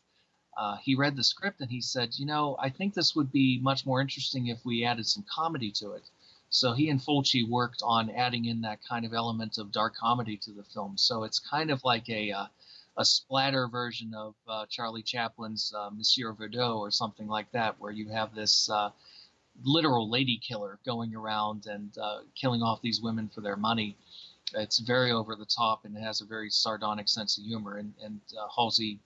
uh, 0.57 0.76
he 0.76 0.94
read 0.94 1.16
the 1.16 1.24
script 1.24 1.61
and 1.61 1.70
he 1.70 1.80
said, 1.80 2.18
"You 2.18 2.26
know, 2.26 2.57
I 2.59 2.70
think 2.70 2.94
this 2.94 3.14
would 3.14 3.30
be 3.30 3.59
much 3.61 3.84
more 3.84 4.00
interesting 4.00 4.46
if 4.46 4.64
we 4.64 4.84
added 4.84 5.07
some 5.07 5.24
comedy 5.30 5.70
to 5.72 5.92
it." 5.92 6.09
So 6.48 6.72
he 6.72 6.88
and 6.90 7.00
Fulci 7.00 7.46
worked 7.46 7.82
on 7.82 8.09
adding 8.11 8.44
in 8.46 8.61
that 8.62 8.82
kind 8.82 9.04
of 9.04 9.12
element 9.12 9.59
of 9.59 9.72
dark 9.72 9.96
comedy 9.96 10.36
to 10.38 10.52
the 10.52 10.62
film. 10.62 10.96
So 10.96 11.24
it's 11.24 11.38
kind 11.38 11.70
of 11.70 11.84
like 11.84 12.09
a 12.09 12.30
uh, 12.30 12.46
a 12.96 13.04
splatter 13.04 13.68
version 13.68 14.14
of 14.14 14.34
uh, 14.48 14.64
Charlie 14.66 15.02
Chaplin's 15.02 15.74
uh, 15.76 15.90
Monsieur 15.90 16.32
Verdoux 16.32 16.78
or 16.78 16.90
something 16.90 17.26
like 17.26 17.50
that, 17.52 17.78
where 17.78 17.92
you 17.92 18.09
have 18.09 18.34
this 18.34 18.70
uh, 18.70 18.90
literal 19.64 20.09
lady 20.09 20.38
killer 20.38 20.78
going 20.86 21.14
around 21.14 21.66
and 21.66 21.98
uh, 21.98 22.20
killing 22.34 22.62
off 22.62 22.80
these 22.80 23.02
women 23.02 23.28
for 23.28 23.42
their 23.42 23.57
money. 23.57 23.96
It's 24.54 24.78
very 24.78 25.11
over 25.11 25.34
the 25.34 25.44
top 25.44 25.84
and 25.84 25.96
it 25.96 26.00
has 26.00 26.20
a 26.20 26.24
very 26.24 26.48
sardonic 26.48 27.09
sense 27.09 27.36
of 27.36 27.44
humor. 27.44 27.76
And, 27.76 27.92
and 28.02 28.20
Halsey 28.54 29.00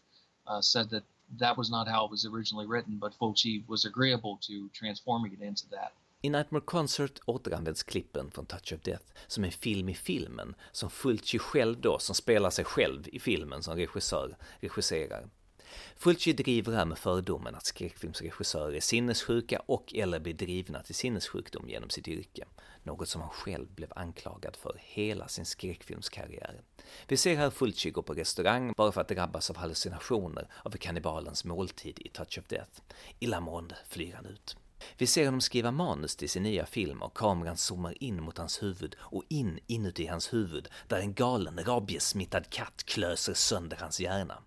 said 0.61 0.91
that 0.91 1.03
that 1.39 1.57
was 1.57 1.71
not 1.71 1.89
how 1.89 2.05
it 2.05 2.11
was 2.11 2.25
originally 2.25 2.67
written, 2.67 2.99
but 2.99 3.15
Fulci 3.15 3.65
was 3.69 3.85
agreeable 3.85 4.39
to 4.41 4.69
transforming 4.73 5.33
it 5.33 5.41
into 5.41 5.69
that. 5.71 5.93
I 6.23 6.29
Nightmare 6.29 6.63
Concert 6.67 7.21
återanvänds 7.27 7.83
klippen 7.83 8.31
från 8.31 8.47
Touch 8.47 8.73
of 8.73 8.83
Death 8.83 9.05
som 9.27 9.45
en 9.45 9.53
film 9.53 9.89
i 9.89 9.95
filmen, 9.95 10.55
som 10.73 10.91
Fulci 10.91 11.39
själv 11.39 11.81
då, 11.81 11.99
som 11.99 12.15
spelar 12.15 12.51
sig 12.51 12.65
själv 12.65 13.09
i 13.09 13.19
filmen 13.19 13.63
som 13.63 13.77
regissör, 13.77 14.37
regisserar. 14.61 15.29
Fulci 15.97 16.33
driver 16.33 16.73
här 16.73 16.85
med 16.85 16.99
fördomen 16.99 17.55
att 17.55 17.67
skräckfilmsregissörer 17.67 18.73
är 18.73 18.81
sinnessjuka 18.81 19.63
och 19.67 19.95
eller 19.95 20.21
blir 20.21 20.35
drivna 20.35 20.83
till 20.83 20.95
sinnessjukdom 20.95 21.69
genom 21.69 21.91
sitt 21.91 22.09
yrke. 22.09 22.45
Något 22.83 23.09
som 23.09 23.21
han 23.21 23.31
själv 23.31 23.75
blev 23.75 23.93
anklagad 23.97 24.57
för 24.57 24.81
hela 24.81 25.29
sin 25.29 25.45
skräckfilmskarriär. 25.45 26.63
Vi 27.09 27.17
ser 27.17 27.37
här 27.37 27.51
Fulci 27.51 27.91
gå 27.91 28.03
på 28.03 28.15
restaurang 28.15 28.73
bara 28.77 28.93
för 28.93 29.01
att 29.01 29.09
drabbas 29.09 29.51
av 29.51 29.57
hallucinationer 29.57 30.49
av 30.65 30.71
kannibalens 30.71 31.45
måltid 31.45 31.99
i 31.99 32.09
Touch 32.09 32.39
of 32.39 32.47
Death. 32.47 32.81
Illamående 33.19 33.77
flyr 33.89 34.15
han 34.15 34.27
ut. 34.27 34.57
Vi 34.99 35.07
ser 35.07 35.25
honom 35.25 35.41
skriva 35.41 35.71
manus 35.71 36.17
till 36.17 36.31
sin 36.31 36.43
nya 36.43 36.67
film 36.67 37.03
och 37.03 37.17
kameran 37.17 37.57
zoomar 37.57 38.03
in 38.03 38.23
mot 38.23 38.39
hans 38.39 38.63
huvud 38.63 38.97
och 39.01 39.25
in 39.29 39.59
inuti 39.67 40.07
hans 40.07 40.33
huvud 40.33 40.69
där 40.89 41.01
en 41.01 41.15
galen 41.15 41.65
rabiessmittad 41.65 42.51
katt 42.51 42.83
klöser 42.85 43.35
sönder 43.35 43.77
hans 43.77 44.01
hjärna. 44.01 44.43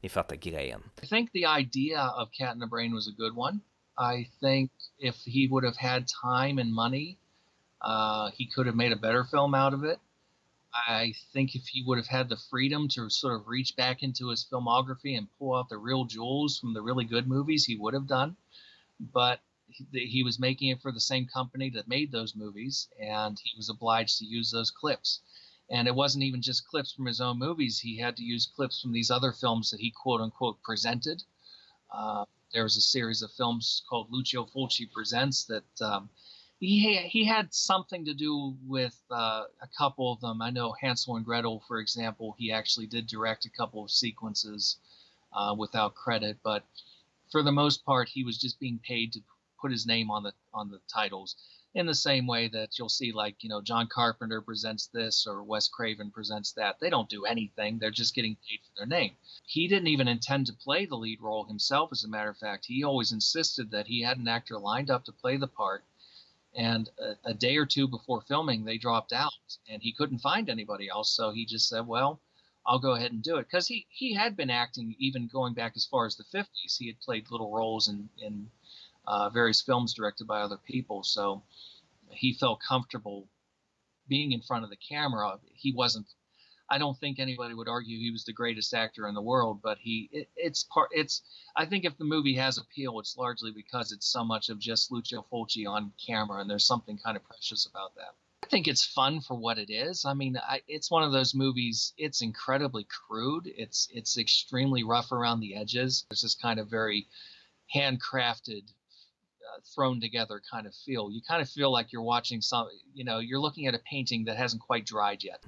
Ni 0.00 0.08
fattar 0.08 0.36
grejen. 0.36 0.82
I 1.02 1.06
think 1.06 1.32
the 1.32 1.46
idea 1.60 2.10
of 2.22 2.28
Cat 2.32 2.54
in 2.54 2.60
the 2.60 2.66
Brain 2.66 2.94
was 2.94 3.08
a 3.08 3.14
good 3.16 3.36
one. 3.36 3.60
I 3.96 4.30
think 4.40 4.72
if 4.98 5.16
he 5.26 5.48
would 5.50 5.64
have 5.64 5.76
had 5.76 6.06
time 6.22 6.60
and 6.62 6.72
money, 6.72 7.18
uh, 7.82 8.30
he 8.30 8.46
could 8.46 8.66
have 8.66 8.76
made 8.76 8.92
a 8.92 8.96
better 8.96 9.24
film 9.24 9.54
out 9.54 9.74
of 9.74 9.84
it. 9.84 9.98
I 10.74 11.14
think 11.32 11.54
if 11.54 11.66
he 11.66 11.82
would 11.82 11.98
have 11.98 12.06
had 12.06 12.28
the 12.28 12.36
freedom 12.36 12.88
to 12.88 13.10
sort 13.10 13.34
of 13.34 13.46
reach 13.46 13.76
back 13.76 14.02
into 14.02 14.28
his 14.28 14.46
filmography 14.50 15.18
and 15.18 15.28
pull 15.38 15.54
out 15.54 15.68
the 15.68 15.76
real 15.76 16.04
jewels 16.04 16.58
from 16.58 16.72
the 16.72 16.80
really 16.80 17.04
good 17.04 17.26
movies, 17.26 17.66
he 17.66 17.76
would 17.76 17.92
have 17.92 18.06
done. 18.06 18.36
But 18.98 19.40
he 19.92 20.22
was 20.22 20.38
making 20.38 20.68
it 20.68 20.80
for 20.80 20.92
the 20.92 21.00
same 21.00 21.26
company 21.26 21.70
that 21.70 21.88
made 21.88 22.10
those 22.10 22.34
movies, 22.36 22.88
and 23.00 23.38
he 23.42 23.52
was 23.56 23.68
obliged 23.68 24.18
to 24.18 24.24
use 24.24 24.50
those 24.50 24.70
clips. 24.70 25.20
And 25.70 25.88
it 25.88 25.94
wasn't 25.94 26.24
even 26.24 26.42
just 26.42 26.66
clips 26.66 26.92
from 26.92 27.06
his 27.06 27.20
own 27.20 27.38
movies; 27.38 27.78
he 27.78 27.98
had 27.98 28.16
to 28.16 28.22
use 28.22 28.46
clips 28.46 28.80
from 28.80 28.92
these 28.92 29.10
other 29.10 29.32
films 29.32 29.70
that 29.70 29.80
he 29.80 29.90
quote 29.90 30.20
unquote 30.20 30.62
presented. 30.62 31.22
Uh, 31.90 32.24
there 32.52 32.62
was 32.62 32.76
a 32.76 32.82
series 32.82 33.22
of 33.22 33.32
films 33.32 33.82
called 33.88 34.10
Lucio 34.10 34.44
Fulci 34.44 34.90
Presents 34.90 35.44
that 35.44 35.64
um, 35.80 36.10
he 36.62 36.96
he 37.08 37.24
had 37.24 37.52
something 37.52 38.04
to 38.04 38.14
do 38.14 38.56
with 38.64 38.96
uh, 39.10 39.46
a 39.60 39.68
couple 39.76 40.12
of 40.12 40.20
them. 40.20 40.40
I 40.40 40.50
know 40.50 40.72
Hansel 40.80 41.16
and 41.16 41.24
Gretel, 41.24 41.58
for 41.66 41.80
example, 41.80 42.36
he 42.38 42.52
actually 42.52 42.86
did 42.86 43.08
direct 43.08 43.44
a 43.44 43.50
couple 43.50 43.82
of 43.82 43.90
sequences 43.90 44.76
uh, 45.32 45.56
without 45.58 45.96
credit, 45.96 46.38
but 46.44 46.64
for 47.32 47.42
the 47.42 47.50
most 47.50 47.84
part, 47.84 48.08
he 48.08 48.22
was 48.22 48.38
just 48.38 48.60
being 48.60 48.78
paid 48.78 49.12
to 49.14 49.20
put 49.60 49.72
his 49.72 49.86
name 49.86 50.08
on 50.08 50.22
the 50.22 50.32
on 50.54 50.70
the 50.70 50.78
titles. 50.86 51.34
In 51.74 51.86
the 51.86 51.96
same 51.96 52.28
way 52.28 52.46
that 52.46 52.78
you'll 52.78 52.88
see 52.88 53.10
like 53.10 53.42
you 53.42 53.48
know 53.48 53.60
John 53.60 53.88
Carpenter 53.88 54.40
presents 54.40 54.86
this 54.86 55.26
or 55.26 55.42
Wes 55.42 55.66
Craven 55.66 56.12
presents 56.12 56.52
that 56.52 56.78
they 56.78 56.90
don't 56.90 57.08
do 57.08 57.24
anything. 57.24 57.80
They're 57.80 57.90
just 57.90 58.14
getting 58.14 58.36
paid 58.48 58.60
for 58.62 58.72
their 58.76 58.86
name. 58.86 59.16
He 59.46 59.66
didn't 59.66 59.88
even 59.88 60.06
intend 60.06 60.46
to 60.46 60.52
play 60.52 60.86
the 60.86 60.94
lead 60.94 61.20
role 61.20 61.44
himself 61.44 61.90
as 61.90 62.04
a 62.04 62.08
matter 62.08 62.30
of 62.30 62.38
fact. 62.38 62.66
He 62.66 62.84
always 62.84 63.10
insisted 63.10 63.72
that 63.72 63.88
he 63.88 64.02
had 64.02 64.18
an 64.18 64.28
actor 64.28 64.60
lined 64.60 64.90
up 64.90 65.04
to 65.06 65.12
play 65.12 65.36
the 65.36 65.48
part 65.48 65.82
and 66.54 66.90
a, 66.98 67.30
a 67.30 67.34
day 67.34 67.56
or 67.56 67.66
two 67.66 67.88
before 67.88 68.20
filming 68.22 68.64
they 68.64 68.78
dropped 68.78 69.12
out 69.12 69.32
and 69.68 69.82
he 69.82 69.92
couldn't 69.92 70.18
find 70.18 70.50
anybody 70.50 70.88
else 70.88 71.10
so 71.14 71.30
he 71.30 71.46
just 71.46 71.68
said 71.68 71.86
well 71.86 72.20
I'll 72.66 72.78
go 72.78 72.92
ahead 72.94 73.12
and 73.12 73.22
do 73.22 73.36
it 73.36 73.48
because 73.50 73.66
he 73.66 73.86
he 73.90 74.14
had 74.14 74.36
been 74.36 74.50
acting 74.50 74.94
even 74.98 75.26
going 75.26 75.54
back 75.54 75.72
as 75.76 75.86
far 75.86 76.06
as 76.06 76.16
the 76.16 76.24
50s 76.24 76.78
he 76.78 76.86
had 76.86 77.00
played 77.00 77.30
little 77.30 77.50
roles 77.50 77.88
in 77.88 78.08
in 78.18 78.48
uh, 79.06 79.30
various 79.30 79.60
films 79.60 79.94
directed 79.94 80.26
by 80.26 80.40
other 80.40 80.58
people. 80.58 81.02
So 81.02 81.42
he 82.10 82.32
felt 82.34 82.60
comfortable 82.66 83.28
being 84.08 84.32
in 84.32 84.42
front 84.42 84.64
of 84.64 84.70
the 84.70 84.76
camera. 84.76 85.38
He 85.54 85.72
wasn't. 85.72 86.06
I 86.72 86.78
don't 86.78 86.98
think 86.98 87.18
anybody 87.18 87.52
would 87.52 87.68
argue 87.68 87.98
he 87.98 88.10
was 88.10 88.24
the 88.24 88.32
greatest 88.32 88.72
actor 88.72 89.06
in 89.06 89.14
the 89.14 89.20
world, 89.20 89.60
but 89.62 89.76
he 89.76 90.08
it, 90.10 90.30
it's 90.36 90.64
part. 90.64 90.88
It's 90.90 91.20
I 91.54 91.66
think 91.66 91.84
if 91.84 91.98
the 91.98 92.06
movie 92.06 92.36
has 92.36 92.56
appeal, 92.56 92.98
it's 92.98 93.14
largely 93.14 93.50
because 93.50 93.92
it's 93.92 94.06
so 94.06 94.24
much 94.24 94.48
of 94.48 94.58
just 94.58 94.90
Lucio 94.90 95.22
Fulci 95.30 95.68
on 95.68 95.92
camera, 96.04 96.40
and 96.40 96.48
there's 96.48 96.66
something 96.66 96.96
kind 96.96 97.14
of 97.14 97.24
precious 97.24 97.66
about 97.66 97.94
that. 97.96 98.14
I 98.42 98.46
think 98.46 98.68
it's 98.68 98.86
fun 98.86 99.20
for 99.20 99.34
what 99.34 99.58
it 99.58 99.70
is. 99.70 100.06
I 100.06 100.14
mean, 100.14 100.38
I, 100.38 100.62
it's 100.66 100.90
one 100.90 101.02
of 101.02 101.12
those 101.12 101.34
movies. 101.34 101.92
It's 101.98 102.22
incredibly 102.22 102.84
crude. 102.84 103.52
It's 103.54 103.88
it's 103.92 104.16
extremely 104.16 104.82
rough 104.82 105.12
around 105.12 105.40
the 105.40 105.56
edges. 105.56 106.06
There's 106.08 106.22
this 106.22 106.34
kind 106.34 106.58
of 106.58 106.70
very 106.70 107.06
handcrafted 107.76 108.72
thrown 109.74 110.00
together 110.00 110.40
kind 110.50 110.66
of 110.66 110.74
feel. 110.74 111.10
You 111.10 111.20
kind 111.28 111.42
of 111.42 111.48
feel 111.48 111.72
like 111.72 111.92
you're 111.92 112.02
watching 112.02 112.40
some, 112.40 112.66
you 112.94 113.04
know, 113.04 113.18
you're 113.18 113.40
looking 113.40 113.66
at 113.66 113.74
a 113.74 113.80
painting 113.90 114.24
that 114.26 114.36
hasn't 114.36 114.62
quite 114.62 114.86
dried 114.86 115.24
yet. 115.24 115.40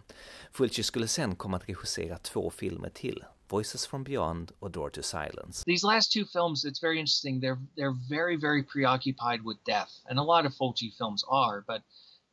Fulci 0.53 0.83
skulle 0.83 1.09
sen 1.09 1.37
komma 1.37 1.57
att 1.57 1.69
regissera 1.69 2.19
två 2.19 2.51
filmer 2.51 2.91
till. 2.91 3.25
Voices 3.49 3.87
from 3.87 4.05
Beyond 4.05 4.53
och 4.59 4.71
Door 4.71 4.91
to 4.91 5.03
Silence. 5.03 5.63
These 5.67 5.87
last 5.87 6.13
two 6.13 6.25
films, 6.25 6.65
it's 6.65 6.81
very 6.81 6.99
interesting. 6.99 7.41
They're 7.41 7.61
they're 7.77 7.97
very 8.09 8.37
very 8.37 8.63
preoccupied 8.63 9.41
with 9.45 9.59
death, 9.65 9.93
and 10.09 10.19
a 10.19 10.23
lot 10.23 10.47
of 10.47 10.55
Fulci 10.55 10.91
films 10.99 11.25
are. 11.29 11.65
But 11.67 11.83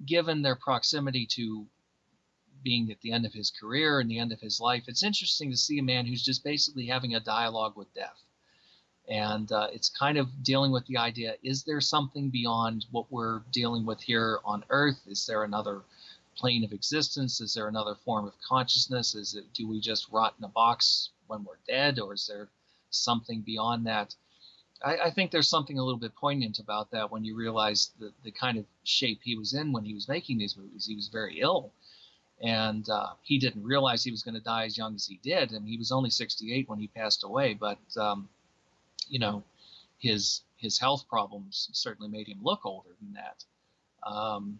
given 0.05 0.41
their 0.41 0.55
proximity 0.55 1.27
to 1.35 1.67
being 2.63 2.91
at 2.91 3.01
the 3.01 3.11
end 3.11 3.25
of 3.25 3.33
his 3.33 3.51
career 3.51 3.99
and 3.99 4.09
the 4.09 4.19
end 4.19 4.31
of 4.31 4.39
his 4.39 4.59
life, 4.59 4.83
it's 4.87 5.03
interesting 5.03 5.51
to 5.51 5.57
see 5.57 5.79
a 5.79 5.83
man 5.83 6.05
who's 6.05 6.23
just 6.23 6.43
basically 6.43 6.87
having 6.87 7.15
a 7.15 7.19
dialogue 7.19 7.75
with 7.75 7.93
death. 7.93 8.23
And 9.09 9.51
uh, 9.51 9.67
it's 9.71 9.89
kind 9.89 10.17
of 10.17 10.27
dealing 10.43 10.71
with 10.71 10.85
the 10.85 10.97
idea 10.97 11.35
is 11.43 11.63
there 11.63 11.81
something 11.81 12.29
beyond 12.29 12.85
what 12.91 13.11
we're 13.11 13.41
dealing 13.51 13.85
with 13.85 14.01
here 14.01 14.39
on 14.45 14.63
Earth? 14.69 15.01
Is 15.07 15.25
there 15.25 15.43
another 15.43 15.81
plane 16.37 16.63
of 16.63 16.71
existence? 16.71 17.41
Is 17.41 17.53
there 17.53 17.67
another 17.67 17.95
form 18.05 18.25
of 18.25 18.33
consciousness? 18.47 19.15
Is 19.15 19.35
it, 19.35 19.51
do 19.53 19.67
we 19.67 19.79
just 19.79 20.09
rot 20.11 20.35
in 20.37 20.45
a 20.45 20.49
box 20.49 21.09
when 21.27 21.43
we're 21.43 21.59
dead, 21.67 21.99
or 21.99 22.13
is 22.13 22.27
there 22.27 22.49
something 22.89 23.41
beyond 23.41 23.85
that? 23.87 24.15
I, 24.83 24.97
I 24.97 25.11
think 25.11 25.31
there's 25.31 25.49
something 25.49 25.77
a 25.77 25.83
little 25.83 25.99
bit 25.99 26.15
poignant 26.15 26.59
about 26.59 26.91
that 26.91 27.11
when 27.11 27.25
you 27.25 27.35
realize 27.35 27.91
the, 27.99 28.11
the 28.23 28.31
kind 28.31 28.57
of 28.57 28.65
shape 28.83 29.19
he 29.23 29.35
was 29.35 29.53
in 29.53 29.71
when 29.71 29.83
he 29.83 29.93
was 29.93 30.07
making 30.07 30.37
these 30.37 30.57
movies. 30.57 30.85
He 30.85 30.95
was 30.95 31.07
very 31.07 31.39
ill 31.39 31.73
and 32.41 32.89
uh, 32.89 33.09
he 33.21 33.37
didn't 33.37 33.63
realize 33.63 34.03
he 34.03 34.11
was 34.11 34.23
going 34.23 34.35
to 34.35 34.41
die 34.41 34.65
as 34.65 34.77
young 34.77 34.95
as 34.95 35.05
he 35.05 35.19
did. 35.21 35.51
And 35.51 35.67
he 35.67 35.77
was 35.77 35.91
only 35.91 36.09
68 36.09 36.67
when 36.67 36.79
he 36.79 36.87
passed 36.87 37.23
away. 37.23 37.53
But 37.53 37.77
um, 37.97 38.29
you 39.11 39.19
know, 39.19 39.43
his 39.99 40.41
his 40.55 40.79
health 40.79 41.07
problems 41.07 41.69
certainly 41.73 42.09
made 42.09 42.27
him 42.27 42.39
look 42.41 42.65
older 42.65 42.89
than 43.01 43.13
that. 43.13 43.43
Um, 44.09 44.59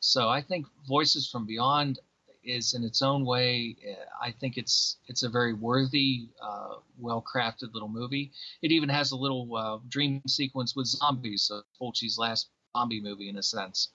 so 0.00 0.28
I 0.28 0.40
think 0.40 0.66
Voices 0.88 1.28
from 1.28 1.44
Beyond 1.44 1.98
is 2.44 2.72
in 2.72 2.84
its 2.84 3.02
own 3.02 3.26
way. 3.26 3.76
I 4.22 4.30
think 4.30 4.56
it's 4.56 4.96
it's 5.08 5.24
a 5.24 5.28
very 5.28 5.52
worthy, 5.52 6.28
uh, 6.40 6.76
well 6.98 7.22
crafted 7.22 7.74
little 7.74 7.88
movie. 7.88 8.30
It 8.62 8.70
even 8.72 8.88
has 8.88 9.10
a 9.10 9.16
little 9.16 9.56
uh, 9.56 9.78
dream 9.88 10.22
sequence 10.26 10.74
with 10.74 10.86
zombies, 10.86 11.42
so 11.42 11.62
Fulci's 11.78 12.16
last 12.16 12.48
zombie 12.74 13.00
movie 13.00 13.28
in 13.28 13.36
a 13.36 13.42
sense. 13.42 13.88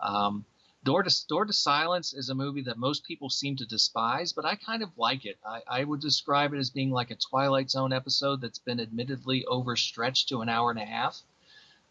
Um, 0.00 0.44
Door 0.86 1.02
to 1.02 1.26
Door 1.26 1.46
to 1.46 1.52
Silence 1.52 2.14
is 2.14 2.28
a 2.28 2.34
movie 2.36 2.62
that 2.62 2.78
most 2.78 3.02
people 3.02 3.28
seem 3.28 3.56
to 3.56 3.66
despise, 3.66 4.32
but 4.32 4.44
I 4.44 4.54
kind 4.54 4.84
of 4.84 4.96
like 4.96 5.24
it. 5.24 5.36
I, 5.44 5.60
I 5.66 5.82
would 5.82 6.00
describe 6.00 6.54
it 6.54 6.58
as 6.58 6.70
being 6.70 6.92
like 6.92 7.10
a 7.10 7.16
Twilight 7.16 7.70
Zone 7.70 7.92
episode 7.92 8.40
that's 8.40 8.60
been 8.60 8.78
admittedly 8.78 9.44
overstretched 9.46 10.28
to 10.28 10.42
an 10.42 10.48
hour 10.48 10.70
and 10.70 10.78
a 10.78 10.84
half. 10.84 11.20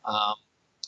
Um, 0.05 0.35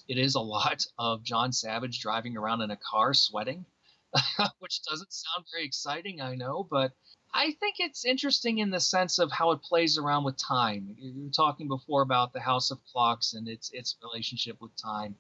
it 0.07 0.17
is 0.17 0.35
a 0.35 0.39
lot 0.39 0.85
of 0.97 1.21
John 1.21 1.51
Savage 1.51 1.99
driving 1.99 2.37
around 2.37 2.61
in 2.61 2.71
a 2.71 2.77
car 2.77 3.13
sweating, 3.13 3.65
which 4.59 4.83
doesn't 4.83 5.11
sound 5.11 5.45
very 5.51 5.65
exciting, 5.65 6.21
I 6.21 6.35
know, 6.35 6.63
but 6.63 6.93
I 7.33 7.51
think 7.59 7.75
it's 7.79 8.05
interesting 8.05 8.59
in 8.59 8.69
the 8.69 8.79
sense 8.79 9.19
of 9.19 9.33
how 9.33 9.51
it 9.51 9.61
plays 9.63 9.97
around 9.97 10.23
with 10.23 10.37
time. 10.37 10.95
You 10.97 11.25
were 11.25 11.29
talking 11.29 11.67
before 11.67 12.03
about 12.03 12.31
the 12.31 12.39
House 12.39 12.71
of 12.71 12.79
Clocks 12.85 13.33
and 13.33 13.49
its 13.49 13.69
its 13.73 13.97
relationship 14.01 14.61
with 14.61 14.71
time 14.77 15.17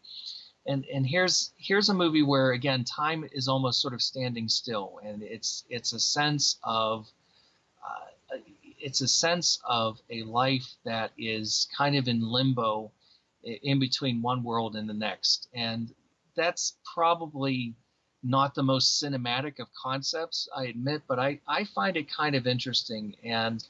and 0.67 0.85
and 0.93 1.07
here's 1.07 1.51
here's 1.57 1.89
a 1.89 1.93
movie 1.93 2.23
where 2.23 2.51
again 2.51 2.83
time 2.83 3.27
is 3.31 3.47
almost 3.47 3.81
sort 3.81 3.93
of 3.93 4.01
standing 4.01 4.47
still 4.49 4.99
and 5.03 5.23
it's 5.23 5.63
it's 5.69 5.93
a 5.93 5.99
sense 5.99 6.57
of 6.63 7.07
uh, 7.83 8.37
it's 8.79 9.01
a 9.01 9.07
sense 9.07 9.59
of 9.65 9.99
a 10.09 10.23
life 10.23 10.67
that 10.85 11.11
is 11.17 11.67
kind 11.77 11.95
of 11.95 12.07
in 12.07 12.21
limbo 12.21 12.91
in 13.43 13.79
between 13.79 14.21
one 14.21 14.43
world 14.43 14.75
and 14.75 14.89
the 14.89 14.93
next. 14.93 15.47
And 15.53 15.93
that's 16.35 16.73
probably 16.93 17.73
not 18.23 18.55
the 18.55 18.63
most 18.63 19.01
cinematic 19.01 19.59
of 19.59 19.67
concepts 19.73 20.49
i 20.55 20.65
admit 20.65 21.03
but 21.07 21.19
i 21.19 21.39
i 21.47 21.63
find 21.63 21.95
it 21.95 22.11
kind 22.11 22.35
of 22.35 22.47
interesting. 22.47 23.15
And 23.23 23.63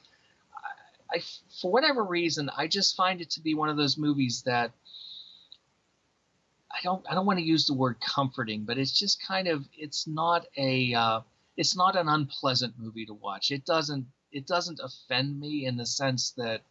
I, 1.11 1.17
I 1.17 1.21
for 1.61 1.69
whatever 1.69 2.03
reason 2.03 2.49
i 2.55 2.65
just 2.65 2.95
find 2.95 3.19
it 3.19 3.29
to 3.31 3.41
be 3.41 3.55
one 3.55 3.67
of 3.67 3.75
those 3.75 3.97
movies 3.97 4.43
that 4.45 4.71
I 6.77 6.81
don't 6.83 7.03
I 7.09 7.15
don't 7.15 7.25
want 7.25 7.39
to 7.39 7.45
use 7.45 7.65
the 7.65 7.73
word 7.73 7.97
comforting, 7.99 8.63
but 8.63 8.77
it's 8.77 8.91
just 8.91 9.25
kind 9.25 9.47
of 9.47 9.67
it's 9.75 10.05
not 10.05 10.45
a 10.57 10.93
uh, 10.93 11.21
it's 11.55 11.75
not 11.75 11.95
an 11.95 12.07
unpleasant 12.07 12.75
movie 12.77 13.05
to 13.07 13.13
watch. 13.13 13.49
It 13.49 13.65
doesn't 13.65 14.05
it 14.31 14.45
doesn't 14.45 14.79
offend 14.83 15.39
me 15.39 15.65
in 15.65 15.77
the 15.77 15.85
sense 15.85 16.31
that 16.37 16.61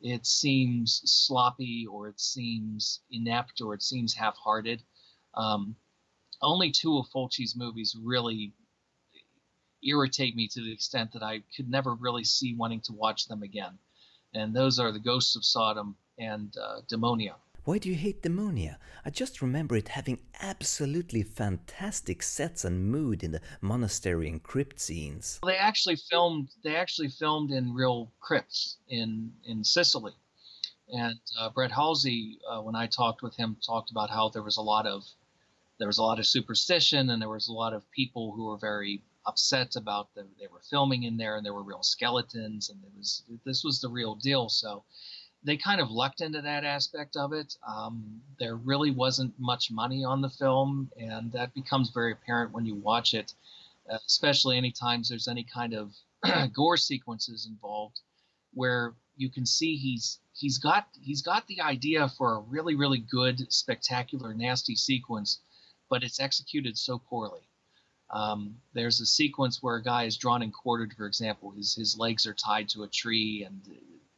it 0.00 0.24
seems 0.26 1.02
sloppy 1.04 1.86
or 1.90 2.08
it 2.08 2.20
seems 2.20 3.00
inept 3.10 3.60
or 3.60 3.74
it 3.74 3.82
seems 3.82 4.14
half-hearted. 4.14 4.82
Um, 5.34 5.76
only 6.40 6.70
two 6.70 6.98
of 6.98 7.06
Fulci's 7.08 7.54
movies 7.56 7.96
really 8.00 8.52
irritate 9.82 10.36
me 10.36 10.48
to 10.48 10.60
the 10.62 10.72
extent 10.72 11.12
that 11.12 11.22
I 11.22 11.42
could 11.56 11.68
never 11.68 11.94
really 11.94 12.24
see 12.24 12.54
wanting 12.54 12.80
to 12.82 12.92
watch 12.92 13.26
them 13.26 13.42
again, 13.42 13.78
and 14.32 14.54
those 14.54 14.78
are 14.78 14.92
The 14.92 15.00
Ghosts 15.00 15.36
of 15.36 15.44
Sodom 15.44 15.96
and 16.18 16.56
uh, 16.56 16.80
Demonia. 16.88 17.34
Why 17.64 17.78
do 17.78 17.88
you 17.88 17.94
hate 17.94 18.22
Demonia? 18.22 18.76
I 19.06 19.10
just 19.10 19.40
remember 19.40 19.74
it 19.74 19.88
having 19.88 20.18
absolutely 20.38 21.22
fantastic 21.22 22.22
sets 22.22 22.62
and 22.62 22.90
mood 22.90 23.24
in 23.24 23.32
the 23.32 23.40
monastery 23.62 24.28
and 24.28 24.42
crypt 24.42 24.78
scenes. 24.78 25.40
They 25.46 25.56
actually 25.56 25.96
filmed. 25.96 26.50
They 26.62 26.76
actually 26.76 27.08
filmed 27.08 27.52
in 27.52 27.72
real 27.72 28.12
crypts 28.20 28.76
in 28.88 29.32
in 29.44 29.64
Sicily, 29.64 30.12
and 30.90 31.18
uh, 31.38 31.48
Brett 31.48 31.72
Halsey, 31.72 32.38
uh, 32.46 32.60
when 32.60 32.76
I 32.76 32.86
talked 32.86 33.22
with 33.22 33.34
him, 33.34 33.56
talked 33.64 33.90
about 33.90 34.10
how 34.10 34.28
there 34.28 34.42
was 34.42 34.58
a 34.58 34.62
lot 34.62 34.86
of 34.86 35.02
there 35.78 35.88
was 35.88 35.98
a 35.98 36.02
lot 36.02 36.18
of 36.18 36.26
superstition 36.26 37.08
and 37.08 37.22
there 37.22 37.30
was 37.30 37.48
a 37.48 37.52
lot 37.52 37.72
of 37.72 37.90
people 37.90 38.32
who 38.32 38.44
were 38.44 38.58
very 38.58 39.02
upset 39.24 39.74
about. 39.76 40.08
They 40.14 40.48
were 40.52 40.60
filming 40.68 41.04
in 41.04 41.16
there 41.16 41.36
and 41.36 41.46
there 41.46 41.54
were 41.54 41.62
real 41.62 41.82
skeletons 41.82 42.68
and 42.68 42.78
it 42.84 42.92
was 42.94 43.22
this 43.46 43.64
was 43.64 43.80
the 43.80 43.88
real 43.88 44.16
deal. 44.16 44.50
So 44.50 44.84
they 45.44 45.56
kind 45.58 45.80
of 45.80 45.90
lucked 45.90 46.22
into 46.22 46.40
that 46.40 46.64
aspect 46.64 47.16
of 47.16 47.32
it. 47.32 47.56
Um, 47.68 48.22
there 48.38 48.56
really 48.56 48.90
wasn't 48.90 49.38
much 49.38 49.70
money 49.70 50.02
on 50.02 50.22
the 50.22 50.30
film, 50.30 50.90
and 50.98 51.30
that 51.32 51.54
becomes 51.54 51.90
very 51.90 52.12
apparent 52.12 52.52
when 52.52 52.64
you 52.64 52.74
watch 52.74 53.12
it, 53.12 53.34
uh, 53.90 53.98
especially 54.06 54.56
anytime 54.56 55.02
there's 55.08 55.28
any 55.28 55.44
kind 55.44 55.74
of 55.74 55.94
gore 56.54 56.78
sequences 56.78 57.46
involved, 57.46 58.00
where 58.54 58.94
you 59.16 59.30
can 59.30 59.44
see 59.44 59.76
he's 59.76 60.18
he's 60.32 60.58
got 60.58 60.88
he's 61.02 61.20
got 61.20 61.46
the 61.46 61.60
idea 61.60 62.08
for 62.08 62.34
a 62.34 62.40
really 62.40 62.74
really 62.74 62.98
good 62.98 63.52
spectacular 63.52 64.32
nasty 64.32 64.74
sequence, 64.74 65.40
but 65.90 66.02
it's 66.02 66.20
executed 66.20 66.78
so 66.78 66.98
poorly. 66.98 67.42
Um, 68.10 68.56
there's 68.72 69.00
a 69.00 69.06
sequence 69.06 69.62
where 69.62 69.76
a 69.76 69.82
guy 69.82 70.04
is 70.04 70.16
drawn 70.16 70.42
and 70.42 70.52
quartered, 70.52 70.94
for 70.94 71.06
example. 71.06 71.50
His 71.50 71.74
his 71.74 71.98
legs 71.98 72.26
are 72.26 72.34
tied 72.34 72.70
to 72.70 72.84
a 72.84 72.88
tree, 72.88 73.44
and 73.44 73.60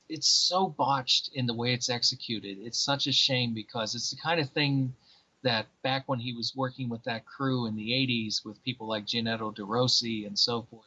it's 0.09 0.29
so 0.29 0.69
botched 0.69 1.31
in 1.35 1.47
the 1.47 1.55
way 1.55 1.73
it's 1.73 1.91
executed. 1.91 2.59
It's 2.61 2.79
such 2.79 3.07
a 3.07 3.13
shame 3.13 3.55
because 3.55 3.95
it's 3.95 4.11
the 4.11 4.17
kind 4.17 4.41
of 4.41 4.51
thing 4.51 4.95
that 5.43 5.67
back 5.83 6.05
when 6.07 6.19
he 6.19 6.33
was 6.33 6.55
working 6.57 6.89
with 6.89 7.03
that 7.05 7.27
crew 7.27 7.67
in 7.67 7.77
the 7.77 7.91
80s 7.91 8.45
with 8.45 8.63
people 8.65 8.87
like 8.87 9.07
Giannetto 9.07 9.55
De 9.55 9.65
Rossi 9.65 10.25
and 10.25 10.39
so 10.39 10.63
forth, 10.63 10.87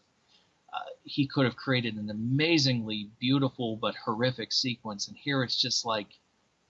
uh, 0.74 0.80
he 1.04 1.28
could 1.28 1.46
have 1.46 1.56
created 1.56 1.96
an 1.96 2.10
amazingly 2.10 3.10
beautiful 3.20 3.76
but 3.76 3.96
horrific 3.96 4.52
sequence. 4.52 5.08
And 5.08 5.18
here 5.18 5.44
it's 5.44 5.60
just 5.60 5.86
like, 5.86 6.08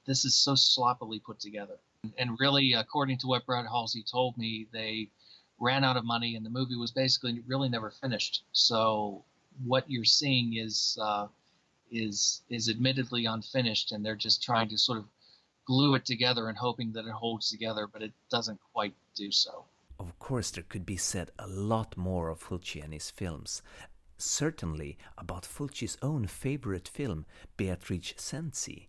this 0.06 0.26
is 0.26 0.36
so 0.36 0.56
sloppily 0.56 1.20
put 1.20 1.40
together. 1.40 1.78
And 2.18 2.40
really, 2.40 2.74
according 2.74 3.18
to 3.20 3.28
what 3.28 3.46
Brett 3.46 3.66
Halsey 3.66 4.04
told 4.04 4.38
me, 4.38 4.68
they 4.72 5.10
ran 5.60 5.84
out 5.84 5.98
of 5.98 6.06
money 6.06 6.36
and 6.36 6.46
the 6.46 6.50
movie 6.50 6.78
was 6.78 6.92
basically 6.92 7.42
really 7.46 7.70
never 7.70 7.92
finished. 7.92 8.44
So 8.54 9.24
what 9.64 9.90
you're 9.90 10.06
seeing 10.06 10.58
is. 10.58 10.98
Uh, 11.00 11.28
is 11.92 12.42
is 12.50 12.70
admittedly 12.70 13.26
unfinished, 13.26 13.92
and 13.92 14.06
they're 14.06 14.16
just 14.16 14.44
trying 14.44 14.70
to 14.70 14.78
sort 14.78 15.00
of 15.00 15.06
glue 15.66 15.96
it 15.96 16.06
together 16.06 16.50
and 16.50 16.58
hoping 16.58 16.92
that 16.94 17.06
it 17.06 17.12
holds 17.12 17.50
together, 17.50 17.88
but 17.88 18.02
it 18.02 18.12
doesn't 18.32 18.60
quite 18.74 18.94
do 19.16 19.32
so. 19.32 19.66
Of 20.00 20.18
course, 20.18 20.50
there 20.52 20.64
could 20.64 20.86
be 20.86 20.98
said 20.98 21.32
a 21.38 21.48
lot 21.48 21.98
more 21.98 22.30
of 22.30 22.40
Fulci 22.40 22.84
and 22.84 22.94
his 22.94 23.12
films. 23.12 23.62
Certainly 24.18 24.98
about 25.18 25.44
Fulci's 25.44 25.98
own 26.02 26.26
favorite 26.26 26.88
film, 26.88 27.26
Beatrice 27.58 28.14
Cenci. 28.18 28.88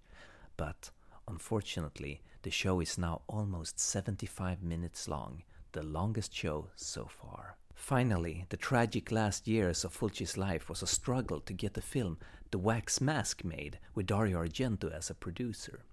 But 0.57 0.91
unfortunately, 1.29 2.23
the 2.43 2.51
show 2.51 2.81
is 2.81 2.97
now 2.97 3.23
almost 3.27 3.79
75 3.79 4.63
minutes 4.63 5.07
long, 5.09 5.43
the 5.73 5.83
longest 5.83 6.33
show 6.33 6.71
so 6.77 7.05
far. 7.05 7.57
Finally, 7.75 8.47
the 8.51 8.57
tragic 8.57 9.11
last 9.11 9.49
years 9.49 9.85
of 9.85 9.97
Fulci's 9.97 10.37
life 10.37 10.69
was 10.69 10.83
a 10.83 10.87
struggle 10.87 11.41
to 11.41 11.53
get 11.53 11.75
the 11.75 11.83
film 11.83 12.19
The 12.51 12.59
Wax 12.59 13.01
Mask 13.01 13.45
made 13.45 13.79
with 13.95 14.07
Dario 14.07 14.43
Argento 14.43 14.93
as 14.93 15.09
a 15.09 15.15
producer. 15.15 15.85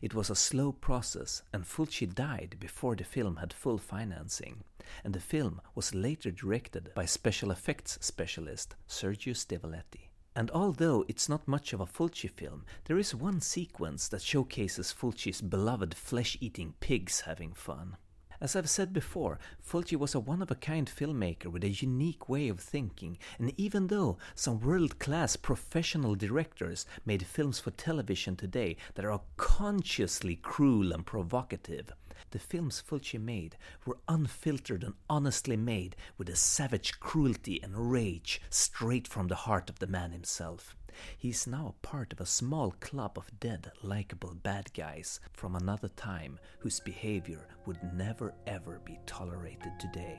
It 0.00 0.14
was 0.14 0.30
a 0.30 0.36
slow 0.36 0.72
process, 0.72 1.42
and 1.52 1.64
Fulci 1.64 2.06
died 2.06 2.56
before 2.60 2.94
the 2.94 3.04
film 3.04 3.36
had 3.36 3.52
full 3.52 3.78
financing, 3.78 4.62
and 5.02 5.12
the 5.12 5.20
film 5.20 5.60
was 5.74 5.94
later 5.94 6.30
directed 6.30 6.92
by 6.94 7.06
special 7.06 7.50
effects 7.50 7.98
specialist 8.00 8.76
Sergio 8.88 9.34
Stivaletti. 9.34 10.08
And 10.36 10.50
although 10.52 11.04
it's 11.08 11.28
not 11.28 11.48
much 11.48 11.72
of 11.72 11.80
a 11.80 11.86
Fulci 11.86 12.30
film, 12.30 12.64
there 12.84 12.98
is 12.98 13.14
one 13.14 13.40
sequence 13.40 14.06
that 14.08 14.22
showcases 14.22 14.92
Fulci's 14.92 15.40
beloved 15.40 15.94
flesh 15.94 16.36
eating 16.40 16.74
pigs 16.78 17.22
having 17.22 17.52
fun. 17.52 17.96
As 18.38 18.54
I've 18.54 18.68
said 18.68 18.92
before, 18.92 19.38
Fulci 19.62 19.96
was 19.96 20.14
a 20.14 20.20
one 20.20 20.42
of 20.42 20.50
a 20.50 20.56
kind 20.56 20.88
filmmaker 20.88 21.46
with 21.46 21.64
a 21.64 21.70
unique 21.70 22.28
way 22.28 22.48
of 22.48 22.60
thinking, 22.60 23.16
and 23.38 23.52
even 23.56 23.86
though 23.86 24.18
some 24.34 24.60
world 24.60 24.98
class 24.98 25.36
professional 25.36 26.14
directors 26.14 26.84
made 27.06 27.24
films 27.24 27.60
for 27.60 27.70
television 27.70 28.36
today 28.36 28.76
that 28.94 29.06
are 29.06 29.22
consciously 29.38 30.36
cruel 30.36 30.92
and 30.92 31.06
provocative, 31.06 31.92
the 32.30 32.38
films 32.38 32.82
Fulci 32.82 33.18
made 33.18 33.56
were 33.84 33.98
unfiltered 34.08 34.84
and 34.84 34.94
honestly 35.08 35.56
made 35.56 35.96
with 36.18 36.28
a 36.28 36.36
savage 36.36 36.98
cruelty 37.00 37.60
and 37.62 37.90
rage 37.90 38.40
straight 38.50 39.08
from 39.08 39.28
the 39.28 39.34
heart 39.34 39.70
of 39.70 39.78
the 39.78 39.86
man 39.86 40.12
himself. 40.12 40.76
He 41.18 41.28
is 41.28 41.46
now 41.46 41.68
a 41.68 41.86
part 41.86 42.12
of 42.12 42.20
a 42.20 42.26
small 42.26 42.72
club 42.80 43.18
of 43.18 43.30
dead, 43.40 43.70
likable 43.82 44.34
bad 44.34 44.72
guys 44.72 45.20
from 45.32 45.54
another 45.54 45.88
time 45.88 46.38
whose 46.60 46.80
behavior 46.80 47.46
would 47.66 47.78
never 47.94 48.34
ever 48.46 48.80
be 48.84 48.98
tolerated 49.06 49.72
today. 49.78 50.18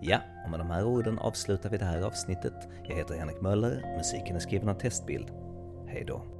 Ja, 0.00 0.20
och 0.44 0.50
med 0.50 0.60
de 0.60 0.70
här 0.70 0.84
orden 0.84 1.18
avslutar 1.18 1.70
vi 1.70 1.78
det 1.78 1.84
här 1.84 2.02
avsnittet. 2.02 2.68
Jag 2.88 2.96
heter 2.96 3.18
Henrik 3.18 3.40
Möller, 3.40 3.96
musiken 3.96 4.36
är 4.36 4.40
skriven 4.40 4.68
av 4.68 4.74
Testbild. 4.74 5.30
Hej 5.88 6.04
då. 6.06 6.37